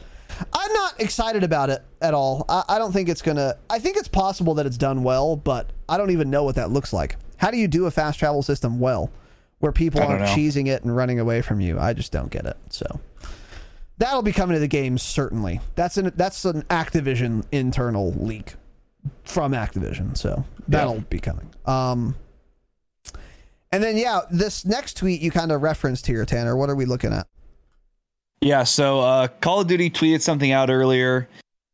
I'm 0.52 0.72
not 0.72 0.98
excited 0.98 1.44
about 1.44 1.68
it 1.68 1.84
at 2.00 2.14
all. 2.14 2.46
I, 2.48 2.64
I 2.70 2.78
don't 2.78 2.92
think 2.92 3.10
it's 3.10 3.22
gonna. 3.22 3.56
I 3.68 3.78
think 3.78 3.96
it's 3.96 4.08
possible 4.08 4.54
that 4.54 4.66
it's 4.66 4.78
done 4.78 5.02
well, 5.02 5.36
but 5.36 5.70
I 5.88 5.98
don't 5.98 6.10
even 6.10 6.30
know 6.30 6.42
what 6.42 6.54
that 6.54 6.70
looks 6.70 6.92
like. 6.92 7.16
How 7.36 7.50
do 7.50 7.58
you 7.58 7.68
do 7.68 7.86
a 7.86 7.90
fast 7.90 8.18
travel 8.18 8.42
system 8.42 8.78
well, 8.78 9.10
where 9.58 9.72
people 9.72 10.00
aren't 10.00 10.22
know. 10.22 10.26
cheesing 10.28 10.68
it 10.68 10.84
and 10.84 10.94
running 10.96 11.20
away 11.20 11.42
from 11.42 11.60
you? 11.60 11.78
I 11.78 11.92
just 11.92 12.12
don't 12.12 12.30
get 12.30 12.46
it. 12.46 12.56
So 12.70 13.00
That'll 14.02 14.22
be 14.22 14.32
coming 14.32 14.54
to 14.54 14.58
the 14.58 14.66
game 14.66 14.98
certainly. 14.98 15.60
That's 15.76 15.96
an 15.96 16.12
that's 16.16 16.44
an 16.44 16.62
Activision 16.62 17.44
internal 17.52 18.10
leak 18.14 18.56
from 19.22 19.52
Activision, 19.52 20.16
so 20.16 20.44
that'll 20.66 21.02
be 21.02 21.20
coming. 21.20 21.48
Um, 21.66 22.16
and 23.70 23.80
then 23.80 23.96
yeah, 23.96 24.22
this 24.28 24.64
next 24.64 24.96
tweet 24.96 25.20
you 25.20 25.30
kind 25.30 25.52
of 25.52 25.62
referenced 25.62 26.08
here, 26.08 26.24
Tanner. 26.24 26.56
What 26.56 26.68
are 26.68 26.74
we 26.74 26.84
looking 26.84 27.12
at? 27.12 27.28
Yeah, 28.40 28.64
so 28.64 28.98
uh, 28.98 29.28
Call 29.28 29.60
of 29.60 29.68
Duty 29.68 29.88
tweeted 29.88 30.20
something 30.20 30.50
out 30.50 30.68
earlier. 30.68 31.28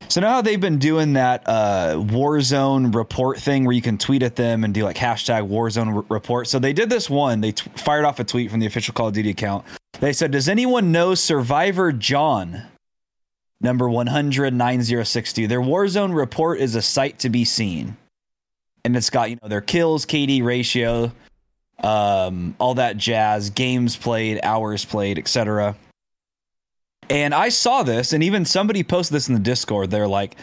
So 0.09 0.22
now 0.22 0.40
they've 0.40 0.61
been 0.61 0.78
doing 0.78 1.12
that 1.12 1.42
uh, 1.46 1.96
Warzone 1.96 2.94
report 2.94 3.38
thing 3.38 3.64
where 3.64 3.74
you 3.74 3.82
can 3.82 3.99
tweet 3.99 4.22
at 4.22 4.36
them 4.36 4.64
and 4.64 4.72
do 4.72 4.84
like 4.84 4.96
hashtag 4.96 5.49
Warzone 5.49 5.94
re- 5.94 6.07
report. 6.09 6.49
So 6.49 6.59
they 6.59 6.72
did 6.72 6.88
this 6.88 7.11
one. 7.11 7.42
They 7.42 7.53
t- 7.53 7.70
fired 7.76 8.07
off 8.07 8.18
a 8.18 8.24
tweet 8.24 8.51
from 8.51 8.61
the 8.61 8.66
official 8.66 8.94
Call 8.94 9.09
of 9.09 9.14
Duty 9.14 9.30
account. 9.30 9.66
They 10.01 10.14
said, 10.14 10.30
"Does 10.30 10.49
anyone 10.49 10.92
know 10.92 11.14
Survivor 11.14 11.92
John?" 11.92 12.62
Number 13.61 13.88
100 13.88 14.55
9062. 14.55 15.46
Their 15.46 15.61
Warzone 15.61 16.14
report 16.14 16.61
is 16.61 16.74
a 16.74 16.82
sight 16.82 17.18
to 17.20 17.28
be 17.28 17.44
seen. 17.44 17.96
And 18.84 18.96
it's 18.96 19.11
got, 19.11 19.30
you 19.30 19.38
know, 19.42 19.49
their 19.49 19.61
kills, 19.61 20.07
KD 20.07 20.42
ratio, 20.44 21.12
um, 21.82 22.55
all 22.59 22.74
that 22.74 22.96
jazz, 22.96 23.51
games 23.51 23.96
played, 23.96 24.40
hours 24.42 24.84
played, 24.84 25.18
etc. 25.18 25.76
And 27.11 27.34
I 27.34 27.48
saw 27.48 27.82
this, 27.82 28.12
and 28.12 28.22
even 28.22 28.44
somebody 28.44 28.82
posted 28.82 29.14
this 29.14 29.28
in 29.28 29.34
the 29.34 29.40
Discord. 29.40 29.90
They're 29.90 30.09
like, 30.09 30.36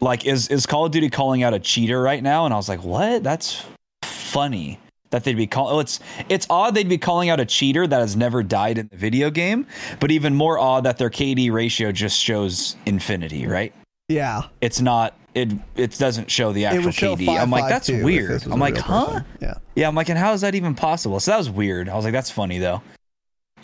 like, 0.00 0.24
is 0.24 0.48
is 0.48 0.66
Call 0.66 0.86
of 0.86 0.92
Duty 0.92 1.10
calling 1.10 1.42
out 1.42 1.52
a 1.54 1.58
cheater 1.58 2.00
right 2.00 2.22
now? 2.22 2.44
And 2.44 2.54
I 2.54 2.56
was 2.56 2.68
like, 2.68 2.84
what? 2.84 3.22
That's 3.24 3.64
funny 4.02 4.78
that 5.10 5.24
they'd 5.24 5.36
be 5.36 5.46
calling. 5.46 5.74
Oh, 5.74 5.80
it's 5.80 6.00
it's 6.28 6.46
odd 6.50 6.74
they'd 6.74 6.88
be 6.88 6.98
calling 6.98 7.28
out 7.28 7.40
a 7.40 7.44
cheater 7.44 7.86
that 7.86 8.00
has 8.00 8.16
never 8.16 8.42
died 8.42 8.78
in 8.78 8.88
the 8.90 8.96
video 8.96 9.30
game, 9.30 9.66
but 10.00 10.10
even 10.10 10.34
more 10.34 10.58
odd 10.58 10.84
that 10.84 10.98
their 10.98 11.10
KD 11.10 11.52
ratio 11.52 11.92
just 11.92 12.20
shows 12.20 12.76
infinity, 12.86 13.46
right? 13.46 13.72
Yeah, 14.08 14.42
It's 14.60 14.80
not. 14.80 15.14
It 15.34 15.52
it 15.76 15.96
doesn't 15.98 16.30
show 16.30 16.52
the 16.52 16.66
actual 16.66 16.90
show 16.90 17.16
KD. 17.16 17.28
I'm 17.38 17.50
like, 17.50 17.68
that's 17.68 17.88
weird. 17.88 18.42
I'm 18.44 18.60
like, 18.60 18.76
huh? 18.76 19.06
person. 19.06 19.24
Yeah. 19.40 19.54
Yeah, 19.74 19.88
I'm 19.88 19.94
like, 19.94 20.10
and 20.10 20.18
how 20.18 20.34
is 20.34 20.42
that 20.42 20.54
even 20.54 20.74
possible? 20.74 21.18
So 21.20 21.30
that 21.30 21.38
was 21.38 21.48
weird. 21.48 21.88
I 21.88 21.94
was 21.94 22.04
like, 22.04 22.12
that's 22.12 22.30
funny 22.30 22.58
though. 22.58 22.82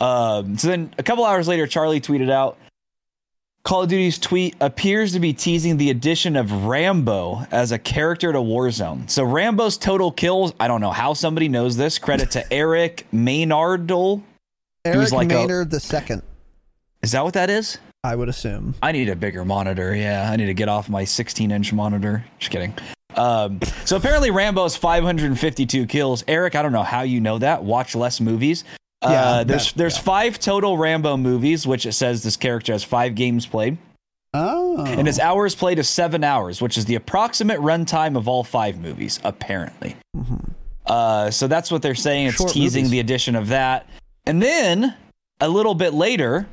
Um, 0.01 0.57
so 0.57 0.67
then 0.69 0.93
a 0.97 1.03
couple 1.03 1.25
hours 1.25 1.47
later, 1.47 1.67
Charlie 1.67 2.01
tweeted 2.01 2.29
out 2.31 2.57
Call 3.63 3.83
of 3.83 3.89
Duty's 3.89 4.17
tweet 4.17 4.55
appears 4.61 5.11
to 5.13 5.19
be 5.19 5.33
teasing 5.33 5.77
the 5.77 5.89
addition 5.89 6.35
of 6.37 6.65
Rambo 6.65 7.45
as 7.51 7.71
a 7.71 7.77
character 7.77 8.31
to 8.31 8.39
Warzone. 8.39 9.09
So 9.09 9.23
Rambo's 9.23 9.77
total 9.77 10.11
kills, 10.11 10.53
I 10.59 10.67
don't 10.67 10.79
know 10.81 10.91
how 10.91 11.13
somebody 11.13 11.49
knows 11.49 11.75
this. 11.75 11.99
Credit 11.99 12.31
to 12.31 12.53
Eric 12.53 13.05
Maynardle. 13.13 14.21
Eric 14.85 15.11
like 15.11 15.31
a- 15.31 15.35
Maynard 15.35 15.69
the 15.69 15.79
second, 15.79 16.23
Is 17.03 17.11
that 17.11 17.23
what 17.23 17.33
that 17.33 17.49
is? 17.49 17.77
I 18.01 18.15
would 18.15 18.29
assume. 18.29 18.75
I 18.81 18.93
need 18.93 19.09
a 19.09 19.15
bigger 19.15 19.43
monitor. 19.43 19.93
Yeah, 19.93 20.29
I 20.31 20.37
need 20.37 20.45
to 20.45 20.53
get 20.53 20.69
off 20.69 20.87
my 20.87 21.03
16 21.03 21.51
inch 21.51 21.73
monitor. 21.73 22.23
Just 22.39 22.51
kidding. 22.51 22.73
Um, 23.15 23.59
so 23.83 23.97
apparently 23.97 24.31
Rambo's 24.31 24.77
552 24.77 25.85
kills. 25.85 26.23
Eric, 26.29 26.55
I 26.55 26.61
don't 26.61 26.71
know 26.71 26.83
how 26.83 27.01
you 27.01 27.19
know 27.19 27.39
that. 27.39 27.61
Watch 27.61 27.95
less 27.95 28.21
movies. 28.21 28.63
Uh, 29.01 29.09
Yeah, 29.11 29.43
there's 29.43 29.71
there's 29.73 29.95
yeah. 29.97 30.01
five 30.03 30.39
total 30.39 30.77
Rambo 30.77 31.17
movies, 31.17 31.65
which 31.67 31.85
it 31.85 31.93
says 31.93 32.23
this 32.23 32.37
character 32.37 32.73
has 32.73 32.83
five 32.83 33.15
games 33.15 33.45
played, 33.45 33.77
Oh, 34.33 34.83
and 34.85 35.07
his 35.07 35.19
hours 35.19 35.55
played 35.55 35.79
is 35.79 35.87
seven 35.89 36.23
hours, 36.23 36.61
which 36.61 36.77
is 36.77 36.85
the 36.85 36.95
approximate 36.95 37.59
runtime 37.59 38.15
of 38.17 38.27
all 38.27 38.43
five 38.43 38.77
movies, 38.79 39.19
apparently. 39.23 39.95
Uh, 40.85 41.29
so 41.31 41.47
that's 41.47 41.71
what 41.71 41.81
they're 41.81 41.95
saying. 41.95 42.27
It's 42.27 42.35
Mm-hmm. 42.37 42.43
Short 42.43 42.53
teasing 42.53 42.83
movies. 42.83 42.91
the 42.91 42.99
addition 42.99 43.35
of 43.35 43.47
that, 43.49 43.87
and 44.25 44.41
then 44.41 44.93
a 45.39 45.47
little 45.47 45.75
bit 45.75 45.93
later, 45.93 46.47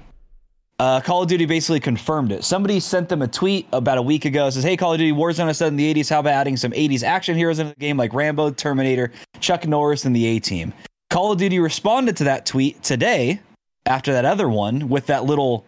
uh, 0.79 1.01
Call 1.01 1.23
of 1.23 1.29
Duty 1.29 1.47
basically 1.47 1.81
confirmed 1.81 2.33
it. 2.33 2.45
Somebody 2.45 2.79
sent 2.81 3.09
them 3.09 3.23
a 3.23 3.29
tweet 3.29 3.67
about 3.73 3.99
a 3.99 4.03
week 4.03 4.25
ago. 4.27 4.47
It 4.47 4.53
says, 4.53 4.63
"Hey, 4.63 4.77
Call 4.77 4.93
of 4.93 4.99
Duty 4.99 5.13
Warzone 5.13 5.49
is 5.51 5.57
said 5.59 5.69
in 5.69 5.77
the 5.77 5.93
'80s. 5.95 6.09
How 6.11 6.21
about 6.21 6.35
adding 6.35 6.57
some 6.57 6.73
'80s 6.73 7.03
action 7.03 7.35
heroes 7.37 7.59
into 7.59 7.73
the 7.75 7.81
game 7.81 7.97
like 7.97 8.13
Rambo, 8.15 8.51
Terminator, 8.51 9.11
Chuck 9.41 9.67
Norris, 9.67 10.05
and 10.05 10.15
the 10.15 10.27
A 10.27 10.39
Team?" 10.39 10.73
Call 11.11 11.33
of 11.33 11.39
Duty 11.39 11.59
responded 11.59 12.17
to 12.19 12.25
that 12.25 12.47
tweet 12.47 12.83
today 12.83 13.41
after 13.85 14.13
that 14.13 14.25
other 14.25 14.49
one 14.49 14.89
with 14.89 15.07
that 15.07 15.25
little, 15.25 15.65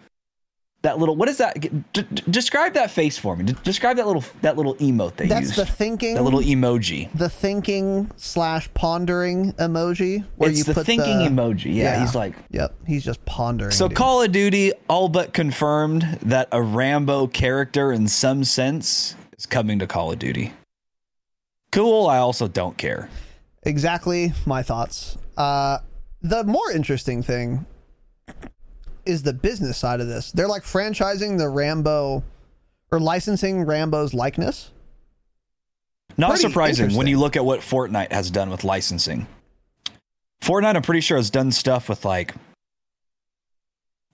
that 0.82 0.98
little. 0.98 1.14
What 1.14 1.28
is 1.28 1.38
that? 1.38 1.60
D- 1.60 1.70
d- 1.92 2.22
describe 2.28 2.74
that 2.74 2.90
face 2.90 3.16
for 3.16 3.36
me. 3.36 3.44
D- 3.44 3.54
describe 3.62 3.96
that 3.98 4.06
little 4.06 4.24
that 4.42 4.56
little 4.56 4.74
emote 4.76 5.14
they 5.16 5.28
that's 5.28 5.46
used. 5.46 5.56
the 5.56 5.64
thinking. 5.66 6.14
that 6.14 6.24
little 6.24 6.40
emoji. 6.40 7.08
the 7.14 7.28
thinking 7.28 8.10
slash 8.16 8.68
pondering 8.74 9.52
emoji 9.54 10.24
where 10.36 10.50
It's 10.50 10.58
you 10.58 10.64
the 10.64 10.74
put 10.74 10.86
thinking 10.86 11.18
the, 11.20 11.24
emoji. 11.42 11.72
Yeah, 11.74 12.00
he's 12.00 12.14
like. 12.16 12.34
Yep, 12.50 12.74
he's 12.86 13.04
just 13.04 13.24
pondering. 13.24 13.70
So 13.70 13.86
dude. 13.88 13.96
Call 13.96 14.22
of 14.22 14.32
Duty 14.32 14.72
all 14.88 15.08
but 15.08 15.32
confirmed 15.32 16.02
that 16.22 16.48
a 16.50 16.60
Rambo 16.60 17.28
character 17.28 17.92
in 17.92 18.08
some 18.08 18.42
sense 18.42 19.14
is 19.38 19.46
coming 19.46 19.78
to 19.78 19.86
Call 19.86 20.10
of 20.10 20.18
Duty. 20.18 20.52
Cool, 21.70 22.06
I 22.08 22.18
also 22.18 22.48
don't 22.48 22.76
care. 22.76 23.08
exactly 23.62 24.32
my 24.46 24.62
thoughts. 24.62 25.16
Uh, 25.38 25.78
the 26.20 26.42
more 26.44 26.70
interesting 26.72 27.22
thing 27.22 27.64
is 29.06 29.22
the 29.22 29.32
business 29.32 29.78
side 29.78 30.00
of 30.00 30.08
this. 30.08 30.32
They're 30.32 30.48
like 30.48 30.64
franchising 30.64 31.38
the 31.38 31.48
Rambo 31.48 32.24
or 32.90 33.00
licensing 33.00 33.62
Rambo's 33.62 34.12
likeness. 34.12 34.72
Not 36.16 36.30
Pretty 36.30 36.42
surprising 36.42 36.94
when 36.96 37.06
you 37.06 37.20
look 37.20 37.36
at 37.36 37.44
what 37.44 37.60
Fortnite 37.60 38.10
has 38.10 38.30
done 38.30 38.50
with 38.50 38.64
licensing. 38.64 39.28
Fortnite, 40.42 40.74
I'm 40.74 40.82
pretty 40.82 41.00
sure, 41.00 41.16
has 41.16 41.30
done 41.30 41.52
stuff 41.52 41.88
with 41.88 42.04
like. 42.04 42.34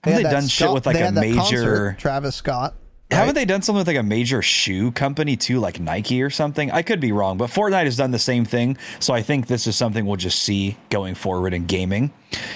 They 0.03 0.23
that 0.23 0.31
done 0.31 0.47
shit 0.47 0.71
with 0.71 0.85
like 0.85 1.01
a 1.01 1.11
major? 1.13 1.37
concert, 1.37 1.97
Travis 1.99 2.37
Scott. 2.37 2.75
Haven't 3.15 3.35
they 3.35 3.45
done 3.45 3.63
something 3.63 3.79
with 3.81 3.87
like 3.87 3.97
a 3.97 4.03
major 4.03 4.43
shoe 4.43 4.93
company 4.93 5.37
too, 5.37 5.61
like 5.61 5.81
Nike 5.81 6.23
or 6.23 6.31
something? 6.31 6.71
I 6.71 6.83
could 6.83 7.01
be 7.01 7.13
wrong, 7.13 7.39
but 7.39 7.51
Fortnite 7.51 7.85
has 7.85 7.97
done 7.97 8.11
the 8.11 8.19
same 8.19 8.45
thing. 8.45 8.77
So 9.01 9.15
I 9.15 9.23
think 9.23 9.47
this 9.47 9.67
is 9.67 9.77
something 9.77 10.05
we'll 10.07 10.17
just 10.17 10.43
see 10.43 10.77
going 10.91 11.15
forward 11.15 11.55
in 11.55 11.67
gaming. 11.67 12.13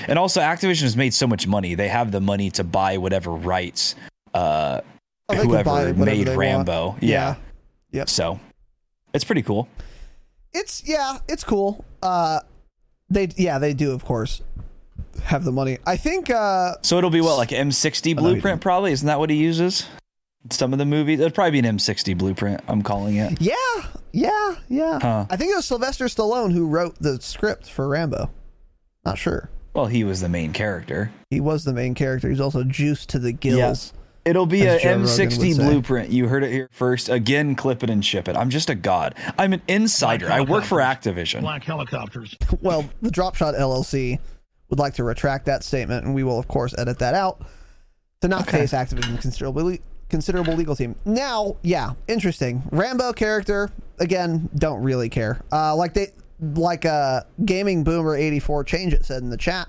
And 0.07 0.19
also, 0.19 0.41
Activision 0.41 0.83
has 0.83 0.97
made 0.97 1.15
so 1.15 1.27
much 1.27 1.47
money; 1.47 1.75
they 1.75 1.89
have 1.89 2.11
the 2.11 2.21
money 2.21 2.51
to 2.53 2.65
buy 2.65 2.99
whatever 2.99 3.31
rights 3.31 3.95
uh, 4.35 4.81
Oh, 5.29 5.35
they 5.35 5.43
could 5.43 5.65
buy 5.65 5.83
whoever 5.83 6.05
made 6.05 6.27
they 6.27 6.37
want. 6.37 6.39
Rambo. 6.39 6.97
Yeah. 7.01 7.37
Yep. 7.93 8.09
So 8.09 8.41
it's 9.13 9.25
pretty 9.25 9.43
cool. 9.43 9.69
It's 10.53 10.83
yeah, 10.87 11.19
it's 11.29 11.45
cool. 11.45 11.85
Uh, 12.03 12.41
they 13.11 13.29
yeah 13.37 13.59
they 13.59 13.75
do 13.75 13.93
of 13.93 14.05
course 14.05 14.43
have 15.23 15.45
the 15.45 15.53
money. 15.53 15.79
I 15.87 15.97
think 15.97 16.31
uh 16.31 16.75
So 16.83 16.99
it'll 16.99 17.11
be 17.11 17.21
what 17.21 17.37
like 17.37 17.51
M60 17.51 18.17
blueprint, 18.17 18.61
probably. 18.61 18.93
Isn't 18.93 19.07
that 19.07 19.19
what 19.19 19.31
he 19.31 19.37
uses? 19.37 19.87
Some 20.51 20.73
of 20.73 20.79
the 20.79 20.87
movies. 20.87 21.21
It'd 21.21 21.35
probably 21.35 21.61
be 21.61 21.67
an 21.69 21.77
M60 21.77 22.17
blueprint. 22.17 22.61
I'm 22.69 22.83
calling 22.83 23.17
it. 23.17 23.41
yeah 23.41 23.55
yeah 24.13 24.55
yeah. 24.69 24.99
Huh. 25.01 25.27
I 25.31 25.37
think 25.37 25.53
it 25.53 25.57
was 25.57 25.67
Sylvester 25.67 26.07
Stallone 26.07 26.53
who 26.53 26.67
wrote 26.67 26.97
the 27.01 27.21
script 27.21 27.69
for 27.71 27.89
Rambo. 27.89 28.31
Not 29.05 29.19
sure. 29.19 29.51
Well, 29.75 29.87
he 29.87 30.05
was 30.05 30.21
the 30.21 30.29
main 30.29 30.53
character. 30.53 31.11
He 31.31 31.41
was 31.41 31.65
the 31.65 31.73
main 31.73 31.95
character. 31.95 32.29
He's 32.29 32.41
also 32.41 32.65
juiced 32.65 33.11
to 33.11 33.19
the 33.19 33.33
gills. 33.33 33.93
It'll 34.25 34.47
be 34.47 34.63
a 34.67 34.79
Joe 34.79 34.99
M60 34.99 35.57
blueprint. 35.57 36.11
You 36.11 36.29
heard 36.29 36.43
it 36.45 36.51
here 36.53 36.69
first. 36.73 37.09
Again, 37.09 37.55
clip 37.55 37.83
it 37.83 37.89
and 37.91 38.05
ship 38.05 38.29
it. 38.29 38.37
I'm 38.37 38.51
just 38.51 38.69
a 38.69 38.75
god. 38.75 39.15
I'm 39.39 39.53
an 39.53 39.63
insider. 39.69 40.31
I 40.31 40.41
work 40.43 40.65
for 40.65 40.79
Activision. 40.79 41.41
Black 41.41 41.65
helicopters. 41.65 42.35
well, 42.61 42.85
the 43.01 43.11
Dropshot 43.11 43.59
LLC 43.59 44.19
would 44.69 44.79
like 44.79 44.95
to 44.95 45.05
retract 45.05 45.47
that 45.47 45.65
statement, 45.65 46.05
and 46.05 46.15
we 46.15 46.25
will, 46.25 46.39
of 46.39 46.49
course, 46.49 46.75
edit 46.77 46.99
that 46.99 47.15
out 47.15 47.43
to 48.21 48.29
not 48.29 48.43
Okay. 48.49 48.59
face 48.59 48.73
Activision 48.73 49.21
considerable 49.21 49.77
considerable 50.09 50.55
legal 50.55 50.75
team. 50.77 50.95
Now, 51.05 51.57
yeah, 51.63 51.93
interesting. 52.07 52.63
Rambo 52.71 53.13
character 53.13 53.71
again. 53.99 54.49
Don't 54.57 54.83
really 54.83 55.09
care. 55.09 55.41
Uh, 55.53 55.75
like 55.77 55.95
they 55.95 56.09
like 56.41 56.85
uh, 56.85 57.23
gaming 57.45 57.85
boomer 57.85 58.15
eighty 58.17 58.41
four 58.41 58.65
change 58.65 58.93
it 58.95 59.05
said 59.05 59.23
in 59.23 59.31
the 59.31 59.37
chat. 59.37 59.69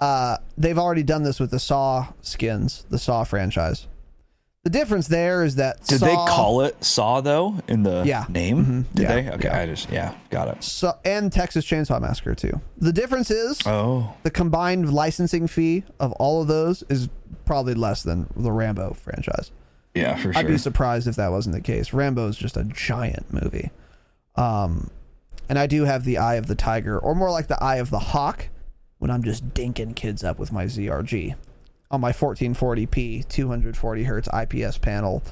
Uh, 0.00 0.36
they've 0.58 0.78
already 0.78 1.02
done 1.02 1.22
this 1.22 1.40
with 1.40 1.50
the 1.50 1.58
Saw 1.58 2.06
skins, 2.20 2.84
the 2.90 2.98
Saw 2.98 3.24
franchise. 3.24 3.86
The 4.64 4.70
difference 4.70 5.06
there 5.06 5.44
is 5.44 5.54
that 5.54 5.82
Did 5.86 6.00
Saw, 6.00 6.06
they 6.06 6.14
call 6.14 6.60
it 6.62 6.82
Saw 6.84 7.20
though 7.20 7.54
in 7.68 7.84
the 7.84 8.02
Yeah. 8.04 8.24
name? 8.28 8.64
Mhm. 8.90 8.94
Did 8.94 9.02
Yeah. 9.04 9.08
they? 9.14 9.30
Okay, 9.30 9.48
Yeah. 9.48 9.60
I 9.60 9.66
just 9.66 9.90
yeah, 9.90 10.12
got 10.28 10.48
it. 10.48 10.62
Saw 10.64 10.94
and 11.04 11.32
Texas 11.32 11.64
Chainsaw 11.64 12.00
Massacre 12.00 12.34
too. 12.34 12.60
The 12.78 12.92
difference 12.92 13.30
is 13.30 13.58
Oh, 13.64 14.12
the 14.24 14.30
combined 14.30 14.92
licensing 14.92 15.46
fee 15.46 15.84
of 16.00 16.10
all 16.12 16.42
of 16.42 16.48
those 16.48 16.82
is 16.90 17.08
probably 17.44 17.74
less 17.74 18.02
than 18.02 18.28
the 18.36 18.52
Rambo 18.52 18.94
franchise. 18.94 19.50
yeah, 19.94 20.14
for 20.16 20.32
sure. 20.32 20.36
I'd 20.36 20.46
be 20.46 20.58
surprised 20.58 21.06
if 21.06 21.16
that 21.16 21.30
wasn't 21.30 21.54
the 21.54 21.60
case. 21.62 21.92
Rambo 21.92 22.28
is 22.28 22.36
just 22.36 22.56
a 22.56 22.64
giant 22.64 23.32
movie. 23.32 23.70
Um, 24.36 24.90
and 25.48 25.58
I 25.58 25.66
do 25.66 25.84
have 25.84 26.04
the 26.04 26.18
Eye 26.18 26.34
of 26.34 26.46
the 26.46 26.54
Tiger, 26.54 26.98
or 26.98 27.14
more 27.14 27.30
like 27.30 27.46
the 27.46 27.62
Eye 27.62 27.76
of 27.76 27.90
the 27.90 27.98
Hawk, 27.98 28.48
when 28.98 29.10
I'm 29.10 29.22
just 29.22 29.48
dinking 29.54 29.94
kids 29.94 30.24
up 30.24 30.38
with 30.38 30.52
my 30.52 30.64
ZRG 30.64 31.34
on 31.90 32.00
my 32.00 32.12
1440p, 32.12 33.28
240 33.28 34.04
hertz 34.04 34.28
IPS 34.32 34.78
panel, 34.78 35.22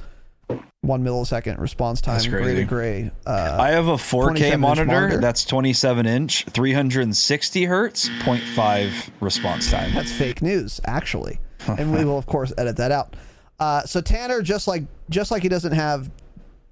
one 0.81 1.03
millisecond 1.03 1.59
response 1.59 1.99
time, 1.99 2.21
gray 2.29 2.55
to 2.55 2.63
gray. 2.63 3.11
Uh, 3.25 3.57
I 3.59 3.71
have 3.71 3.87
a 3.87 3.95
4K 3.95 4.59
monitor, 4.59 4.85
monitor. 4.85 5.17
that's 5.17 5.43
27 5.45 6.05
inch, 6.05 6.45
360 6.45 7.65
hertz, 7.65 8.07
0.5 8.07 9.09
response 9.19 9.71
time. 9.71 9.93
that's 9.93 10.11
fake 10.11 10.41
news, 10.41 10.79
actually. 10.85 11.39
and 11.77 11.93
we 11.93 12.05
will 12.05 12.17
of 12.17 12.25
course 12.25 12.53
edit 12.57 12.77
that 12.77 12.91
out. 12.91 13.15
Uh, 13.59 13.81
so 13.83 14.01
Tanner, 14.01 14.41
just 14.41 14.67
like 14.67 14.83
just 15.09 15.31
like 15.31 15.43
he 15.43 15.49
doesn't 15.49 15.71
have 15.71 16.09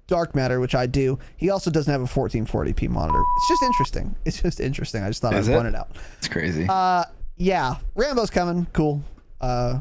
dark 0.06 0.34
matter, 0.34 0.60
which 0.60 0.74
I 0.74 0.86
do, 0.86 1.18
he 1.36 1.50
also 1.50 1.70
doesn't 1.70 1.90
have 1.90 2.02
a 2.02 2.06
1440p 2.06 2.88
monitor. 2.88 3.18
It's 3.38 3.48
just 3.48 3.62
interesting. 3.62 4.14
It's 4.24 4.42
just 4.42 4.60
interesting. 4.60 5.02
I 5.02 5.08
just 5.08 5.22
thought 5.22 5.34
Is 5.34 5.48
I'd 5.48 5.52
it? 5.52 5.56
point 5.56 5.68
it 5.68 5.74
out. 5.74 5.96
It's 6.18 6.28
crazy. 6.28 6.66
Uh, 6.68 7.04
yeah, 7.36 7.76
Rambo's 7.94 8.30
coming. 8.30 8.66
Cool. 8.72 9.02
Uh, 9.40 9.80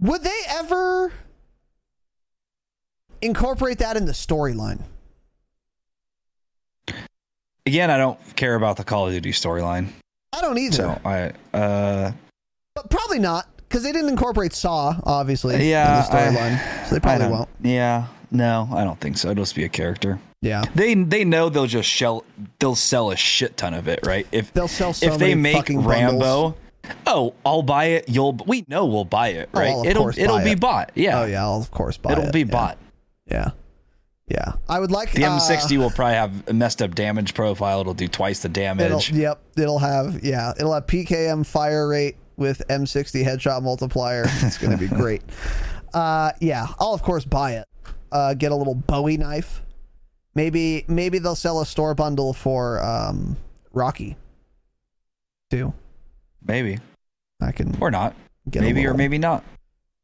would 0.00 0.22
they 0.22 0.38
ever 0.50 1.12
incorporate 3.20 3.78
that 3.78 3.96
in 3.96 4.04
the 4.06 4.12
storyline? 4.12 4.82
Again, 7.66 7.90
I 7.90 7.98
don't 7.98 8.18
care 8.36 8.54
about 8.54 8.76
the 8.76 8.84
Call 8.84 9.06
of 9.08 9.12
Duty 9.12 9.32
storyline. 9.32 9.88
I 10.32 10.40
don't 10.40 10.56
either. 10.58 10.76
So 10.76 11.00
I 11.04 11.32
uh 11.56 12.12
but 12.74 12.88
probably 12.90 13.18
not 13.18 13.46
because 13.68 13.82
they 13.82 13.92
didn't 13.92 14.08
incorporate 14.10 14.52
Saw, 14.52 14.96
obviously, 15.04 15.68
Yeah, 15.68 16.04
in 16.04 16.10
the 16.10 16.38
storyline. 16.38 16.86
so 16.88 16.94
they 16.94 17.00
probably 17.00 17.28
won't. 17.28 17.48
Yeah. 17.62 18.06
No, 18.30 18.68
I 18.72 18.84
don't 18.84 19.00
think 19.00 19.16
so. 19.18 19.30
It'll 19.30 19.42
just 19.44 19.54
be 19.54 19.64
a 19.64 19.68
character. 19.68 20.18
Yeah. 20.42 20.62
They 20.74 20.94
they 20.94 21.24
know 21.24 21.48
they'll 21.48 21.66
just 21.66 21.88
shell 21.88 22.24
they'll 22.60 22.74
sell 22.76 23.10
a 23.10 23.16
shit 23.16 23.56
ton 23.56 23.74
of 23.74 23.88
it, 23.88 24.00
right? 24.04 24.26
If 24.32 24.52
They'll 24.52 24.68
sell 24.68 24.92
so 24.92 25.06
if 25.12 25.18
they 25.18 25.34
make 25.34 25.68
Rambo, 25.68 25.84
bundles. 25.88 26.54
oh, 27.06 27.34
I'll 27.44 27.62
buy 27.62 27.86
it. 27.86 28.08
You'll 28.08 28.32
we 28.46 28.64
know 28.68 28.86
we'll 28.86 29.04
buy 29.06 29.28
it, 29.28 29.48
Oh, 29.54 29.58
right? 29.60 29.70
I'll 29.70 29.86
it'll 29.86 30.08
it'll 30.10 30.40
be 30.44 30.52
it. 30.52 30.60
bought. 30.60 30.92
Yeah. 30.94 31.22
Oh 31.22 31.24
yeah, 31.24 31.42
I'll 31.42 31.60
of 31.60 31.70
course 31.70 31.96
buy 31.96 32.12
it'll 32.12 32.24
it. 32.26 32.32
be 32.32 32.40
Yeah. 32.40 32.44
bought. 32.44 32.78
Yeah. 33.30 33.50
Yeah. 34.28 34.52
I 34.68 34.78
would 34.78 34.90
like 34.90 35.12
The 35.12 35.24
uh, 35.24 35.38
M60 35.40 35.78
will 35.78 35.90
probably 35.90 36.14
have 36.14 36.48
a 36.48 36.52
messed 36.52 36.82
up 36.82 36.94
damage 36.94 37.32
profile. 37.32 37.80
It'll 37.80 37.94
do 37.94 38.08
twice 38.08 38.40
the 38.40 38.48
It'll, 38.48 38.76
damage. 38.76 39.10
yep, 39.10 39.40
it'll 39.56 39.78
have 39.78 40.22
yeah, 40.22 40.52
it'll 40.58 40.74
have 40.74 40.86
PKM 40.86 41.46
fire 41.46 41.88
rate 41.88 42.16
with 42.38 42.62
M60 42.68 43.24
headshot 43.24 43.62
multiplier. 43.62 44.24
It's 44.26 44.56
going 44.58 44.76
to 44.76 44.78
be 44.78 44.88
great. 44.94 45.22
Uh, 45.92 46.32
yeah, 46.40 46.66
I'll 46.78 46.94
of 46.94 47.02
course 47.02 47.24
buy 47.24 47.52
it. 47.56 47.66
Uh, 48.10 48.34
get 48.34 48.52
a 48.52 48.54
little 48.54 48.74
Bowie 48.74 49.16
knife. 49.16 49.62
Maybe 50.34 50.84
maybe 50.88 51.18
they'll 51.18 51.34
sell 51.34 51.60
a 51.60 51.66
store 51.66 51.94
bundle 51.94 52.32
for 52.32 52.82
um, 52.82 53.36
Rocky. 53.72 54.16
Too. 55.50 55.72
Maybe 56.46 56.78
I 57.40 57.52
can 57.52 57.76
or 57.80 57.90
not. 57.90 58.14
Get 58.50 58.62
maybe 58.62 58.86
or 58.86 58.94
maybe 58.94 59.18
not. 59.18 59.44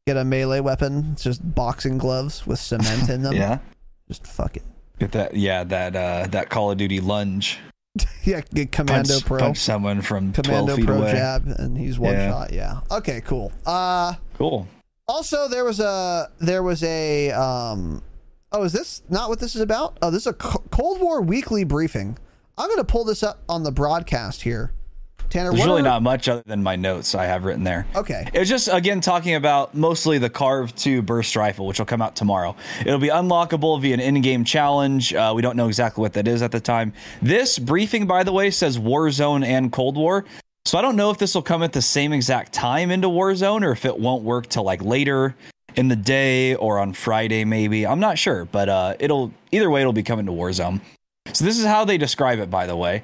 get 0.05 0.17
a 0.17 0.25
melee 0.25 0.59
weapon. 0.59 1.09
It's 1.13 1.23
just 1.23 1.55
boxing 1.55 1.97
gloves 1.97 2.45
with 2.45 2.59
cement 2.59 3.09
in 3.09 3.21
them. 3.23 3.33
Yeah. 3.35 3.59
Just 4.07 4.27
fuck 4.27 4.57
it. 4.57 4.63
Get 4.99 5.11
that 5.13 5.35
yeah 5.35 5.63
that 5.63 5.95
uh 5.95 6.27
that 6.27 6.49
Call 6.49 6.71
of 6.71 6.77
Duty 6.77 6.99
lunge. 6.99 7.59
Yeah, 8.23 8.41
get 8.53 8.71
Commando 8.71 9.13
punch, 9.13 9.25
Pro. 9.25 9.37
punch 9.39 9.57
someone 9.59 10.01
from 10.01 10.33
Commando 10.33 10.77
Pro 10.77 10.97
away. 11.01 11.11
jab, 11.11 11.45
and 11.47 11.77
he's 11.77 11.99
one 11.99 12.13
Yeah. 12.13 12.29
shot. 12.31 12.53
Yeah. 12.53 12.79
Okay. 12.91 13.21
Cool. 13.21 13.51
Uh, 13.65 14.15
Cool. 14.37 14.67
also 15.07 15.47
there 15.47 15.63
was 15.63 15.79
a 15.79 16.29
there 16.39 16.63
was 16.63 16.81
a 16.83 17.31
um. 17.31 18.01
Oh, 18.51 18.63
is 18.63 18.73
this 18.73 19.03
not 19.09 19.29
what 19.29 19.39
this 19.39 19.55
is 19.55 19.61
about? 19.61 19.97
Oh, 20.01 20.09
this 20.09 20.23
is 20.23 20.27
a 20.27 20.33
Cold 20.33 20.99
War 21.01 21.21
weekly 21.21 21.63
briefing. 21.65 22.17
I'm 22.57 22.67
going 22.67 22.77
to 22.79 22.83
pull 22.85 23.03
this 23.03 23.21
up 23.21 23.43
on 23.49 23.63
the 23.63 23.71
broadcast 23.71 24.41
here. 24.43 24.71
Tanner, 25.35 25.51
There's 25.51 25.65
really 25.65 25.81
are- 25.81 25.83
not 25.83 26.01
much 26.01 26.29
other 26.29 26.43
than 26.45 26.63
my 26.63 26.77
notes 26.77 27.13
I 27.13 27.25
have 27.25 27.43
written 27.43 27.65
there. 27.65 27.85
Okay. 27.93 28.25
It 28.33 28.39
was 28.39 28.47
just 28.47 28.69
again 28.71 29.01
talking 29.01 29.35
about 29.35 29.75
mostly 29.75 30.17
the 30.17 30.29
CARV.2 30.29 31.05
burst 31.05 31.35
rifle, 31.35 31.67
which 31.67 31.77
will 31.77 31.85
come 31.85 32.01
out 32.01 32.15
tomorrow. 32.15 32.55
It'll 32.85 32.99
be 32.99 33.09
unlockable 33.09 33.81
via 33.81 33.95
an 33.95 33.99
in-game 33.99 34.45
challenge. 34.45 35.13
Uh, 35.13 35.33
we 35.35 35.41
don't 35.41 35.57
know 35.57 35.67
exactly 35.67 36.01
what 36.01 36.13
that 36.13 36.25
is 36.25 36.41
at 36.41 36.53
the 36.53 36.61
time. 36.61 36.93
This 37.21 37.59
briefing, 37.59 38.07
by 38.07 38.23
the 38.23 38.31
way, 38.31 38.49
says 38.49 38.77
Warzone 38.77 39.45
and 39.45 39.73
Cold 39.73 39.97
War. 39.97 40.23
So 40.63 40.77
I 40.77 40.81
don't 40.81 40.95
know 40.95 41.11
if 41.11 41.17
this 41.17 41.35
will 41.35 41.41
come 41.41 41.63
at 41.63 41.73
the 41.73 41.81
same 41.81 42.13
exact 42.13 42.53
time 42.53 42.89
into 42.89 43.09
Warzone 43.09 43.61
or 43.63 43.73
if 43.73 43.83
it 43.83 43.99
won't 43.99 44.23
work 44.23 44.47
till 44.47 44.63
like 44.63 44.81
later 44.81 45.35
in 45.75 45.89
the 45.89 45.97
day 45.97 46.55
or 46.55 46.79
on 46.79 46.93
Friday 46.93 47.43
maybe. 47.43 47.85
I'm 47.85 47.99
not 47.99 48.17
sure, 48.17 48.45
but 48.45 48.69
uh, 48.69 48.93
it'll 48.99 49.33
either 49.51 49.69
way 49.69 49.81
it'll 49.81 49.91
be 49.91 50.01
coming 50.01 50.27
to 50.27 50.31
Warzone. 50.31 50.79
So 51.33 51.43
this 51.43 51.59
is 51.59 51.65
how 51.65 51.83
they 51.83 51.97
describe 51.97 52.39
it, 52.39 52.49
by 52.49 52.67
the 52.67 52.75
way. 52.77 53.03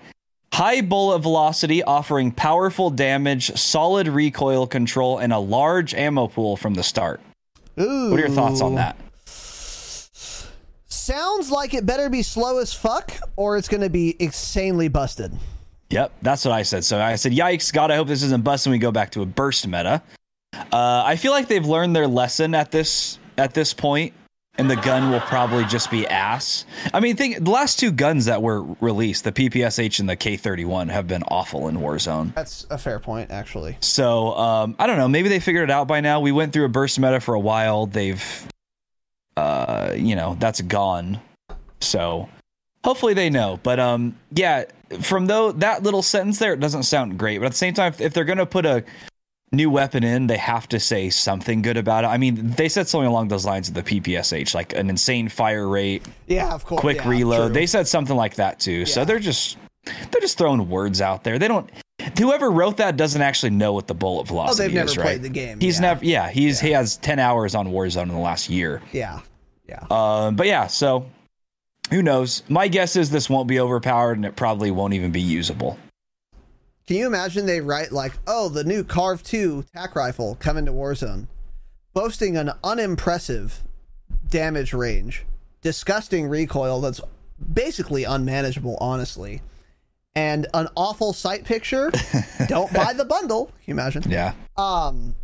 High 0.54 0.82
bullet 0.82 1.20
velocity, 1.20 1.82
offering 1.84 2.32
powerful 2.32 2.89
damage, 2.89 3.56
solid 3.58 4.08
recoil 4.08 4.68
control, 4.68 5.20
and 5.20 5.32
a 5.32 5.39
large 5.39 5.93
ammo 5.93 6.28
pool 6.28 6.58
from 6.58 6.74
the 6.74 6.84
start. 6.84 7.22
Ooh. 7.80 8.12
What 8.12 8.20
are 8.20 8.28
your 8.28 8.30
thoughts 8.30 8.62
on 8.62 8.76
that? 8.76 8.97
Sounds 10.88 11.49
like 11.52 11.74
it 11.74 11.86
better 11.86 12.10
be 12.10 12.22
slow 12.22 12.60
as 12.60 12.74
fuck, 12.74 13.14
or 13.38 13.58
it's 13.58 13.68
going 13.68 13.82
to 13.82 13.89
be 13.89 14.16
insanely 14.20 14.88
busted. 14.88 15.32
Yep, 15.89 16.12
that's 16.22 16.45
what 16.45 16.54
I 16.54 16.64
said. 16.64 16.86
So 16.86 17.02
I 17.02 17.16
said, 17.16 17.32
"Yikes, 17.32 17.72
God! 17.74 17.91
I 17.91 17.95
hope 17.95 18.08
this 18.08 18.24
isn't 18.24 18.43
busting." 18.43 18.72
We 18.72 18.78
go 18.78 18.91
back 18.91 19.12
to 19.12 19.22
a 19.22 19.26
burst 19.26 19.68
meta. 19.68 20.02
Uh, 20.54 21.04
I 21.06 21.16
feel 21.16 21.32
like 21.32 21.47
they've 21.47 21.66
learned 21.66 21.95
their 21.95 22.08
lesson 22.08 22.54
at 22.56 22.72
this 22.72 23.20
at 23.38 23.54
this 23.54 23.74
point, 23.74 24.14
and 24.58 24.70
the 24.70 24.76
gun 24.76 25.10
will 25.10 25.22
probably 25.22 25.66
just 25.66 25.89
be 25.89 26.06
ass. 26.08 26.66
I 26.93 26.99
mean, 26.99 27.16
think 27.16 27.43
the 27.43 27.49
last 27.49 27.80
two 27.80 27.91
guns 27.91 28.26
that 28.26 28.41
were 28.41 28.62
released, 28.82 29.24
the 29.24 29.32
PPSH 29.32 29.99
and 29.99 30.10
the 30.10 30.18
K31, 30.18 30.89
have 30.89 31.08
been 31.08 31.24
awful 31.24 31.68
in 31.68 31.78
Warzone. 31.78 32.34
That's 32.36 32.68
a 32.70 32.78
fair 32.78 32.99
point, 32.99 33.32
actually. 33.32 33.78
So 33.80 34.34
um, 34.36 34.76
I 34.78 34.88
don't 34.88 34.97
know. 34.97 35.08
Maybe 35.08 35.30
they 35.30 35.39
figured 35.39 35.70
it 35.70 35.72
out 35.72 35.88
by 35.88 36.02
now. 36.02 36.20
We 36.20 36.32
went 36.32 36.54
through 36.54 36.66
a 36.66 36.70
burst 36.70 36.99
meta 36.99 37.20
for 37.20 37.34
a 37.34 37.39
while. 37.39 37.86
They've, 37.86 38.47
uh, 39.38 39.93
you 39.95 40.16
know, 40.16 40.36
that's 40.39 40.62
gone. 40.62 41.20
So 41.80 42.30
hopefully 42.84 43.14
they 43.14 43.30
know. 43.30 43.60
But 43.64 43.80
um, 43.80 44.16
yeah, 44.32 44.66
from 45.02 45.28
though 45.28 45.54
that 45.54 45.84
little 45.84 46.02
sentence 46.02 46.39
there, 46.39 46.54
it 46.54 46.60
doesn't 46.60 46.84
sound 46.84 47.18
great. 47.18 47.39
But 47.39 47.47
at 47.47 47.52
the 47.54 47.58
same 47.58 47.74
time, 47.74 47.93
if, 47.93 48.02
if 48.02 48.14
they're 48.14 48.26
gonna 48.26 48.45
put 48.45 48.66
a 48.66 48.84
new 49.52 49.70
weapon 49.70 50.04
in, 50.04 50.28
they 50.28 50.38
have 50.38 50.68
to 50.70 50.80
say 50.80 51.10
something 51.10 51.62
good 51.62 51.78
about 51.78 52.04
it. 52.04 52.08
I 52.08 52.18
mean, 52.18 52.52
they 52.52 52.70
said 52.70 52.88
something 52.88 53.08
along 53.08 53.28
those 53.28 53.45
lines 53.45 53.68
of 53.68 53.74
the 53.76 53.84
PPSH, 53.84 54.56
like 54.56 54.74
an 54.74 54.89
insane 54.89 55.28
fire 55.30 55.68
rate, 55.68 56.04
Yeah, 56.28 56.54
of 56.54 56.66
course. 56.66 56.80
quick 56.80 56.97
yeah, 56.97 57.10
reload. 57.10 57.47
true. 57.47 57.54
They 57.54 57.66
said 57.66 57.88
something 57.88 58.16
like 58.16 58.36
that 58.36 58.60
too. 58.60 58.86
So 58.86 59.04
they're 59.06 59.20
just 59.20 59.58
they're 59.86 60.22
just 60.22 60.38
throwing 60.38 60.70
words 60.70 61.02
out 61.02 61.24
there. 61.24 61.38
They 61.39 61.47
don't. 61.47 61.70
Whoever 62.18 62.49
wrote 62.49 62.78
that 62.78 62.97
doesn't 62.97 63.22
actually 63.22 63.52
know 63.52 63.74
what 63.74 63.88
the 63.88 63.93
bullet 63.93 64.28
velocity 64.28 64.64
Oh, 64.64 64.68
they've 64.68 64.76
never 64.76 64.89
is, 64.89 64.95
played 64.95 65.06
right? 65.06 65.22
the 65.22 65.30
game, 65.30 65.60
He's 65.60 65.76
yeah. 65.76 65.82
never. 65.82 66.06
Yeah, 66.06 66.30
he's 66.30 66.60
he 66.60 66.72
has 66.72 66.97
ten 66.97 67.20
hours 67.20 67.54
on 67.56 67.68
Warzone 67.68 68.04
in 68.04 68.10
the 68.10 68.18
last 68.18 68.49
year. 68.49 68.82
Yeah. 68.91 69.20
Yeah. 69.68 69.86
Um, 69.89 70.36
but 70.36 70.47
yeah, 70.47 70.68
so 70.68 71.06
who 71.89 72.02
knows? 72.02 72.43
My 72.49 72.68
guess 72.68 72.95
is 72.95 73.10
this 73.10 73.30
won't 73.30 73.47
be 73.47 73.60
overpowered, 73.60 74.14
and 74.18 74.26
it 74.26 74.36
probably 74.36 74.72
won't 74.72 74.93
even 74.93 75.12
be 75.12 75.22
usable. 75.22 75.78
Can 76.88 76.97
you 76.97 77.07
imagine 77.07 77.45
they 77.45 77.61
write 77.61 77.91
like, 77.91 78.13
"Oh, 78.27 78.49
the 78.49 78.63
new 78.63 78.84
CARV.2 78.84 79.71
tac 79.71 79.95
rifle 79.95 80.36
coming 80.36 80.65
to 80.65 80.71
Warzone, 80.71 81.27
boasting 81.93 82.38
an 82.38 82.51
unimpressive 82.63 83.61
damage 84.27 84.73
range, 84.73 85.25
disgusting 85.61 86.27
recoil 86.27 86.82
that's 86.82 87.01
basically 87.53 88.03
unmanageable, 88.03 88.77
honestly, 88.82 89.41
and 90.15 90.47
an 90.53 90.67
awful 90.75 91.13
sight 91.13 91.45
picture." 91.45 91.91
Don't 92.47 92.74
buy 92.74 92.93
the 92.93 93.05
bundle. 93.05 93.45
Can 93.45 93.53
you 93.66 93.74
imagine? 93.74 94.03
Yeah. 94.09 94.33
Um. 94.58 95.16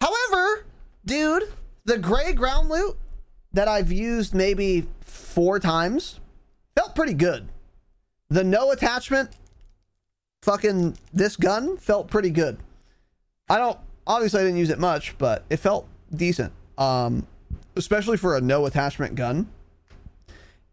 However, 0.00 0.64
dude, 1.04 1.44
the 1.84 1.98
gray 1.98 2.32
ground 2.32 2.68
loot 2.68 2.96
that 3.52 3.68
I've 3.68 3.92
used 3.92 4.34
maybe 4.34 4.86
four 5.00 5.58
times 5.58 6.20
felt 6.74 6.94
pretty 6.94 7.14
good. 7.14 7.48
The 8.28 8.44
no 8.44 8.70
attachment, 8.70 9.30
fucking 10.42 10.96
this 11.12 11.36
gun 11.36 11.76
felt 11.76 12.08
pretty 12.08 12.30
good. 12.30 12.58
I 13.48 13.58
don't 13.58 13.78
obviously 14.06 14.40
I 14.40 14.44
didn't 14.44 14.58
use 14.58 14.70
it 14.70 14.78
much, 14.78 15.16
but 15.18 15.44
it 15.50 15.58
felt 15.58 15.86
decent. 16.14 16.52
Um, 16.78 17.26
especially 17.76 18.16
for 18.16 18.36
a 18.36 18.40
no 18.40 18.66
attachment 18.66 19.14
gun. 19.14 19.48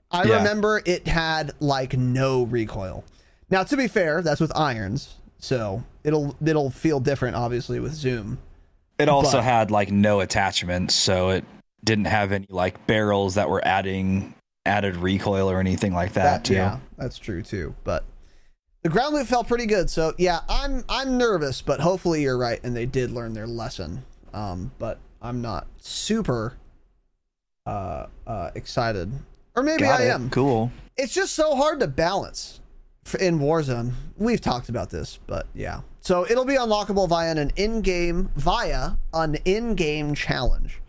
I 0.09 0.23
Yeah. 0.23 0.37
remember 0.37 0.81
it 0.85 1.07
had 1.07 1.51
like 1.59 1.97
no 1.97 2.43
recoil. 2.43 3.03
Now, 3.49 3.63
to 3.63 3.77
be 3.77 3.87
fair, 3.87 4.21
that's 4.21 4.39
with 4.41 4.51
irons, 4.55 5.15
so 5.39 5.83
it'll 6.03 6.35
it'll 6.45 6.69
feel 6.69 6.99
different, 6.99 7.35
obviously, 7.35 7.79
with 7.79 7.93
zoom. 7.93 8.37
It 8.99 9.09
also 9.09 9.37
But- 9.37 9.43
had 9.43 9.71
like 9.71 9.91
no 9.91 10.21
attachments, 10.21 10.95
so 10.95 11.29
it 11.29 11.45
didn't 11.83 12.05
have 12.05 12.31
any 12.31 12.47
like 12.49 12.87
barrels 12.87 13.35
that 13.35 13.49
were 13.49 13.65
adding 13.65 14.33
added 14.65 14.95
recoil 14.97 15.49
or 15.49 15.59
anything 15.59 15.93
like 15.93 16.13
that. 16.13 16.43
too. 16.43 16.55
yeah, 16.55 16.79
that's 16.97 17.17
true 17.17 17.41
too. 17.41 17.73
But 17.83 18.03
the 18.83 18.89
ground 18.89 19.15
loop 19.15 19.27
felt 19.27 19.47
pretty 19.47 19.65
good. 19.65 19.89
So 19.89 20.13
yeah, 20.17 20.41
I'm 20.49 20.83
I'm 20.89 21.17
nervous, 21.17 21.61
but 21.61 21.79
hopefully 21.79 22.21
you're 22.21 22.37
right, 22.37 22.59
and 22.63 22.75
they 22.75 22.85
did 22.85 23.11
learn 23.11 23.33
their 23.33 23.47
lesson. 23.47 24.03
Um, 24.33 24.71
but 24.79 24.99
I'm 25.21 25.41
not 25.41 25.67
super 25.79 26.53
uh 27.65 28.07
uh 28.25 28.51
excited, 28.55 29.11
or 29.55 29.63
maybe 29.63 29.83
Got 29.83 30.01
I 30.01 30.03
it. 30.05 30.09
am. 30.11 30.29
Cool. 30.29 30.71
It's 30.95 31.13
just 31.13 31.33
so 31.33 31.55
hard 31.55 31.79
to 31.81 31.87
balance 31.87 32.59
in 33.19 33.39
Warzone. 33.39 33.93
We've 34.17 34.41
talked 34.41 34.69
about 34.69 34.89
this, 34.89 35.19
but 35.27 35.47
yeah. 35.53 35.81
So 36.01 36.25
it'll 36.29 36.45
be 36.45 36.55
unlockable 36.55 37.09
via 37.09 37.31
an 37.35 37.51
in-game 37.55 38.29
via 38.35 38.91
an 39.13 39.35
in-game 39.45 40.15
challenge. 40.15 40.81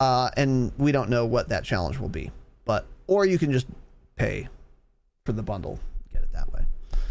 Uh, 0.00 0.30
and 0.36 0.72
we 0.78 0.92
don't 0.92 1.08
know 1.10 1.26
what 1.26 1.48
that 1.48 1.64
challenge 1.64 1.98
will 1.98 2.08
be, 2.08 2.30
but 2.64 2.86
or 3.06 3.26
you 3.26 3.38
can 3.38 3.50
just 3.52 3.66
pay 4.16 4.48
for 5.24 5.32
the 5.32 5.42
bundle, 5.42 5.78
get 6.12 6.22
it 6.22 6.32
that 6.32 6.52
way. 6.52 6.60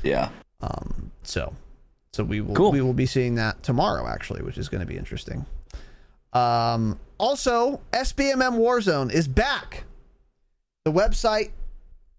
Yeah. 0.08 0.30
Um, 0.62 1.12
so 1.24 1.54
So 2.14 2.24
we 2.24 2.42
will 2.42 2.56
Cool. 2.56 2.72
we 2.72 2.82
will 2.82 2.94
be 2.94 3.06
seeing 3.06 3.36
that 3.36 3.62
tomorrow, 3.64 4.08
actually, 4.08 4.42
which 4.42 4.58
is 4.58 4.70
going 4.70 4.82
to 4.82 4.88
be 4.88 4.98
interesting. 4.98 5.46
Um, 6.34 7.00
also, 7.18 7.80
SBMM 7.94 8.58
Warzone 8.60 9.12
is 9.12 9.28
back. 9.28 9.84
The 10.86 10.92
website 10.92 11.52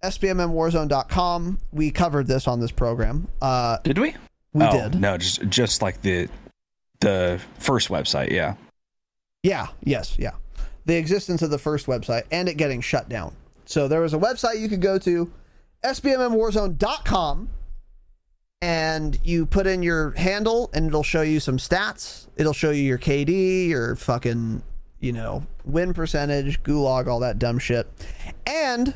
sbmmwarzone.com. 0.04 1.58
We 1.72 1.90
covered 1.90 2.26
this 2.28 2.46
on 2.46 2.60
this 2.60 2.70
program. 2.70 3.28
Uh, 3.42 3.78
Did 3.82 3.98
we? 3.98 4.14
we 4.52 4.64
Oh, 4.64 4.70
did. 4.90 5.00
No, 5.00 5.16
just 5.18 5.42
just 5.48 5.82
like 5.82 6.00
the 6.02 6.28
the 7.00 7.40
first 7.58 7.88
website. 7.88 8.30
Yeah. 8.30 8.54
Yeah, 9.42 9.68
yes, 9.84 10.16
yeah. 10.18 10.32
The 10.86 10.96
existence 10.96 11.42
of 11.42 11.50
the 11.50 11.58
first 11.58 11.86
website 11.86 12.22
and 12.30 12.48
it 12.48 12.56
getting 12.56 12.80
shut 12.80 13.08
down. 13.08 13.34
So 13.66 13.88
there 13.88 14.00
was 14.00 14.14
a 14.14 14.18
website 14.18 14.58
you 14.60 14.68
could 14.68 14.80
go 14.80 14.98
to, 14.98 15.30
sbmmwarzone.com, 15.84 17.48
and 18.60 19.18
you 19.22 19.46
put 19.46 19.66
in 19.66 19.82
your 19.82 20.10
handle 20.12 20.70
and 20.72 20.86
it'll 20.86 21.02
show 21.02 21.22
you 21.22 21.40
some 21.40 21.58
stats. 21.58 22.26
It'll 22.36 22.52
show 22.52 22.70
you 22.70 22.82
your 22.82 22.98
KD, 22.98 23.68
your 23.68 23.94
fucking, 23.96 24.62
you 25.00 25.12
know, 25.12 25.44
win 25.64 25.94
percentage, 25.94 26.62
gulag, 26.62 27.06
all 27.06 27.20
that 27.20 27.38
dumb 27.38 27.58
shit. 27.58 27.86
And 28.46 28.94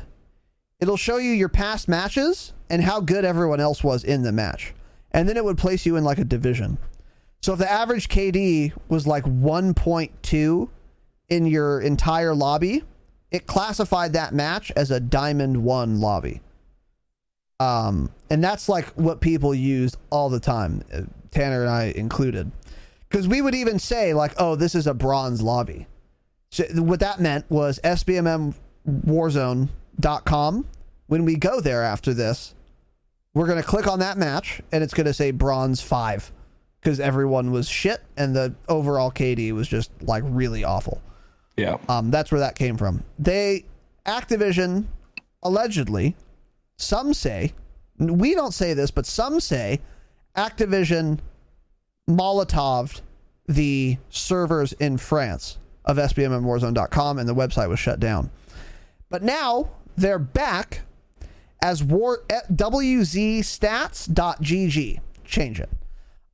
it'll 0.79 0.97
show 0.97 1.17
you 1.17 1.31
your 1.31 1.49
past 1.49 1.87
matches 1.87 2.53
and 2.69 2.83
how 2.83 2.99
good 2.99 3.23
everyone 3.23 3.61
else 3.61 3.83
was 3.83 4.03
in 4.03 4.23
the 4.23 4.31
match. 4.31 4.73
And 5.11 5.29
then 5.29 5.37
it 5.37 5.45
would 5.45 5.57
place 5.57 5.85
you 5.85 5.95
in 5.95 6.03
like 6.03 6.17
a 6.17 6.25
division. 6.25 6.77
So 7.41 7.53
if 7.53 7.59
the 7.59 7.71
average 7.71 8.09
KD 8.09 8.73
was 8.89 9.05
like 9.05 9.23
1.2 9.23 10.69
in 11.29 11.45
your 11.45 11.81
entire 11.81 12.35
lobby, 12.35 12.83
it 13.31 13.47
classified 13.47 14.13
that 14.13 14.33
match 14.33 14.71
as 14.75 14.91
a 14.91 14.99
diamond 14.99 15.63
1 15.63 15.99
lobby. 15.99 16.41
Um 17.59 18.11
and 18.29 18.43
that's 18.43 18.67
like 18.67 18.87
what 18.95 19.21
people 19.21 19.53
used 19.53 19.97
all 20.09 20.29
the 20.29 20.39
time, 20.39 20.83
uh, 20.93 21.01
Tanner 21.31 21.61
and 21.61 21.69
I 21.69 21.93
included. 21.95 22.51
Cuz 23.09 23.27
we 23.27 23.41
would 23.41 23.55
even 23.55 23.79
say 23.79 24.13
like, 24.13 24.33
"Oh, 24.37 24.55
this 24.55 24.75
is 24.75 24.87
a 24.87 24.93
bronze 24.93 25.41
lobby." 25.41 25.87
So 26.53 26.63
what 26.75 26.99
that 26.99 27.19
meant 27.19 27.49
was 27.49 27.79
sbmmwarzone.com. 27.83 30.67
When 31.07 31.25
we 31.25 31.35
go 31.35 31.59
there 31.59 31.83
after 31.83 32.13
this, 32.13 32.55
we're 33.33 33.47
going 33.47 33.61
to 33.61 33.67
click 33.67 33.87
on 33.87 33.99
that 33.99 34.17
match 34.17 34.61
and 34.71 34.81
it's 34.83 34.93
going 34.93 35.07
to 35.07 35.13
say 35.13 35.31
bronze 35.31 35.81
5 35.81 36.31
because 36.79 36.99
everyone 36.99 37.51
was 37.51 37.67
shit 37.67 38.03
and 38.17 38.35
the 38.35 38.53
overall 38.69 39.11
KD 39.11 39.51
was 39.53 39.67
just 39.67 39.89
like 40.03 40.21
really 40.25 40.63
awful. 40.63 41.01
Yeah. 41.57 41.77
Um, 41.89 42.11
that's 42.11 42.31
where 42.31 42.41
that 42.41 42.55
came 42.55 42.77
from. 42.77 43.03
They 43.17 43.65
Activision 44.05 44.85
allegedly, 45.41 46.15
some 46.83 47.13
say, 47.13 47.53
we 47.97 48.35
don't 48.35 48.53
say 48.53 48.73
this, 48.73 48.91
but 48.91 49.05
some 49.05 49.39
say 49.39 49.79
Activision 50.35 51.19
Molotoved 52.09 53.01
the 53.47 53.97
servers 54.09 54.73
in 54.73 54.97
France 54.97 55.57
of 55.85 55.97
SBMMWarzone.com 55.97 57.19
and 57.19 57.27
the 57.27 57.35
website 57.35 57.69
was 57.69 57.79
shut 57.79 57.99
down. 57.99 58.29
But 59.09 59.23
now 59.23 59.69
they're 59.97 60.19
back 60.19 60.81
as 61.61 61.83
war 61.83 62.23
eh, 62.29 62.39
wzstats.gg. 62.51 63.39
Change 65.25 65.59
it. 65.59 65.69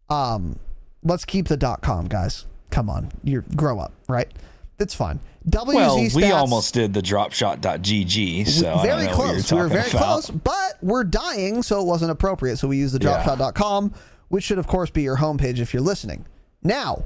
Um, 0.10 0.60
let's 1.04 1.26
keep 1.26 1.48
the 1.48 1.78
com, 1.82 2.08
guys. 2.08 2.46
Come 2.72 2.90
on, 2.90 3.12
you 3.24 3.42
grow 3.56 3.80
up, 3.80 3.94
right? 4.08 4.32
It's 4.80 4.94
fine. 4.94 5.20
WZ 5.50 5.74
Well, 5.76 6.10
we 6.16 6.32
almost 6.32 6.74
did 6.74 6.94
the 6.94 7.02
dropshot.gg, 7.02 8.48
so 8.48 8.62
very 8.62 8.68
don't 8.72 8.86
know 8.86 8.90
what 8.90 9.04
you're 9.04 9.14
close. 9.14 9.52
We 9.52 9.58
were 9.58 9.68
very 9.68 9.90
about. 9.90 10.02
close, 10.02 10.30
but 10.30 10.78
we're 10.82 11.04
dying, 11.04 11.64
so 11.64 11.82
it 11.82 11.86
wasn't 11.86 12.12
appropriate. 12.12 12.58
So 12.58 12.68
we 12.68 12.78
used 12.78 12.94
the 13.00 13.04
Yeah. 13.04 13.24
dropshot.com, 13.24 13.94
which 14.28 14.44
should, 14.44 14.60
of 14.60 14.68
course, 14.68 14.90
be 14.90 15.02
your 15.02 15.18
homepage 15.18 15.60
if 15.60 15.74
you're 15.74 15.82
listening. 15.84 16.26
Now, 16.62 17.06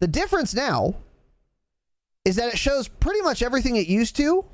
the 0.00 0.08
difference 0.08 0.54
now 0.54 0.94
is 2.24 2.36
that 2.36 2.52
it 2.52 2.58
shows 2.58 2.88
pretty 2.88 3.22
much 3.22 3.42
everything 3.42 3.76
it 3.76 3.86
used 3.86 4.16
to, 4.16 4.44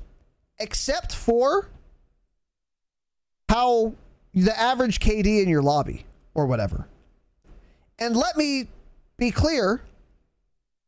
except 0.59 1.15
for 1.15 1.69
how 3.49 3.93
the 4.33 4.57
average 4.59 4.99
KD 4.99 5.41
in 5.41 5.49
your 5.49 5.61
lobby 5.61 6.05
or 6.33 6.45
whatever. 6.45 6.87
And 7.99 8.15
let 8.15 8.35
me 8.37 8.67
be 9.17 9.31
clear 9.31 9.81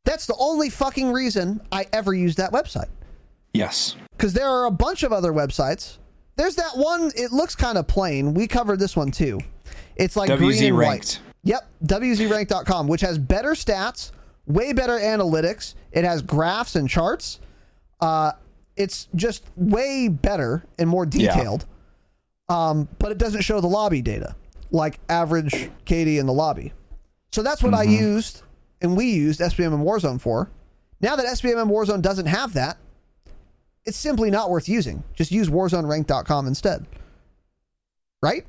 that's 0.05 0.25
the 0.25 0.35
only 0.39 0.69
fucking 0.69 1.11
reason 1.11 1.59
I 1.71 1.87
ever 1.93 2.13
used 2.13 2.37
that 2.37 2.51
website 2.51 2.89
Yes. 3.53 3.95
because 4.11 4.33
there 4.33 4.47
are 4.49 4.65
a 4.65 4.71
bunch 4.71 5.03
of 5.03 5.11
other 5.11 5.33
websites. 5.33 5.97
There's 6.37 6.55
that 6.55 6.71
one. 6.77 7.11
It 7.15 7.31
looks 7.31 7.55
kind 7.55 7.77
of 7.77 7.87
plain. 7.87 8.33
We 8.33 8.47
covered 8.47 8.79
this 8.79 8.95
one 8.95 9.11
too. 9.11 9.39
It's 9.95 10.15
like 10.15 10.35
green 10.37 10.63
and 10.63 10.77
ranked. 10.77 11.05
white. 11.15 11.19
Yep, 11.43 11.69
WZRank.com, 11.85 12.87
which 12.87 13.01
has 13.01 13.17
better 13.17 13.51
stats, 13.51 14.11
way 14.47 14.73
better 14.73 14.97
analytics. 14.99 15.75
It 15.91 16.03
has 16.03 16.21
graphs 16.21 16.75
and 16.75 16.89
charts. 16.89 17.39
Uh, 18.01 18.31
it's 18.75 19.07
just 19.15 19.43
way 19.55 20.07
better 20.09 20.65
and 20.79 20.89
more 20.89 21.07
Yeah. 21.11 21.33
detailed. 21.35 21.65
Um, 22.49 22.87
but 22.99 23.11
it 23.11 23.17
doesn't 23.17 23.41
show 23.41 23.61
the 23.61 23.67
lobby 23.67 24.01
data, 24.01 24.35
like 24.71 24.99
average 25.09 25.69
KD 25.85 26.17
in 26.19 26.25
the 26.25 26.33
lobby. 26.33 26.73
So 27.31 27.41
that's 27.43 27.63
what 27.63 27.73
I 27.73 27.83
used 27.83 28.41
and 28.81 28.95
we 28.95 29.05
used 29.05 29.39
SBMM 29.39 29.83
Warzone 29.83 30.19
for. 30.19 30.49
Now 31.01 31.15
that 31.15 31.25
SBMM 31.25 31.69
Warzone 31.69 32.01
doesn't 32.01 32.27
have 32.27 32.53
that, 32.53 32.77
it's 33.85 33.97
simply 33.97 34.31
not 34.31 34.49
worth 34.49 34.67
using. 34.67 35.03
Just 35.13 35.31
use 35.31 35.49
warzonerank.com 35.49 36.47
instead. 36.47 36.85
Right? 38.21 38.45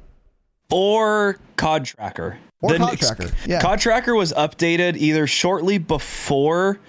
Or 0.70 1.39
COD 1.57 1.85
Tracker. 1.85 2.39
Or 2.62 2.70
The 2.73 2.78
COD 2.78 2.98
Tracker, 2.98 3.31
yeah. 3.47 3.61
COD 3.61 3.78
Tracker 3.81 4.15
was 4.15 4.32
updated 4.32 4.97
either 4.97 5.27
shortly 5.27 5.78
before 5.78 6.81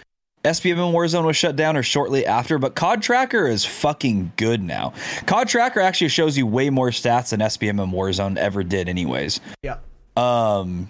SBMM 0.43 0.93
Warzone 0.93 1.25
was 1.25 1.35
shut 1.35 1.57
down 1.57 1.75
or 1.75 1.83
shortly 1.83 2.25
after, 2.25 2.57
but 2.57 2.73
COD 2.73 3.01
Tracker 3.01 3.47
is 3.47 3.65
fucking 3.65 4.31
good 4.37 4.63
now. 4.63 4.93
COD 5.25 5.49
Tracker 5.49 5.81
actually 5.81 6.07
shows 6.07 6.37
you 6.37 6.47
way 6.47 6.69
more 6.69 6.89
stats 6.91 7.31
than 7.31 7.41
SBMM 7.41 7.91
Warzone 7.91 8.37
ever 8.37 8.63
did, 8.63 8.87
anyways. 8.87 9.41
Yeah. 9.61 9.77
Um, 10.15 10.89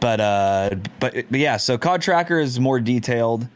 but 0.00 0.20
uh, 0.20 0.70
but, 1.00 1.14
but 1.30 1.40
yeah, 1.40 1.56
so 1.56 1.78
COD 1.78 2.02
Tracker 2.02 2.38
is 2.38 2.58
more 2.60 2.80
detailed. 2.80 3.48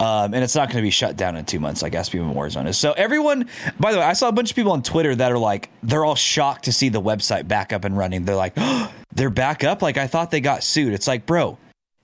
Um, 0.00 0.34
and 0.34 0.42
it's 0.42 0.56
not 0.56 0.68
going 0.68 0.78
to 0.78 0.82
be 0.82 0.90
shut 0.90 1.16
down 1.16 1.36
in 1.36 1.44
two 1.44 1.60
months 1.60 1.80
like 1.80 1.92
SBMM 1.92 2.34
Warzone 2.34 2.66
is. 2.66 2.76
So 2.76 2.90
everyone, 2.92 3.48
by 3.78 3.92
the 3.92 3.98
way, 3.98 4.04
I 4.04 4.14
saw 4.14 4.26
a 4.26 4.32
bunch 4.32 4.50
of 4.50 4.56
people 4.56 4.72
on 4.72 4.82
Twitter 4.82 5.14
that 5.14 5.30
are 5.30 5.38
like, 5.38 5.70
they're 5.84 6.04
all 6.04 6.16
shocked 6.16 6.64
to 6.64 6.72
see 6.72 6.88
the 6.88 7.00
website 7.00 7.46
back 7.46 7.72
up 7.72 7.84
and 7.84 7.96
running. 7.96 8.24
They're 8.24 8.34
like, 8.34 8.54
oh, 8.56 8.92
they're 9.14 9.30
back 9.30 9.62
up. 9.62 9.80
Like 9.80 9.98
I 9.98 10.08
thought 10.08 10.32
they 10.32 10.40
got 10.40 10.64
sued. 10.64 10.92
It's 10.92 11.06
like, 11.06 11.24
bro, 11.24 11.56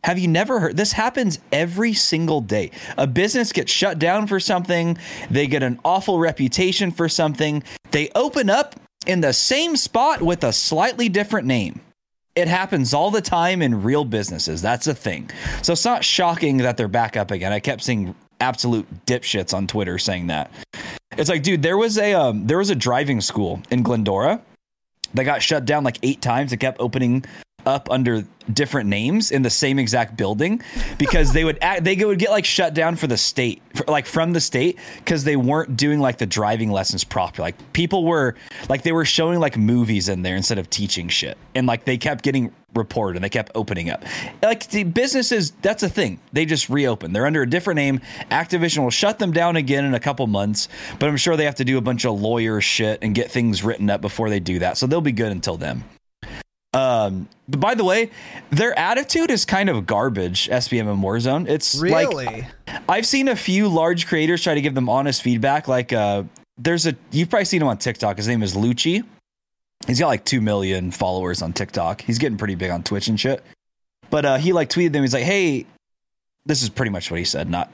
have 0.04 0.18
you 0.18 0.28
never 0.28 0.60
heard? 0.60 0.76
This 0.76 0.92
happens 0.92 1.40
every 1.50 1.92
single 1.92 2.40
day. 2.40 2.70
A 2.96 3.06
business 3.06 3.52
gets 3.52 3.72
shut 3.72 3.98
down 3.98 4.28
for 4.28 4.38
something. 4.38 4.96
They 5.28 5.48
get 5.48 5.64
an 5.64 5.80
awful 5.84 6.20
reputation 6.20 6.92
for 6.92 7.08
something. 7.08 7.64
They 7.90 8.10
open 8.14 8.48
up 8.48 8.76
in 9.06 9.22
the 9.22 9.32
same 9.32 9.76
spot 9.76 10.22
with 10.22 10.44
a 10.44 10.52
slightly 10.52 11.08
different 11.08 11.48
name. 11.48 11.80
It 12.38 12.46
happens 12.46 12.94
all 12.94 13.10
the 13.10 13.20
time 13.20 13.62
in 13.62 13.82
real 13.82 14.04
businesses. 14.04 14.62
That's 14.62 14.86
a 14.86 14.94
thing. 14.94 15.28
So 15.60 15.72
it's 15.72 15.84
not 15.84 16.04
shocking 16.04 16.58
that 16.58 16.76
they're 16.76 16.86
back 16.86 17.16
up 17.16 17.32
again. 17.32 17.52
I 17.52 17.58
kept 17.58 17.82
seeing 17.82 18.14
absolute 18.38 18.86
dipshits 19.06 19.52
on 19.52 19.66
Twitter 19.66 19.98
saying 19.98 20.28
that. 20.28 20.52
It's 21.16 21.28
like, 21.28 21.42
dude, 21.42 21.62
there 21.62 21.76
was 21.76 21.98
a 21.98 22.14
um, 22.14 22.46
there 22.46 22.58
was 22.58 22.70
a 22.70 22.76
driving 22.76 23.20
school 23.20 23.60
in 23.70 23.82
Glendora 23.82 24.40
that 25.14 25.24
got 25.24 25.42
shut 25.42 25.64
down 25.64 25.82
like 25.82 25.98
eight 26.04 26.22
times. 26.22 26.52
It 26.52 26.58
kept 26.58 26.78
opening 26.78 27.24
up 27.68 27.90
under 27.90 28.24
different 28.52 28.88
names 28.88 29.30
in 29.30 29.42
the 29.42 29.50
same 29.50 29.78
exact 29.78 30.16
building 30.16 30.62
because 30.96 31.32
they 31.34 31.44
would 31.44 31.58
act, 31.62 31.84
they 31.84 31.94
would 31.96 32.18
get 32.18 32.30
like 32.30 32.46
shut 32.46 32.74
down 32.74 32.96
for 32.96 33.06
the 33.06 33.16
state 33.16 33.62
for, 33.74 33.84
like 33.84 34.06
from 34.06 34.32
the 34.32 34.40
state 34.40 34.78
because 34.96 35.22
they 35.22 35.36
weren't 35.36 35.76
doing 35.76 36.00
like 36.00 36.18
the 36.18 36.26
driving 36.26 36.70
lessons 36.70 37.04
properly. 37.04 37.48
Like 37.48 37.72
people 37.72 38.04
were 38.04 38.34
like 38.68 38.82
they 38.82 38.92
were 38.92 39.04
showing 39.04 39.38
like 39.38 39.56
movies 39.56 40.08
in 40.08 40.22
there 40.22 40.34
instead 40.34 40.58
of 40.58 40.70
teaching 40.70 41.08
shit. 41.08 41.36
And 41.54 41.66
like 41.66 41.84
they 41.84 41.98
kept 41.98 42.24
getting 42.24 42.52
reported 42.74 43.16
and 43.16 43.24
they 43.24 43.28
kept 43.28 43.52
opening 43.54 43.90
up. 43.90 44.02
Like 44.42 44.68
the 44.70 44.84
businesses 44.84 45.52
that's 45.62 45.82
a 45.82 45.88
thing. 45.88 46.18
They 46.32 46.46
just 46.46 46.70
reopen. 46.70 47.12
They're 47.12 47.26
under 47.26 47.42
a 47.42 47.48
different 47.48 47.76
name. 47.76 48.00
Activision 48.30 48.82
will 48.82 48.90
shut 48.90 49.18
them 49.18 49.32
down 49.32 49.56
again 49.56 49.84
in 49.84 49.94
a 49.94 50.00
couple 50.00 50.26
months 50.26 50.68
but 50.98 51.08
i'm 51.08 51.16
sure 51.16 51.36
they 51.36 51.44
have 51.44 51.54
to 51.56 51.64
do 51.64 51.78
a 51.78 51.80
bunch 51.80 52.04
of 52.06 52.20
lawyer 52.20 52.60
shit 52.60 52.98
and 53.02 53.14
get 53.14 53.30
things 53.30 53.62
written 53.62 53.90
up 53.90 54.00
before 54.00 54.30
they 54.30 54.40
do 54.40 54.58
that. 54.60 54.78
So 54.78 54.86
they'll 54.86 55.00
be 55.00 55.12
good 55.12 55.32
until 55.32 55.56
then 55.56 55.84
um, 56.74 57.28
but 57.48 57.60
by 57.60 57.74
the 57.74 57.84
way, 57.84 58.10
their 58.50 58.78
attitude 58.78 59.30
is 59.30 59.44
kind 59.44 59.68
of 59.70 59.86
garbage. 59.86 60.48
SBMM 60.48 61.00
Warzone. 61.00 61.48
It's 61.48 61.76
Really? 61.76 62.24
like 62.26 62.44
I've 62.88 63.06
seen 63.06 63.28
a 63.28 63.36
few 63.36 63.68
large 63.68 64.06
creators 64.06 64.42
try 64.42 64.54
to 64.54 64.60
give 64.60 64.74
them 64.74 64.88
honest 64.88 65.22
feedback. 65.22 65.66
Like, 65.68 65.92
uh, 65.92 66.24
there's 66.58 66.86
a 66.86 66.94
you've 67.10 67.30
probably 67.30 67.44
seen 67.46 67.62
him 67.62 67.68
on 67.68 67.78
TikTok. 67.78 68.16
His 68.16 68.28
name 68.28 68.42
is 68.42 68.54
Lucci. 68.54 69.04
He's 69.86 70.00
got 70.00 70.08
like 70.08 70.24
two 70.24 70.40
million 70.40 70.90
followers 70.90 71.40
on 71.40 71.52
TikTok. 71.52 72.02
He's 72.02 72.18
getting 72.18 72.36
pretty 72.36 72.56
big 72.56 72.70
on 72.70 72.82
Twitch 72.82 73.08
and 73.08 73.18
shit. 73.18 73.42
But 74.10 74.24
uh, 74.24 74.36
he 74.38 74.52
like 74.52 74.68
tweeted 74.68 74.92
them. 74.92 75.02
He's 75.02 75.14
like, 75.14 75.24
"Hey, 75.24 75.66
this 76.46 76.62
is 76.62 76.68
pretty 76.68 76.90
much 76.90 77.10
what 77.10 77.18
he 77.18 77.24
said, 77.24 77.48
not 77.48 77.70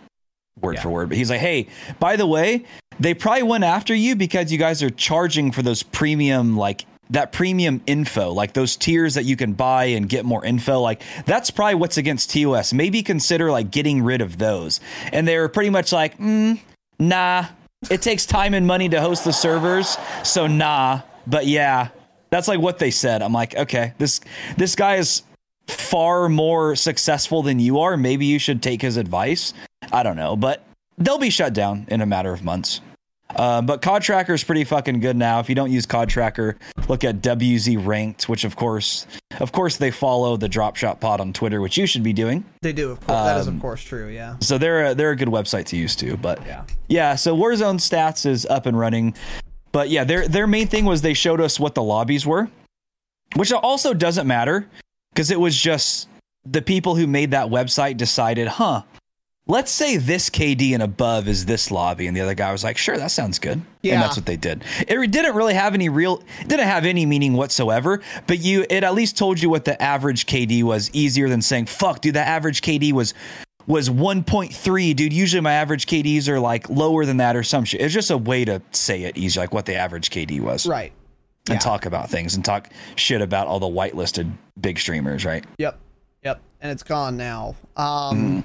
word 0.60 0.78
for 0.78 0.88
word, 0.90 1.08
but 1.08 1.18
he's 1.18 1.30
like, 1.30 1.40
"Hey, 1.40 1.68
by 1.98 2.16
the 2.16 2.26
way, 2.26 2.64
they 3.00 3.14
probably 3.14 3.42
went 3.44 3.64
after 3.64 3.94
you 3.94 4.14
because 4.14 4.52
you 4.52 4.58
guys 4.58 4.82
are 4.82 4.90
charging 4.90 5.50
for 5.50 5.62
those 5.62 5.82
premium 5.82 6.56
like 6.56 6.84
that 7.14 7.32
premium 7.32 7.82
info, 7.86 8.32
like 8.32 8.52
those 8.52 8.76
tiers 8.76 9.14
that 9.14 9.24
you 9.24 9.36
can 9.36 9.52
buy 9.52 9.86
and 9.86 10.08
get 10.08 10.24
more 10.24 10.44
info, 10.44 10.80
like 10.80 11.02
that's 11.26 11.50
probably 11.50 11.76
what's 11.76 11.96
against 11.96 12.30
TOS. 12.30 12.72
Maybe 12.72 13.02
consider 13.02 13.50
like 13.50 13.70
getting 13.70 14.02
rid 14.02 14.20
of 14.20 14.38
those. 14.38 14.80
And 15.12 15.26
they 15.26 15.38
were 15.38 15.48
pretty 15.48 15.70
much 15.70 15.92
like, 15.92 16.18
mm, 16.18 16.58
nah, 16.98 17.46
it 17.90 18.02
takes 18.02 18.26
time 18.26 18.54
and 18.54 18.66
money 18.66 18.88
to 18.88 19.00
host 19.00 19.24
the 19.24 19.32
servers, 19.32 19.96
so 20.22 20.46
nah. 20.46 21.02
But 21.26 21.46
yeah, 21.46 21.88
that's 22.30 22.48
like 22.48 22.60
what 22.60 22.78
they 22.78 22.90
said. 22.90 23.22
I'm 23.22 23.32
like, 23.32 23.56
okay, 23.56 23.94
this 23.98 24.20
this 24.56 24.74
guy 24.74 24.96
is 24.96 25.22
far 25.66 26.28
more 26.28 26.76
successful 26.76 27.42
than 27.42 27.58
you 27.58 27.80
are. 27.80 27.96
Maybe 27.96 28.26
you 28.26 28.38
should 28.38 28.62
take 28.62 28.82
his 28.82 28.96
advice. 28.96 29.54
I 29.92 30.02
don't 30.02 30.16
know, 30.16 30.36
but 30.36 30.64
they'll 30.98 31.18
be 31.18 31.30
shut 31.30 31.54
down 31.54 31.86
in 31.88 32.00
a 32.00 32.06
matter 32.06 32.32
of 32.32 32.44
months. 32.44 32.80
Uh, 33.34 33.60
but 33.62 33.82
COD 33.82 34.02
Tracker 34.02 34.34
is 34.34 34.44
pretty 34.44 34.64
fucking 34.64 35.00
good 35.00 35.16
now. 35.16 35.40
If 35.40 35.48
you 35.48 35.54
don't 35.54 35.72
use 35.72 35.86
COD 35.86 36.08
Tracker, 36.08 36.56
look 36.88 37.04
at 37.04 37.20
WZ 37.22 37.84
Ranked, 37.84 38.28
which 38.28 38.44
of 38.44 38.54
course, 38.54 39.06
of 39.40 39.50
course, 39.50 39.76
they 39.76 39.90
follow 39.90 40.36
the 40.36 40.48
Drop 40.48 40.76
Shot 40.76 41.00
Pod 41.00 41.20
on 41.20 41.32
Twitter, 41.32 41.60
which 41.60 41.76
you 41.76 41.86
should 41.86 42.02
be 42.02 42.12
doing. 42.12 42.44
They 42.62 42.72
do, 42.72 42.90
of 42.90 43.00
course. 43.00 43.08
that 43.24 43.36
is, 43.40 43.46
of 43.48 43.54
Um, 43.54 43.60
course, 43.60 43.82
true. 43.82 44.08
Yeah. 44.08 44.36
So 44.40 44.56
they're 44.58 44.86
a, 44.86 44.94
they're 44.94 45.10
a 45.10 45.16
good 45.16 45.28
website 45.28 45.64
to 45.66 45.76
use 45.76 45.96
too. 45.96 46.16
But 46.16 46.44
Yeah. 46.46 46.64
yeah. 46.88 47.14
So 47.16 47.36
Warzone 47.36 47.78
stats 47.80 48.24
is 48.26 48.46
up 48.46 48.66
and 48.66 48.78
running. 48.78 49.14
But 49.72 49.88
yeah, 49.90 50.04
their 50.04 50.28
their 50.28 50.46
main 50.46 50.68
thing 50.68 50.84
was 50.84 51.02
they 51.02 51.14
showed 51.14 51.40
us 51.40 51.58
what 51.58 51.74
the 51.74 51.82
lobbies 51.82 52.24
were, 52.24 52.48
which 53.34 53.52
also 53.52 53.92
doesn't 53.94 54.26
matter 54.28 54.68
because 55.12 55.30
it 55.32 55.40
was 55.40 55.56
just 55.60 56.08
the 56.44 56.62
people 56.62 56.94
who 56.94 57.06
made 57.08 57.32
that 57.32 57.48
website 57.48 57.96
decided, 57.96 58.46
huh? 58.46 58.82
Let's 59.46 59.70
say 59.70 59.98
this 59.98 60.30
KD 60.30 60.72
and 60.72 60.82
above 60.82 61.28
is 61.28 61.44
this 61.44 61.70
lobby, 61.70 62.06
and 62.06 62.16
the 62.16 62.22
other 62.22 62.34
guy 62.34 62.50
was 62.50 62.64
like, 62.64 62.78
"Sure, 62.78 62.96
that 62.96 63.10
sounds 63.10 63.38
good." 63.38 63.60
Yeah. 63.82 63.94
and 63.94 64.02
that's 64.02 64.16
what 64.16 64.24
they 64.24 64.38
did. 64.38 64.64
It 64.88 65.10
didn't 65.10 65.34
really 65.34 65.52
have 65.52 65.74
any 65.74 65.90
real, 65.90 66.22
didn't 66.46 66.66
have 66.66 66.86
any 66.86 67.04
meaning 67.04 67.34
whatsoever. 67.34 68.00
But 68.26 68.38
you, 68.38 68.64
it 68.70 68.84
at 68.84 68.94
least 68.94 69.18
told 69.18 69.42
you 69.42 69.50
what 69.50 69.66
the 69.66 69.80
average 69.82 70.24
KD 70.24 70.62
was, 70.62 70.90
easier 70.94 71.28
than 71.28 71.42
saying, 71.42 71.66
"Fuck, 71.66 72.00
dude, 72.00 72.14
the 72.14 72.20
average 72.26 72.62
KD 72.62 72.92
was 72.92 73.12
was 73.66 73.90
1.3, 73.90 74.94
dude. 74.96 75.12
Usually 75.12 75.40
my 75.42 75.52
average 75.52 75.86
KDs 75.86 76.28
are 76.28 76.40
like 76.40 76.68
lower 76.70 77.04
than 77.04 77.18
that 77.18 77.36
or 77.36 77.42
some 77.42 77.64
shit." 77.66 77.82
It's 77.82 77.92
just 77.92 78.10
a 78.10 78.16
way 78.16 78.46
to 78.46 78.62
say 78.70 79.02
it 79.02 79.18
easy, 79.18 79.38
like 79.38 79.52
what 79.52 79.66
the 79.66 79.74
average 79.74 80.08
KD 80.08 80.40
was, 80.40 80.66
Right. 80.66 80.92
and 81.50 81.60
talk 81.60 81.84
about 81.84 82.08
things 82.08 82.34
and 82.34 82.42
talk 82.42 82.70
shit 82.96 83.20
about 83.20 83.46
all 83.46 83.60
the 83.60 83.66
whitelisted 83.66 84.32
big 84.58 84.78
streamers, 84.78 85.26
right? 85.26 85.44
Yep. 85.58 85.78
Yep. 86.22 86.40
And 86.62 86.72
it's 86.72 86.82
gone 86.82 87.18
now. 87.18 87.56
Um 87.76 87.84
Mm-hmm. 88.16 88.40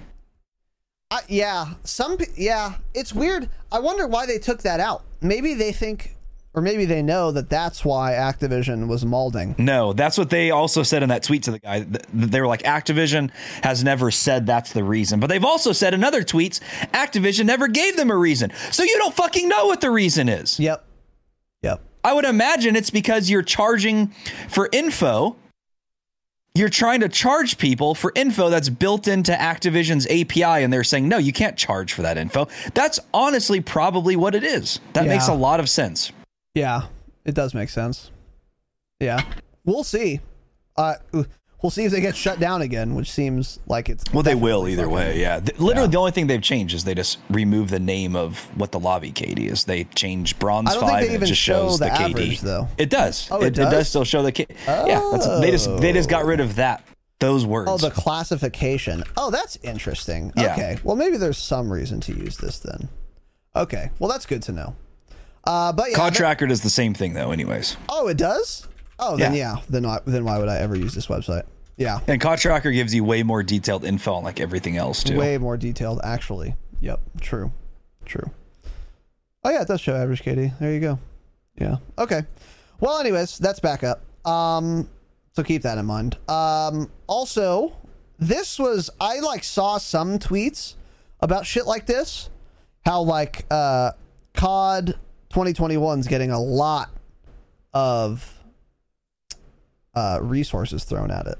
I, 1.11 1.21
yeah, 1.27 1.73
some 1.83 2.17
yeah, 2.35 2.75
it's 2.93 3.13
weird. 3.13 3.49
I 3.71 3.79
wonder 3.79 4.07
why 4.07 4.25
they 4.25 4.37
took 4.37 4.61
that 4.61 4.79
out. 4.79 5.03
Maybe 5.21 5.55
they 5.55 5.71
think 5.71 6.15
or 6.53 6.61
maybe 6.61 6.85
they 6.85 7.01
know 7.01 7.31
that 7.31 7.49
that's 7.49 7.85
why 7.85 8.13
Activision 8.13 8.87
was 8.87 9.05
molding. 9.05 9.55
No, 9.57 9.93
that's 9.93 10.17
what 10.17 10.29
they 10.29 10.51
also 10.51 10.83
said 10.83 11.03
in 11.03 11.09
that 11.09 11.23
tweet 11.23 11.43
to 11.43 11.51
the 11.51 11.59
guy. 11.59 11.85
They 12.13 12.41
were 12.41 12.47
like, 12.47 12.63
Activision 12.63 13.31
has 13.63 13.83
never 13.83 14.09
said 14.09 14.45
that's 14.45 14.73
the 14.73 14.83
reason. 14.83 15.19
But 15.19 15.27
they've 15.27 15.45
also 15.45 15.71
said 15.71 15.93
in 15.93 16.03
other 16.03 16.23
tweets, 16.23 16.59
Activision 16.91 17.45
never 17.45 17.67
gave 17.67 17.97
them 17.97 18.09
a 18.09 18.17
reason. 18.17 18.51
So 18.71 18.83
you 18.83 18.97
don't 18.97 19.15
fucking 19.15 19.47
know 19.47 19.67
what 19.67 19.81
the 19.81 19.91
reason 19.91 20.27
is. 20.27 20.59
Yep. 20.59 20.83
Yep. 21.61 21.81
I 22.03 22.13
would 22.13 22.25
imagine 22.25 22.75
it's 22.75 22.89
because 22.89 23.29
you're 23.29 23.43
charging 23.43 24.07
for 24.47 24.69
info. 24.71 25.35
You're 26.59 26.67
trying 26.67 26.99
to 26.99 27.07
charge 27.07 27.57
people 27.57 27.95
for 27.95 28.11
info 28.15 28.49
that's 28.49 28.67
built 28.67 29.07
into 29.07 29.31
Activision's 29.31 30.05
API, 30.07 30.63
and 30.63 30.73
they're 30.73 30.83
saying, 30.83 31.07
no, 31.07 31.17
you 31.17 31.31
can't 31.31 31.55
charge 31.55 31.93
for 31.93 32.01
that 32.01 32.17
info. 32.17 32.49
That's 32.73 32.99
honestly 33.13 33.61
probably 33.61 34.17
what 34.17 34.35
it 34.35 34.43
is. 34.43 34.81
That 34.91 35.05
makes 35.05 35.29
a 35.29 35.33
lot 35.33 35.61
of 35.61 35.69
sense. 35.69 36.11
Yeah, 36.53 36.87
it 37.23 37.33
does 37.33 37.53
make 37.53 37.69
sense. 37.69 38.11
Yeah. 38.99 39.23
We'll 39.63 39.85
see. 39.85 40.19
Uh 40.75 40.95
we'll 41.61 41.69
see 41.69 41.85
if 41.85 41.91
they 41.91 42.01
get 42.01 42.15
shut 42.15 42.39
down 42.39 42.61
again, 42.61 42.95
which 42.95 43.11
seems 43.11 43.59
like 43.67 43.89
it's 43.89 44.03
Well, 44.13 44.23
they 44.23 44.35
will 44.35 44.67
either 44.67 44.83
fucking- 44.83 44.95
way. 44.95 45.19
Yeah. 45.19 45.39
Literally, 45.57 45.89
the 45.89 45.97
only 45.97 46.11
thing 46.11 46.27
they've 46.27 46.41
changed 46.41 46.73
is 46.75 46.83
they 46.83 46.95
just 46.95 47.17
remove 47.29 47.69
the 47.69 47.79
name 47.79 48.15
of 48.15 48.37
what 48.57 48.71
the 48.71 48.79
lobby 48.79 49.11
KD 49.11 49.47
is. 49.51 49.63
They 49.65 49.83
change 49.83 50.37
bronze 50.39 50.69
I 50.69 50.73
don't 50.73 50.81
think 50.81 50.91
five 50.91 51.09
and 51.13 51.23
it 51.23 51.27
just 51.27 51.41
show 51.41 51.67
shows 51.69 51.79
the 51.79 51.85
the, 51.85 51.91
KD. 51.91 52.09
average, 52.11 52.41
though. 52.41 52.67
It 52.77 52.89
does. 52.89 53.27
Oh, 53.31 53.41
it 53.41 53.53
does? 53.53 53.71
does? 53.71 53.89
still 53.89 54.03
show 54.05 54.21
the 54.23 54.31
KD. 54.31 54.47
Yeah. 54.67 55.07
That's, 55.11 55.27
they 55.41 55.51
just 55.51 55.77
they 55.77 55.93
just 55.93 56.09
got 56.09 56.25
rid 56.25 56.39
of 56.39 56.55
that 56.55 56.83
those 57.19 57.45
words. 57.45 57.69
Oh, 57.69 57.77
the 57.77 57.91
classification. 57.91 59.03
Oh, 59.17 59.29
that's 59.29 59.57
interesting. 59.57 60.31
Yeah. 60.37 60.53
Okay. 60.53 60.77
Well, 60.83 60.95
maybe 60.95 61.17
there's 61.17 61.37
some 61.37 61.71
reason 61.71 61.99
to 62.01 62.13
use 62.13 62.37
this 62.37 62.59
then. 62.59 62.87
Okay. 63.55 63.89
Well, 63.99 64.09
that's 64.09 64.25
good 64.25 64.41
to 64.43 64.53
know. 64.53 64.75
Uh, 65.43 65.73
but 65.73 65.89
yeah. 65.89 65.97
COD 65.97 66.13
Tracker 66.15 66.47
does 66.47 66.61
the 66.61 66.69
same 66.69 66.93
thing 66.93 67.13
though. 67.13 67.31
Anyways, 67.31 67.75
oh, 67.89 68.07
it 68.07 68.15
does. 68.17 68.68
Oh, 68.99 69.17
then 69.17 69.33
Yeah. 69.33 69.55
yeah. 69.55 69.61
Then 69.69 69.83
why, 69.83 69.99
then 70.05 70.25
why 70.25 70.37
would 70.37 70.49
I 70.49 70.57
ever 70.57 70.75
use 70.75 70.93
this 70.93 71.07
website? 71.07 71.43
Yeah. 71.77 71.99
and 72.07 72.19
COD 72.19 72.37
Tracker 72.39 72.71
gives 72.71 72.93
you 72.93 73.03
way 73.05 73.23
more 73.23 73.41
detailed 73.41 73.85
info 73.85 74.13
on 74.15 74.23
like 74.23 74.39
everything 74.41 74.75
else 74.77 75.01
too. 75.03 75.17
Way 75.17 75.37
more 75.37 75.55
detailed, 75.55 76.01
actually. 76.03 76.55
Yep. 76.81 76.99
True. 77.21 77.51
True. 78.05 78.29
Oh 79.43 79.49
yeah, 79.49 79.61
it 79.61 79.67
does 79.67 79.79
show 79.79 79.95
average 79.95 80.21
KD. 80.23 80.57
There 80.59 80.73
you 80.73 80.79
go. 80.81 80.99
Yeah. 81.57 81.77
Okay. 81.97 82.23
Well, 82.81 82.99
anyways, 82.99 83.37
that's 83.37 83.59
back 83.61 83.83
up. 83.83 84.01
Um, 84.29 84.89
so 85.33 85.43
keep 85.43 85.61
that 85.61 85.77
in 85.77 85.85
mind. 85.85 86.17
Um, 86.27 86.91
also, 87.07 87.75
this 88.17 88.59
was 88.59 88.89
I 88.99 89.19
like 89.19 89.43
saw 89.45 89.77
some 89.77 90.19
tweets 90.19 90.75
about 91.21 91.45
shit 91.45 91.65
like 91.65 91.85
this. 91.85 92.29
How 92.85 93.01
like 93.01 93.45
uh, 93.49 93.91
COD 94.35 94.87
2021 95.29 95.99
is 95.99 96.07
getting 96.07 96.31
a 96.31 96.39
lot 96.41 96.89
of 97.73 98.38
uh, 99.95 100.19
resources 100.21 100.83
thrown 100.83 101.11
at 101.11 101.27
it. 101.27 101.37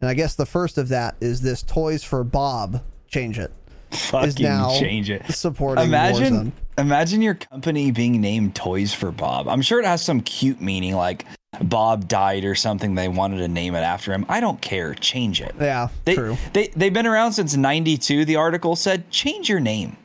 And 0.00 0.10
I 0.10 0.14
guess 0.14 0.34
the 0.34 0.46
first 0.46 0.78
of 0.78 0.88
that 0.88 1.16
is 1.20 1.40
this 1.40 1.62
Toys 1.62 2.02
for 2.04 2.24
Bob 2.24 2.82
change 3.08 3.38
it. 3.38 3.52
Fucking 3.90 4.42
now 4.42 4.76
change 4.78 5.08
it. 5.08 5.24
supporting 5.32 5.84
Imagine 5.84 6.34
Warzone. 6.34 6.52
imagine 6.78 7.22
your 7.22 7.34
company 7.34 7.90
being 7.92 8.20
named 8.20 8.54
Toys 8.56 8.92
for 8.92 9.12
Bob. 9.12 9.48
I'm 9.48 9.62
sure 9.62 9.78
it 9.78 9.86
has 9.86 10.02
some 10.04 10.20
cute 10.20 10.60
meaning 10.60 10.94
like 10.96 11.24
Bob 11.62 12.08
died 12.08 12.44
or 12.44 12.56
something. 12.56 12.96
They 12.96 13.06
wanted 13.08 13.38
to 13.38 13.46
name 13.48 13.76
it 13.76 13.80
after 13.82 14.12
him. 14.12 14.26
I 14.28 14.40
don't 14.40 14.60
care. 14.60 14.94
Change 14.94 15.40
it. 15.40 15.54
Yeah, 15.60 15.88
They, 16.04 16.16
true. 16.16 16.36
They 16.52 16.68
they've 16.74 16.92
been 16.92 17.06
around 17.06 17.32
since 17.32 17.54
'92. 17.56 18.24
The 18.24 18.34
article 18.36 18.74
said 18.74 19.08
change 19.10 19.48
your 19.48 19.60
name. 19.60 19.96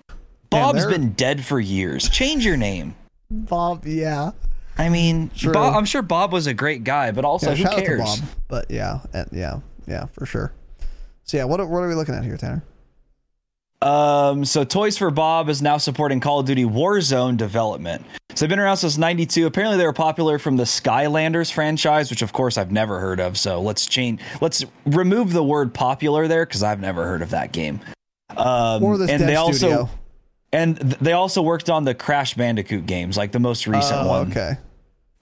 Bob's 0.51 0.85
been 0.85 1.13
dead 1.13 1.43
for 1.43 1.59
years. 1.59 2.09
Change 2.09 2.45
your 2.45 2.57
name. 2.57 2.95
Bob, 3.31 3.85
yeah. 3.85 4.31
I 4.79 4.89
mean, 4.89 5.29
Bob, 5.43 5.75
I'm 5.75 5.85
sure 5.85 6.01
Bob 6.01 6.31
was 6.31 6.47
a 6.47 6.53
great 6.53 6.83
guy, 6.83 7.11
but 7.11 7.25
also 7.25 7.49
yeah 7.51 7.55
who 7.57 7.63
shout 7.63 7.77
cares? 7.79 8.01
out 8.01 8.15
to 8.15 8.21
Bob. 8.21 8.29
But 8.47 8.71
yeah, 8.71 8.99
uh, 9.13 9.25
yeah, 9.31 9.59
yeah, 9.85 10.05
for 10.05 10.25
sure. 10.25 10.53
So 11.25 11.37
yeah, 11.37 11.43
what 11.43 11.59
are, 11.59 11.65
what 11.67 11.79
are 11.79 11.87
we 11.89 11.95
looking 11.95 12.15
at 12.15 12.23
here, 12.23 12.37
Tanner? 12.37 12.63
Um, 13.81 14.43
so 14.43 14.63
Toys 14.65 14.97
for 14.97 15.09
Bob 15.09 15.47
is 15.47 15.61
now 15.61 15.77
supporting 15.77 16.19
Call 16.19 16.39
of 16.39 16.45
Duty 16.45 16.65
Warzone 16.65 17.37
development. 17.37 18.05
So 18.35 18.45
they've 18.45 18.49
been 18.49 18.59
around 18.59 18.77
since 18.77 18.97
'92. 18.97 19.45
Apparently, 19.45 19.77
they 19.77 19.85
were 19.85 19.93
popular 19.93 20.37
from 20.39 20.57
the 20.57 20.63
Skylanders 20.65 21.51
franchise, 21.51 22.09
which 22.09 22.21
of 22.21 22.33
course 22.33 22.57
I've 22.57 22.71
never 22.71 22.99
heard 22.99 23.19
of. 23.19 23.37
So 23.37 23.61
let's 23.61 23.85
change. 23.85 24.21
Let's 24.41 24.65
remove 24.85 25.31
the 25.33 25.43
word 25.43 25.73
popular 25.73 26.27
there 26.27 26.45
because 26.45 26.61
I've 26.63 26.79
never 26.81 27.05
heard 27.05 27.21
of 27.21 27.29
that 27.31 27.51
game. 27.53 27.79
Um, 28.35 28.83
Or 28.83 28.97
this 28.97 29.09
and 29.09 29.21
they 29.23 29.35
also 29.35 29.57
studio. 29.57 29.89
and 30.53 30.77
th- 30.79 30.99
they 30.99 31.13
also 31.13 31.41
worked 31.41 31.69
on 31.69 31.83
the 31.85 31.95
Crash 31.95 32.33
Bandicoot 32.35 32.85
games, 32.85 33.17
like 33.17 33.31
the 33.31 33.39
most 33.39 33.65
recent 33.67 34.01
Oh, 34.01 34.07
one. 34.07 34.31
okay. 34.31 34.57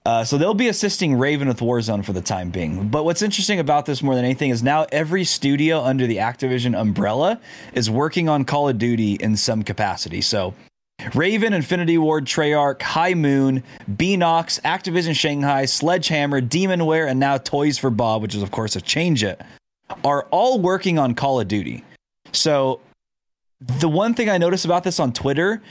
Uh, 0.07 0.23
so 0.23 0.37
they'll 0.37 0.53
be 0.53 0.69
assisting 0.69 1.15
Raven 1.17 1.49
with 1.49 1.59
Warzone 1.59 2.05
for 2.05 2.13
the 2.13 2.21
time 2.21 2.49
being. 2.49 2.87
But 2.87 3.03
what's 3.03 3.21
interesting 3.21 3.59
about 3.59 3.85
this 3.85 4.01
more 4.01 4.15
than 4.15 4.23
anything 4.23 4.51
is 4.51 4.63
now 4.63 4.85
every 4.89 5.25
studio 5.25 5.81
under 5.81 6.07
the 6.07 6.15
Activision 6.15 6.79
umbrella 6.79 7.41
is 7.73 7.89
working 7.89 8.29
on 8.29 8.45
Call 8.45 8.69
of 8.69 8.77
Duty 8.77 9.15
in 9.15 9.35
some 9.35 9.63
capacity. 9.63 10.21
So 10.21 10.53
Raven, 11.13 11.51
Infinity 11.51 11.97
Ward, 11.97 12.23
Treyarch, 12.23 12.81
High 12.81 13.15
Moon, 13.15 13.61
Beenox, 13.91 14.61
Activision 14.61 15.13
Shanghai, 15.13 15.65
Sledgehammer, 15.65 16.39
Demonware, 16.39 17.09
and 17.09 17.19
now 17.19 17.37
Toys 17.37 17.77
for 17.77 17.89
Bob, 17.89 18.21
which 18.21 18.33
is 18.33 18.41
of 18.41 18.49
course 18.49 18.77
a 18.77 18.81
change 18.81 19.25
it, 19.25 19.41
are 20.05 20.23
all 20.31 20.57
working 20.57 20.97
on 20.97 21.15
Call 21.15 21.41
of 21.41 21.49
Duty. 21.49 21.83
So 22.31 22.79
the 23.59 23.89
one 23.89 24.13
thing 24.13 24.29
I 24.29 24.37
noticed 24.37 24.63
about 24.63 24.85
this 24.85 25.01
on 25.01 25.11
Twitter 25.11 25.61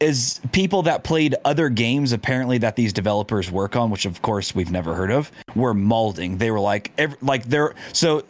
is 0.00 0.40
people 0.52 0.82
that 0.82 1.04
played 1.04 1.34
other 1.44 1.68
games 1.68 2.12
apparently 2.12 2.58
that 2.58 2.76
these 2.76 2.92
developers 2.92 3.50
work 3.50 3.76
on, 3.76 3.90
which 3.90 4.06
of 4.06 4.20
course 4.22 4.54
we've 4.54 4.70
never 4.70 4.94
heard 4.94 5.10
of, 5.10 5.30
were 5.54 5.74
molding. 5.74 6.38
They 6.38 6.50
were 6.50 6.60
like, 6.60 6.92
every, 6.98 7.16
like 7.22 7.44
they're 7.44 7.74
so. 7.92 8.24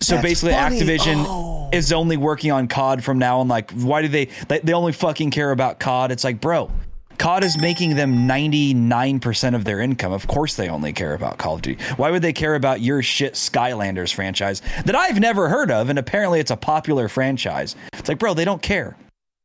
So 0.00 0.14
That's 0.14 0.22
basically, 0.28 0.52
funny. 0.52 0.78
Activision 0.80 1.24
Oh. 1.26 1.70
is 1.72 1.92
only 1.92 2.16
working 2.16 2.52
on 2.52 2.68
COD 2.68 3.02
from 3.02 3.18
now 3.18 3.40
on. 3.40 3.48
Like, 3.48 3.72
why 3.72 4.00
do 4.00 4.06
they, 4.06 4.26
they? 4.46 4.60
They 4.60 4.72
only 4.72 4.92
fucking 4.92 5.32
care 5.32 5.50
about 5.50 5.80
COD. 5.80 6.12
It's 6.12 6.22
like, 6.22 6.40
bro, 6.40 6.70
COD 7.18 7.42
is 7.42 7.58
making 7.60 7.96
them 7.96 8.24
ninety 8.28 8.74
nine 8.74 9.18
percent 9.18 9.56
of 9.56 9.64
their 9.64 9.80
income. 9.80 10.12
Of 10.12 10.28
course, 10.28 10.54
they 10.54 10.68
only 10.68 10.92
care 10.92 11.14
about 11.14 11.38
Call 11.38 11.56
of 11.56 11.62
Duty. 11.62 11.82
Why 11.96 12.12
would 12.12 12.22
they 12.22 12.32
care 12.32 12.54
about 12.54 12.80
your 12.80 13.02
shit 13.02 13.34
Skylanders 13.34 14.14
franchise 14.14 14.62
that 14.84 14.94
I've 14.94 15.18
never 15.18 15.48
heard 15.48 15.72
of, 15.72 15.88
and 15.88 15.98
apparently 15.98 16.38
it's 16.38 16.52
a 16.52 16.56
popular 16.56 17.08
franchise? 17.08 17.74
It's 17.94 18.08
like, 18.08 18.20
bro, 18.20 18.34
they 18.34 18.44
don't 18.44 18.62
care. 18.62 18.96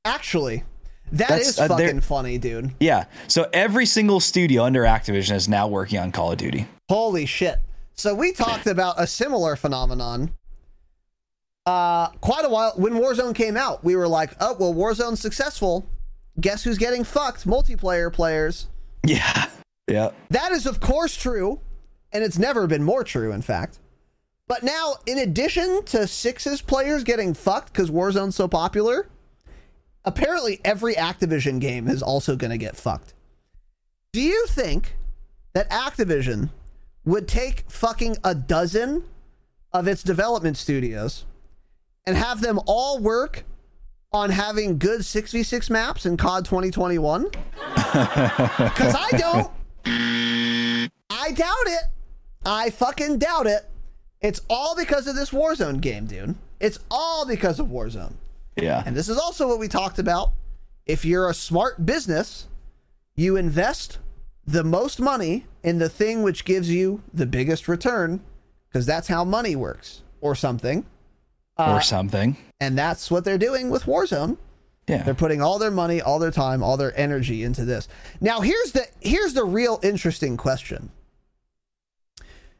Actually, 0.05 0.63
That 1.14 1.30
That's- 1.30 1.48
is 1.49 1.60
uh, 1.60 1.68
fucking 1.68 2.02
funny, 2.02 2.38
dude. 2.38 2.73
Yeah. 2.80 3.06
So 3.27 3.48
every 3.53 3.85
single 3.85 4.19
studio 4.19 4.64
under 4.64 4.81
Activision 4.84 5.35
is 5.35 5.48
now 5.48 5.68
working 5.68 5.99
on 5.99 6.11
Call 6.11 6.31
of 6.31 6.38
Duty. 6.38 6.68
Holy 6.90 7.26
shit. 7.26 7.60
So 7.94 8.15
we 8.15 8.31
talked 8.34 8.65
about 8.68 8.95
a 8.99 9.06
similar 9.07 9.56
phenomenon 9.56 10.31
uh 11.65 12.07
quite 12.19 12.44
a 12.44 12.49
while 12.49 12.73
when 12.76 12.94
Warzone 12.94 13.34
came 13.35 13.56
out. 13.56 13.84
We 13.84 13.95
were 13.95 14.07
like, 14.07 14.31
"Oh, 14.41 14.56
well 14.60 14.73
Warzone's 14.73 15.19
successful. 15.22 15.88
Guess 16.41 16.64
who's 16.64 16.77
getting 16.77 17.03
fucked? 17.03 17.45
Multiplayer 17.48 18.11
players." 18.11 18.68
Yeah. 19.06 19.45
Yeah. 19.90 20.11
That 20.30 20.53
is 20.53 20.65
of 20.65 20.80
course 20.80 21.14
true, 21.14 21.60
and 22.14 22.23
it's 22.23 22.38
never 22.40 22.68
been 22.68 22.84
more 22.85 23.03
true 23.03 23.34
in 23.34 23.41
fact. 23.41 23.80
But 24.48 24.64
now 24.64 24.95
in 25.06 25.18
addition 25.19 25.84
to 25.88 26.07
Six's 26.07 26.61
players 26.61 27.03
getting 27.03 27.34
fucked 27.34 27.73
cuz 27.73 27.91
Warzone's 27.91 28.34
so 28.35 28.48
popular, 28.48 29.10
apparently 30.05 30.59
every 30.63 30.95
Activision 30.95 31.59
game 31.59 31.88
is 31.88 32.03
also 32.03 32.35
going 32.35 32.51
to 32.51 32.57
get 32.57 32.75
fucked. 32.75 33.13
Do 34.11 34.21
you 34.21 34.45
think 34.47 34.95
that 35.53 35.69
Activision 35.69 36.49
would 37.05 37.27
take 37.27 37.69
fucking 37.69 38.17
a 38.23 38.35
dozen 38.35 39.03
of 39.71 39.88
its 39.88 40.03
development 40.03 40.57
studios 40.57 41.25
and 42.05 42.15
have 42.15 42.41
them 42.41 42.59
all 42.65 42.99
work 42.99 43.43
on 44.11 44.30
having 44.30 44.77
good 44.77 45.01
6v6 45.01 45.69
maps 45.69 46.05
in 46.05 46.17
COD 46.17 46.45
2021? 46.45 47.23
Because 47.23 48.95
I 48.95 49.09
don't. 49.17 49.51
I 51.09 51.31
doubt 51.31 51.67
it. 51.67 51.84
I 52.45 52.69
fucking 52.69 53.17
doubt 53.17 53.47
it. 53.47 53.69
It's 54.21 54.41
all 54.49 54.75
because 54.75 55.07
of 55.07 55.15
this 55.15 55.31
Warzone 55.31 55.81
game, 55.81 56.05
dude. 56.05 56.35
It's 56.59 56.80
all 56.89 57.25
because 57.25 57.59
of 57.59 57.67
Warzone. 57.67 58.13
Yeah. 58.55 58.84
And 58.85 58.95
this 58.95 59.09
is 59.09 59.17
also 59.17 59.47
what 59.47 59.59
we 59.59 59.67
talked 59.67 59.99
about. 59.99 60.31
If 60.85 61.05
you're 61.05 61.30
a 61.30 61.34
smart 61.34 61.85
business, 61.85 62.47
you 63.15 63.35
invest 63.35 63.99
the 64.45 64.63
most 64.63 64.99
money 64.99 65.45
in 65.63 65.80
the 65.80 65.89
thing 65.89 66.23
which 66.23 66.45
gives 66.45 66.69
you 66.69 67.01
the 67.13 67.25
biggest 67.25 67.67
return 67.67 68.21
because 68.67 68.85
that's 68.85 69.07
how 69.07 69.23
money 69.23 69.55
works 69.55 70.01
or 70.21 70.35
something. 70.35 70.85
or 71.57 71.65
uh, 71.65 71.80
something. 71.80 72.35
And 72.59 72.77
that's 72.77 73.09
what 73.09 73.23
they're 73.23 73.38
doing 73.38 73.69
with 73.69 73.84
Warzone. 73.84 74.38
Yeah. 74.88 75.03
They're 75.03 75.13
putting 75.13 75.41
all 75.41 75.59
their 75.59 75.71
money, 75.71 76.01
all 76.01 76.19
their 76.19 76.31
time, 76.31 76.61
all 76.61 76.75
their 76.75 76.97
energy 76.99 77.43
into 77.43 77.63
this. 77.63 77.88
Now, 78.19 78.41
here's 78.41 78.73
the 78.73 78.85
here's 78.99 79.34
the 79.34 79.45
real 79.45 79.80
interesting 79.81 80.35
question. 80.35 80.91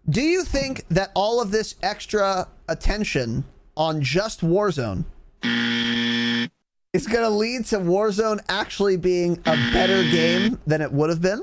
Do 0.10 0.22
you 0.22 0.44
think 0.44 0.86
that 0.90 1.12
all 1.16 1.42
of 1.42 1.52
this 1.52 1.76
extra 1.82 2.48
attention 2.70 3.44
on 3.76 4.02
just 4.02 4.42
Warzone 4.42 5.06
is 5.44 7.08
going 7.08 7.24
to 7.24 7.30
lead 7.30 7.66
to 7.66 7.80
Warzone 7.80 8.40
actually 8.50 8.98
being 8.98 9.40
a 9.46 9.56
better 9.74 10.04
game 10.04 10.60
than 10.68 10.82
it 10.82 10.92
would 10.92 11.10
have 11.10 11.22
been? 11.22 11.42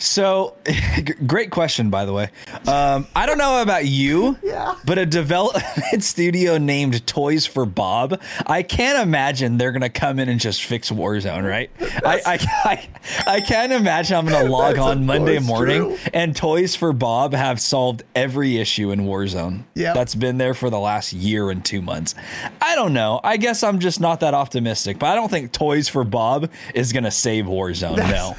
So, 0.00 0.56
great 1.28 1.52
question, 1.52 1.88
by 1.88 2.04
the 2.06 2.12
way. 2.12 2.28
Um, 2.66 3.06
I 3.14 3.24
don't 3.24 3.38
know 3.38 3.62
about 3.62 3.86
you, 3.86 4.36
Yeah. 4.42 4.74
but 4.84 4.98
a 4.98 5.06
development 5.06 5.64
studio 6.02 6.58
named 6.58 7.06
Toys 7.06 7.46
for 7.46 7.64
Bob, 7.64 8.20
I 8.44 8.64
can't 8.64 9.00
imagine 9.00 9.58
they're 9.58 9.70
gonna 9.70 9.88
come 9.88 10.18
in 10.18 10.28
and 10.28 10.40
just 10.40 10.64
fix 10.64 10.90
Warzone, 10.90 11.48
right? 11.48 11.70
I, 12.04 12.20
I, 12.26 12.38
I, 12.64 12.88
I 13.36 13.40
can't 13.42 13.70
imagine 13.72 14.16
I'm 14.16 14.26
gonna 14.26 14.48
log 14.50 14.76
on 14.76 15.06
Monday 15.06 15.38
morning 15.38 15.82
true. 15.96 15.98
and 16.12 16.34
Toys 16.34 16.74
for 16.74 16.92
Bob 16.92 17.32
have 17.32 17.60
solved 17.60 18.02
every 18.16 18.56
issue 18.58 18.90
in 18.90 19.02
Warzone. 19.02 19.62
Yep. 19.76 19.94
that's 19.94 20.16
been 20.16 20.36
there 20.36 20.54
for 20.54 20.68
the 20.68 20.80
last 20.80 21.12
year 21.12 21.48
and 21.50 21.64
two 21.64 21.80
months. 21.80 22.16
I 22.60 22.74
don't 22.74 22.92
know. 22.92 23.20
I 23.22 23.36
guess 23.36 23.62
I'm 23.62 23.78
just 23.78 24.00
not 24.00 24.18
that 24.20 24.34
optimistic, 24.34 24.98
but 24.98 25.06
I 25.10 25.14
don't 25.14 25.30
think 25.30 25.52
Toys 25.52 25.88
for 25.88 26.02
Bob 26.02 26.50
is 26.74 26.92
gonna 26.92 27.12
save 27.12 27.44
Warzone. 27.44 27.98
no. 27.98 28.34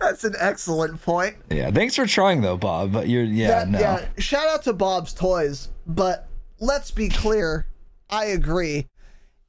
That's 0.00 0.24
an 0.24 0.34
excellent 0.38 1.02
point. 1.02 1.36
Yeah, 1.50 1.70
thanks 1.70 1.96
for 1.96 2.06
trying 2.06 2.40
though, 2.42 2.56
Bob. 2.56 2.92
But 2.92 3.08
you're 3.08 3.24
yeah, 3.24 3.48
That- 3.48 3.68
no. 3.70 3.78
yeah, 3.78 4.06
shout 4.18 4.48
out 4.48 4.62
to 4.64 4.72
Bob's 4.72 5.12
Toys, 5.14 5.68
but 5.86 6.28
let's 6.60 6.90
be 6.90 7.08
clear. 7.08 7.66
I 8.10 8.26
agree. 8.26 8.88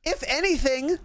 If 0.03 0.24
anything, 0.28 0.98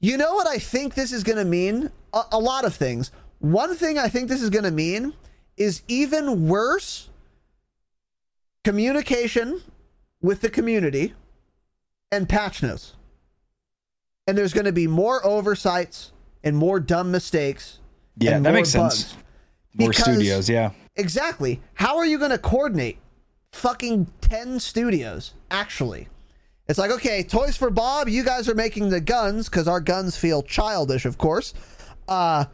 you 0.00 0.16
know 0.16 0.34
what 0.34 0.46
I 0.46 0.58
think 0.58 0.94
this 0.94 1.12
is 1.12 1.22
going 1.24 1.38
to 1.38 1.44
mean? 1.44 1.90
A, 2.12 2.22
a 2.32 2.38
lot 2.38 2.64
of 2.64 2.74
things. 2.74 3.10
One 3.40 3.74
thing 3.74 3.98
I 3.98 4.08
think 4.08 4.28
this 4.28 4.42
is 4.42 4.50
going 4.50 4.64
to 4.64 4.70
mean 4.70 5.14
is 5.56 5.82
even 5.88 6.48
worse 6.48 7.08
communication 8.64 9.62
with 10.20 10.40
the 10.40 10.50
community 10.50 11.14
and 12.12 12.28
patch 12.28 12.62
notes. 12.62 12.94
And 14.26 14.36
there's 14.36 14.52
going 14.52 14.66
to 14.66 14.72
be 14.72 14.86
more 14.86 15.24
oversights 15.26 16.12
and 16.44 16.56
more 16.56 16.78
dumb 16.80 17.10
mistakes. 17.10 17.79
Yeah, 18.20 18.38
that 18.38 18.52
makes 18.54 18.68
sense. 18.70 19.14
More 19.78 19.90
Because- 19.90 20.04
studios, 20.04 20.48
yeah. 20.48 20.70
Exactly. 20.96 21.60
How 21.74 21.96
are 21.96 22.06
you 22.06 22.18
going 22.18 22.30
to 22.32 22.38
coordinate 22.38 22.98
fucking 23.52 24.06
10 24.20 24.60
studios, 24.60 25.32
actually? 25.50 26.08
It's 26.68 26.78
like, 26.78 26.90
okay, 26.92 27.22
Toys 27.22 27.56
for 27.56 27.70
Bob, 27.70 28.08
you 28.08 28.22
guys 28.22 28.48
are 28.48 28.54
making 28.54 28.90
the 28.90 29.00
guns 29.00 29.48
because 29.48 29.66
our 29.66 29.80
guns 29.80 30.16
feel 30.16 30.42
childish, 30.42 31.04
of 31.04 31.18
course. 31.18 31.54
Uh, 32.06 32.44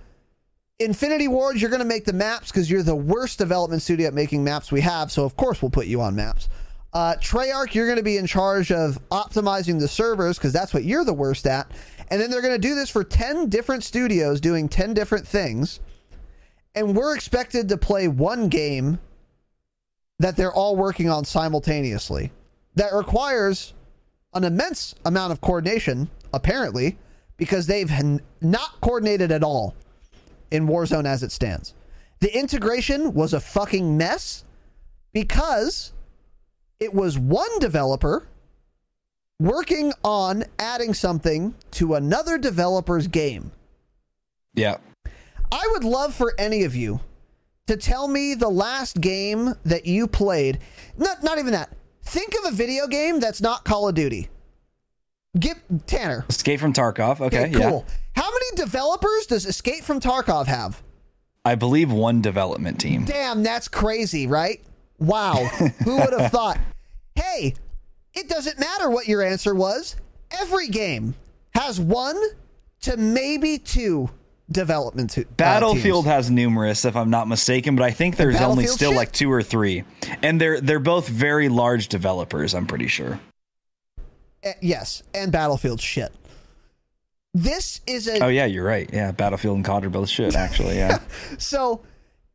Infinity 0.79 1.29
Ward, 1.29 1.61
you're 1.61 1.71
going 1.71 1.81
to 1.83 1.87
make 1.87 2.05
the 2.05 2.13
maps 2.13 2.51
because 2.51 2.71
you're 2.71 2.83
the 2.83 2.95
worst 2.95 3.39
development 3.39 3.83
studio 3.83 4.07
at 4.09 4.15
making 4.15 4.45
maps 4.45 4.71
we 4.71 4.81
have, 4.83 5.11
so 5.11 5.25
of 5.25 5.37
course 5.37 5.61
we'll 5.63 5.71
put 5.71 5.87
you 5.87 6.01
on 6.01 6.15
maps. 6.15 6.49
Uh, 6.93 7.15
Treyarch, 7.21 7.75
you're 7.75 7.87
going 7.87 7.99
to 7.99 8.03
be 8.05 8.17
in 8.17 8.27
charge 8.27 8.71
of 8.73 8.99
optimizing 9.11 9.79
the 9.81 9.89
servers 9.89 10.39
because 10.39 10.53
that's 10.53 10.73
what 10.73 10.85
you're 10.85 11.05
the 11.05 11.13
worst 11.15 11.47
at. 11.47 11.71
And 12.09 12.20
then 12.20 12.31
they're 12.31 12.43
going 12.43 12.55
to 12.55 12.69
do 12.69 12.74
this 12.74 12.89
for 12.89 13.03
10 13.03 13.49
different 13.49 13.83
studios 13.83 14.41
doing 14.41 14.69
10 14.69 14.95
different 14.95 15.27
things 15.27 15.81
and 16.77 16.95
we're 16.95 17.15
expected 17.15 17.70
to 17.70 17.78
play 17.78 18.07
one 18.07 18.49
game 18.49 19.01
that 20.19 20.37
they're 20.37 20.53
all 20.53 20.77
working 20.77 21.09
on 21.09 21.24
simultaneously 21.24 22.31
that 22.74 22.93
requires 22.93 23.73
an 24.35 24.45
immense 24.45 24.95
amount 25.07 25.33
of 25.33 25.41
coordination 25.41 26.09
apparently 26.35 26.99
because 27.39 27.66
they've 27.66 27.91
not 28.43 28.81
coordinated 28.83 29.33
at 29.33 29.43
all 29.43 29.74
in 30.51 30.69
Warzone 30.69 31.07
as 31.07 31.23
it 31.23 31.33
stands. 31.33 31.74
The 32.20 32.35
integration 32.39 33.15
was 33.15 33.33
a 33.33 33.41
fucking 33.41 33.97
mess 33.97 34.45
because 35.12 35.93
it 36.78 36.93
was 36.93 37.19
one 37.19 37.59
developer 37.59 38.28
working 39.39 39.93
on 40.03 40.45
adding 40.59 40.95
something 40.95 41.55
to 41.73 41.95
another 41.95 42.39
developer's 42.39 43.07
game. 43.07 43.53
Yeah. 44.55 44.79
I 45.53 45.69
would 45.73 45.85
love 45.85 46.15
for 46.15 46.35
any 46.39 46.65
of 46.65 46.75
you 46.75 47.01
to 47.67 47.77
tell 47.77 48.09
me 48.09 48.35
the 48.35 48.49
last 48.49 49.01
game 49.01 49.55
that 49.65 49.87
you 49.87 50.07
played. 50.07 50.59
Not 50.97 51.23
not 51.23 51.39
even 51.39 51.53
that. 51.53 51.71
Think 52.03 52.35
of 52.39 52.53
a 52.53 52.57
video 52.57 52.87
game 52.87 53.21
that's 53.21 53.41
not 53.41 53.65
Call 53.65 53.89
of 53.89 53.95
Duty. 53.95 54.29
Get 55.39 55.59
Tanner. 55.87 56.25
Escape 56.29 56.61
from 56.61 56.73
Tarkov. 56.73 57.21
Okay, 57.21 57.51
cool. 57.51 57.61
yeah. 57.61 57.95
How 58.15 58.31
many 58.31 58.57
developers 58.57 59.27
does 59.27 59.45
Escape 59.45 59.85
from 59.85 60.01
Tarkov 60.01 60.47
have? 60.47 60.83
I 61.45 61.55
believe 61.55 61.93
one 61.93 62.23
development 62.23 62.81
team. 62.81 63.05
Damn, 63.05 63.43
that's 63.43 63.69
crazy, 63.69 64.27
right? 64.27 64.61
Wow. 64.99 65.35
Who 65.85 65.97
would 65.97 66.19
have 66.19 66.33
thought? 66.33 66.59
Hey, 67.15 67.55
it 68.17 68.29
doesn't 68.29 68.59
matter 68.59 68.91
what 68.91 69.07
your 69.07 69.23
answer 69.23 69.55
was. 69.55 69.97
Every 70.31 70.69
game 70.69 71.15
has 71.55 71.81
one 71.81 72.21
to 72.83 72.97
maybe 72.97 73.59
two 73.59 74.11
development 74.51 75.11
to, 75.11 75.25
Battlefield 75.37 76.07
has 76.07 76.31
numerous, 76.31 76.85
if 76.85 76.97
I'm 76.97 77.11
not 77.11 77.29
mistaken, 77.29 77.77
but 77.77 77.85
I 77.85 77.91
think 77.91 78.17
there's 78.17 78.41
only 78.41 78.67
still 78.67 78.91
shit? 78.91 78.97
like 78.97 79.13
two 79.13 79.31
or 79.31 79.43
three, 79.43 79.85
and 80.23 80.41
they're 80.41 80.61
they're 80.61 80.79
both 80.79 81.09
very 81.09 81.49
large 81.49 81.89
developers. 81.89 82.55
I'm 82.55 82.67
pretty 82.67 82.89
sure. 82.89 83.21
Uh, 84.45 84.53
yes, 84.61 85.03
and 85.15 85.31
Battlefield 85.31 85.81
shit. 85.81 86.13
This 87.35 87.81
is 87.87 88.09
a 88.09 88.25
Oh 88.25 88.29
yeah, 88.29 88.47
you're 88.47 88.65
right. 88.65 88.89
Yeah, 88.93 89.13
Battlefield 89.13 89.57
and 89.57 89.65
COD 89.65 89.85
are 89.85 89.91
both 89.91 90.09
shit. 90.09 90.35
Actually, 90.35 90.77
yeah. 90.77 91.01
so 91.39 91.83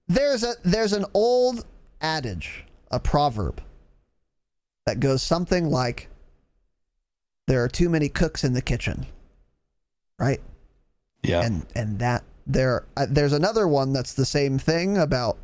there's 0.08 0.44
a 0.44 0.54
there's 0.64 0.94
an 0.94 1.06
old 1.14 1.66
adage, 2.02 2.66
a 2.92 3.00
proverb 3.00 3.62
that 4.86 5.00
goes 5.00 5.22
something 5.22 5.70
like 5.70 6.10
there 7.48 7.64
are 7.64 7.68
too 7.68 7.90
many 7.90 8.10
cooks 8.10 8.44
in 8.44 8.54
the 8.54 8.62
kitchen. 8.62 9.06
Right? 10.20 10.42
Yeah. 11.24 11.42
And 11.42 11.66
and 11.76 12.00
that 12.00 12.24
there 12.48 12.86
uh, 12.98 13.08
there's 13.10 13.34
another 13.34 13.68
one 13.68 13.94
that's 13.94 14.14
the 14.14 14.26
same 14.26 14.58
thing 14.58 14.98
about 14.98 15.38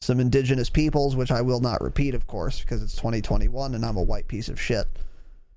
some 0.00 0.20
indigenous 0.20 0.68
peoples 0.68 1.14
which 1.14 1.30
I 1.30 1.42
will 1.42 1.60
not 1.60 1.80
repeat 1.80 2.14
of 2.14 2.26
course 2.26 2.60
because 2.60 2.82
it's 2.82 2.96
2021 2.96 3.74
and 3.74 3.84
I'm 3.84 3.96
a 3.96 4.02
white 4.02 4.26
piece 4.26 4.48
of 4.48 4.60
shit. 4.60 4.86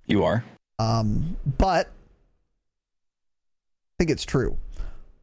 you 0.06 0.24
are. 0.24 0.44
Um, 0.78 1.38
but 1.58 1.88
I 1.88 3.94
think 4.00 4.12
it's 4.12 4.26
true. 4.26 4.58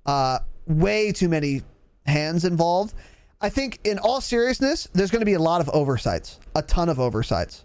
Uh, 0.06 0.38
way 0.66 1.12
too 1.12 1.28
many 1.28 1.62
hands 2.06 2.44
involved. 2.44 2.94
I 3.40 3.48
think, 3.48 3.80
in 3.84 3.98
all 3.98 4.20
seriousness, 4.20 4.88
there's 4.92 5.10
going 5.10 5.20
to 5.20 5.26
be 5.26 5.34
a 5.34 5.40
lot 5.40 5.60
of 5.60 5.68
oversights, 5.70 6.38
a 6.54 6.62
ton 6.62 6.88
of 6.88 7.00
oversights, 7.00 7.64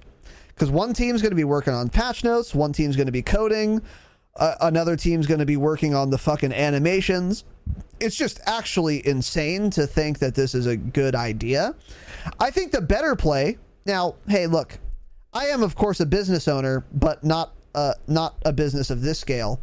because 0.58 0.72
one 0.72 0.92
team's 0.92 1.22
going 1.22 1.30
to 1.30 1.36
be 1.36 1.44
working 1.44 1.72
on 1.72 1.88
patch 1.88 2.24
notes, 2.24 2.56
one 2.56 2.74
team's 2.74 2.96
going 2.96 3.06
to 3.06 3.12
be 3.12 3.22
coding, 3.22 3.80
Uh, 4.36 4.56
another 4.62 4.96
team's 4.96 5.26
going 5.26 5.40
to 5.40 5.48
be 5.48 5.58
working 5.58 5.96
on 5.96 6.12
the 6.12 6.18
fucking 6.18 6.54
animations. 6.54 7.44
It's 8.00 8.16
just 8.16 8.40
actually 8.46 9.06
insane 9.08 9.72
to 9.72 9.88
think 9.88 10.20
that 10.20 10.36
this 10.36 10.54
is 10.54 10.68
a 10.68 10.78
good 10.78 11.16
idea. 11.16 11.74
I 12.40 12.52
think 12.52 12.72
the 12.72 12.82
better 12.82 13.16
play 13.16 13.58
now. 13.86 14.16
Hey, 14.28 14.46
look, 14.46 14.78
I 15.34 15.46
am 15.48 15.64
of 15.64 15.74
course 15.76 16.00
a 16.02 16.06
business 16.06 16.48
owner, 16.48 16.86
but 16.94 17.24
not 17.24 17.54
uh, 17.74 17.94
not 18.08 18.36
a 18.46 18.54
business 18.54 18.92
of 18.92 19.02
this 19.02 19.18
scale. 19.18 19.60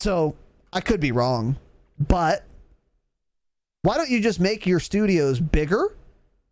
So 0.00 0.34
I 0.72 0.80
could 0.80 1.00
be 1.00 1.12
wrong, 1.12 1.56
but 1.98 2.44
why 3.82 3.98
don't 3.98 4.10
you 4.10 4.20
just 4.20 4.40
make 4.40 4.66
your 4.66 4.80
studios 4.80 5.40
bigger 5.40 5.94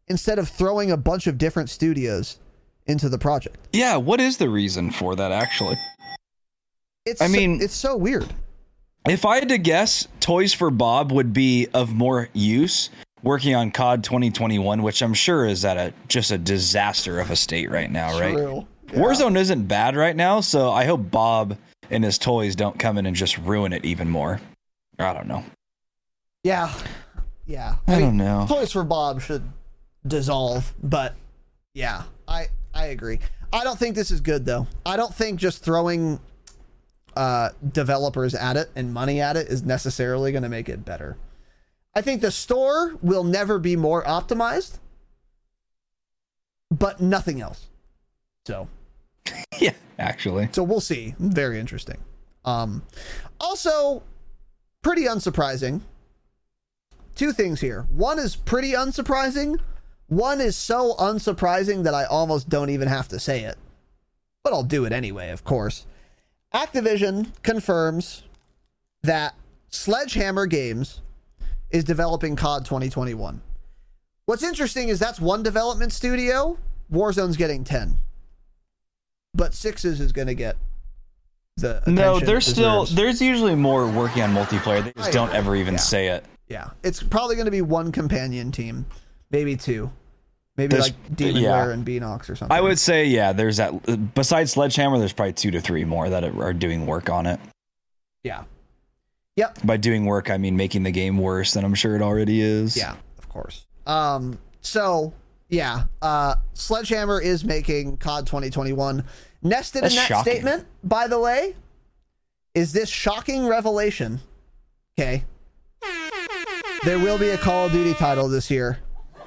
instead 0.08 0.38
of 0.38 0.50
throwing 0.50 0.90
a 0.90 0.96
bunch 0.98 1.26
of 1.26 1.38
different 1.38 1.70
studios 1.70 2.38
into 2.86 3.08
the 3.08 3.18
project? 3.18 3.56
Yeah, 3.72 3.96
what 3.96 4.20
is 4.20 4.36
the 4.38 4.48
reason 4.48 4.90
for 4.90 5.14
that 5.16 5.32
actually? 5.32 5.76
It's 7.04 7.20
I 7.20 7.26
so- 7.26 7.32
mean- 7.32 7.60
it's 7.60 7.74
so 7.74 7.96
weird. 7.96 8.32
If 9.08 9.24
I 9.26 9.36
had 9.40 9.48
to 9.48 9.58
guess, 9.58 10.06
Toys 10.20 10.52
for 10.54 10.70
Bob 10.70 11.10
would 11.10 11.32
be 11.32 11.66
of 11.74 11.92
more 11.92 12.28
use 12.34 12.88
working 13.24 13.52
on 13.56 13.72
COD 13.72 14.04
2021, 14.04 14.82
which 14.84 15.02
I'm 15.02 15.14
sure 15.14 15.44
is 15.44 15.64
at 15.64 15.76
a 15.76 15.92
just 16.06 16.30
a 16.30 16.38
disaster 16.38 17.18
of 17.18 17.30
a 17.32 17.36
state 17.36 17.68
right 17.68 17.90
now, 17.90 18.16
right? 18.20 18.34
True. 18.36 18.66
Warzone 18.90 19.36
isn't 19.36 19.66
bad 19.66 19.96
right 19.96 20.14
now, 20.14 20.40
so 20.40 20.70
I 20.70 20.84
hope 20.84 21.10
Bob 21.10 21.56
and 21.90 22.04
his 22.04 22.16
toys 22.16 22.54
don't 22.54 22.78
come 22.78 22.96
in 22.96 23.06
and 23.06 23.16
just 23.16 23.38
ruin 23.38 23.72
it 23.72 23.84
even 23.84 24.08
more. 24.08 24.40
I 25.00 25.12
don't 25.12 25.26
know. 25.26 25.42
Yeah, 26.44 26.72
yeah. 27.46 27.76
I 27.88 27.98
don't 27.98 28.16
know. 28.16 28.46
Toys 28.48 28.70
for 28.70 28.84
Bob 28.84 29.20
should 29.20 29.42
dissolve, 30.06 30.72
but 30.82 31.16
yeah, 31.74 32.02
I 32.28 32.48
I 32.74 32.86
agree. 32.86 33.18
I 33.52 33.64
don't 33.64 33.78
think 33.78 33.94
this 33.94 34.10
is 34.10 34.20
good 34.20 34.44
though. 34.44 34.66
I 34.86 34.96
don't 34.96 35.14
think 35.14 35.38
just 35.38 35.62
throwing 35.64 36.20
uh, 37.16 37.50
developers 37.72 38.34
at 38.34 38.56
it 38.56 38.70
and 38.74 38.92
money 38.92 39.20
at 39.20 39.36
it 39.36 39.48
is 39.48 39.62
necessarily 39.62 40.32
going 40.32 40.42
to 40.42 40.48
make 40.48 40.68
it 40.68 40.84
better. 40.84 41.16
I 41.94 42.00
think 42.00 42.22
the 42.22 42.30
store 42.30 42.96
will 43.02 43.24
never 43.24 43.58
be 43.58 43.76
more 43.76 44.02
optimized, 44.04 44.78
but 46.70 47.00
nothing 47.00 47.42
else. 47.42 47.66
So 48.46 48.68
yeah, 49.58 49.74
actually. 49.98 50.48
so 50.52 50.62
we'll 50.62 50.80
see. 50.80 51.14
Very 51.18 51.60
interesting. 51.60 51.98
Um, 52.44 52.82
also, 53.38 54.02
pretty 54.80 55.04
unsurprising. 55.04 55.82
Two 57.14 57.32
things 57.32 57.60
here. 57.60 57.82
One 57.90 58.18
is 58.18 58.36
pretty 58.36 58.72
unsurprising. 58.72 59.60
One 60.08 60.40
is 60.40 60.56
so 60.56 60.94
unsurprising 60.98 61.84
that 61.84 61.94
I 61.94 62.04
almost 62.04 62.48
don't 62.48 62.70
even 62.70 62.88
have 62.88 63.08
to 63.08 63.18
say 63.18 63.44
it. 63.44 63.56
But 64.44 64.52
I'll 64.52 64.62
do 64.62 64.84
it 64.84 64.92
anyway, 64.92 65.30
of 65.30 65.44
course. 65.44 65.86
Activision 66.52 67.28
confirms 67.42 68.24
that 69.02 69.34
Sledgehammer 69.70 70.46
Games 70.46 71.00
is 71.70 71.84
developing 71.84 72.36
COD 72.36 72.64
2021. 72.64 73.40
What's 74.26 74.42
interesting 74.42 74.88
is 74.88 74.98
that's 74.98 75.20
one 75.20 75.42
development 75.42 75.92
studio. 75.92 76.58
Warzone's 76.92 77.36
getting 77.36 77.64
10. 77.64 77.96
But 79.34 79.54
Sixes 79.54 80.00
is 80.00 80.12
going 80.12 80.28
to 80.28 80.34
get 80.34 80.56
the 81.56 81.82
No, 81.86 82.20
there's 82.20 82.46
still 82.46 82.84
there's 82.86 83.20
usually 83.20 83.54
more 83.54 83.86
working 83.88 84.22
on 84.22 84.34
multiplayer. 84.34 84.84
They 84.84 84.92
just 84.92 85.12
don't 85.12 85.32
ever 85.32 85.56
even 85.56 85.74
Yeah. 85.74 85.80
say 85.80 86.08
it. 86.08 86.24
Yeah, 86.48 86.68
it's 86.82 87.02
probably 87.02 87.36
going 87.36 87.46
to 87.46 87.50
be 87.50 87.62
one 87.62 87.92
companion 87.92 88.52
team, 88.52 88.84
maybe 89.32 89.56
two, 89.56 89.90
maybe 90.56 90.76
There's- 90.76 90.90
like 90.90 91.16
Demonware 91.16 91.40
yeah. 91.42 91.70
and 91.70 91.84
Beenox 91.84 92.28
or 92.30 92.36
something. 92.36 92.56
I 92.56 92.60
would 92.60 92.78
say 92.78 93.06
yeah. 93.06 93.32
There's 93.32 93.56
that. 93.56 94.14
Besides 94.14 94.52
Sledgehammer, 94.52 94.98
there's 94.98 95.12
probably 95.12 95.32
two 95.32 95.50
to 95.52 95.60
three 95.60 95.84
more 95.84 96.08
that 96.08 96.22
are 96.24 96.52
doing 96.52 96.86
work 96.86 97.10
on 97.10 97.26
it. 97.26 97.40
Yeah. 98.22 98.44
Yep. 99.36 99.60
By 99.64 99.78
doing 99.78 100.04
work, 100.04 100.30
I 100.30 100.36
mean 100.36 100.56
making 100.56 100.82
the 100.82 100.90
game 100.90 101.16
worse 101.18 101.54
than 101.54 101.64
I'm 101.64 101.74
sure 101.74 101.96
it 101.96 102.02
already 102.02 102.40
is. 102.42 102.76
Yeah, 102.76 102.94
of 103.18 103.28
course. 103.28 103.66
Um. 103.86 104.38
So 104.60 105.12
yeah, 105.48 105.84
uh, 106.02 106.36
Sledgehammer 106.54 107.20
is 107.20 107.44
making 107.44 107.96
COD 107.96 108.26
2021. 108.26 109.04
Nested 109.42 109.82
That's 109.82 109.94
in 109.94 109.96
that 109.98 110.06
shocking. 110.06 110.32
statement, 110.34 110.66
by 110.84 111.08
the 111.08 111.18
way, 111.18 111.56
is 112.54 112.72
this 112.72 112.88
shocking 112.88 113.46
revelation. 113.46 114.20
Okay. 114.98 115.24
There 116.84 116.98
will 116.98 117.18
be 117.18 117.28
a 117.30 117.38
Call 117.38 117.66
of 117.66 117.72
Duty 117.72 117.94
title 117.94 118.28
this 118.28 118.50
year. 118.50 118.78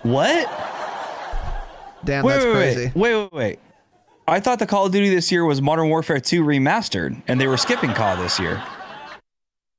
What? 0.06 0.48
Damn, 2.04 2.24
wait, 2.24 2.34
that's 2.34 2.46
wait, 2.46 2.54
crazy. 2.54 2.92
Wait, 2.94 3.16
wait, 3.16 3.16
wait, 3.16 3.34
wait. 3.34 3.60
I 4.28 4.40
thought 4.40 4.60
the 4.60 4.68
Call 4.68 4.86
of 4.86 4.92
Duty 4.92 5.10
this 5.10 5.32
year 5.32 5.44
was 5.46 5.64
Modern 5.64 5.90
Warfare 5.90 6.20
2 6.20 6.44
remastered, 6.44 7.20
and 7.28 7.42
they 7.42 7.48
were 7.48 7.58
skipping 7.58 7.92
COD 7.92 8.20
this 8.20 8.40
year. 8.40 8.62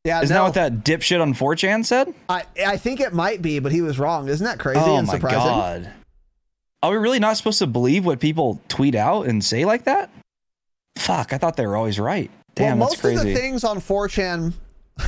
Yeah, 0.05 0.23
Isn't 0.23 0.35
no, 0.35 0.43
that 0.43 0.45
what 0.45 0.55
that 0.55 0.85
dipshit 0.85 1.23
on 1.23 1.33
4chan 1.33 1.85
said? 1.85 2.13
I 2.29 2.43
I 2.65 2.77
think 2.77 2.99
it 3.01 3.13
might 3.13 3.41
be, 3.41 3.61
but 3.61 3.71
he 3.71 3.83
was 3.83 4.01
wrong. 4.01 4.29
Isn't 4.29 4.45
that 4.45 4.59
crazy 4.59 4.81
oh 4.83 4.97
and 4.97 5.07
my 5.07 5.15
surprising? 5.15 5.41
god. 5.41 5.93
Are 6.83 6.91
we 6.91 6.97
really 6.97 7.21
not 7.21 7.37
supposed 7.37 7.61
to 7.61 7.69
believe 7.69 8.05
what 8.05 8.19
people 8.19 8.61
tweet 8.67 8.97
out 8.97 9.27
and 9.27 9.45
say 9.45 9.65
like 9.65 9.85
that? 9.85 10.11
Fuck, 10.97 11.33
I 11.33 11.39
thought 11.39 11.57
they 11.57 11.67
were 11.67 11.77
always 11.77 12.01
right. 12.01 12.33
Damn, 12.57 12.81
well, 12.81 12.89
most 12.89 13.05
of 13.05 13.23
the 13.23 13.33
things 13.35 13.63
on 13.63 13.79
4chan 13.79 14.55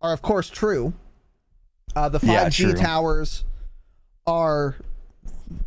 are, 0.00 0.12
of 0.12 0.22
course, 0.22 0.48
true. 0.50 0.92
Uh, 1.96 2.08
the 2.08 2.20
5G 2.20 2.68
Yeah, 2.68 2.74
towers 2.74 3.44
are 4.28 4.76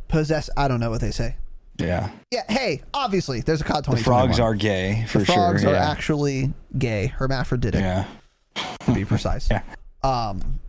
possessed. 0.07 0.51
I 0.55 0.67
don't 0.67 0.79
know 0.79 0.91
what 0.91 1.01
they 1.01 1.11
say. 1.11 1.35
yeah. 1.77 2.11
Yeah, 2.31 2.43
hey, 2.47 2.81
obviously, 2.93 3.41
there's 3.41 3.59
a 3.61 3.63
COD 3.63 3.85
The 3.85 3.97
frogs 3.97 4.39
are 4.39 4.53
gay 4.53 5.05
for 5.09 5.19
the 5.19 5.25
frogs 5.25 5.61
sure. 5.61 5.71
are 5.71 5.73
yeah. 5.73 5.91
actually 5.91 6.53
gay, 6.77 7.07
hermaphroditic, 7.07 7.81
yeah. 7.81 8.05
to 8.85 8.93
be 8.93 9.03
precise. 9.03 9.49
Yeah. 9.51 9.63
Um, 10.03 10.59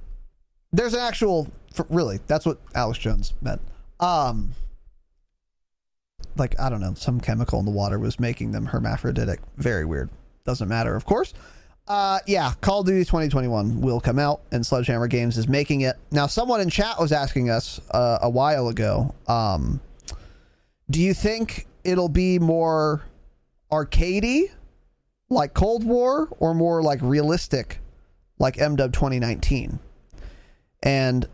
there's 0.72 0.94
an 0.94 1.00
actual, 1.00 1.48
really, 1.88 2.18
that's 2.26 2.44
what 2.44 2.58
Alex 2.74 2.98
Jones 2.98 3.34
meant. 3.42 3.60
Um, 4.00 4.52
like 6.36 6.58
I 6.58 6.68
don't 6.70 6.80
know, 6.80 6.94
some 6.94 7.20
chemical 7.20 7.58
in 7.58 7.66
the 7.66 7.70
water 7.70 7.98
was 7.98 8.18
making 8.18 8.52
them 8.52 8.66
hermaphroditic. 8.66 9.40
Very 9.56 9.84
weird. 9.84 10.10
Doesn't 10.44 10.68
matter, 10.68 10.96
of 10.96 11.04
course. 11.04 11.34
Uh, 11.92 12.20
yeah, 12.26 12.54
Call 12.62 12.80
of 12.80 12.86
Duty 12.86 13.04
2021 13.04 13.82
will 13.82 14.00
come 14.00 14.18
out, 14.18 14.40
and 14.50 14.64
Sledgehammer 14.64 15.08
Games 15.08 15.36
is 15.36 15.46
making 15.46 15.82
it. 15.82 15.96
Now, 16.10 16.26
someone 16.26 16.62
in 16.62 16.70
chat 16.70 16.98
was 16.98 17.12
asking 17.12 17.50
us 17.50 17.82
uh, 17.90 18.20
a 18.22 18.30
while 18.30 18.68
ago, 18.68 19.14
um, 19.28 19.78
do 20.88 20.98
you 21.02 21.12
think 21.12 21.66
it'll 21.84 22.08
be 22.08 22.38
more 22.38 23.02
arcadey, 23.70 24.44
like 25.28 25.52
Cold 25.52 25.84
War, 25.84 26.28
or 26.38 26.54
more 26.54 26.82
like 26.82 26.98
realistic, 27.02 27.78
like 28.38 28.56
MW 28.56 28.90
2019? 28.90 29.78
And 30.82 31.26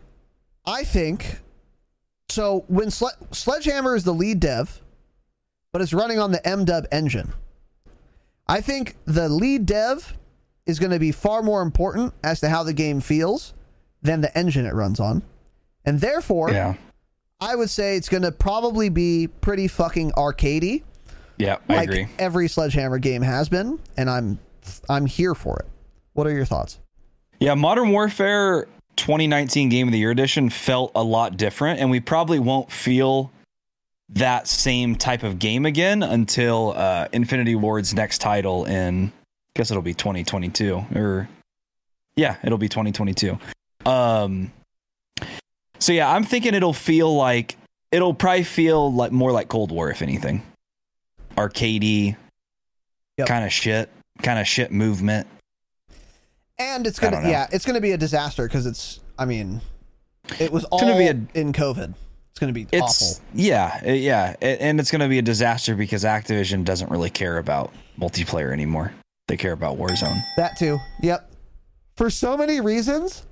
I 0.65 0.83
think 0.83 1.39
so. 2.27 2.65
When 2.67 2.89
Sle- 2.89 3.33
Sledgehammer 3.33 3.95
is 3.95 4.03
the 4.03 4.13
lead 4.13 4.41
dev, 4.41 4.81
but 5.71 5.81
it's 5.81 5.93
running 5.93 6.19
on 6.19 6.33
the 6.33 6.39
MW 6.39 6.85
engine, 6.91 7.31
I 8.45 8.59
think 8.59 8.97
the 9.05 9.29
lead 9.29 9.65
dev 9.65 10.17
is 10.69 10.79
going 10.79 10.91
to 10.91 10.99
be 10.99 11.11
far 11.11 11.41
more 11.41 11.61
important 11.61 12.13
as 12.23 12.39
to 12.41 12.49
how 12.49 12.63
the 12.63 12.73
game 12.73 13.01
feels 13.01 13.53
than 14.01 14.21
the 14.21 14.35
engine 14.37 14.65
it 14.65 14.73
runs 14.73 14.99
on. 14.99 15.23
And 15.85 15.99
therefore, 15.99 16.51
Yeah. 16.51 16.75
I 17.41 17.55
would 17.55 17.69
say 17.69 17.95
it's 17.95 18.09
going 18.09 18.23
to 18.23 18.31
probably 18.33 18.89
be 18.89 19.27
pretty 19.27 19.67
fucking 19.69 20.11
arcadey, 20.11 20.83
Yeah, 21.37 21.57
I 21.69 21.75
like 21.75 21.89
agree. 21.89 22.07
every 22.19 22.47
Sledgehammer 22.49 22.97
game 22.99 23.21
has 23.21 23.47
been, 23.49 23.79
and 23.97 24.09
I'm 24.09 24.39
I'm 24.89 25.05
here 25.05 25.33
for 25.33 25.57
it. 25.59 25.65
What 26.13 26.27
are 26.27 26.31
your 26.31 26.45
thoughts? 26.45 26.79
Yeah, 27.39 27.55
Modern 27.55 27.91
Warfare 27.91 28.67
2019 28.97 29.69
Game 29.69 29.87
of 29.87 29.93
the 29.93 29.99
Year 29.99 30.11
edition 30.11 30.49
felt 30.49 30.91
a 30.95 31.01
lot 31.03 31.37
different, 31.37 31.79
and 31.79 31.89
we 31.89 32.01
probably 32.01 32.39
won't 32.39 32.69
feel 32.71 33.31
that 34.09 34.47
same 34.47 34.95
type 34.97 35.23
of 35.23 35.39
game 35.39 35.65
again 35.65 36.03
until 36.03 36.73
uh, 36.75 37.07
Infinity 37.13 37.55
Ward's 37.55 37.93
next 37.93 38.17
title 38.19 38.65
in, 38.65 39.13
guess 39.59 39.71
it'll 39.71 39.83
be 39.83 39.93
2022 39.93 40.85
or 40.95 41.27
yeah, 42.15 42.37
it'll 42.45 42.57
be 42.57 42.69
2022. 42.69 43.37
Um, 43.85 44.53
so 45.79 45.91
yeah, 45.91 46.09
I'm 46.09 46.23
thinking 46.23 46.53
it'll 46.53 46.71
feel 46.71 47.13
like 47.13 47.57
it'll 47.91 48.13
probably 48.13 48.43
feel 48.45 48.89
like 48.93 49.11
more 49.11 49.33
like 49.33 49.49
Cold 49.49 49.71
War, 49.73 49.91
if 49.91 50.01
anything, 50.01 50.43
arcadey, 51.35 52.15
Yep. 53.17 53.27
kind 53.27 53.43
of 53.43 53.51
shit, 53.51 53.89
kind 54.23 54.39
of 54.39 54.47
shit 54.47 54.71
movement. 54.71 55.27
And 56.57 56.87
it's 56.87 56.97
gonna 56.99 57.29
yeah, 57.29 57.47
it's 57.51 57.65
gonna 57.65 57.81
be 57.81 57.91
a 57.91 57.97
disaster 57.97 58.47
because 58.47 58.65
it's 58.65 59.01
I 59.17 59.25
mean, 59.25 59.59
it 60.39 60.53
was 60.53 60.63
all 60.65 60.79
gonna 60.79 60.97
be 60.97 61.07
a- 61.07 61.37
in 61.37 61.51
COVID. 61.51 61.93
It's 62.31 62.39
gonna 62.39 62.53
be 62.53 62.65
It's 62.71 63.01
awful. 63.17 63.25
yeah, 63.33 63.83
yeah, 63.91 64.35
and 64.41 64.79
it's 64.79 64.89
to 64.91 65.07
be 65.09 65.17
a 65.17 65.21
disaster 65.21 65.75
because 65.75 66.05
Activision 66.05 66.63
doesn't 66.63 66.89
really 66.89 67.09
care 67.09 67.37
about 67.39 67.73
multiplayer 67.99 68.53
anymore. 68.53 68.93
They 69.29 69.37
care 69.37 69.53
about 69.53 69.77
Warzone. 69.77 70.21
That 70.37 70.57
too. 70.57 70.79
Yep. 71.03 71.31
For 71.95 72.09
so 72.09 72.35
many 72.35 72.59
reasons. 72.59 73.25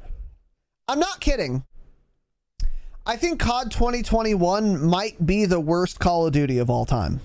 I'm 0.88 1.00
not 1.00 1.20
kidding. 1.20 1.64
I 3.06 3.16
think 3.18 3.40
COD 3.40 3.72
2021 3.72 4.86
might 4.86 5.26
be 5.26 5.46
the 5.46 5.60
worst 5.60 6.00
Call 6.00 6.28
of 6.28 6.34
Duty 6.34 6.60
of 6.60 6.70
all 6.70 6.86
time. 6.86 7.20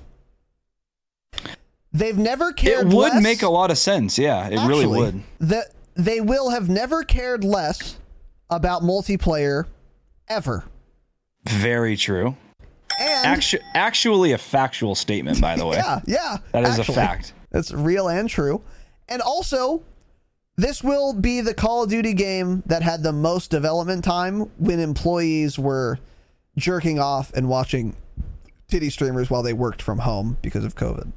They've 1.93 2.17
never 2.17 2.53
cared. 2.53 2.87
It 2.87 2.95
would 2.95 3.13
less- 3.13 3.23
make 3.23 3.43
a 3.43 3.49
lot 3.49 3.71
of 3.71 3.77
sense. 3.77 4.19
Yeah, 4.19 4.49
it 4.49 4.67
really 4.67 4.87
would. 4.87 5.23
That 5.41 5.67
they 5.95 6.21
will 6.23 6.49
have 6.51 6.69
never 6.71 7.03
cared 7.05 7.45
less 7.45 7.97
about 8.49 8.83
multiplayer 8.83 9.67
ever. 10.29 10.65
Very 11.47 11.97
true. 11.99 12.37
And 12.99 13.27
Actu- 13.27 13.59
actually, 13.75 14.33
a 14.33 14.39
factual 14.39 14.95
statement, 14.95 15.41
by 15.41 15.57
the 15.57 15.67
way. 15.67 15.77
yeah, 15.85 16.01
yeah, 16.07 16.37
That 16.53 16.65
is 16.65 16.79
actually. 16.79 16.95
a 16.95 16.97
fact. 16.97 17.35
That's 17.53 17.71
real 17.71 18.09
and 18.09 18.29
true. 18.29 18.61
And 19.09 19.23
also, 19.23 19.83
this 20.57 20.83
will 20.83 21.13
be 21.13 21.41
the 21.41 21.55
Call 21.55 21.85
of 21.85 21.91
Duty 21.91 22.15
game 22.15 22.63
that 22.67 22.83
had 22.83 23.03
the 23.03 23.13
most 23.13 23.51
development 23.51 24.05
time 24.05 24.51
when 24.59 24.81
employees 24.81 25.59
were 25.59 25.99
jerking 26.57 26.99
off 26.99 27.33
and 27.35 27.49
watching 27.49 27.97
titty 28.69 28.91
streamers 28.91 29.31
while 29.31 29.43
they 29.43 29.53
worked 29.53 29.83
from 29.83 29.99
home 29.99 30.39
because 30.43 30.65
of 30.65 30.75
COVID. 30.75 31.13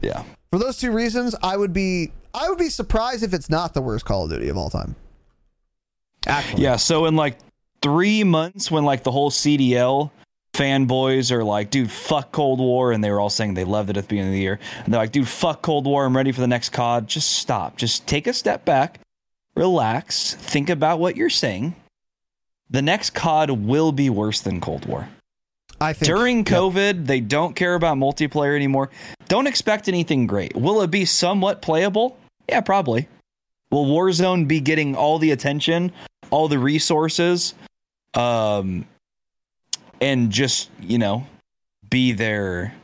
Yeah. 0.00 0.22
For 0.50 0.58
those 0.58 0.78
two 0.78 0.92
reasons, 0.92 1.34
I 1.42 1.56
would 1.56 1.72
be 1.72 2.12
I 2.32 2.48
would 2.48 2.58
be 2.58 2.68
surprised 2.68 3.22
if 3.22 3.32
it's 3.34 3.50
not 3.50 3.74
the 3.74 3.82
worst 3.82 4.04
Call 4.04 4.24
of 4.24 4.30
Duty 4.30 4.48
of 4.48 4.56
all 4.56 4.70
time. 4.70 4.94
Actually, 6.26 6.62
Yeah. 6.62 6.76
So 6.76 7.06
in 7.06 7.16
like 7.16 7.38
three 7.82 8.24
months, 8.24 8.70
when 8.70 8.84
like 8.84 9.02
the 9.02 9.10
whole 9.10 9.30
CDL 9.30 10.10
fanboys 10.56 11.30
are 11.30 11.44
like, 11.44 11.70
dude, 11.70 11.90
fuck 11.90 12.32
Cold 12.32 12.58
War, 12.58 12.92
and 12.92 13.02
they 13.02 13.10
were 13.10 13.20
all 13.20 13.30
saying 13.30 13.54
they 13.54 13.64
loved 13.64 13.90
it 13.90 13.96
at 13.96 14.04
the 14.04 14.08
beginning 14.08 14.30
of 14.30 14.34
the 14.34 14.40
year, 14.40 14.58
and 14.84 14.92
they're 14.92 15.00
like, 15.00 15.12
dude, 15.12 15.28
fuck 15.28 15.62
Cold 15.62 15.86
War, 15.86 16.04
I'm 16.04 16.16
ready 16.16 16.32
for 16.32 16.40
the 16.40 16.46
next 16.46 16.70
COD. 16.70 17.06
Just 17.06 17.32
stop. 17.32 17.76
Just 17.76 18.06
take 18.06 18.26
a 18.26 18.32
step 18.32 18.64
back, 18.64 19.00
relax, 19.54 20.34
think 20.34 20.70
about 20.70 20.98
what 20.98 21.16
you're 21.16 21.30
saying. 21.30 21.74
The 22.70 22.82
next 22.82 23.10
COD 23.10 23.50
will 23.50 23.92
be 23.92 24.10
worse 24.10 24.40
than 24.40 24.60
Cold 24.60 24.86
War. 24.86 25.08
I 25.80 25.92
think 25.92 26.06
During 26.06 26.38
yep. 26.38 26.46
COVID, 26.46 27.06
they 27.06 27.20
don't 27.20 27.54
care 27.54 27.74
about 27.74 27.98
multiplayer 27.98 28.56
anymore. 28.56 28.90
Don't 29.28 29.46
expect 29.46 29.88
anything 29.88 30.26
great. 30.26 30.56
Will 30.56 30.80
it 30.82 30.90
be 30.90 31.04
somewhat 31.04 31.60
playable? 31.60 32.18
Yeah, 32.48 32.62
probably. 32.62 33.08
Will 33.70 33.86
Warzone 33.86 34.48
be 34.48 34.60
getting 34.60 34.94
all 34.94 35.18
the 35.18 35.32
attention, 35.32 35.92
all 36.30 36.48
the 36.48 36.58
resources, 36.58 37.54
um, 38.14 38.86
and 40.00 40.30
just 40.30 40.70
you 40.80 40.98
know, 40.98 41.26
be 41.88 42.12
their 42.12 42.74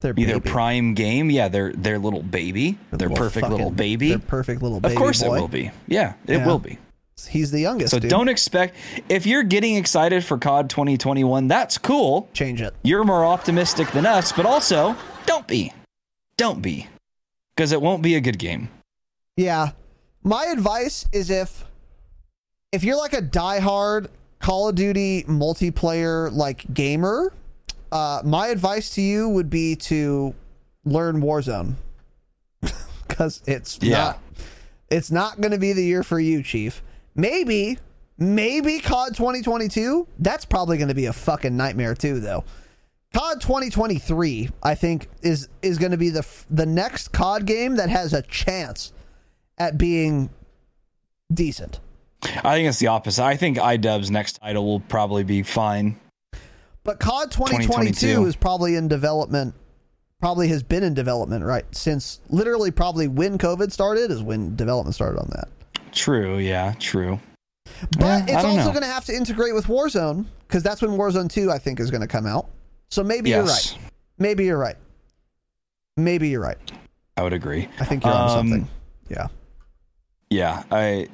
their 0.00 0.12
be 0.14 0.24
their 0.24 0.40
prime 0.40 0.94
game? 0.94 1.30
Yeah, 1.30 1.48
their 1.48 1.72
their 1.72 1.98
little 1.98 2.22
baby, 2.22 2.78
their 2.90 3.10
perfect 3.10 3.48
little 3.48 3.70
baby. 3.70 4.10
their 4.10 4.18
perfect 4.18 4.62
little 4.62 4.80
baby 4.80 4.94
of 4.94 4.98
course, 4.98 5.22
boy. 5.22 5.36
it 5.36 5.40
will 5.40 5.48
be. 5.48 5.70
Yeah, 5.86 6.14
it 6.26 6.38
Yeah. 6.38 6.46
will 6.46 6.58
be. 6.58 6.78
He's 7.28 7.50
the 7.52 7.60
youngest. 7.60 7.92
So 7.92 7.98
dude. 8.00 8.10
don't 8.10 8.28
expect 8.28 8.74
if 9.08 9.26
you're 9.26 9.44
getting 9.44 9.76
excited 9.76 10.24
for 10.24 10.38
COD 10.38 10.68
2021, 10.68 11.46
that's 11.46 11.78
cool. 11.78 12.28
change 12.32 12.60
it. 12.60 12.74
You're 12.82 13.04
more 13.04 13.24
optimistic 13.24 13.90
than 13.92 14.06
us, 14.06 14.32
but 14.32 14.44
also 14.44 14.96
don't 15.26 15.46
be. 15.46 15.72
Don't 16.36 16.60
be. 16.62 16.88
Because 17.54 17.70
it 17.70 17.80
won't 17.80 18.02
be 18.02 18.16
a 18.16 18.20
good 18.20 18.38
game. 18.38 18.70
Yeah. 19.36 19.70
My 20.24 20.46
advice 20.46 21.06
is 21.12 21.30
if 21.30 21.64
if 22.72 22.82
you're 22.82 22.96
like 22.96 23.12
a 23.12 23.22
diehard 23.22 24.08
Call 24.42 24.68
of 24.68 24.74
Duty 24.74 25.22
multiplayer 25.22 26.30
like 26.32 26.74
gamer, 26.74 27.32
uh, 27.90 28.20
my 28.24 28.48
advice 28.48 28.90
to 28.96 29.00
you 29.00 29.28
would 29.28 29.48
be 29.48 29.76
to 29.76 30.34
learn 30.84 31.22
Warzone. 31.22 31.74
Cause 33.08 33.42
it's 33.46 33.78
Yeah. 33.80 33.96
not 33.98 34.18
it's 34.90 35.10
not 35.10 35.40
gonna 35.40 35.58
be 35.58 35.72
the 35.72 35.84
year 35.84 36.02
for 36.02 36.18
you, 36.20 36.42
Chief. 36.42 36.82
Maybe, 37.14 37.78
maybe 38.18 38.80
COD 38.80 39.14
2022. 39.14 40.06
That's 40.18 40.44
probably 40.44 40.76
gonna 40.76 40.92
be 40.94 41.06
a 41.06 41.12
fucking 41.12 41.56
nightmare 41.56 41.94
too, 41.94 42.20
though. 42.20 42.44
COD 43.14 43.40
2023, 43.40 44.50
I 44.62 44.74
think, 44.74 45.08
is 45.22 45.48
is 45.62 45.76
going 45.78 45.92
to 45.92 45.98
be 45.98 46.08
the 46.08 46.20
f- 46.20 46.46
the 46.50 46.64
next 46.64 47.12
COD 47.12 47.44
game 47.44 47.76
that 47.76 47.90
has 47.90 48.14
a 48.14 48.22
chance 48.22 48.92
at 49.58 49.76
being 49.76 50.30
decent. 51.32 51.78
I 52.22 52.54
think 52.54 52.68
it's 52.68 52.78
the 52.78 52.86
opposite. 52.88 53.24
I 53.24 53.36
think 53.36 53.58
iDub's 53.58 54.10
next 54.10 54.34
title 54.34 54.64
will 54.64 54.80
probably 54.80 55.24
be 55.24 55.42
fine. 55.42 55.98
But 56.84 56.98
COD 57.00 57.30
2022, 57.30 57.66
2022. 57.66 58.26
is 58.26 58.36
probably 58.36 58.76
in 58.76 58.88
development. 58.88 59.54
Probably 60.20 60.48
has 60.48 60.62
been 60.62 60.84
in 60.84 60.94
development 60.94 61.44
right 61.44 61.64
since 61.74 62.20
literally 62.28 62.70
probably 62.70 63.08
when 63.08 63.38
COVID 63.38 63.72
started 63.72 64.10
is 64.12 64.22
when 64.22 64.54
development 64.54 64.94
started 64.94 65.18
on 65.18 65.28
that. 65.30 65.48
True, 65.92 66.38
yeah, 66.38 66.74
true. 66.78 67.18
But 67.98 68.28
Yeah, 68.28 68.36
it's 68.36 68.44
also 68.44 68.70
going 68.70 68.82
to 68.82 68.88
have 68.88 69.04
to 69.06 69.14
integrate 69.14 69.54
with 69.54 69.66
Warzone 69.66 70.26
because 70.46 70.62
that's 70.62 70.80
when 70.80 70.92
Warzone 70.92 71.30
2 71.30 71.50
I 71.50 71.58
think 71.58 71.80
is 71.80 71.90
going 71.90 72.00
to 72.02 72.06
come 72.06 72.26
out. 72.26 72.46
So 72.90 73.02
maybe 73.02 73.30
you're 73.30 73.42
right. 73.44 73.78
Maybe 74.18 74.44
you're 74.44 74.58
right. 74.58 74.76
Maybe 75.96 76.28
you're 76.28 76.40
right. 76.40 76.58
I 77.16 77.22
would 77.22 77.32
agree. 77.32 77.68
I 77.80 77.84
think 77.84 78.04
you're 78.04 78.12
on 78.14 78.30
Um, 78.30 78.48
something. 78.48 78.68
Yeah. 79.08 79.26
Yeah, 80.30 80.62
I 80.70 81.08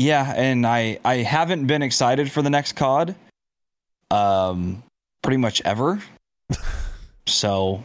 yeah, 0.00 0.32
and 0.36 0.66
I 0.66 0.98
I 1.04 1.16
haven't 1.16 1.66
been 1.66 1.82
excited 1.82 2.30
for 2.30 2.42
the 2.42 2.50
next 2.50 2.72
COD 2.72 3.14
um 4.10 4.82
pretty 5.22 5.36
much 5.36 5.62
ever. 5.64 6.02
so 7.26 7.82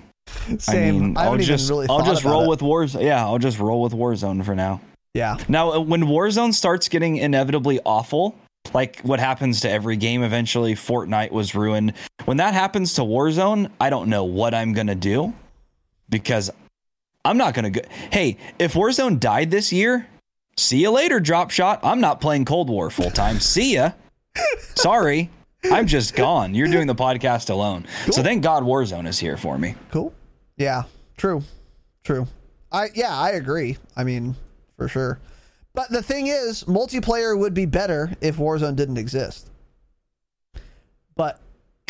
Same. 0.57 0.95
I 0.95 0.99
mean, 0.99 1.17
I 1.17 1.29
will 1.29 1.37
just 1.37 1.69
really 1.69 1.87
I'll 1.89 2.05
just 2.05 2.23
roll 2.23 2.43
it. 2.43 2.49
with 2.49 2.59
Warzone. 2.61 3.03
Yeah, 3.03 3.23
I'll 3.23 3.39
just 3.39 3.59
roll 3.59 3.81
with 3.81 3.93
Warzone 3.93 4.43
for 4.43 4.55
now. 4.55 4.81
Yeah. 5.13 5.37
Now, 5.47 5.71
uh, 5.71 5.79
when 5.79 6.03
Warzone 6.03 6.53
starts 6.53 6.89
getting 6.89 7.17
inevitably 7.17 7.79
awful, 7.85 8.35
like 8.73 8.99
what 9.01 9.19
happens 9.19 9.61
to 9.61 9.69
every 9.69 9.95
game 9.95 10.23
eventually, 10.23 10.75
Fortnite 10.75 11.31
was 11.31 11.55
ruined. 11.55 11.93
When 12.25 12.37
that 12.37 12.53
happens 12.53 12.95
to 12.95 13.01
Warzone, 13.01 13.71
I 13.79 13.89
don't 13.89 14.09
know 14.09 14.25
what 14.25 14.53
I'm 14.53 14.73
going 14.73 14.87
to 14.87 14.95
do 14.95 15.33
because 16.09 16.51
I'm 17.23 17.37
not 17.37 17.53
going 17.53 17.71
to 17.71 17.81
go. 17.81 17.87
Hey, 18.11 18.37
if 18.59 18.73
Warzone 18.73 19.19
died 19.19 19.51
this 19.51 19.71
year, 19.71 20.05
see 20.57 20.81
you 20.81 20.91
later, 20.91 21.19
Drop 21.19 21.51
Shot. 21.51 21.79
I'm 21.83 22.01
not 22.01 22.21
playing 22.21 22.45
Cold 22.45 22.69
War 22.69 22.89
full 22.89 23.11
time. 23.11 23.39
see 23.39 23.75
ya. 23.75 23.91
Sorry. 24.75 25.29
I'm 25.71 25.87
just 25.87 26.15
gone. 26.15 26.53
You're 26.53 26.67
doing 26.67 26.85
the 26.87 26.93
podcast 26.95 27.49
alone. 27.49 27.87
So 28.11 28.21
thank 28.21 28.43
God 28.43 28.63
Warzone 28.63 29.07
is 29.07 29.17
here 29.17 29.35
for 29.37 29.57
me. 29.57 29.73
Cool. 29.89 30.13
Yeah. 30.57 30.83
True. 31.17 31.41
True. 32.03 32.27
I 32.71 32.89
yeah, 32.93 33.17
I 33.17 33.31
agree. 33.31 33.77
I 33.95 34.03
mean, 34.03 34.35
for 34.77 34.87
sure. 34.87 35.19
But 35.73 35.89
the 35.89 36.03
thing 36.03 36.27
is, 36.27 36.65
multiplayer 36.65 37.37
would 37.37 37.53
be 37.53 37.65
better 37.65 38.11
if 38.21 38.37
Warzone 38.37 38.75
didn't 38.75 38.97
exist. 38.97 39.49
But 41.15 41.39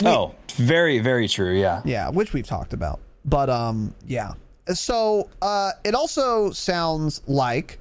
we- 0.01 0.07
Oh, 0.07 0.35
very, 0.55 0.99
very 0.99 1.27
true. 1.27 1.57
Yeah. 1.59 1.81
yeah, 1.85 2.09
which 2.09 2.33
we've 2.33 2.47
talked 2.47 2.73
about. 2.73 2.99
But 3.25 3.49
um 3.49 3.93
yeah. 4.05 4.33
So 4.73 5.29
uh 5.41 5.71
it 5.83 5.95
also 5.95 6.51
sounds 6.51 7.21
like 7.27 7.79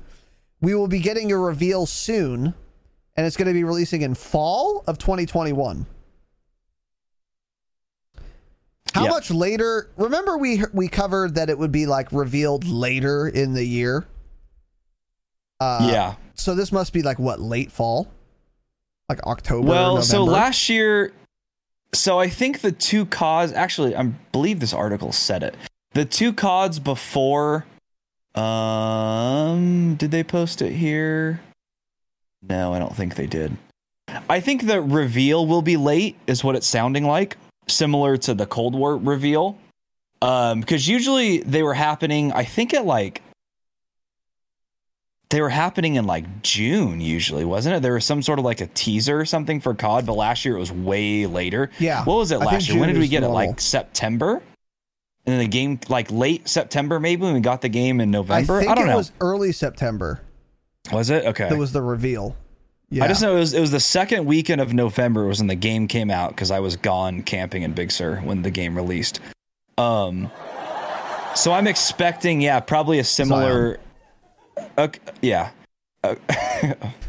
we 0.65 0.75
will 0.75 0.89
be 0.89 0.99
getting 1.01 1.31
a 1.33 1.39
reveal 1.39 1.87
soon 1.87 2.55
and 3.17 3.27
it's 3.27 3.37
going 3.37 3.47
to 3.49 3.55
be 3.55 3.65
releasing 3.65 4.03
in 4.03 4.15
fall 4.15 4.83
of 4.87 4.99
2021. 4.99 5.87
How 8.95 9.05
Yeah. 9.05 9.11
much 9.11 9.31
later? 9.31 9.91
Remember 9.97 10.39
we 10.39 10.63
we 10.73 10.89
covered 10.89 11.35
that 11.35 11.51
it 11.51 11.59
would 11.59 11.73
be 11.73 11.87
like 11.87 12.11
revealed 12.13 12.65
later 12.67 13.27
in 13.29 13.55
the 13.55 13.65
year. 13.65 14.07
Uh, 15.61 15.89
yeah. 15.91 16.15
So 16.35 16.55
this 16.55 16.71
must 16.73 16.93
be 16.93 17.03
like 17.03 17.19
what 17.19 17.41
late 17.41 17.73
fall, 17.73 18.09
like 19.09 19.23
October. 19.25 19.67
Well, 19.69 20.03
so 20.03 20.25
last 20.25 20.69
year, 20.69 21.13
so 21.93 22.19
I 22.19 22.29
think 22.29 22.61
the 22.61 22.73
two 22.73 23.07
CODs, 23.07 23.53
actually, 23.53 23.97
I 23.97 24.03
believe 24.33 24.61
this 24.61 24.73
article 24.75 25.13
said 25.13 25.43
it. 25.43 25.55
The 25.95 26.05
two 26.05 26.33
CODs 26.33 26.79
before, 26.81 27.67
um, 28.35 29.95
did 29.97 30.11
they 30.11 30.25
post 30.25 30.63
it 30.63 30.73
here? 30.73 31.41
No, 32.43 32.75
I 32.75 32.79
don't 32.79 32.95
think 32.95 33.15
they 33.15 33.27
did. 33.27 33.57
I 34.29 34.41
think 34.41 34.67
the 34.67 34.81
reveal 34.81 35.47
will 35.47 35.63
be 35.63 35.77
late, 35.77 36.17
is 36.27 36.45
what 36.45 36.57
it's 36.57 36.67
sounding 36.67 37.05
like, 37.05 37.37
similar 37.69 38.17
to 38.19 38.35
the 38.35 38.47
Cold 38.47 38.75
War 38.75 38.97
reveal. 38.97 39.59
Um, 40.23 40.61
because 40.61 40.89
usually 40.89 41.39
they 41.39 41.63
were 41.63 41.75
happening, 41.75 42.33
I 42.33 42.45
think 42.45 42.73
at 42.75 42.87
like 42.87 43.23
they 45.31 45.41
were 45.41 45.51
happening 45.51 45.97
in 45.97 46.07
like 46.07 46.43
June 46.43 47.01
usually, 47.01 47.45
wasn't 47.45 47.77
it? 47.77 47.83
There 47.83 47.95
was 47.95 48.05
some 48.05 48.23
sort 48.23 48.39
of 48.39 48.45
like 48.45 48.61
a 48.61 48.69
teaser 48.69 49.19
or 49.19 49.25
something 49.25 49.61
for 49.61 49.75
COD, 49.75 50.07
but 50.07 50.15
last 50.15 50.45
year 50.45 50.57
it 50.57 50.61
was 50.61 50.71
way 50.71 51.27
later. 51.27 51.71
Yeah, 51.79 52.05
What 52.05 52.17
was 52.17 52.31
it 52.31 52.39
last 52.39 52.69
year? 52.69 52.79
When 52.79 52.89
did 52.89 52.99
we 52.99 53.09
get 53.09 53.23
it? 53.23 53.29
Like 53.29 53.61
September? 53.61 54.43
And 55.27 55.33
then 55.33 55.39
the 55.41 55.49
game 55.49 55.81
like 55.89 56.11
late 56.11 56.49
September 56.49 57.01
maybe 57.01 57.23
when 57.23 57.35
we 57.35 57.41
got 57.41 57.63
the 57.63 57.69
game 57.69 58.01
in 58.01 58.11
November? 58.11 58.57
I 58.57 58.61
think 58.65 58.75
don't 58.77 58.87
it 58.87 58.91
know. 58.91 58.97
was 58.99 59.13
early 59.21 59.53
September. 59.53 60.21
Was 60.93 61.09
it? 61.11 61.25
Okay. 61.25 61.49
That 61.49 61.57
was 61.57 61.73
the 61.73 61.81
reveal. 61.83 62.37
Yeah. 62.91 63.05
I 63.05 63.09
just 63.09 63.23
know 63.23 63.35
it 63.35 63.41
was 63.41 63.55
it 63.55 63.61
was 63.61 63.71
the 63.71 63.81
second 63.81 64.27
weekend 64.27 64.61
of 64.61 64.75
November 64.75 65.27
was 65.27 65.39
when 65.39 65.47
the 65.49 65.55
game 65.55 65.89
came 65.89 66.11
out 66.11 66.31
because 66.31 66.51
I 66.51 66.61
was 66.61 66.77
gone 66.77 67.23
camping 67.23 67.63
in 67.63 67.73
Big 67.73 67.91
Sur 67.91 68.17
when 68.21 68.43
the 68.43 68.51
game 68.51 68.77
released. 68.77 69.21
Um, 69.79 70.31
so 71.35 71.53
I'm 71.53 71.67
expecting, 71.67 72.41
yeah, 72.41 72.61
probably 72.61 72.99
a 73.01 73.05
similar. 73.05 73.81
Yeah, 75.23 75.51
Uh, 76.05 76.15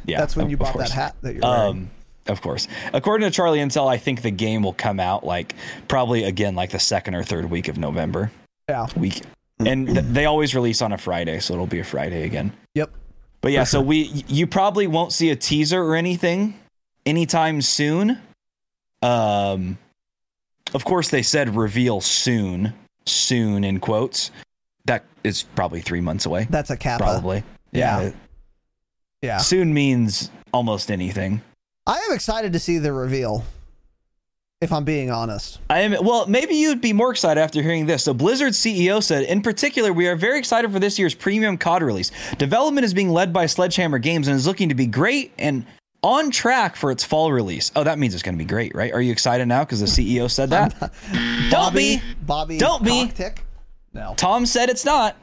yeah. 0.05 0.17
That's 0.17 0.35
when 0.35 0.49
you 0.49 0.57
bought 0.57 0.77
that 0.77 0.89
hat 0.89 1.15
that 1.21 1.33
you're 1.33 1.43
wearing. 1.43 1.69
Um, 1.69 1.91
of 2.27 2.41
course. 2.41 2.67
According 2.93 3.29
to 3.29 3.35
Charlie 3.35 3.59
Intel, 3.59 3.87
I 3.87 3.97
think 3.97 4.21
the 4.21 4.31
game 4.31 4.63
will 4.63 4.73
come 4.73 4.99
out 4.99 5.25
like 5.25 5.55
probably 5.87 6.23
again 6.23 6.55
like 6.55 6.71
the 6.71 6.79
second 6.79 7.15
or 7.15 7.23
third 7.23 7.49
week 7.49 7.67
of 7.67 7.77
November. 7.77 8.31
Yeah. 8.67 8.87
week, 8.95 9.21
and 9.59 9.87
th- 9.87 10.05
they 10.05 10.25
always 10.25 10.55
release 10.55 10.81
on 10.81 10.91
a 10.91 10.97
Friday, 10.97 11.39
so 11.39 11.53
it'll 11.53 11.67
be 11.67 11.79
a 11.79 11.83
Friday 11.83 12.23
again. 12.23 12.51
Yep. 12.73 12.91
But 13.41 13.51
yeah, 13.51 13.63
so 13.63 13.79
we 13.79 14.23
you 14.27 14.47
probably 14.47 14.87
won't 14.87 15.13
see 15.13 15.29
a 15.29 15.35
teaser 15.35 15.81
or 15.81 15.95
anything 15.95 16.59
anytime 17.05 17.61
soon. 17.61 18.19
Um, 19.03 19.77
of 20.73 20.83
course, 20.83 21.09
they 21.09 21.21
said 21.21 21.55
reveal 21.55 22.01
soon, 22.01 22.73
soon 23.05 23.63
in 23.63 23.79
quotes. 23.79 24.31
That 24.85 25.05
is 25.23 25.43
probably 25.43 25.81
three 25.81 26.01
months 26.01 26.25
away. 26.25 26.47
That's 26.49 26.71
a 26.71 26.77
kappa. 26.77 27.03
Probably. 27.03 27.43
Yeah. 27.71 28.11
Yeah. 29.21 29.37
Soon 29.37 29.73
means 29.73 30.31
almost 30.53 30.91
anything. 30.91 31.41
I 31.87 31.99
am 31.99 32.13
excited 32.13 32.53
to 32.53 32.59
see 32.59 32.77
the 32.79 32.91
reveal. 32.91 33.43
If 34.61 34.71
I'm 34.71 34.85
being 34.85 35.11
honest. 35.11 35.59
I 35.69 35.81
am 35.81 36.03
well, 36.03 36.25
maybe 36.25 36.55
you'd 36.55 36.81
be 36.81 36.93
more 36.93 37.11
excited 37.11 37.39
after 37.39 37.61
hearing 37.61 37.85
this. 37.85 38.03
So 38.05 38.13
Blizzard 38.13 38.53
CEO 38.53 39.03
said, 39.03 39.23
in 39.25 39.41
particular, 39.41 39.93
we 39.93 40.07
are 40.07 40.15
very 40.15 40.39
excited 40.39 40.71
for 40.71 40.79
this 40.79 40.97
year's 40.97 41.13
premium 41.13 41.57
COD 41.57 41.83
release. 41.83 42.11
Development 42.37 42.83
is 42.83 42.93
being 42.93 43.09
led 43.09 43.31
by 43.33 43.45
Sledgehammer 43.45 43.99
Games 43.99 44.27
and 44.27 44.35
is 44.35 44.47
looking 44.47 44.69
to 44.69 44.75
be 44.75 44.87
great 44.87 45.33
and 45.37 45.65
on 46.01 46.31
track 46.31 46.75
for 46.77 46.89
its 46.89 47.03
fall 47.03 47.31
release. 47.31 47.71
Oh, 47.75 47.83
that 47.83 47.99
means 47.99 48.13
it's 48.13 48.23
going 48.23 48.35
to 48.35 48.43
be 48.43 48.47
great, 48.47 48.73
right? 48.73 48.93
Are 48.93 49.01
you 49.01 49.11
excited 49.11 49.47
now 49.47 49.65
because 49.65 49.81
the 49.81 49.85
CEO 49.85 50.31
said 50.31 50.49
that? 50.51 50.73
Don't 51.11 51.51
Bobby, 51.51 51.97
be. 51.97 52.01
Bobby 52.21 52.57
Don't 52.57 52.83
be. 52.83 53.07
Cocktick? 53.07 53.39
No. 53.93 54.13
Tom 54.17 54.45
said 54.45 54.69
it's 54.69 54.85
not. 54.85 55.17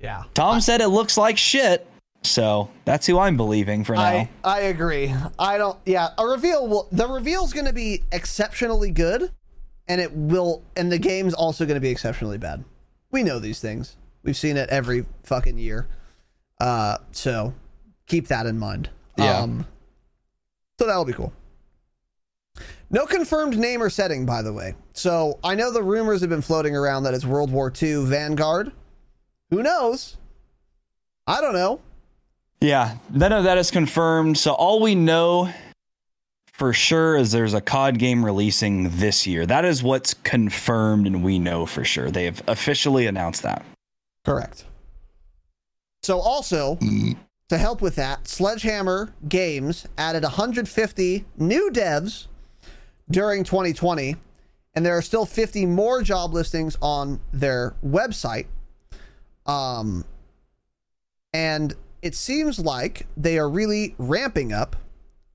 Yeah. 0.00 0.24
Tom 0.32 0.60
said 0.60 0.80
it 0.80 0.88
looks 0.88 1.18
like 1.18 1.36
shit. 1.36 1.86
So 2.22 2.70
that's 2.84 3.06
who 3.06 3.18
I'm 3.18 3.36
believing 3.36 3.82
for 3.84 3.94
now. 3.94 4.02
I, 4.02 4.28
I 4.44 4.60
agree. 4.60 5.14
I 5.38 5.56
don't. 5.58 5.78
Yeah, 5.86 6.10
a 6.18 6.26
reveal 6.26 6.66
will. 6.68 6.88
The 6.92 7.06
reveal's 7.08 7.52
going 7.52 7.66
to 7.66 7.72
be 7.72 8.02
exceptionally 8.12 8.90
good, 8.90 9.32
and 9.88 10.00
it 10.00 10.12
will. 10.12 10.62
And 10.76 10.92
the 10.92 10.98
game's 10.98 11.32
also 11.34 11.64
going 11.64 11.76
to 11.76 11.80
be 11.80 11.88
exceptionally 11.88 12.38
bad. 12.38 12.64
We 13.10 13.22
know 13.22 13.38
these 13.38 13.60
things. 13.60 13.96
We've 14.22 14.36
seen 14.36 14.56
it 14.56 14.68
every 14.68 15.06
fucking 15.24 15.58
year. 15.58 15.88
Uh, 16.60 16.98
so 17.12 17.54
keep 18.06 18.28
that 18.28 18.46
in 18.46 18.58
mind. 18.58 18.90
Yeah. 19.16 19.38
Um, 19.38 19.66
so 20.78 20.86
that'll 20.86 21.06
be 21.06 21.14
cool. 21.14 21.32
No 22.90 23.06
confirmed 23.06 23.56
name 23.56 23.82
or 23.82 23.88
setting, 23.88 24.26
by 24.26 24.42
the 24.42 24.52
way. 24.52 24.74
So 24.92 25.38
I 25.42 25.54
know 25.54 25.72
the 25.72 25.82
rumors 25.82 26.20
have 26.20 26.28
been 26.30 26.42
floating 26.42 26.76
around 26.76 27.04
that 27.04 27.14
it's 27.14 27.24
World 27.24 27.50
War 27.50 27.72
II 27.80 28.04
Vanguard. 28.04 28.72
Who 29.50 29.62
knows? 29.62 30.16
I 31.26 31.40
don't 31.40 31.54
know. 31.54 31.80
Yeah, 32.60 32.96
none 33.10 33.32
of 33.32 33.44
that 33.44 33.56
is 33.58 33.70
confirmed. 33.70 34.36
So 34.36 34.52
all 34.52 34.80
we 34.80 34.94
know 34.94 35.50
for 36.52 36.74
sure 36.74 37.16
is 37.16 37.32
there's 37.32 37.54
a 37.54 37.60
COD 37.60 37.98
game 37.98 38.22
releasing 38.22 38.90
this 38.98 39.26
year. 39.26 39.46
That 39.46 39.64
is 39.64 39.82
what's 39.82 40.12
confirmed, 40.12 41.06
and 41.06 41.24
we 41.24 41.38
know 41.38 41.64
for 41.64 41.84
sure. 41.84 42.10
They 42.10 42.26
have 42.26 42.42
officially 42.48 43.06
announced 43.06 43.42
that. 43.44 43.64
Correct. 44.26 44.66
So 46.02 46.20
also 46.20 46.78
to 47.48 47.58
help 47.58 47.80
with 47.80 47.96
that, 47.96 48.28
Sledgehammer 48.28 49.14
Games 49.26 49.86
added 49.96 50.22
150 50.22 51.24
new 51.38 51.70
devs 51.72 52.26
during 53.10 53.42
2020, 53.42 54.16
and 54.74 54.84
there 54.84 54.96
are 54.96 55.02
still 55.02 55.24
50 55.24 55.64
more 55.64 56.02
job 56.02 56.34
listings 56.34 56.76
on 56.82 57.20
their 57.32 57.74
website. 57.82 58.46
Um, 59.46 60.04
and 61.32 61.74
it 62.02 62.14
seems 62.14 62.58
like 62.58 63.06
they 63.16 63.38
are 63.38 63.48
really 63.48 63.94
ramping 63.98 64.52
up, 64.52 64.76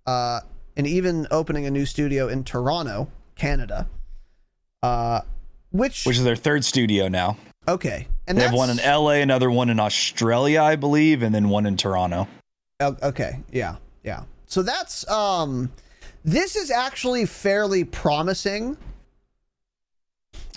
uh, 0.05 0.41
and 0.75 0.87
even 0.87 1.27
opening 1.31 1.65
a 1.65 1.71
new 1.71 1.85
studio 1.85 2.27
in 2.27 2.43
Toronto, 2.43 3.09
Canada. 3.35 3.87
Uh, 4.83 5.21
which 5.71 6.05
Which 6.05 6.17
is 6.17 6.23
their 6.23 6.35
third 6.35 6.63
studio 6.63 7.07
now. 7.07 7.37
okay, 7.67 8.07
and 8.27 8.37
they 8.37 8.43
have 8.43 8.53
one 8.53 8.69
in 8.69 8.77
LA, 8.77 9.21
another 9.21 9.51
one 9.51 9.69
in 9.69 9.79
Australia, 9.79 10.61
I 10.61 10.75
believe, 10.75 11.21
and 11.21 11.33
then 11.35 11.49
one 11.49 11.65
in 11.65 11.75
Toronto. 11.75 12.27
Okay, 12.81 13.39
yeah, 13.51 13.75
yeah. 14.03 14.23
So 14.47 14.61
that's 14.61 15.07
um 15.09 15.71
this 16.23 16.55
is 16.55 16.71
actually 16.71 17.25
fairly 17.25 17.83
promising. 17.83 18.77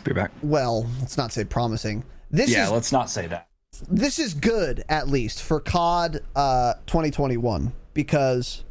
Be 0.04 0.12
back. 0.12 0.30
Well, 0.42 0.86
let's 1.00 1.16
not 1.16 1.32
say 1.32 1.44
promising. 1.44 2.04
This 2.30 2.50
yeah, 2.50 2.66
is 2.66 2.70
let's 2.70 2.92
not 2.92 3.10
say 3.10 3.26
that. 3.26 3.47
This 3.88 4.18
is 4.18 4.34
good 4.34 4.84
at 4.88 5.08
least 5.08 5.42
for 5.42 5.60
COD 5.60 6.20
uh 6.34 6.74
2021 6.86 7.72
because 7.94 8.64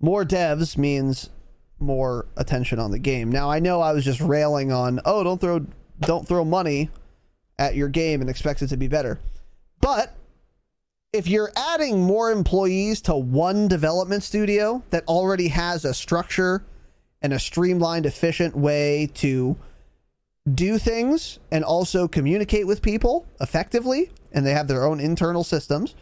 more 0.00 0.24
devs 0.24 0.76
means 0.76 1.30
more 1.78 2.26
attention 2.36 2.78
on 2.78 2.90
the 2.90 2.98
game. 2.98 3.30
Now 3.30 3.50
I 3.50 3.58
know 3.58 3.80
I 3.80 3.92
was 3.92 4.04
just 4.04 4.20
railing 4.20 4.72
on, 4.72 5.00
"Oh, 5.04 5.22
don't 5.24 5.40
throw 5.40 5.66
don't 6.00 6.26
throw 6.26 6.44
money 6.44 6.90
at 7.58 7.74
your 7.74 7.88
game 7.88 8.20
and 8.20 8.30
expect 8.30 8.62
it 8.62 8.68
to 8.68 8.76
be 8.76 8.88
better." 8.88 9.18
But 9.80 10.14
if 11.12 11.28
you're 11.28 11.52
adding 11.56 12.00
more 12.00 12.30
employees 12.30 13.02
to 13.02 13.14
one 13.14 13.68
development 13.68 14.22
studio 14.22 14.82
that 14.90 15.06
already 15.06 15.48
has 15.48 15.84
a 15.84 15.92
structure 15.92 16.64
and 17.20 17.32
a 17.32 17.38
streamlined, 17.38 18.06
efficient 18.06 18.56
way 18.56 19.10
to 19.14 19.56
do 20.52 20.78
things 20.78 21.38
and 21.50 21.64
also 21.64 22.08
communicate 22.08 22.66
with 22.66 22.82
people 22.82 23.26
effectively, 23.40 24.10
and 24.32 24.46
they 24.46 24.52
have 24.52 24.68
their 24.68 24.84
own 24.84 25.00
internal 25.00 25.44
systems, 25.44 25.94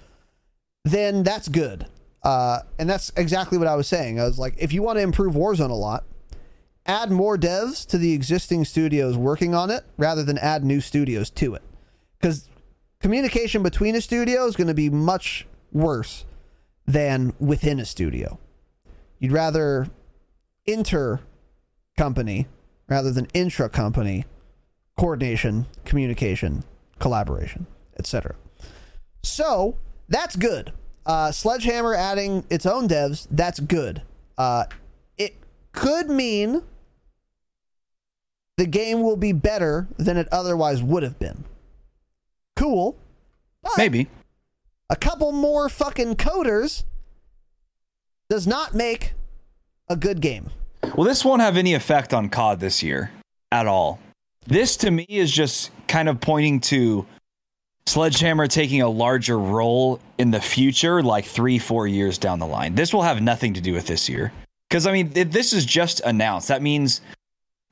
then 0.85 1.23
that's 1.23 1.49
good. 1.49 1.87
Uh, 2.23 2.61
and 2.79 2.89
that's 2.89 3.11
exactly 3.17 3.59
what 3.59 3.67
I 3.67 3.77
was 3.77 3.87
saying. 3.87 4.21
I 4.21 4.25
was 4.25 4.39
like, 4.39 4.55
if 4.59 4.73
you 4.73 4.83
want 4.83 4.99
to 4.99 5.03
improve 5.03 5.35
Warzone 5.35 5.71
a 5.71 5.75
lot, 5.75 6.05
add 6.87 7.11
more 7.11 7.37
devs 7.37 7.87
to 7.89 7.99
the 7.99 8.13
existing 8.13 8.65
studios 8.65 9.17
working 9.17 9.55
on 9.55 9.71
it 9.71 9.85
rather 9.97 10.23
than 10.23 10.39
add 10.39 10.65
new 10.65 10.81
studios 10.81 11.31
to 11.31 11.55
it. 11.55 11.63
Because 12.19 12.49
communication 13.01 13.63
between 13.63 13.95
a 13.95 14.01
studio 14.01 14.47
is 14.47 14.57
going 14.57 14.69
to 14.69 14.75
be 14.75 14.91
much 14.91 15.47
worse 15.73 16.25
than 16.87 17.33
within 17.39 17.81
a 17.81 17.85
studio. 17.85 18.39
You'd 19.19 19.33
rather 19.33 19.89
inter 20.67 21.21
company 21.97 22.49
rather 22.89 23.11
than 23.11 23.27
intra 23.33 23.69
company 23.69 24.25
coordination, 24.99 25.67
communication, 25.85 26.63
collaboration, 26.99 27.67
etc. 28.01 28.35
So 29.23 29.77
that's 30.09 30.35
good. 30.35 30.73
Uh, 31.07 31.31
Sledgehammer 31.31 31.95
adding 31.95 32.45
its 32.51 32.67
own 32.67 32.89
devs, 32.89 33.29
that's 33.31 33.61
good. 33.61 34.03
Uh, 34.37 34.65
it 35.17 35.35
could 35.73 36.11
mean 36.11 36.63
the 38.57 38.67
game 38.67 39.03
will 39.03 39.17
be 39.17 39.33
better 39.33 39.89
than 39.97 40.17
it 40.17 40.29
otherwise 40.33 40.83
would 40.83 41.03
have 41.03 41.19
been. 41.19 41.45
Cool. 42.57 42.97
But 43.63 43.73
Maybe. 43.79 44.09
a 44.91 44.97
couple 44.97 45.33
more 45.33 45.69
fucking 45.69 46.17
coders 46.17 46.85
does 48.29 48.47
not 48.47 48.75
make 48.75 49.15
a 49.89 49.97
good 49.97 50.21
game. 50.21 50.51
Well, 50.95 51.07
this 51.07 51.25
won't 51.25 51.43
have 51.43 51.57
any 51.57 51.75
effect 51.75 52.15
on 52.15 52.29
COD 52.29 52.61
this 52.61 52.83
year 52.83 53.11
at 53.53 53.67
all. 53.67 53.99
This 54.47 54.77
to 54.79 54.91
me 54.91 55.05
is 55.09 55.31
just 55.31 55.71
kind 55.89 56.09
of 56.09 56.21
pointing 56.21 56.61
to 56.61 57.07
Sledgehammer 57.87 58.47
taking 58.47 58.83
a 58.83 58.89
larger 58.89 59.39
role 59.39 60.01
in 60.19 60.31
the 60.31 60.41
future, 60.41 61.03
like 61.03 61.25
three, 61.25 61.59
four 61.59 61.87
years 61.89 62.19
down 62.19 62.39
the 62.39 62.47
line. 62.47 62.75
This 62.75 62.95
will 62.95 63.03
have 63.03 63.21
nothing 63.21 63.55
to 63.55 63.61
do 63.61 63.73
with 63.73 63.87
this 63.87 64.09
year. 64.09 64.33
Because, 64.69 64.87
I 64.87 64.93
mean, 64.93 65.13
if 65.17 65.33
this 65.33 65.53
is 65.53 65.65
just 65.65 66.01
announced. 66.01 66.49
That 66.49 66.63
means, 66.63 67.01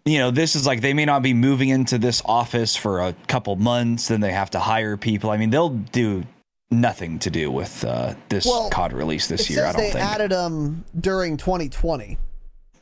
you 0.04 0.18
know, 0.18 0.32
this 0.32 0.56
is 0.56 0.66
like 0.66 0.80
they 0.80 0.94
may 0.94 1.04
not 1.04 1.22
be 1.22 1.34
moving 1.34 1.68
into 1.68 1.98
this 1.98 2.20
office 2.24 2.74
for 2.74 3.00
a 3.00 3.12
couple 3.28 3.54
months, 3.54 4.08
then 4.08 4.20
they 4.20 4.32
have 4.32 4.50
to 4.50 4.58
hire 4.58 4.96
people. 4.96 5.30
I 5.30 5.36
mean, 5.36 5.50
they'll 5.50 5.68
do 5.68 6.24
nothing 6.70 7.18
to 7.20 7.30
do 7.30 7.50
with 7.52 7.84
uh, 7.84 8.14
this 8.28 8.44
Well, 8.44 8.70
COD 8.70 8.92
release 8.94 9.28
this 9.28 9.48
year, 9.48 9.64
I 9.64 9.72
don't 9.72 9.80
they 9.80 9.90
think. 9.90 9.94
They 9.94 10.00
added 10.00 10.30
them 10.32 10.84
during 10.98 11.36
2020. 11.36 12.18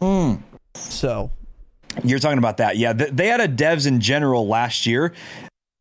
Hmm. 0.01 0.35
So 0.75 1.31
You're 2.03 2.19
talking 2.19 2.39
about 2.39 2.57
that. 2.59 2.77
Yeah, 2.79 2.95
th- 2.95 3.11
they 3.13 3.27
had 3.29 3.41
a 3.41 3.49
devs 3.49 3.87
in 3.87 4.01
general 4.01 4.47
last 4.49 4.87
year. 4.87 5.13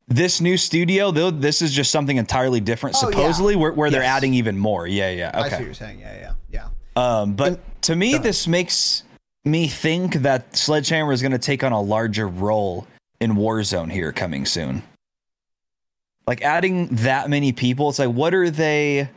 This 0.08 0.40
new 0.40 0.56
studio, 0.56 1.10
though, 1.12 1.32
this 1.32 1.62
is 1.62 1.72
just 1.72 1.90
something 1.92 2.18
entirely 2.18 2.60
different. 2.60 2.96
Oh, 3.02 3.10
yeah. 3.10 3.16
supposedly, 3.16 3.56
where, 3.56 3.74
where 3.74 3.90
they're 3.90 4.04
adding 4.04 4.36
even 4.36 4.58
more. 4.58 4.86
Yeah, 4.86 5.10
yeah. 5.10 5.32
I 5.34 5.50
see 5.50 5.56
what 5.56 5.66
you're 5.66 5.74
saying. 5.74 6.00
Yeah, 6.00 6.34
yeah, 6.52 6.68
yeah. 6.96 7.22
Um, 7.22 7.34
but 7.34 7.60
to 7.84 7.96
me, 7.96 8.18
this 8.18 8.48
makes 8.48 9.04
me 9.44 9.68
think 9.68 10.16
that 10.16 10.56
Sledgehammer 10.56 11.12
is 11.12 11.22
going 11.22 11.32
to 11.32 11.40
take 11.40 11.64
on 11.64 11.72
a 11.72 11.82
larger 11.82 12.28
role 12.28 12.88
in 13.20 13.34
Warzone 13.34 13.92
here 13.92 14.12
coming 14.12 14.46
soon. 14.46 14.84
Like 16.28 16.42
adding 16.42 16.88
that 16.88 17.30
many 17.30 17.52
people, 17.52 17.90
it's 17.90 18.00
like, 18.00 18.10
what 18.10 18.34
are 18.34 18.50
they? 18.50 19.10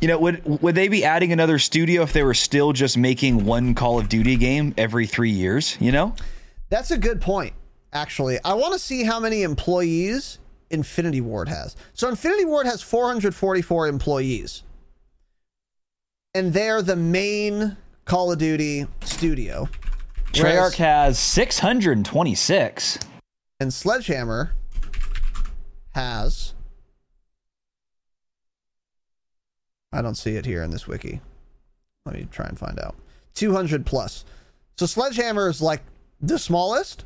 You 0.00 0.08
know, 0.08 0.18
would 0.18 0.62
would 0.62 0.74
they 0.74 0.88
be 0.88 1.04
adding 1.04 1.32
another 1.32 1.58
studio 1.58 2.02
if 2.02 2.14
they 2.14 2.22
were 2.22 2.32
still 2.32 2.72
just 2.72 2.96
making 2.96 3.44
one 3.44 3.74
Call 3.74 3.98
of 3.98 4.08
Duty 4.08 4.36
game 4.36 4.72
every 4.78 5.06
three 5.06 5.30
years? 5.30 5.76
You 5.78 5.92
know, 5.92 6.14
That's 6.70 6.90
a 6.90 6.96
good 6.96 7.20
point, 7.20 7.52
actually. 7.92 8.38
I 8.44 8.54
want 8.54 8.72
to 8.72 8.78
see 8.78 9.04
how 9.04 9.20
many 9.20 9.42
employees 9.42 10.38
Infinity 10.70 11.20
Ward 11.20 11.48
has. 11.48 11.76
So 11.94 12.08
Infinity 12.08 12.44
Ward 12.44 12.66
has 12.66 12.82
444 12.82 13.88
employees. 13.88 14.62
And 16.34 16.52
they're 16.52 16.82
the 16.82 16.96
main 16.96 17.76
Call 18.04 18.32
of 18.32 18.38
Duty 18.38 18.86
studio. 19.04 19.68
Treyarch 20.32 20.76
has 20.76 21.18
626. 21.18 22.98
And 23.58 23.74
Sledgehammer 23.74 24.52
has. 25.92 26.54
I 29.92 30.02
don't 30.02 30.14
see 30.14 30.36
it 30.36 30.46
here 30.46 30.62
in 30.62 30.70
this 30.70 30.86
wiki. 30.86 31.20
Let 32.06 32.14
me 32.14 32.28
try 32.30 32.46
and 32.46 32.58
find 32.58 32.78
out. 32.78 32.94
200 33.34 33.84
plus. 33.84 34.24
So 34.76 34.86
Sledgehammer 34.86 35.48
is 35.48 35.60
like 35.60 35.82
the 36.20 36.38
smallest 36.38 37.04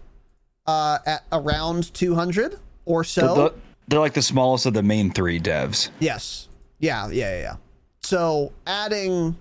uh, 0.66 0.98
at 1.06 1.24
around 1.32 1.92
200 1.94 2.58
or 2.84 3.04
so. 3.04 3.34
They're, 3.34 3.50
they're 3.88 4.00
like 4.00 4.14
the 4.14 4.22
smallest 4.22 4.66
of 4.66 4.74
the 4.74 4.82
main 4.82 5.10
three 5.10 5.40
devs. 5.40 5.90
Yes. 6.00 6.48
Yeah, 6.78 7.08
yeah, 7.08 7.34
yeah, 7.34 7.40
yeah. 7.40 7.56
So 8.02 8.52
adding 8.66 9.36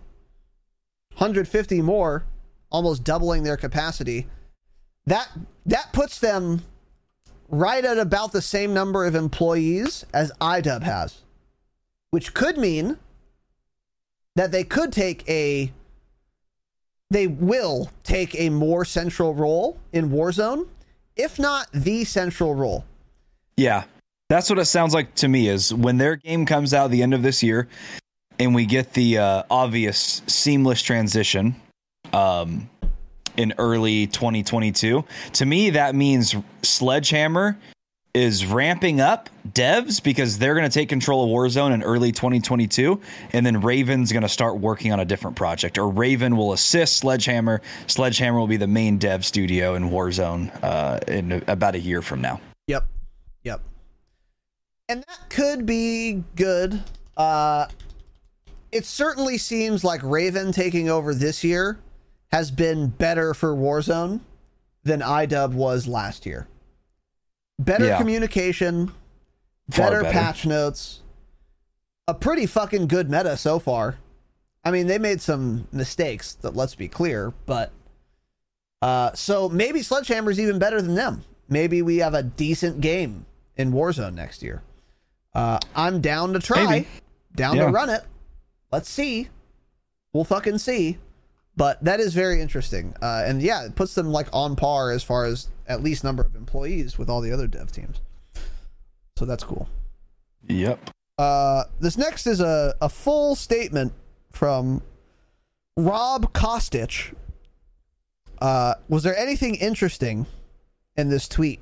150 1.14 1.82
more, 1.82 2.24
almost 2.70 3.04
doubling 3.04 3.44
their 3.44 3.58
capacity, 3.58 4.28
that 5.06 5.30
that 5.66 5.92
puts 5.94 6.20
them 6.20 6.64
right 7.50 7.84
at 7.84 7.98
about 7.98 8.32
the 8.32 8.42
same 8.42 8.74
number 8.74 9.06
of 9.06 9.16
employees 9.16 10.06
as 10.14 10.32
iDub 10.40 10.84
has, 10.84 11.22
which 12.10 12.34
could 12.34 12.58
mean 12.58 12.98
that 14.36 14.52
they 14.52 14.64
could 14.64 14.92
take 14.92 15.28
a 15.30 15.72
they 17.10 17.28
will 17.28 17.92
take 18.04 18.34
a 18.40 18.50
more 18.50 18.84
central 18.84 19.36
role 19.36 19.78
in 19.92 20.10
Warzone, 20.10 20.68
if 21.16 21.40
not 21.40 21.68
the 21.74 22.04
central 22.04 22.56
role. 22.56 22.86
Yeah. 23.58 23.84
That's 24.30 24.50
what 24.50 24.58
it 24.58 24.66
sounds 24.66 24.94
like 24.94 25.14
to 25.16 25.28
me 25.28 25.48
is 25.48 25.74
when 25.74 25.98
their 25.98 26.16
game 26.16 26.46
comes 26.46 26.74
out 26.74 26.90
the 26.90 27.04
end 27.04 27.14
of 27.14 27.22
this 27.22 27.44
year 27.44 27.68
and 28.40 28.56
we 28.56 28.66
get 28.66 28.94
the 28.94 29.18
uh, 29.20 29.44
obvious 29.50 30.22
seamless 30.28 30.82
transition 30.82 31.56
um, 32.14 32.70
in 33.38 33.54
early 33.58 34.08
2022. 34.08 35.04
To 35.34 35.46
me, 35.46 35.70
that 35.72 35.94
means 35.94 36.36
Sledgehammer 36.64 37.58
is 38.14 38.46
ramping 38.46 39.02
up 39.02 39.30
devs 39.50 40.02
because 40.02 40.38
they're 40.38 40.54
going 40.54 40.70
to 40.70 40.74
take 40.74 40.88
control 40.88 41.24
of 41.24 41.30
Warzone 41.30 41.74
in 41.74 41.82
early 41.82 42.12
2022, 42.12 43.02
and 43.32 43.46
then 43.46 43.62
Raven's 43.62 44.12
going 44.12 44.22
to 44.22 44.30
start 44.30 44.60
working 44.60 44.92
on 44.92 45.00
a 45.00 45.06
different 45.06 45.36
project, 45.36 45.78
or 45.78 45.90
Raven 45.90 46.38
will 46.38 46.54
assist 46.54 46.98
Sledgehammer. 46.98 47.62
Sledgehammer 47.88 48.40
will 48.40 48.48
be 48.48 48.58
the 48.58 48.68
main 48.68 49.00
dev 49.00 49.26
studio 49.26 49.74
in 49.74 49.90
Warzone 49.90 50.52
uh, 50.64 51.00
in 51.08 51.44
about 51.48 51.74
a 51.74 51.80
year 51.80 52.02
from 52.04 52.22
now. 52.22 52.40
Yep, 52.68 52.86
yep, 53.44 53.62
and 54.88 55.04
that 55.08 55.30
could 55.30 55.66
be 55.66 56.24
good. 56.36 56.84
Uh, 57.18 57.68
it 58.72 58.86
certainly 58.86 59.38
seems 59.38 59.84
like 59.84 60.02
Raven 60.04 60.52
taking 60.52 60.90
over 60.90 61.14
this 61.16 61.44
year 61.44 61.80
has 62.32 62.52
been 62.52 62.88
better 62.88 63.34
for 63.34 63.56
Warzone 63.56 64.20
than 64.84 65.02
iDub 65.02 65.54
was 65.54 65.88
last 65.88 66.26
year. 66.26 66.48
Better 67.60 67.86
Yeah. 67.86 67.98
communication, 67.98 68.88
Far 69.70 69.90
better, 69.92 70.02
better. 70.04 70.14
patch 70.14 70.46
notes, 70.46 71.02
a 72.08 72.14
pretty 72.14 72.46
fucking 72.46 72.88
good 72.88 73.10
meta 73.10 73.38
so 73.38 73.60
far. 73.60 73.98
I 74.66 74.72
mean, 74.72 74.88
they 74.88 74.98
made 74.98 75.22
some 75.22 75.68
mistakes, 75.72 76.34
that 76.36 76.56
let's 76.56 76.76
be 76.76 76.88
clear, 76.88 77.34
but 77.46 77.72
uh, 78.82 79.14
so 79.14 79.48
maybe 79.50 79.82
Sledgehammer's 79.82 80.40
even 80.40 80.60
better 80.60 80.82
than 80.82 80.96
them. 80.96 81.24
Maybe 81.50 81.82
we 81.82 81.98
have 81.98 82.14
a 82.14 82.24
decent 82.24 82.82
game 82.82 83.26
in 83.56 83.72
Warzone 83.72 84.14
next 84.14 84.42
year. 84.42 84.62
Uh, 85.34 85.60
I'm 85.76 86.02
down 86.02 86.34
to 86.34 86.40
try, 86.40 86.66
Maybe. 86.66 86.88
down 87.36 87.56
Yeah. 87.58 87.66
to 87.66 87.72
run 87.72 87.90
it. 87.90 88.04
Let's 88.72 88.90
see. 88.90 89.30
We'll 90.12 90.24
fucking 90.26 90.58
see. 90.60 90.98
But 91.56 91.84
that 91.84 92.00
is 92.00 92.14
very 92.14 92.42
interesting. 92.42 92.96
Uh, 93.02 93.24
and 93.26 93.42
yeah, 93.42 93.66
it 93.66 93.76
puts 93.76 93.94
them 93.94 94.08
like 94.08 94.28
on 94.34 94.56
par 94.56 94.92
as 94.92 95.04
far 95.04 95.26
as 95.26 95.50
at 95.68 95.84
least 95.84 96.04
number 96.04 96.24
of 96.24 96.36
employees 96.36 96.98
with 96.98 97.10
all 97.10 97.22
the 97.22 97.32
other 97.32 97.48
dev 97.48 97.72
teams. 97.72 98.02
So 99.18 99.26
that's 99.26 99.44
cool. 99.44 99.70
Yep. 100.48 100.90
Uh, 101.18 101.66
this 101.80 101.98
next 101.98 102.26
is 102.26 102.40
a, 102.42 102.76
a 102.82 102.90
full 102.90 103.36
statement 103.36 103.94
from 104.32 104.82
Rob 105.78 106.34
Kostich. 106.34 107.14
Uh, 108.42 108.74
was 108.90 109.04
there 109.04 109.16
anything 109.16 109.56
interesting 109.56 110.26
in 110.98 111.10
this 111.10 111.28
tweet? 111.28 111.60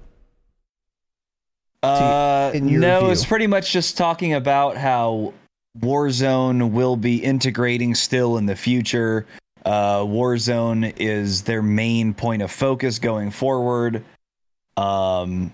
Uh, 1.83 2.51
in 2.53 2.69
your 2.69 2.79
no, 2.79 2.99
view? 3.01 3.09
it's 3.11 3.25
pretty 3.25 3.47
much 3.47 3.73
just 3.73 3.97
talking 3.97 4.33
about 4.33 4.77
how 4.77 5.33
Warzone 5.79 6.71
will 6.71 6.95
be 6.95 7.17
integrating 7.23 7.95
still 7.95 8.37
in 8.37 8.45
the 8.45 8.55
future. 8.55 9.25
Uh, 9.65 9.99
Warzone 9.99 10.93
is 10.97 11.43
their 11.43 11.61
main 11.61 12.13
point 12.13 12.41
of 12.41 12.51
focus 12.51 12.99
going 12.99 13.31
forward. 13.31 14.03
Um, 14.77 15.53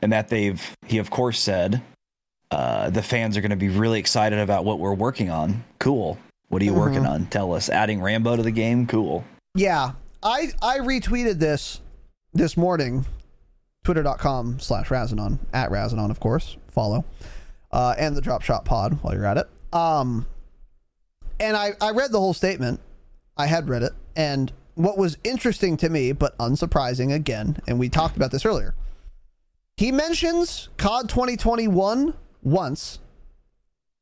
and 0.00 0.12
that 0.12 0.28
they've, 0.28 0.60
he 0.86 0.98
of 0.98 1.10
course 1.10 1.38
said, 1.40 1.82
uh, 2.50 2.90
the 2.90 3.02
fans 3.02 3.36
are 3.36 3.40
going 3.40 3.50
to 3.50 3.56
be 3.56 3.68
really 3.68 3.98
excited 3.98 4.38
about 4.38 4.64
what 4.64 4.78
we're 4.78 4.94
working 4.94 5.30
on. 5.30 5.64
Cool. 5.78 6.18
What 6.48 6.60
are 6.62 6.64
you 6.64 6.74
working 6.74 7.02
Mhm. 7.02 7.08
on? 7.10 7.26
Tell 7.26 7.54
us. 7.54 7.68
Adding 7.68 8.00
Rambo 8.02 8.36
to 8.36 8.42
the 8.42 8.50
game? 8.50 8.86
Cool. 8.86 9.24
Yeah, 9.54 9.92
I 10.22 10.50
I 10.62 10.78
retweeted 10.78 11.38
this 11.38 11.80
this 12.34 12.56
morning. 12.56 13.06
Twitter.com 13.84 14.60
slash 14.60 14.88
Razanon 14.88 15.38
at 15.52 15.70
Razanon, 15.70 16.10
of 16.10 16.20
course. 16.20 16.56
Follow. 16.70 17.04
Uh, 17.72 17.94
and 17.98 18.14
the 18.16 18.20
Drop 18.20 18.42
Shot 18.42 18.64
Pod 18.64 18.98
while 19.02 19.14
you're 19.14 19.24
at 19.26 19.38
it. 19.38 19.48
Um, 19.74 20.26
and 21.40 21.56
I, 21.56 21.72
I 21.80 21.90
read 21.90 22.12
the 22.12 22.20
whole 22.20 22.34
statement. 22.34 22.80
I 23.36 23.46
had 23.46 23.68
read 23.68 23.82
it. 23.82 23.92
And 24.16 24.52
what 24.74 24.98
was 24.98 25.18
interesting 25.24 25.76
to 25.78 25.88
me, 25.88 26.12
but 26.12 26.36
unsurprising 26.38 27.14
again, 27.14 27.58
and 27.66 27.78
we 27.78 27.88
talked 27.88 28.16
about 28.16 28.30
this 28.30 28.44
earlier, 28.44 28.74
he 29.76 29.92
mentions 29.92 30.68
COD 30.76 31.08
2021 31.08 32.14
once 32.42 32.98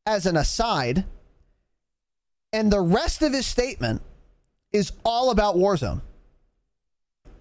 as 0.07 0.27
an 0.27 0.37
aside, 0.37 1.05
and 2.53 2.73
the 2.73 2.81
rest 2.81 3.23
of 3.23 3.33
his 3.33 3.47
statement 3.47 4.03
is 4.73 4.93
all 5.05 5.31
about 5.31 5.57
Warzone. 5.57 6.03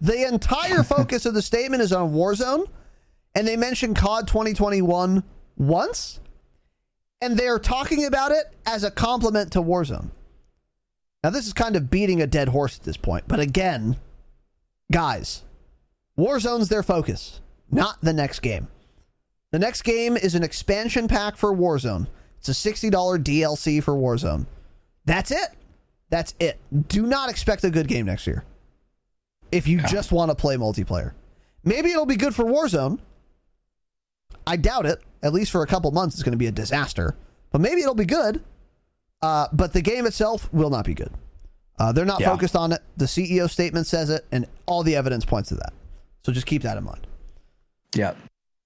The 0.02 0.28
entire 0.28 0.84
focus 0.84 1.26
of 1.26 1.34
the 1.34 1.42
statement 1.42 1.82
is 1.82 1.92
on 1.92 2.14
Warzone, 2.14 2.68
and 3.36 3.48
they 3.48 3.58
mention 3.58 3.94
COD 3.94 4.28
2021 4.28 5.24
once, 5.58 6.20
and 7.22 7.38
they 7.38 7.48
are 7.48 7.60
talking 7.60 8.06
about 8.06 8.32
it 8.32 8.46
as 8.66 8.84
a 8.84 8.92
compliment 8.92 9.52
to 9.54 9.62
Warzone. 9.62 10.12
Now, 11.24 11.30
this 11.32 11.48
is 11.48 11.54
kind 11.54 11.76
of 11.76 11.90
beating 11.90 12.22
a 12.22 12.28
dead 12.28 12.50
horse 12.50 12.78
at 12.78 12.84
this 12.84 12.98
point, 12.98 13.26
but 13.28 13.40
again, 13.40 13.98
guys, 14.92 15.44
Warzone's 16.18 16.70
their 16.70 16.84
focus, 16.84 17.42
not 17.70 17.98
the 18.02 18.14
next 18.14 18.40
game. 18.40 18.70
The 19.52 19.60
next 19.60 19.82
game 19.82 20.16
is 20.16 20.36
an 20.36 20.44
expansion 20.44 21.08
pack 21.08 21.36
for 21.36 21.54
Warzone. 21.54 22.08
It's 22.38 22.50
a 22.50 22.52
$60 22.52 22.92
DLC 22.92 23.84
for 23.84 23.94
Warzone. 23.96 24.46
That's 25.06 25.32
it. 25.32 25.50
That's 26.10 26.36
it. 26.40 26.58
Do 26.88 27.06
not 27.06 27.30
expect 27.30 27.64
a 27.64 27.70
good 27.70 27.88
game 27.88 28.06
next 28.06 28.26
year. 28.28 28.46
If 29.52 29.68
you 29.68 29.82
just 29.82 30.12
want 30.12 30.30
to 30.30 30.36
play 30.36 30.56
multiplayer, 30.56 31.14
maybe 31.64 31.90
it'll 31.90 32.06
be 32.06 32.16
good 32.16 32.36
for 32.36 32.46
Warzone. 32.46 33.00
I 34.46 34.56
doubt 34.56 34.86
it. 34.86 35.02
At 35.22 35.34
least 35.34 35.52
for 35.52 35.64
a 35.64 35.68
couple 35.68 35.92
months, 35.92 36.16
it's 36.16 36.24
going 36.24 36.32
to 36.32 36.38
be 36.38 36.48
a 36.48 36.52
disaster. 36.52 37.16
But 37.52 37.62
maybe 37.62 37.82
it'll 37.82 37.96
be 37.96 38.06
good. 38.06 38.44
Uh, 39.22 39.48
but 39.54 39.74
the 39.74 39.82
game 39.82 40.06
itself 40.06 40.52
will 40.54 40.70
not 40.70 40.86
be 40.86 40.94
good. 40.94 41.12
Uh, 41.78 41.92
they're 41.92 42.06
not 42.06 42.20
Yeah. 42.20 42.30
focused 42.30 42.56
on 42.56 42.72
it. 42.72 42.82
The 42.98 43.08
CEO 43.08 43.48
statement 43.48 43.88
says 43.88 44.10
it, 44.10 44.26
and 44.32 44.46
all 44.66 44.84
the 44.84 44.96
evidence 44.96 45.26
points 45.26 45.50
to 45.50 45.56
that. 45.56 45.74
So 46.26 46.32
just 46.32 46.46
keep 46.46 46.62
that 46.64 46.78
in 46.78 46.84
mind. 46.84 47.08
Yeah. 47.96 48.14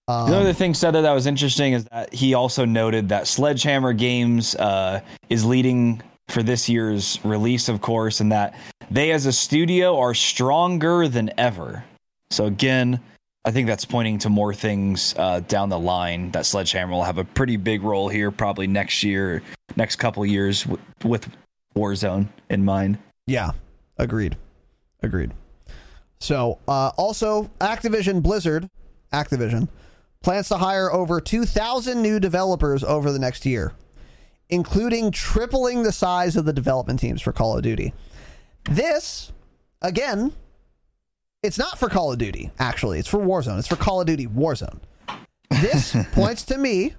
Um, 0.07 0.29
the 0.29 0.37
other 0.37 0.53
thing 0.53 0.73
said 0.73 0.91
that 0.91 1.01
that 1.01 1.13
was 1.13 1.27
interesting 1.27 1.73
is 1.73 1.85
that 1.85 2.13
he 2.13 2.33
also 2.33 2.65
noted 2.65 3.09
that 3.09 3.25
Sledgehammer 3.27 3.93
Games 3.93 4.53
uh, 4.55 4.99
is 5.29 5.45
leading 5.45 6.01
for 6.27 6.43
this 6.43 6.67
year's 6.67 7.19
release, 7.23 7.69
of 7.69 7.81
course, 7.81 8.19
and 8.19 8.31
that 8.31 8.53
they 8.91 9.11
as 9.11 9.25
a 9.25 9.31
studio 9.31 9.97
are 9.99 10.13
stronger 10.13 11.07
than 11.07 11.31
ever. 11.37 11.83
So 12.31 12.45
again, 12.45 12.99
I 13.45 13.51
think 13.51 13.67
that's 13.67 13.83
pointing 13.83 14.19
to 14.19 14.29
more 14.29 14.53
things 14.53 15.13
uh, 15.17 15.41
down 15.41 15.69
the 15.69 15.79
line. 15.79 16.31
That 16.31 16.45
Sledgehammer 16.45 16.93
will 16.93 17.03
have 17.03 17.17
a 17.17 17.25
pretty 17.25 17.57
big 17.57 17.83
role 17.83 18.07
here, 18.07 18.31
probably 18.31 18.67
next 18.67 19.03
year, 19.03 19.43
next 19.75 19.97
couple 19.97 20.25
years 20.25 20.65
with, 20.65 20.79
with 21.03 21.29
Warzone 21.75 22.29
in 22.49 22.63
mind. 22.63 22.97
Yeah, 23.27 23.51
agreed. 23.97 24.37
Agreed. 25.01 25.33
So, 26.19 26.59
uh, 26.69 26.91
also, 26.95 27.51
Activision 27.59 28.23
Blizzard, 28.23 28.69
Activision, 29.11 29.67
plans 30.21 30.47
to 30.47 30.57
hire 30.57 30.91
over 30.91 31.19
2,000 31.19 32.01
new 32.01 32.21
developers 32.21 32.81
over 32.81 33.11
the 33.11 33.19
next 33.19 33.45
year, 33.45 33.73
including 34.49 35.11
tripling 35.11 35.83
the 35.83 35.91
size 35.91 36.37
of 36.37 36.45
the 36.45 36.53
development 36.53 37.01
teams 37.01 37.21
for 37.21 37.33
Call 37.33 37.57
of 37.57 37.63
Duty. 37.63 37.93
This, 38.69 39.33
again, 39.81 40.31
it's 41.43 41.57
not 41.57 41.77
for 41.77 41.89
Call 41.89 42.11
of 42.11 42.17
Duty, 42.17 42.51
actually. 42.57 42.99
It's 42.99 43.07
for 43.07 43.19
Warzone. 43.19 43.59
It's 43.59 43.67
for 43.67 43.75
Call 43.75 44.01
of 44.01 44.07
Duty 44.07 44.27
Warzone. 44.27 44.79
This 45.49 45.95
points 46.13 46.43
to 46.45 46.57
me, 46.57 46.93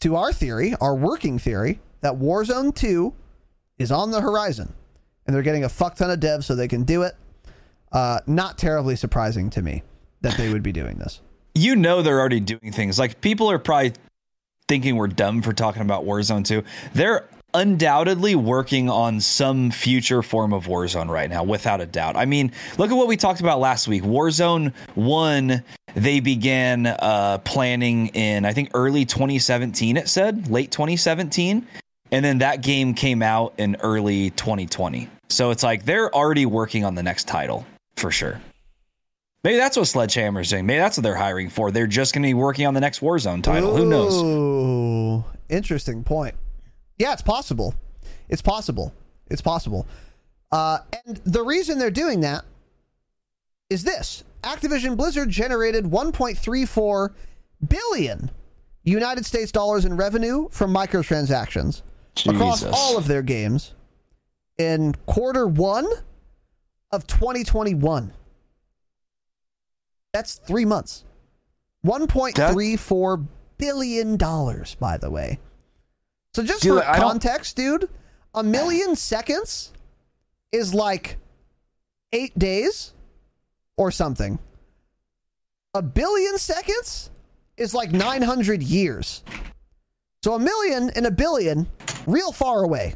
to 0.00 0.16
our 0.16 0.32
theory, 0.32 0.74
our 0.80 0.94
working 0.94 1.38
theory, 1.38 1.80
that 2.00 2.14
Warzone 2.14 2.74
2 2.74 3.12
is 3.78 3.90
on 3.92 4.10
the 4.10 4.20
horizon 4.20 4.72
and 5.26 5.34
they're 5.34 5.42
getting 5.42 5.64
a 5.64 5.68
fuck 5.68 5.96
ton 5.96 6.10
of 6.10 6.20
devs 6.20 6.44
so 6.44 6.54
they 6.54 6.68
can 6.68 6.84
do 6.84 7.02
it. 7.02 7.14
Uh, 7.92 8.20
not 8.26 8.56
terribly 8.56 8.96
surprising 8.96 9.50
to 9.50 9.60
me 9.62 9.82
that 10.20 10.36
they 10.36 10.52
would 10.52 10.62
be 10.62 10.72
doing 10.72 10.96
this. 10.98 11.20
you 11.54 11.74
know 11.76 12.02
they're 12.02 12.20
already 12.20 12.40
doing 12.40 12.70
things 12.72 12.98
like 12.98 13.20
people 13.20 13.50
are 13.50 13.58
probably 13.58 13.92
thinking 14.68 14.96
we're 14.96 15.06
dumb 15.08 15.42
for 15.42 15.52
talking 15.52 15.82
about 15.82 16.04
Warzone 16.04 16.44
2. 16.44 16.62
They're 16.94 17.28
undoubtedly 17.54 18.34
working 18.34 18.90
on 18.90 19.20
some 19.20 19.70
future 19.70 20.22
form 20.22 20.52
of 20.52 20.66
Warzone 20.66 21.08
right 21.08 21.30
now, 21.30 21.42
without 21.44 21.80
a 21.80 21.86
doubt. 21.86 22.16
I 22.16 22.24
mean, 22.24 22.52
look 22.76 22.90
at 22.90 22.94
what 22.94 23.08
we 23.08 23.16
talked 23.16 23.40
about 23.40 23.60
last 23.60 23.88
week. 23.88 24.02
Warzone 24.02 24.72
1, 24.94 25.62
they 25.94 26.20
began 26.20 26.86
uh, 26.86 27.38
planning 27.44 28.08
in, 28.08 28.44
I 28.44 28.52
think, 28.52 28.70
early 28.74 29.04
2017, 29.04 29.96
it 29.96 30.08
said, 30.08 30.50
late 30.50 30.70
2017. 30.70 31.66
And 32.10 32.24
then 32.24 32.38
that 32.38 32.62
game 32.62 32.94
came 32.94 33.22
out 33.22 33.54
in 33.58 33.76
early 33.80 34.30
2020. 34.30 35.08
So 35.28 35.50
it's 35.50 35.62
like 35.62 35.84
they're 35.84 36.14
already 36.14 36.46
working 36.46 36.84
on 36.84 36.94
the 36.94 37.02
next 37.02 37.28
title 37.28 37.66
for 37.96 38.10
sure. 38.10 38.40
Maybe 39.44 39.56
that's 39.56 39.76
what 39.76 39.86
Sledgehammer's 39.86 40.50
doing. 40.50 40.66
Maybe 40.66 40.78
that's 40.78 40.96
what 40.96 41.02
they're 41.02 41.14
hiring 41.14 41.48
for. 41.48 41.70
They're 41.70 41.86
just 41.86 42.12
going 42.12 42.22
to 42.22 42.28
be 42.28 42.34
working 42.34 42.66
on 42.66 42.74
the 42.74 42.80
next 42.80 43.00
Warzone 43.00 43.42
title. 43.42 43.76
Who 43.76 43.86
knows? 43.86 45.24
Interesting 45.48 46.02
point. 46.02 46.34
Yeah, 46.98 47.12
it's 47.12 47.22
possible. 47.22 47.74
It's 48.28 48.42
possible. 48.42 48.92
It's 49.28 49.40
possible. 49.42 49.86
Uh, 50.50 50.78
and 51.06 51.16
the 51.18 51.42
reason 51.42 51.78
they're 51.78 51.90
doing 51.90 52.20
that 52.20 52.44
is 53.70 53.84
this: 53.84 54.24
Activision 54.42 54.96
Blizzard 54.96 55.28
generated 55.28 55.84
1.34 55.84 57.10
billion 57.68 58.30
United 58.82 59.26
States 59.26 59.52
dollars 59.52 59.84
in 59.84 59.96
revenue 59.96 60.48
from 60.50 60.72
microtransactions 60.72 61.82
across 62.26 62.64
all 62.64 62.96
of 62.96 63.06
their 63.06 63.22
games 63.22 63.74
in 64.58 64.94
quarter 65.06 65.46
one 65.46 65.86
of 66.90 67.06
2021. 67.06 68.12
That's 70.12 70.36
three 70.36 70.64
months. 70.64 71.04
$1.34 71.86 73.26
billion, 73.58 74.16
by 74.16 74.96
the 74.96 75.10
way. 75.10 75.38
So 76.38 76.44
just 76.44 76.62
Dude, 76.62 76.84
for 76.84 76.92
context, 76.94 77.56
dude, 77.56 77.88
a 78.32 78.44
million 78.44 78.94
seconds 78.94 79.72
is 80.52 80.72
like 80.72 81.16
eight 82.12 82.38
days 82.38 82.92
or 83.76 83.90
something. 83.90 84.38
A 85.74 85.82
billion 85.82 86.38
seconds 86.38 87.10
is 87.56 87.74
like 87.74 87.90
900 87.90 88.62
years. 88.62 89.24
So 90.22 90.34
a 90.34 90.38
million 90.38 90.90
and 90.90 91.06
a 91.06 91.10
billion, 91.10 91.66
real 92.06 92.30
far 92.30 92.62
away. 92.62 92.94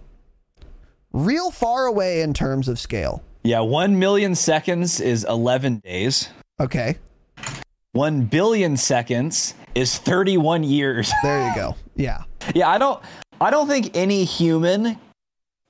Real 1.12 1.50
far 1.50 1.86
away 1.86 2.20
in 2.20 2.32
terms 2.32 2.68
of 2.68 2.78
scale. 2.78 3.24
Yeah, 3.42 3.58
1 3.58 3.98
million 3.98 4.36
seconds 4.36 5.00
is 5.00 5.24
11 5.24 5.78
days. 5.78 6.28
Okay. 6.60 6.96
1 7.90 8.26
billion 8.26 8.76
seconds 8.76 9.54
is 9.74 9.98
31 9.98 10.62
years. 10.62 11.10
There 11.24 11.48
you 11.48 11.54
go. 11.56 11.74
Yeah. 11.96 12.22
yeah, 12.54 12.68
I 12.68 12.78
don't 12.78 13.02
I 13.42 13.50
don't 13.50 13.66
think 13.66 13.96
any 13.96 14.24
human 14.24 14.98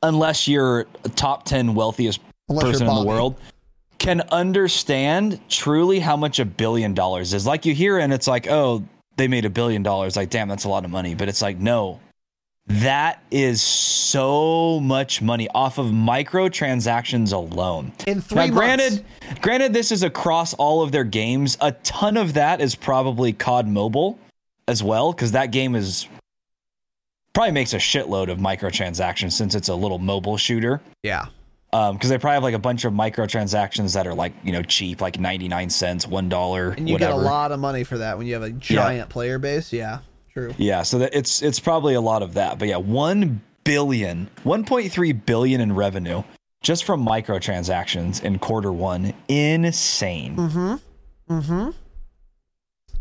unless 0.02 0.46
you're 0.46 0.86
a 1.04 1.08
top 1.08 1.44
10 1.44 1.74
wealthiest 1.74 2.20
Unless 2.50 2.64
person 2.64 2.86
in 2.86 2.94
the 2.94 3.04
world 3.04 3.40
can 3.98 4.20
understand 4.30 5.40
truly 5.48 5.98
how 5.98 6.16
much 6.16 6.38
a 6.38 6.44
billion 6.44 6.92
dollars 6.92 7.32
is. 7.32 7.46
Like 7.46 7.64
you 7.64 7.74
hear 7.74 7.98
and 7.98 8.12
it's 8.12 8.26
like, 8.26 8.46
"Oh, 8.48 8.84
they 9.16 9.28
made 9.28 9.44
a 9.44 9.50
billion 9.50 9.82
dollars." 9.82 10.16
Like, 10.16 10.28
"Damn, 10.28 10.48
that's 10.48 10.64
a 10.64 10.68
lot 10.68 10.84
of 10.84 10.90
money." 10.90 11.14
But 11.14 11.28
it's 11.28 11.40
like, 11.40 11.58
"No. 11.58 12.00
That 12.66 13.22
is 13.30 13.62
so 13.62 14.78
much 14.80 15.22
money 15.22 15.48
off 15.54 15.78
of 15.78 15.86
microtransactions 15.86 17.32
alone." 17.32 17.92
In 18.06 18.20
three 18.20 18.36
now, 18.36 18.42
months. 18.42 18.54
granted, 18.54 19.04
granted, 19.40 19.72
this 19.72 19.92
is 19.92 20.02
across 20.02 20.52
all 20.54 20.82
of 20.82 20.92
their 20.92 21.04
games. 21.04 21.56
A 21.60 21.72
ton 21.72 22.16
of 22.16 22.34
that 22.34 22.60
is 22.60 22.74
probably 22.74 23.32
COD 23.32 23.68
Mobile 23.68 24.18
as 24.68 24.82
well, 24.82 25.12
because 25.12 25.32
that 25.32 25.52
game 25.52 25.74
is 25.74 26.08
probably 27.32 27.52
makes 27.52 27.72
a 27.72 27.78
shitload 27.78 28.30
of 28.30 28.38
microtransactions 28.38 29.32
since 29.32 29.54
it's 29.54 29.68
a 29.68 29.74
little 29.74 29.98
mobile 29.98 30.36
shooter. 30.36 30.80
Yeah. 31.02 31.26
Um, 31.74 31.96
because 31.96 32.10
they 32.10 32.18
probably 32.18 32.34
have 32.34 32.42
like 32.42 32.54
a 32.54 32.58
bunch 32.58 32.84
of 32.84 32.92
microtransactions 32.92 33.94
that 33.94 34.06
are 34.06 34.12
like 34.14 34.34
you 34.44 34.52
know 34.52 34.62
cheap, 34.62 35.00
like 35.00 35.18
ninety 35.18 35.48
nine 35.48 35.70
cents, 35.70 36.06
one 36.06 36.28
dollar, 36.28 36.70
And 36.72 36.88
you 36.88 36.94
whatever. 36.94 37.12
get 37.14 37.20
a 37.22 37.24
lot 37.24 37.50
of 37.52 37.60
money 37.60 37.82
for 37.84 37.98
that 37.98 38.18
when 38.18 38.26
you 38.26 38.34
have 38.34 38.42
a 38.42 38.50
giant 38.50 39.08
player 39.08 39.38
base. 39.38 39.72
Yeah. 39.72 40.00
True. 40.32 40.54
Yeah, 40.58 40.82
so 40.82 40.98
that 40.98 41.14
it's 41.14 41.42
it's 41.42 41.60
probably 41.60 41.94
a 41.94 42.00
lot 42.00 42.22
of 42.22 42.34
that. 42.34 42.58
But 42.58 42.68
yeah, 42.68 42.76
1 42.78 43.42
billion, 43.64 44.30
1.3 44.44 45.26
billion 45.26 45.60
in 45.60 45.74
revenue 45.74 46.22
just 46.62 46.84
from 46.84 47.04
microtransactions 47.04 48.22
in 48.22 48.38
quarter 48.38 48.72
1. 48.72 49.12
Insane. 49.28 50.36
Mm-hmm. 50.36 51.34
Mm-hmm. 51.34 51.70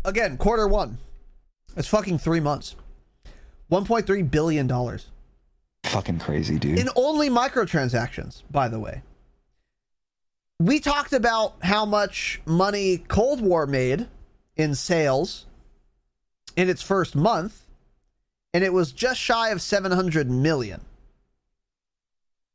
Again, 0.04 0.36
quarter 0.36 0.66
one. 0.66 0.98
It's 1.76 1.88
fucking 1.88 2.18
three 2.18 2.40
months. 2.40 2.74
$1.3 3.72 4.30
billion. 4.30 4.98
Fucking 5.84 6.18
crazy, 6.18 6.58
dude. 6.58 6.78
In 6.78 6.90
only 6.94 7.30
microtransactions, 7.30 8.42
by 8.50 8.68
the 8.68 8.78
way. 8.78 9.02
We 10.60 10.78
talked 10.78 11.14
about 11.14 11.54
how 11.62 11.86
much 11.86 12.40
money 12.44 12.98
Cold 13.08 13.40
War 13.40 13.66
made 13.66 14.06
in 14.56 14.74
sales 14.74 15.46
in 16.54 16.68
its 16.68 16.82
first 16.82 17.16
month, 17.16 17.66
and 18.52 18.62
it 18.62 18.74
was 18.74 18.92
just 18.92 19.18
shy 19.18 19.48
of 19.48 19.62
700 19.62 20.30
million. 20.30 20.82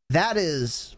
That 0.10 0.38
is 0.38 0.96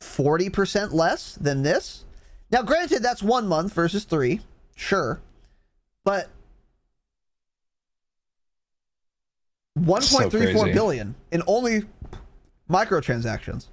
40% 0.00 0.92
less 0.92 1.34
than 1.34 1.62
this. 1.62 2.04
Now, 2.50 2.62
granted, 2.62 3.02
that's 3.02 3.22
one 3.22 3.48
month 3.48 3.72
versus 3.72 4.04
three, 4.04 4.40
sure, 4.76 5.20
but 6.04 6.28
one 9.74 10.02
So 10.02 10.18
point 10.18 10.30
three 10.30 10.52
four 10.52 10.64
crazy. 10.64 11.00
in 11.30 11.42
only 11.46 11.84
microtransactions. 12.70 13.66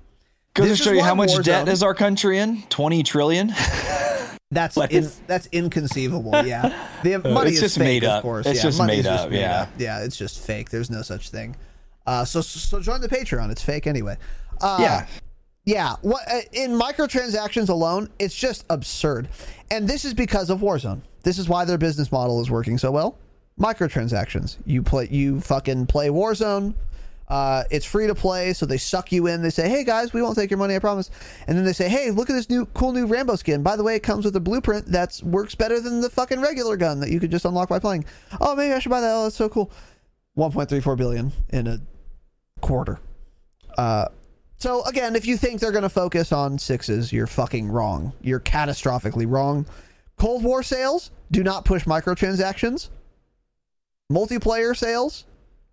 Goes 0.54 0.78
to 0.78 0.84
show 0.84 0.92
you 0.92 1.04
how 1.04 1.16
much 1.16 1.30
Warzone- 1.30 1.44
debt 1.44 1.68
is 1.70 1.84
our 1.84 1.94
country 1.94 2.40
in? 2.40 2.64
20 2.64 3.04
trillion? 3.04 3.54
That's 4.52 4.76
What 4.76 4.92
in, 4.92 5.08
that's 5.28 5.48
inconceivable. 5.52 6.32
Yeah, 6.44 6.74
the 7.04 7.20
money 7.20 7.50
it's 7.52 7.58
is 7.58 7.62
just 7.62 7.78
fake, 7.78 8.02
made 8.02 8.04
of 8.04 8.24
course. 8.24 8.48
It's 8.48 8.58
yeah, 8.58 8.64
just 8.64 8.82
made 8.84 9.06
up, 9.06 9.32
yeah. 9.32 9.68
yeah. 9.78 10.00
It's 10.04 10.18
just 10.18 10.40
fake. 10.40 10.72
There's 10.72 10.90
no 10.90 11.04
such 11.04 11.30
thing. 11.30 11.56
Uh, 12.08 12.26
so 12.26 12.42
so 12.42 12.80
join 12.82 13.00
the 13.00 13.08
Patreon. 13.08 13.52
It's 13.52 13.62
fake 13.62 13.86
anyway. 13.86 14.18
Uh, 14.60 14.78
yeah. 14.82 15.06
yeah. 15.66 15.96
What 16.02 16.24
uh, 16.28 16.40
in 16.52 16.72
microtransactions 16.72 17.70
alone, 17.70 18.10
it's 18.18 18.34
just 18.34 18.66
absurd. 18.72 19.30
And 19.70 19.88
this 19.88 20.04
is 20.04 20.16
because 20.16 20.50
of 20.50 20.62
Warzone. 20.62 21.02
This 21.22 21.38
is 21.38 21.48
why 21.48 21.64
their 21.64 21.78
business 21.78 22.12
model 22.12 22.42
is 22.42 22.50
working 22.50 22.80
so 22.80 22.90
well. 22.90 23.20
Microtransactions. 23.60 24.58
You 24.66 24.82
play 24.84 25.08
you 25.10 25.42
fucking 25.42 25.88
play 25.88 26.08
Warzone. 26.08 26.74
Uh, 27.28 27.64
it's 27.70 27.86
free 27.86 28.08
to 28.08 28.16
play, 28.16 28.54
so 28.54 28.66
they 28.66 28.78
suck 28.78 29.12
you 29.12 29.28
in. 29.28 29.44
They 29.44 29.52
say, 29.52 29.70
"Hey 29.70 29.84
guys, 29.84 30.14
we 30.14 30.22
won't 30.22 30.36
take 30.36 30.50
your 30.50 30.58
money, 30.58 30.76
I 30.76 30.80
promise." 30.80 31.12
And 31.48 31.56
then 31.56 31.64
they 31.64 31.74
say, 31.74 31.88
"Hey, 31.88 32.10
look 32.10 32.30
at 32.30 32.34
this 32.34 32.50
new 32.50 32.66
cool 32.68 32.92
new 32.92 33.06
Rambo 33.06 33.36
skin. 33.36 33.62
By 33.62 33.76
the 33.76 33.84
way, 33.84 33.96
it 33.96 34.02
comes 34.02 34.26
with 34.26 34.36
a 34.36 34.40
blueprint 34.40 34.88
that 34.88 35.20
works 35.24 35.54
better 35.54 35.80
than 35.80 36.02
the 36.02 36.10
fucking 36.10 36.42
regular 36.42 36.76
gun 36.76 37.00
that 37.02 37.12
you 37.12 37.20
could 37.20 37.30
just 37.30 37.46
unlock 37.46 37.70
by 37.70 37.78
playing." 37.78 38.06
Oh, 38.42 38.56
maybe 38.56 38.74
I 38.74 38.80
should 38.80 38.90
buy 38.90 39.02
that. 39.02 39.14
Oh, 39.14 39.24
that's 39.24 39.36
so 39.36 39.50
cool. 39.50 39.72
1.34 40.38 40.96
billion 40.98 41.34
in 41.50 41.68
a 41.68 41.80
quarter. 42.62 43.00
Uh, 43.78 44.06
so 44.58 44.84
again, 44.86 45.16
if 45.16 45.26
you 45.26 45.38
think 45.38 45.60
they're 45.60 45.72
going 45.72 45.84
to 45.84 45.90
focus 45.90 46.32
on 46.32 46.58
sixes, 46.58 47.14
you're 47.14 47.28
fucking 47.28 47.70
wrong. 47.70 48.14
You're 48.22 48.40
catastrophically 48.40 49.30
wrong. 49.30 49.66
Cold 50.18 50.44
War 50.44 50.64
sales 50.64 51.12
do 51.32 51.44
not 51.44 51.64
push 51.64 51.86
microtransactions. 51.86 52.90
Multiplayer 54.12 54.76
sales 54.76 55.26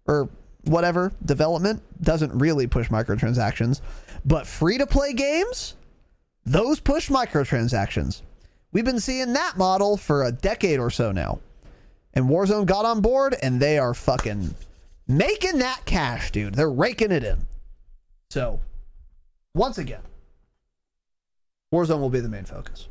or 0.07 0.29
whatever 0.65 1.13
development 1.25 1.83
doesn't 2.03 2.37
really 2.37 2.67
push 2.67 2.89
microtransactions, 2.89 3.81
but 4.25 4.47
free 4.47 4.79
to 4.79 4.87
play 4.87 5.13
games, 5.13 5.75
those 6.45 6.81
push 6.81 7.09
microtransactions. 7.09 8.23
We've 8.73 8.85
been 8.85 9.01
seeing 9.01 9.33
that 9.33 9.57
model 9.57 9.97
for 9.97 10.25
a 10.25 10.33
decade 10.33 10.79
or 10.79 10.91
so 10.91 11.13
now. 11.13 11.41
And 12.15 12.27
Warzone 12.27 12.67
got 12.67 12.85
on 12.85 13.01
board 13.01 13.37
and 13.43 13.61
they 13.61 13.79
are 13.79 13.95
fucking 13.95 14.55
making 15.07 15.59
that 15.59 15.85
cash, 15.85 16.31
dude. 16.31 16.55
They're 16.55 16.71
raking 16.71 17.13
it 17.13 17.25
in. 17.25 17.39
So, 18.31 18.61
once 19.55 19.79
again, 19.79 20.03
Warzone 21.73 22.01
will 22.01 22.11
be 22.11 22.21
the 22.21 22.29
main 22.29 22.45
focus. 22.45 22.89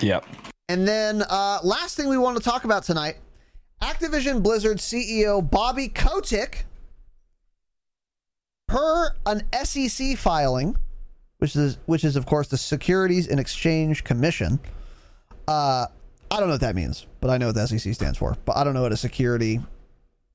Yep. 0.00 0.24
And 0.68 0.86
then, 0.86 1.22
uh, 1.22 1.58
last 1.62 1.96
thing 1.96 2.08
we 2.08 2.18
want 2.18 2.36
to 2.36 2.42
talk 2.42 2.64
about 2.64 2.84
tonight 2.84 3.16
Activision 3.82 4.42
Blizzard 4.42 4.78
CEO 4.78 5.48
Bobby 5.48 5.88
Kotick, 5.88 6.66
per 8.68 9.14
an 9.26 9.42
SEC 9.64 10.16
filing, 10.16 10.76
which 11.38 11.56
is 11.56 11.78
which 11.86 12.04
is 12.04 12.14
of 12.14 12.24
course 12.24 12.48
the 12.48 12.56
Securities 12.56 13.26
and 13.26 13.40
Exchange 13.40 14.04
Commission. 14.04 14.60
Uh, 15.48 15.86
I 16.30 16.38
don't 16.38 16.46
know 16.48 16.54
what 16.54 16.60
that 16.60 16.76
means, 16.76 17.06
but 17.20 17.28
I 17.28 17.38
know 17.38 17.46
what 17.46 17.56
the 17.56 17.66
SEC 17.66 17.92
stands 17.94 18.16
for. 18.16 18.36
But 18.44 18.56
I 18.56 18.64
don't 18.64 18.72
know 18.72 18.82
what 18.82 18.92
a 18.92 18.96
security 18.96 19.60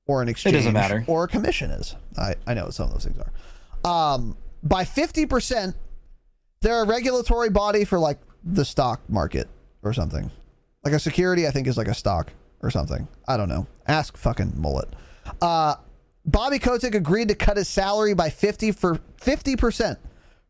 or 0.06 0.22
an 0.22 0.28
exchange 0.28 0.56
doesn't 0.58 0.74
matter. 0.74 1.06
or 1.08 1.24
a 1.24 1.28
commission 1.28 1.72
is. 1.72 1.96
I, 2.18 2.36
I 2.46 2.54
know 2.54 2.66
what 2.66 2.74
some 2.74 2.88
of 2.88 2.94
those 2.94 3.06
things 3.06 3.18
are. 3.18 4.14
Um, 4.14 4.36
by 4.64 4.84
50%, 4.84 5.74
they're 6.62 6.84
a 6.84 6.86
regulatory 6.86 7.50
body 7.50 7.86
for 7.86 7.98
like 7.98 8.20
the 8.44 8.66
stock 8.66 9.02
market 9.10 9.48
or 9.84 9.94
something. 9.94 10.30
Like 10.84 10.94
a 10.94 11.00
security, 11.00 11.48
I 11.48 11.52
think, 11.52 11.68
is 11.68 11.78
like 11.78 11.88
a 11.88 11.94
stock. 11.94 12.32
Or 12.62 12.72
something. 12.72 13.08
I 13.28 13.38
don't 13.38 13.50
know. 13.50 13.68
Ask 13.88 14.18
fucking 14.18 14.54
mullet. 14.58 14.90
Uh, 15.42 15.76
Bobby 16.26 16.60
Kotick 16.60 16.96
agreed 16.96 17.30
to 17.30 17.36
cut 17.36 17.58
his 17.58 17.68
salary 17.68 18.14
by 18.14 18.30
50 18.30 18.72
for 18.74 19.00
50% 19.22 19.98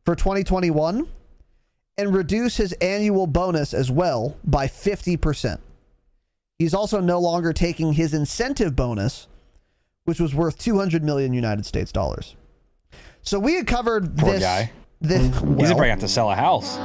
for 0.05 0.15
2021 0.15 1.07
and 1.97 2.15
reduce 2.15 2.57
his 2.57 2.73
annual 2.73 3.27
bonus 3.27 3.73
as 3.73 3.91
well 3.91 4.37
by 4.43 4.67
50%. 4.67 5.59
He's 6.59 6.73
also 6.73 6.99
no 6.99 7.19
longer 7.19 7.53
taking 7.53 7.93
his 7.93 8.13
incentive 8.13 8.75
bonus, 8.75 9.27
which 10.05 10.19
was 10.19 10.33
worth 10.33 10.57
200 10.57 11.03
million 11.03 11.33
United 11.33 11.65
States 11.65 11.91
dollars. 11.91 12.35
So 13.21 13.37
we 13.39 13.55
had 13.55 13.67
covered 13.67 14.17
Poor 14.17 14.33
this. 14.33 14.41
guy. 14.41 14.71
This, 14.99 15.21
He's 15.21 15.41
well, 15.41 15.55
probably 15.55 15.73
gonna 15.75 15.89
have 15.89 15.99
to 15.99 16.07
sell 16.07 16.31
a 16.31 16.35
house. 16.35 16.77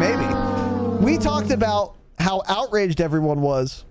Maybe. 0.00 1.04
We 1.04 1.18
talked 1.18 1.50
about 1.52 1.94
how 2.18 2.42
outraged 2.48 3.00
everyone 3.00 3.40
was 3.40 3.84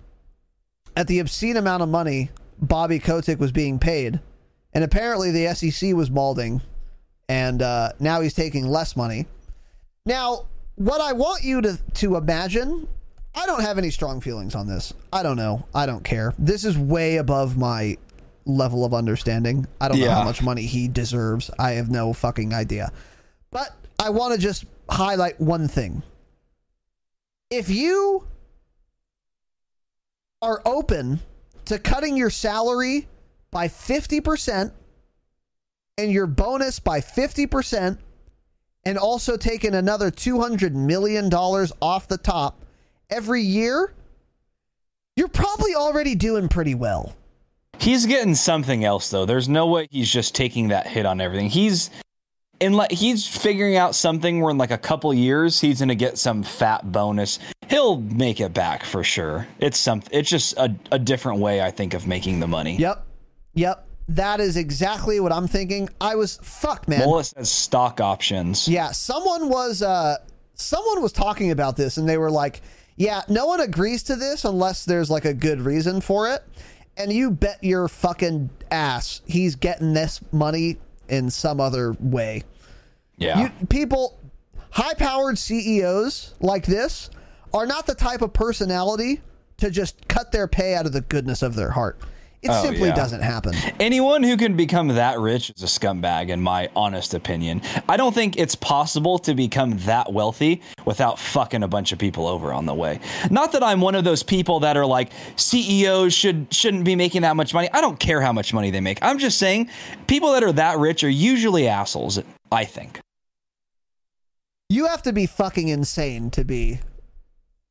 at 0.96 1.06
the 1.06 1.18
obscene 1.18 1.56
amount 1.56 1.82
of 1.82 1.88
money 1.88 2.30
Bobby 2.62 2.98
Kotick 3.00 3.40
was 3.40 3.52
being 3.52 3.78
paid. 3.78 4.20
And 4.72 4.84
apparently 4.84 5.30
the 5.30 5.54
SEC 5.54 5.92
was 5.92 6.08
malding, 6.08 6.62
and 7.28 7.60
uh, 7.60 7.90
now 8.00 8.22
he's 8.22 8.32
taking 8.32 8.66
less 8.66 8.96
money. 8.96 9.26
Now, 10.06 10.46
what 10.76 11.00
I 11.00 11.12
want 11.12 11.44
you 11.44 11.60
to, 11.60 11.78
to 11.94 12.16
imagine, 12.16 12.88
I 13.34 13.44
don't 13.44 13.60
have 13.60 13.76
any 13.76 13.90
strong 13.90 14.20
feelings 14.22 14.54
on 14.54 14.66
this. 14.66 14.94
I 15.12 15.22
don't 15.22 15.36
know. 15.36 15.66
I 15.74 15.84
don't 15.84 16.02
care. 16.02 16.32
This 16.38 16.64
is 16.64 16.78
way 16.78 17.16
above 17.16 17.58
my 17.58 17.98
level 18.46 18.84
of 18.84 18.94
understanding. 18.94 19.66
I 19.80 19.88
don't 19.88 20.00
know 20.00 20.10
how 20.10 20.24
much 20.24 20.42
money 20.42 20.62
he 20.62 20.88
deserves. 20.88 21.50
I 21.58 21.72
have 21.72 21.90
no 21.90 22.12
fucking 22.12 22.54
idea. 22.54 22.90
But 23.50 23.76
I 23.98 24.08
want 24.08 24.34
to 24.34 24.40
just 24.40 24.64
highlight 24.88 25.38
one 25.38 25.68
thing. 25.68 26.02
If 27.50 27.68
you 27.68 28.26
are 30.42 30.60
open 30.66 31.20
to 31.64 31.78
cutting 31.78 32.16
your 32.16 32.30
salary 32.30 33.06
by 33.50 33.68
50% 33.68 34.72
and 35.96 36.12
your 36.12 36.26
bonus 36.26 36.80
by 36.80 37.00
50% 37.00 37.98
and 38.84 38.98
also 38.98 39.36
taking 39.36 39.74
another 39.74 40.10
$200 40.10 40.72
million 40.72 41.32
off 41.32 42.08
the 42.08 42.18
top 42.18 42.64
every 43.08 43.42
year, 43.42 43.94
you're 45.16 45.28
probably 45.28 45.74
already 45.74 46.16
doing 46.16 46.48
pretty 46.48 46.74
well. 46.74 47.14
He's 47.78 48.06
getting 48.06 48.34
something 48.34 48.84
else 48.84 49.10
though. 49.10 49.26
There's 49.26 49.48
no 49.48 49.66
way 49.66 49.86
he's 49.90 50.10
just 50.10 50.34
taking 50.34 50.68
that 50.68 50.86
hit 50.86 51.06
on 51.06 51.20
everything. 51.20 51.50
He's 51.50 51.90
in 52.62 52.74
like 52.74 52.92
he's 52.92 53.26
figuring 53.26 53.76
out 53.76 53.94
something 53.94 54.40
where 54.40 54.52
in 54.52 54.56
like 54.56 54.70
a 54.70 54.78
couple 54.78 55.12
years 55.12 55.60
he's 55.60 55.80
gonna 55.80 55.96
get 55.96 56.16
some 56.16 56.44
fat 56.44 56.92
bonus. 56.92 57.40
He'll 57.68 58.00
make 58.00 58.40
it 58.40 58.54
back 58.54 58.84
for 58.84 59.02
sure. 59.02 59.48
It's 59.58 59.76
some. 59.78 60.02
It's 60.12 60.30
just 60.30 60.56
a, 60.56 60.74
a 60.92 60.98
different 60.98 61.40
way 61.40 61.60
I 61.60 61.72
think 61.72 61.92
of 61.92 62.06
making 62.06 62.38
the 62.38 62.46
money. 62.46 62.76
Yep. 62.76 63.04
Yep. 63.54 63.88
That 64.08 64.40
is 64.40 64.56
exactly 64.56 65.18
what 65.18 65.32
I'm 65.32 65.48
thinking. 65.48 65.88
I 66.00 66.14
was 66.14 66.38
fuck 66.42 66.86
man. 66.86 67.00
Mullet 67.00 67.26
says 67.26 67.50
stock 67.50 68.00
options. 68.00 68.68
Yeah, 68.68 68.92
someone 68.92 69.48
was 69.48 69.82
uh 69.82 70.18
someone 70.54 71.02
was 71.02 71.12
talking 71.12 71.50
about 71.50 71.76
this 71.76 71.96
and 71.96 72.08
they 72.08 72.18
were 72.18 72.30
like, 72.30 72.62
"Yeah, 72.96 73.22
no 73.28 73.46
one 73.46 73.60
agrees 73.60 74.04
to 74.04 74.16
this 74.16 74.44
unless 74.44 74.84
there's 74.84 75.10
like 75.10 75.24
a 75.24 75.34
good 75.34 75.60
reason 75.60 76.00
for 76.00 76.28
it." 76.28 76.44
And 76.96 77.12
you 77.12 77.30
bet 77.30 77.58
your 77.64 77.88
fucking 77.88 78.50
ass 78.70 79.22
he's 79.26 79.56
getting 79.56 79.94
this 79.94 80.20
money 80.30 80.76
in 81.08 81.30
some 81.30 81.60
other 81.60 81.96
way. 81.98 82.44
Yeah. 83.16 83.42
You, 83.60 83.66
people 83.66 84.18
high-powered 84.70 85.38
CEOs 85.38 86.34
like 86.40 86.66
this 86.66 87.10
are 87.54 87.66
not 87.66 87.86
the 87.86 87.94
type 87.94 88.22
of 88.22 88.32
personality 88.32 89.20
to 89.58 89.70
just 89.70 90.08
cut 90.08 90.32
their 90.32 90.48
pay 90.48 90.74
out 90.74 90.86
of 90.86 90.92
the 90.92 91.02
goodness 91.02 91.42
of 91.42 91.54
their 91.54 91.70
heart. 91.70 91.98
It 92.40 92.50
Oh, 92.50 92.60
simply 92.64 92.88
yeah. 92.88 92.94
doesn't 92.96 93.20
happen. 93.20 93.54
Anyone 93.78 94.24
who 94.24 94.36
can 94.36 94.56
become 94.56 94.88
that 94.88 95.20
rich 95.20 95.50
is 95.50 95.62
a 95.62 95.66
scumbag, 95.66 96.28
in 96.30 96.40
my 96.40 96.68
honest 96.74 97.14
opinion. 97.14 97.62
I 97.88 97.96
don't 97.96 98.12
think 98.12 98.36
it's 98.36 98.56
possible 98.56 99.20
to 99.20 99.34
become 99.34 99.78
that 99.80 100.12
wealthy 100.12 100.60
without 100.84 101.20
fucking 101.20 101.62
a 101.62 101.68
bunch 101.68 101.92
of 101.92 102.00
people 102.00 102.26
over 102.26 102.52
on 102.52 102.66
the 102.66 102.74
way. 102.74 102.98
Not 103.30 103.52
that 103.52 103.62
I'm 103.62 103.80
one 103.80 103.94
of 103.94 104.02
those 104.02 104.24
people 104.24 104.58
that 104.60 104.76
are 104.76 104.84
like 104.86 105.12
CEOs 105.36 106.12
should 106.14 106.52
shouldn't 106.52 106.82
be 106.84 106.96
making 106.96 107.22
that 107.22 107.36
much 107.36 107.54
money. 107.54 107.68
I 107.72 107.80
don't 107.80 108.00
care 108.00 108.20
how 108.20 108.32
much 108.32 108.52
money 108.52 108.72
they 108.72 108.80
make. 108.80 108.98
I'm 109.02 109.18
just 109.18 109.38
saying 109.38 109.68
people 110.08 110.32
that 110.32 110.42
are 110.42 110.52
that 110.52 110.78
rich 110.78 111.04
are 111.04 111.08
usually 111.10 111.68
assholes. 111.68 112.18
I 112.52 112.64
think. 112.64 113.00
You 114.68 114.86
have 114.86 115.02
to 115.02 115.12
be 115.12 115.26
fucking 115.26 115.68
insane 115.68 116.30
to 116.30 116.44
be 116.44 116.80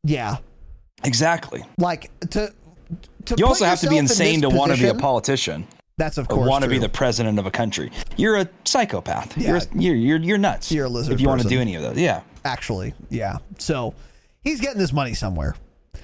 Yeah. 0.04 0.38
Exactly. 1.04 1.64
Like 1.78 2.12
to 2.32 2.54
to 3.26 3.36
You 3.38 3.46
also 3.46 3.66
have 3.66 3.80
to 3.82 3.90
be 3.90 3.98
insane 3.98 4.42
to 4.42 4.50
want 4.50 4.74
to 4.74 4.82
be 4.82 4.88
a 4.88 4.96
politician. 4.96 5.68
That's 5.98 6.18
of 6.18 6.28
course 6.28 6.48
want 6.48 6.64
to 6.64 6.70
be 6.70 6.80
the 6.80 6.90
president 6.90 7.40
of 7.40 7.46
a 7.46 7.52
country. 7.52 7.92
You're 8.18 8.38
a 8.38 8.50
psychopath. 8.66 9.38
Yeah. 9.38 9.62
You're, 9.72 9.82
you're 9.82 9.96
you're 9.96 10.18
you're 10.18 10.38
nuts. 10.38 10.72
You're 10.72 10.86
a 10.86 10.90
lizard 10.90 11.14
If 11.14 11.22
you 11.22 11.28
want 11.28 11.42
to 11.42 11.48
do 11.48 11.60
any 11.60 11.76
of 11.76 11.84
those, 11.84 11.98
yeah. 11.98 12.22
actually. 12.44 12.94
Yeah. 13.10 13.38
So 13.58 13.94
he's 14.44 14.60
getting 14.62 14.80
this 14.80 14.94
money 14.94 15.14
somewhere. 15.14 15.56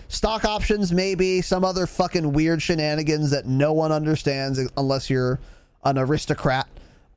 Stock 0.09 0.45
options, 0.45 0.93
maybe 0.93 1.41
some 1.41 1.65
other 1.65 1.85
fucking 1.85 2.31
weird 2.31 2.61
shenanigans 2.61 3.31
that 3.31 3.45
no 3.45 3.73
one 3.73 3.91
understands 3.91 4.59
unless 4.77 5.09
you're 5.09 5.39
an 5.83 5.97
aristocrat. 5.97 6.67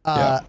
Uh, 0.04 0.40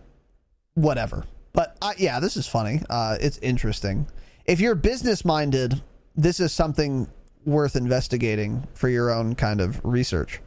Whatever. 0.82 1.26
But 1.54 1.78
uh, 1.82 1.94
yeah, 1.98 2.20
this 2.20 2.38
is 2.38 2.48
funny. 2.48 2.82
Uh, 2.90 3.18
it's 3.22 3.38
interesting. 3.40 4.08
If 4.46 4.60
you're 4.60 4.74
business 4.74 5.24
minded, 5.24 5.82
this 6.16 6.40
is 6.40 6.52
something 6.52 7.08
worth 7.46 7.76
investigating 7.76 8.68
for 8.74 8.90
your 8.90 9.12
own 9.12 9.36
kind 9.36 9.62
of 9.62 9.80
research. 9.84 10.42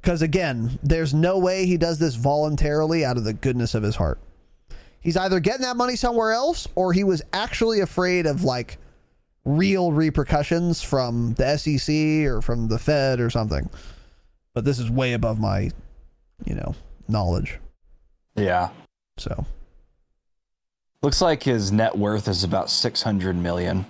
Because 0.00 0.22
again, 0.22 0.78
there's 0.82 1.12
no 1.12 1.38
way 1.38 1.66
he 1.66 1.76
does 1.76 1.98
this 1.98 2.14
voluntarily 2.14 3.04
out 3.04 3.18
of 3.18 3.24
the 3.24 3.34
goodness 3.34 3.74
of 3.74 3.82
his 3.82 3.96
heart. 3.96 4.18
He's 5.00 5.18
either 5.18 5.38
getting 5.38 5.62
that 5.62 5.76
money 5.76 5.96
somewhere 5.96 6.32
else 6.32 6.66
or 6.74 6.94
he 6.94 7.04
was 7.04 7.20
actually 7.34 7.80
afraid 7.80 8.24
of 8.24 8.44
like 8.44 8.78
real 9.44 9.92
repercussions 9.92 10.82
from 10.82 11.34
the 11.34 11.58
SEC 11.58 12.26
or 12.26 12.40
from 12.40 12.68
the 12.68 12.78
Fed 12.78 13.20
or 13.20 13.28
something. 13.28 13.68
But 14.54 14.64
this 14.64 14.78
is 14.78 14.90
way 14.90 15.12
above 15.12 15.38
my, 15.38 15.70
you 16.46 16.54
know, 16.54 16.74
knowledge. 17.06 17.58
Yeah. 18.34 18.70
So 19.18 19.44
Looks 21.02 21.20
like 21.20 21.42
his 21.44 21.70
net 21.70 21.96
worth 21.96 22.26
is 22.28 22.42
about 22.44 22.70
600 22.70 23.36
million. 23.36 23.86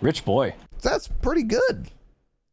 Rich 0.00 0.24
boy. 0.24 0.54
that's 0.82 1.08
pretty 1.08 1.42
good. 1.42 1.88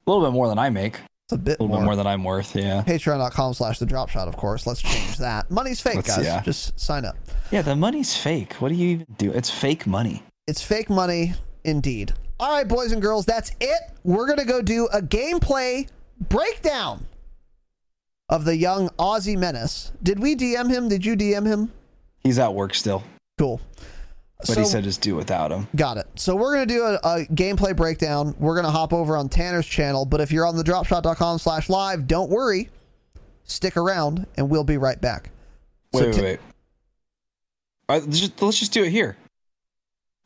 A 0.07 0.11
little 0.11 0.25
bit 0.25 0.33
more 0.33 0.47
than 0.47 0.57
I 0.59 0.69
make. 0.69 0.95
It's 1.25 1.33
a 1.33 1.37
bit 1.37 1.59
A 1.59 1.63
little 1.63 1.67
more. 1.69 1.79
bit 1.79 1.85
more 1.85 1.95
than 1.95 2.07
I'm 2.07 2.23
worth, 2.23 2.55
yeah. 2.55 2.83
Patreon.com 2.85 3.53
slash 3.53 3.79
the 3.79 3.85
drop 3.85 4.09
shot, 4.09 4.27
of 4.27 4.35
course. 4.37 4.67
Let's 4.67 4.81
change 4.81 5.17
that. 5.17 5.49
Money's 5.49 5.79
fake, 5.81 5.95
Let's- 5.95 6.15
guys. 6.17 6.25
yeah. 6.25 6.41
Just 6.41 6.79
sign 6.79 7.05
up. 7.05 7.15
Yeah, 7.51 7.61
the 7.61 7.75
money's 7.75 8.15
fake. 8.15 8.53
What 8.55 8.69
do 8.69 8.75
you 8.75 8.89
even 8.89 9.07
do? 9.17 9.31
It's 9.31 9.49
fake 9.49 9.87
money. 9.87 10.23
It's 10.47 10.61
fake 10.61 10.89
money, 10.89 11.33
indeed. 11.63 12.13
All 12.39 12.51
right, 12.51 12.67
boys 12.67 12.91
and 12.91 13.01
girls, 13.01 13.25
that's 13.25 13.51
it. 13.59 13.79
We're 14.03 14.25
going 14.27 14.39
to 14.39 14.45
go 14.45 14.61
do 14.61 14.87
a 14.87 15.01
gameplay 15.01 15.87
breakdown 16.29 17.05
of 18.29 18.45
the 18.45 18.55
young 18.57 18.89
Aussie 18.99 19.37
Menace. 19.37 19.91
Did 20.01 20.19
we 20.19 20.35
DM 20.35 20.69
him? 20.69 20.89
Did 20.89 21.05
you 21.05 21.15
DM 21.15 21.45
him? 21.45 21.71
He's 22.23 22.39
at 22.39 22.53
work 22.53 22.73
still. 22.73 23.03
Cool. 23.37 23.61
But 24.47 24.57
he 24.57 24.65
said 24.65 24.83
just 24.83 25.01
do 25.01 25.15
without 25.15 25.51
him. 25.51 25.67
Got 25.75 25.97
it. 25.97 26.07
So 26.15 26.35
we're 26.35 26.53
gonna 26.53 26.65
do 26.65 26.83
a, 26.83 26.93
a 26.95 27.25
gameplay 27.27 27.75
breakdown. 27.75 28.35
We're 28.37 28.55
gonna 28.55 28.69
hop 28.71 28.93
over 28.93 29.15
on 29.17 29.29
Tanner's 29.29 29.65
channel, 29.65 30.05
but 30.05 30.21
if 30.21 30.31
you're 30.31 30.45
on 30.45 30.55
the 30.55 30.63
dropshot.com 30.63 31.39
slash 31.39 31.69
live, 31.69 32.07
don't 32.07 32.29
worry. 32.29 32.69
Stick 33.45 33.77
around 33.77 34.25
and 34.37 34.49
we'll 34.49 34.63
be 34.63 34.77
right 34.77 34.99
back. 34.99 35.29
Wait, 35.93 35.99
So 36.01 36.05
wait, 36.07 36.15
t- 36.15 36.21
wait. 36.21 36.39
Right, 37.87 38.03
let's 38.03 38.19
just, 38.19 38.41
let's 38.41 38.59
just 38.59 38.73
do 38.73 38.83
it 38.83 38.89
here. 38.91 39.15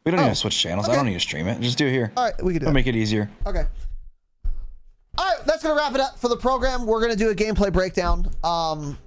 We 0.05 0.11
don't 0.11 0.21
Oh, 0.21 0.23
need 0.23 0.29
to 0.29 0.35
switch 0.35 0.57
channels. 0.57 0.87
I 0.89 0.95
don't 0.95 1.05
need 1.05 1.13
to 1.13 1.19
stream 1.19 1.47
it. 1.47 1.59
Just 1.61 1.77
do 1.77 1.85
it 1.85 1.91
here. 1.91 2.11
All 2.17 2.23
right, 2.25 2.43
we 2.43 2.53
can 2.53 2.61
do 2.61 2.63
It'll 2.63 2.69
that. 2.69 2.73
make 2.73 2.87
it 2.87 2.95
easier. 2.95 3.29
Okay. 3.45 3.65
All 5.19 5.25
right, 5.25 5.45
that's 5.45 5.61
gonna 5.61 5.75
wrap 5.75 5.93
it 5.95 5.99
up 5.99 6.17
for 6.17 6.29
the 6.29 6.37
program. 6.37 6.85
We're 6.85 7.01
gonna 7.01 7.13
do 7.13 7.29
a 7.29 7.35
gameplay 7.35 7.73
breakdown. 7.73 8.31
Um, 8.41 8.97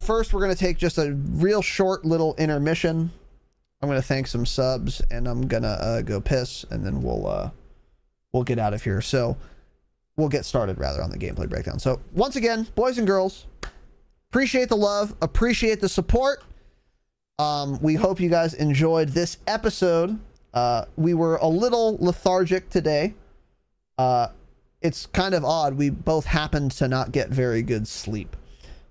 first, 0.00 0.32
we're 0.32 0.40
gonna 0.40 0.54
take 0.54 0.78
just 0.78 0.96
a 0.96 1.12
real 1.12 1.60
short 1.60 2.02
little 2.06 2.34
intermission. 2.36 3.10
I'm 3.82 3.88
gonna 3.90 4.00
thank 4.00 4.26
some 4.26 4.46
subs, 4.46 5.02
and 5.10 5.28
I'm 5.28 5.46
gonna 5.46 5.76
uh, 5.82 6.00
go 6.00 6.18
piss, 6.18 6.64
and 6.70 6.82
then 6.82 7.02
we'll 7.02 7.26
uh, 7.26 7.50
we'll 8.32 8.42
get 8.42 8.58
out 8.58 8.72
of 8.72 8.82
here. 8.82 9.02
So 9.02 9.36
we'll 10.16 10.30
get 10.30 10.46
started 10.46 10.78
rather 10.78 11.02
on 11.02 11.10
the 11.10 11.18
gameplay 11.18 11.46
breakdown. 11.46 11.78
So 11.78 12.00
once 12.14 12.36
again, 12.36 12.66
boys 12.74 12.96
and 12.96 13.06
girls, 13.06 13.44
appreciate 14.30 14.70
the 14.70 14.78
love, 14.78 15.14
appreciate 15.20 15.78
the 15.78 15.90
support. 15.90 16.42
Um, 17.38 17.78
we 17.82 17.96
hope 17.96 18.18
you 18.18 18.30
guys 18.30 18.54
enjoyed 18.54 19.10
this 19.10 19.36
episode. 19.46 20.18
Uh, 20.54 20.86
we 20.96 21.12
were 21.12 21.36
a 21.36 21.48
little 21.48 21.98
lethargic 22.00 22.70
today. 22.70 23.12
Uh, 23.98 24.28
it's 24.84 25.06
kind 25.06 25.34
of 25.34 25.44
odd. 25.44 25.74
We 25.74 25.90
both 25.90 26.26
happened 26.26 26.70
to 26.72 26.86
not 26.86 27.10
get 27.10 27.30
very 27.30 27.62
good 27.62 27.88
sleep. 27.88 28.36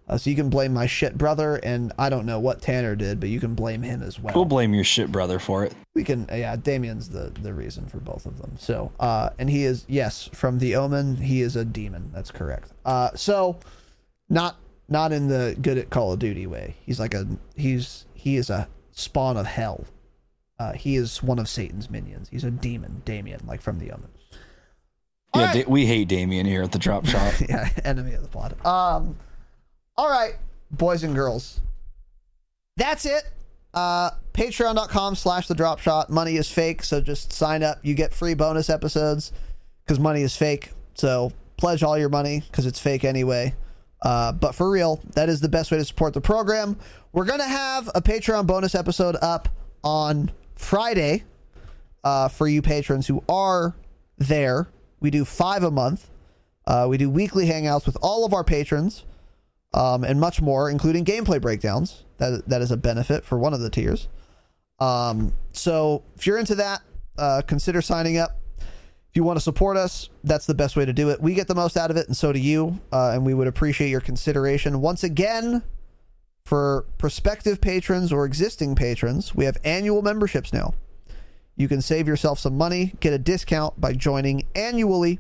Uh, 0.10 0.18
so 0.18 0.30
you 0.30 0.36
can 0.36 0.50
blame 0.50 0.74
my 0.74 0.86
shit 0.86 1.18
brother, 1.18 1.58
and 1.64 1.94
I 1.98 2.10
don't 2.10 2.26
know 2.26 2.40
what 2.40 2.62
Tanner 2.62 2.94
did, 2.94 3.22
but 3.22 3.30
you 3.30 3.40
can 3.40 3.56
blame 3.56 3.82
him 3.84 4.02
as 4.02 4.20
well. 4.20 4.36
We'll 4.36 4.44
blame 4.44 4.74
your 4.74 4.84
shit 4.84 5.10
brother 5.12 5.40
for 5.40 5.64
it. 5.64 5.74
We 5.96 6.04
can, 6.04 6.28
yeah. 6.30 6.58
Damien's 6.58 7.08
the 7.08 7.32
the 7.42 7.54
reason 7.54 7.86
for 7.86 8.00
both 8.00 8.26
of 8.26 8.38
them. 8.40 8.58
So, 8.60 8.92
uh, 9.00 9.30
and 9.40 9.50
he 9.50 9.64
is 9.64 9.86
yes 9.88 10.30
from 10.34 10.60
the 10.60 10.76
Omen. 10.76 11.16
He 11.16 11.42
is 11.42 11.56
a 11.56 11.64
demon. 11.64 12.12
That's 12.14 12.32
correct. 12.32 12.74
Uh, 12.84 13.12
so 13.16 13.60
not 14.28 14.58
not 14.90 15.14
in 15.14 15.30
the 15.30 15.56
good 15.62 15.78
at 15.78 15.90
Call 15.90 16.12
of 16.12 16.20
Duty 16.20 16.48
way. 16.48 16.76
He's 16.86 17.00
like 17.00 17.14
a 17.14 17.26
he's 17.56 18.06
he 18.14 18.36
is 18.36 18.50
a 18.50 18.68
spawn 18.92 19.38
of 19.38 19.46
hell. 19.46 19.86
Uh, 20.60 20.74
he 20.74 20.98
is 20.98 21.24
one 21.24 21.40
of 21.40 21.48
Satan's 21.48 21.90
minions. 21.90 22.28
He's 22.30 22.44
a 22.44 22.52
demon, 22.52 23.02
Damien, 23.06 23.42
like 23.46 23.62
from 23.62 23.80
the 23.80 23.92
Omen. 23.92 24.10
Yeah, 25.36 25.54
da- 25.54 25.66
we 25.68 25.86
hate 25.86 26.08
Damien 26.08 26.46
here 26.46 26.64
at 26.64 26.72
the 26.72 26.80
Drop 26.80 27.06
Shot. 27.06 27.42
yeah, 27.50 27.70
enemy 27.84 28.14
of 28.14 28.22
the 28.22 28.28
pod. 28.28 28.54
Um, 28.66 29.18
all 29.98 30.10
right, 30.10 30.36
boys 30.72 31.04
and 31.04 31.16
girls. 31.16 31.62
That's 32.78 33.06
it. 33.06 33.24
Uh, 33.74 34.12
Patreon.com 34.34 35.16
slash 35.16 35.48
the 35.48 35.56
drop 35.56 35.80
shot. 35.80 36.10
Money 36.10 36.36
is 36.36 36.50
fake, 36.50 36.84
so 36.84 37.02
just 37.02 37.34
sign 37.34 37.64
up. 37.64 37.80
You 37.82 37.94
get 37.94 38.14
free 38.14 38.34
bonus 38.34 38.70
episodes 38.70 39.32
because 39.84 40.00
money 40.00 40.22
is 40.22 40.36
fake. 40.36 40.72
So 40.96 41.32
pledge 41.58 41.84
all 41.84 41.98
your 41.98 42.10
money 42.10 42.44
because 42.50 42.66
it's 42.66 42.80
fake 42.80 43.04
anyway. 43.04 43.54
Uh, 44.02 44.32
but 44.32 44.54
for 44.54 44.70
real, 44.70 45.02
that 45.16 45.30
is 45.30 45.40
the 45.40 45.50
best 45.50 45.72
way 45.72 45.78
to 45.78 45.86
support 45.86 46.14
the 46.14 46.22
program. 46.22 46.78
We're 47.14 47.26
going 47.26 47.40
to 47.40 47.46
have 47.46 47.90
a 47.96 48.02
Patreon 48.02 48.46
bonus 48.48 48.76
episode 48.76 49.16
up 49.22 49.50
on 49.84 50.32
Friday 50.56 51.24
uh, 52.04 52.28
for 52.28 52.48
you 52.48 52.62
patrons 52.62 53.08
who 53.08 53.24
are 53.30 53.76
there. 54.18 54.68
We 55.04 55.12
do 55.12 55.26
five 55.26 55.64
a 55.64 55.70
month. 55.70 56.10
Uh, 56.66 56.88
we 56.90 56.98
do 56.98 57.10
weekly 57.10 57.46
hangouts 57.46 57.86
with 57.86 57.98
all 58.02 58.26
of 58.26 58.34
our 58.34 58.44
patrons 58.44 59.04
um, 59.74 60.06
and 60.06 60.18
much 60.20 60.42
more, 60.42 60.70
including 60.70 61.04
gameplay 61.04 61.42
breakdowns. 61.42 62.06
That 62.18 62.48
that 62.48 62.62
is 62.62 62.72
a 62.72 62.78
benefit 62.78 63.26
for 63.26 63.38
one 63.38 63.54
of 63.54 63.60
the 63.60 63.70
tiers. 63.70 64.08
Um, 64.80 65.34
so 65.52 66.04
if 66.16 66.26
you're 66.26 66.38
into 66.38 66.56
that, 66.56 66.82
uh, 67.18 67.42
consider 67.46 67.82
signing 67.82 68.18
up. 68.18 68.40
If 68.60 69.18
you 69.18 69.24
want 69.24 69.38
to 69.38 69.44
support 69.44 69.78
us, 69.78 70.10
that's 70.24 70.48
the 70.48 70.56
best 70.56 70.76
way 70.76 70.86
to 70.86 70.94
do 70.94 71.10
it. 71.10 71.22
We 71.22 71.34
get 71.36 71.48
the 71.48 71.54
most 71.54 71.78
out 71.78 71.92
of 71.92 71.98
it, 71.98 72.08
and 72.08 72.18
so 72.18 72.32
do 72.32 72.40
you. 72.40 72.80
Uh, 72.92 73.12
and 73.14 73.26
we 73.26 73.34
would 73.34 73.48
appreciate 73.48 73.90
your 73.90 74.02
consideration. 74.02 74.82
Once 74.82 75.04
again, 75.04 75.62
for 76.46 76.86
prospective 76.98 77.60
patrons 77.62 78.12
or 78.12 78.26
existing 78.26 78.76
patrons, 78.76 79.36
we 79.36 79.46
have 79.46 79.58
annual 79.64 80.02
memberships 80.02 80.52
now. 80.54 80.74
You 81.56 81.68
can 81.68 81.82
save 81.82 82.08
yourself 82.08 82.40
some 82.40 82.58
money, 82.58 82.94
get 83.00 83.14
a 83.14 83.18
discount 83.18 83.80
by 83.80 83.94
joining 83.94 84.48
annually. 84.56 85.20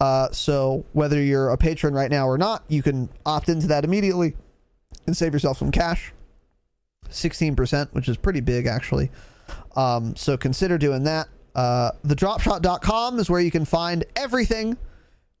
Uh, 0.00 0.30
so 0.32 0.84
whether 0.92 1.22
you're 1.22 1.50
a 1.50 1.58
patron 1.58 1.94
right 1.94 2.10
now 2.10 2.26
or 2.26 2.38
not, 2.38 2.64
you 2.68 2.82
can 2.82 3.08
opt 3.26 3.48
into 3.48 3.66
that 3.68 3.84
immediately 3.84 4.34
and 5.06 5.16
save 5.16 5.32
yourself 5.32 5.58
some 5.58 5.70
cash. 5.70 6.12
16%, 7.10 7.92
which 7.92 8.08
is 8.08 8.16
pretty 8.16 8.40
big 8.40 8.66
actually. 8.66 9.10
Um, 9.76 10.16
so 10.16 10.36
consider 10.36 10.78
doing 10.78 11.04
that. 11.04 11.28
Uh, 11.54 11.92
thedropshot.com 12.06 13.18
is 13.18 13.28
where 13.28 13.40
you 13.40 13.50
can 13.50 13.64
find 13.64 14.04
everything. 14.16 14.76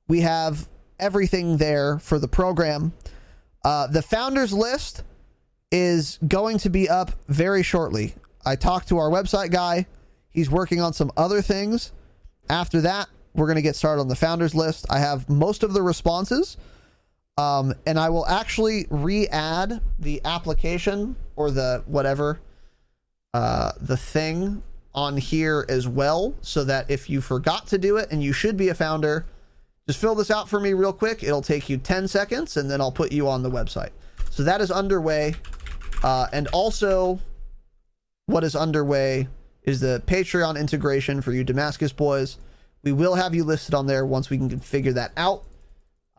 We 0.08 0.20
have 0.20 0.68
everything 1.00 1.56
there 1.56 1.98
for 1.98 2.18
the 2.18 2.28
program. 2.28 2.92
Uh, 3.64 3.86
the 3.86 4.02
founders 4.02 4.52
list 4.52 5.02
is 5.70 6.18
going 6.28 6.58
to 6.58 6.70
be 6.70 6.88
up 6.88 7.12
very 7.28 7.62
shortly. 7.62 8.14
I 8.44 8.56
talked 8.56 8.88
to 8.88 8.98
our 8.98 9.08
website 9.08 9.50
guy. 9.50 9.86
He's 10.32 10.50
working 10.50 10.80
on 10.80 10.92
some 10.92 11.10
other 11.16 11.42
things. 11.42 11.92
After 12.48 12.80
that, 12.82 13.08
we're 13.34 13.46
going 13.46 13.56
to 13.56 13.62
get 13.62 13.76
started 13.76 14.00
on 14.00 14.08
the 14.08 14.16
founders 14.16 14.54
list. 14.54 14.86
I 14.90 14.98
have 14.98 15.28
most 15.28 15.62
of 15.62 15.72
the 15.72 15.82
responses. 15.82 16.56
Um, 17.38 17.74
and 17.86 17.98
I 17.98 18.10
will 18.10 18.26
actually 18.26 18.86
re-add 18.90 19.80
the 19.98 20.20
application 20.24 21.16
or 21.34 21.50
the 21.50 21.82
whatever 21.86 22.40
uh, 23.32 23.72
the 23.80 23.96
thing 23.96 24.62
on 24.94 25.16
here 25.16 25.64
as 25.70 25.88
well, 25.88 26.34
so 26.42 26.64
that 26.64 26.90
if 26.90 27.08
you 27.08 27.22
forgot 27.22 27.66
to 27.68 27.78
do 27.78 27.96
it 27.96 28.12
and 28.12 28.22
you 28.22 28.34
should 28.34 28.58
be 28.58 28.68
a 28.68 28.74
founder, 28.74 29.24
just 29.86 29.98
fill 29.98 30.14
this 30.14 30.30
out 30.30 30.50
for 30.50 30.60
me 30.60 30.74
real 30.74 30.92
quick. 30.92 31.22
It'll 31.22 31.40
take 31.40 31.70
you 31.70 31.78
10 31.78 32.08
seconds, 32.08 32.58
and 32.58 32.70
then 32.70 32.82
I'll 32.82 32.92
put 32.92 33.10
you 33.10 33.26
on 33.28 33.42
the 33.42 33.50
website. 33.50 33.90
So 34.30 34.42
that 34.42 34.60
is 34.60 34.70
underway, 34.70 35.34
uh, 36.02 36.26
and 36.34 36.46
also 36.48 37.18
what 38.26 38.44
is 38.44 38.54
underway 38.54 39.28
is 39.64 39.80
the 39.80 40.02
Patreon 40.06 40.58
integration 40.58 41.20
for 41.20 41.32
you 41.32 41.44
Damascus 41.44 41.92
boys. 41.92 42.38
We 42.82 42.92
will 42.92 43.14
have 43.14 43.34
you 43.34 43.44
listed 43.44 43.74
on 43.74 43.86
there 43.86 44.04
once 44.04 44.28
we 44.28 44.38
can 44.38 44.58
figure 44.58 44.92
that 44.92 45.12
out. 45.16 45.44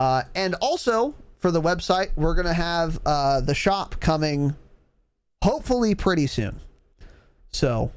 Uh, 0.00 0.22
and 0.34 0.54
also 0.56 1.14
for 1.38 1.50
the 1.50 1.60
website, 1.60 2.10
we're 2.16 2.34
going 2.34 2.46
to 2.46 2.54
have 2.54 2.98
uh, 3.04 3.40
the 3.40 3.54
shop 3.54 3.96
coming 4.00 4.56
hopefully 5.42 5.94
pretty 5.94 6.26
soon. 6.26 6.58
So, 7.52 7.92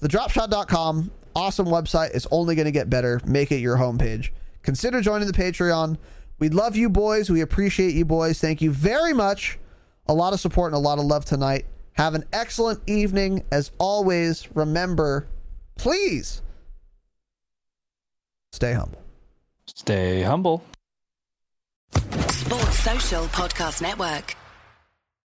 thedropshot.com, 0.00 1.10
awesome 1.34 1.66
website. 1.66 2.14
It's 2.14 2.26
only 2.30 2.54
going 2.54 2.64
to 2.64 2.72
get 2.72 2.88
better. 2.88 3.20
Make 3.26 3.52
it 3.52 3.58
your 3.58 3.76
homepage. 3.76 4.30
Consider 4.62 5.00
joining 5.02 5.28
the 5.28 5.34
Patreon. 5.34 5.98
We 6.38 6.48
love 6.48 6.74
you 6.74 6.88
boys. 6.88 7.30
We 7.30 7.42
appreciate 7.42 7.94
you 7.94 8.04
boys. 8.04 8.40
Thank 8.40 8.62
you 8.62 8.70
very 8.70 9.12
much. 9.12 9.58
A 10.08 10.14
lot 10.14 10.32
of 10.32 10.40
support 10.40 10.72
and 10.72 10.76
a 10.76 10.80
lot 10.80 10.98
of 10.98 11.04
love 11.04 11.24
tonight. 11.24 11.66
Have 11.96 12.14
an 12.14 12.24
excellent 12.32 12.80
evening. 12.86 13.44
As 13.50 13.70
always, 13.78 14.48
remember, 14.54 15.26
please 15.76 16.42
stay 18.52 18.72
humble. 18.74 19.02
Stay 19.66 20.22
humble. 20.22 20.62
Sports 21.92 22.78
Social 22.80 23.24
Podcast 23.26 23.82
Network. 23.82 24.36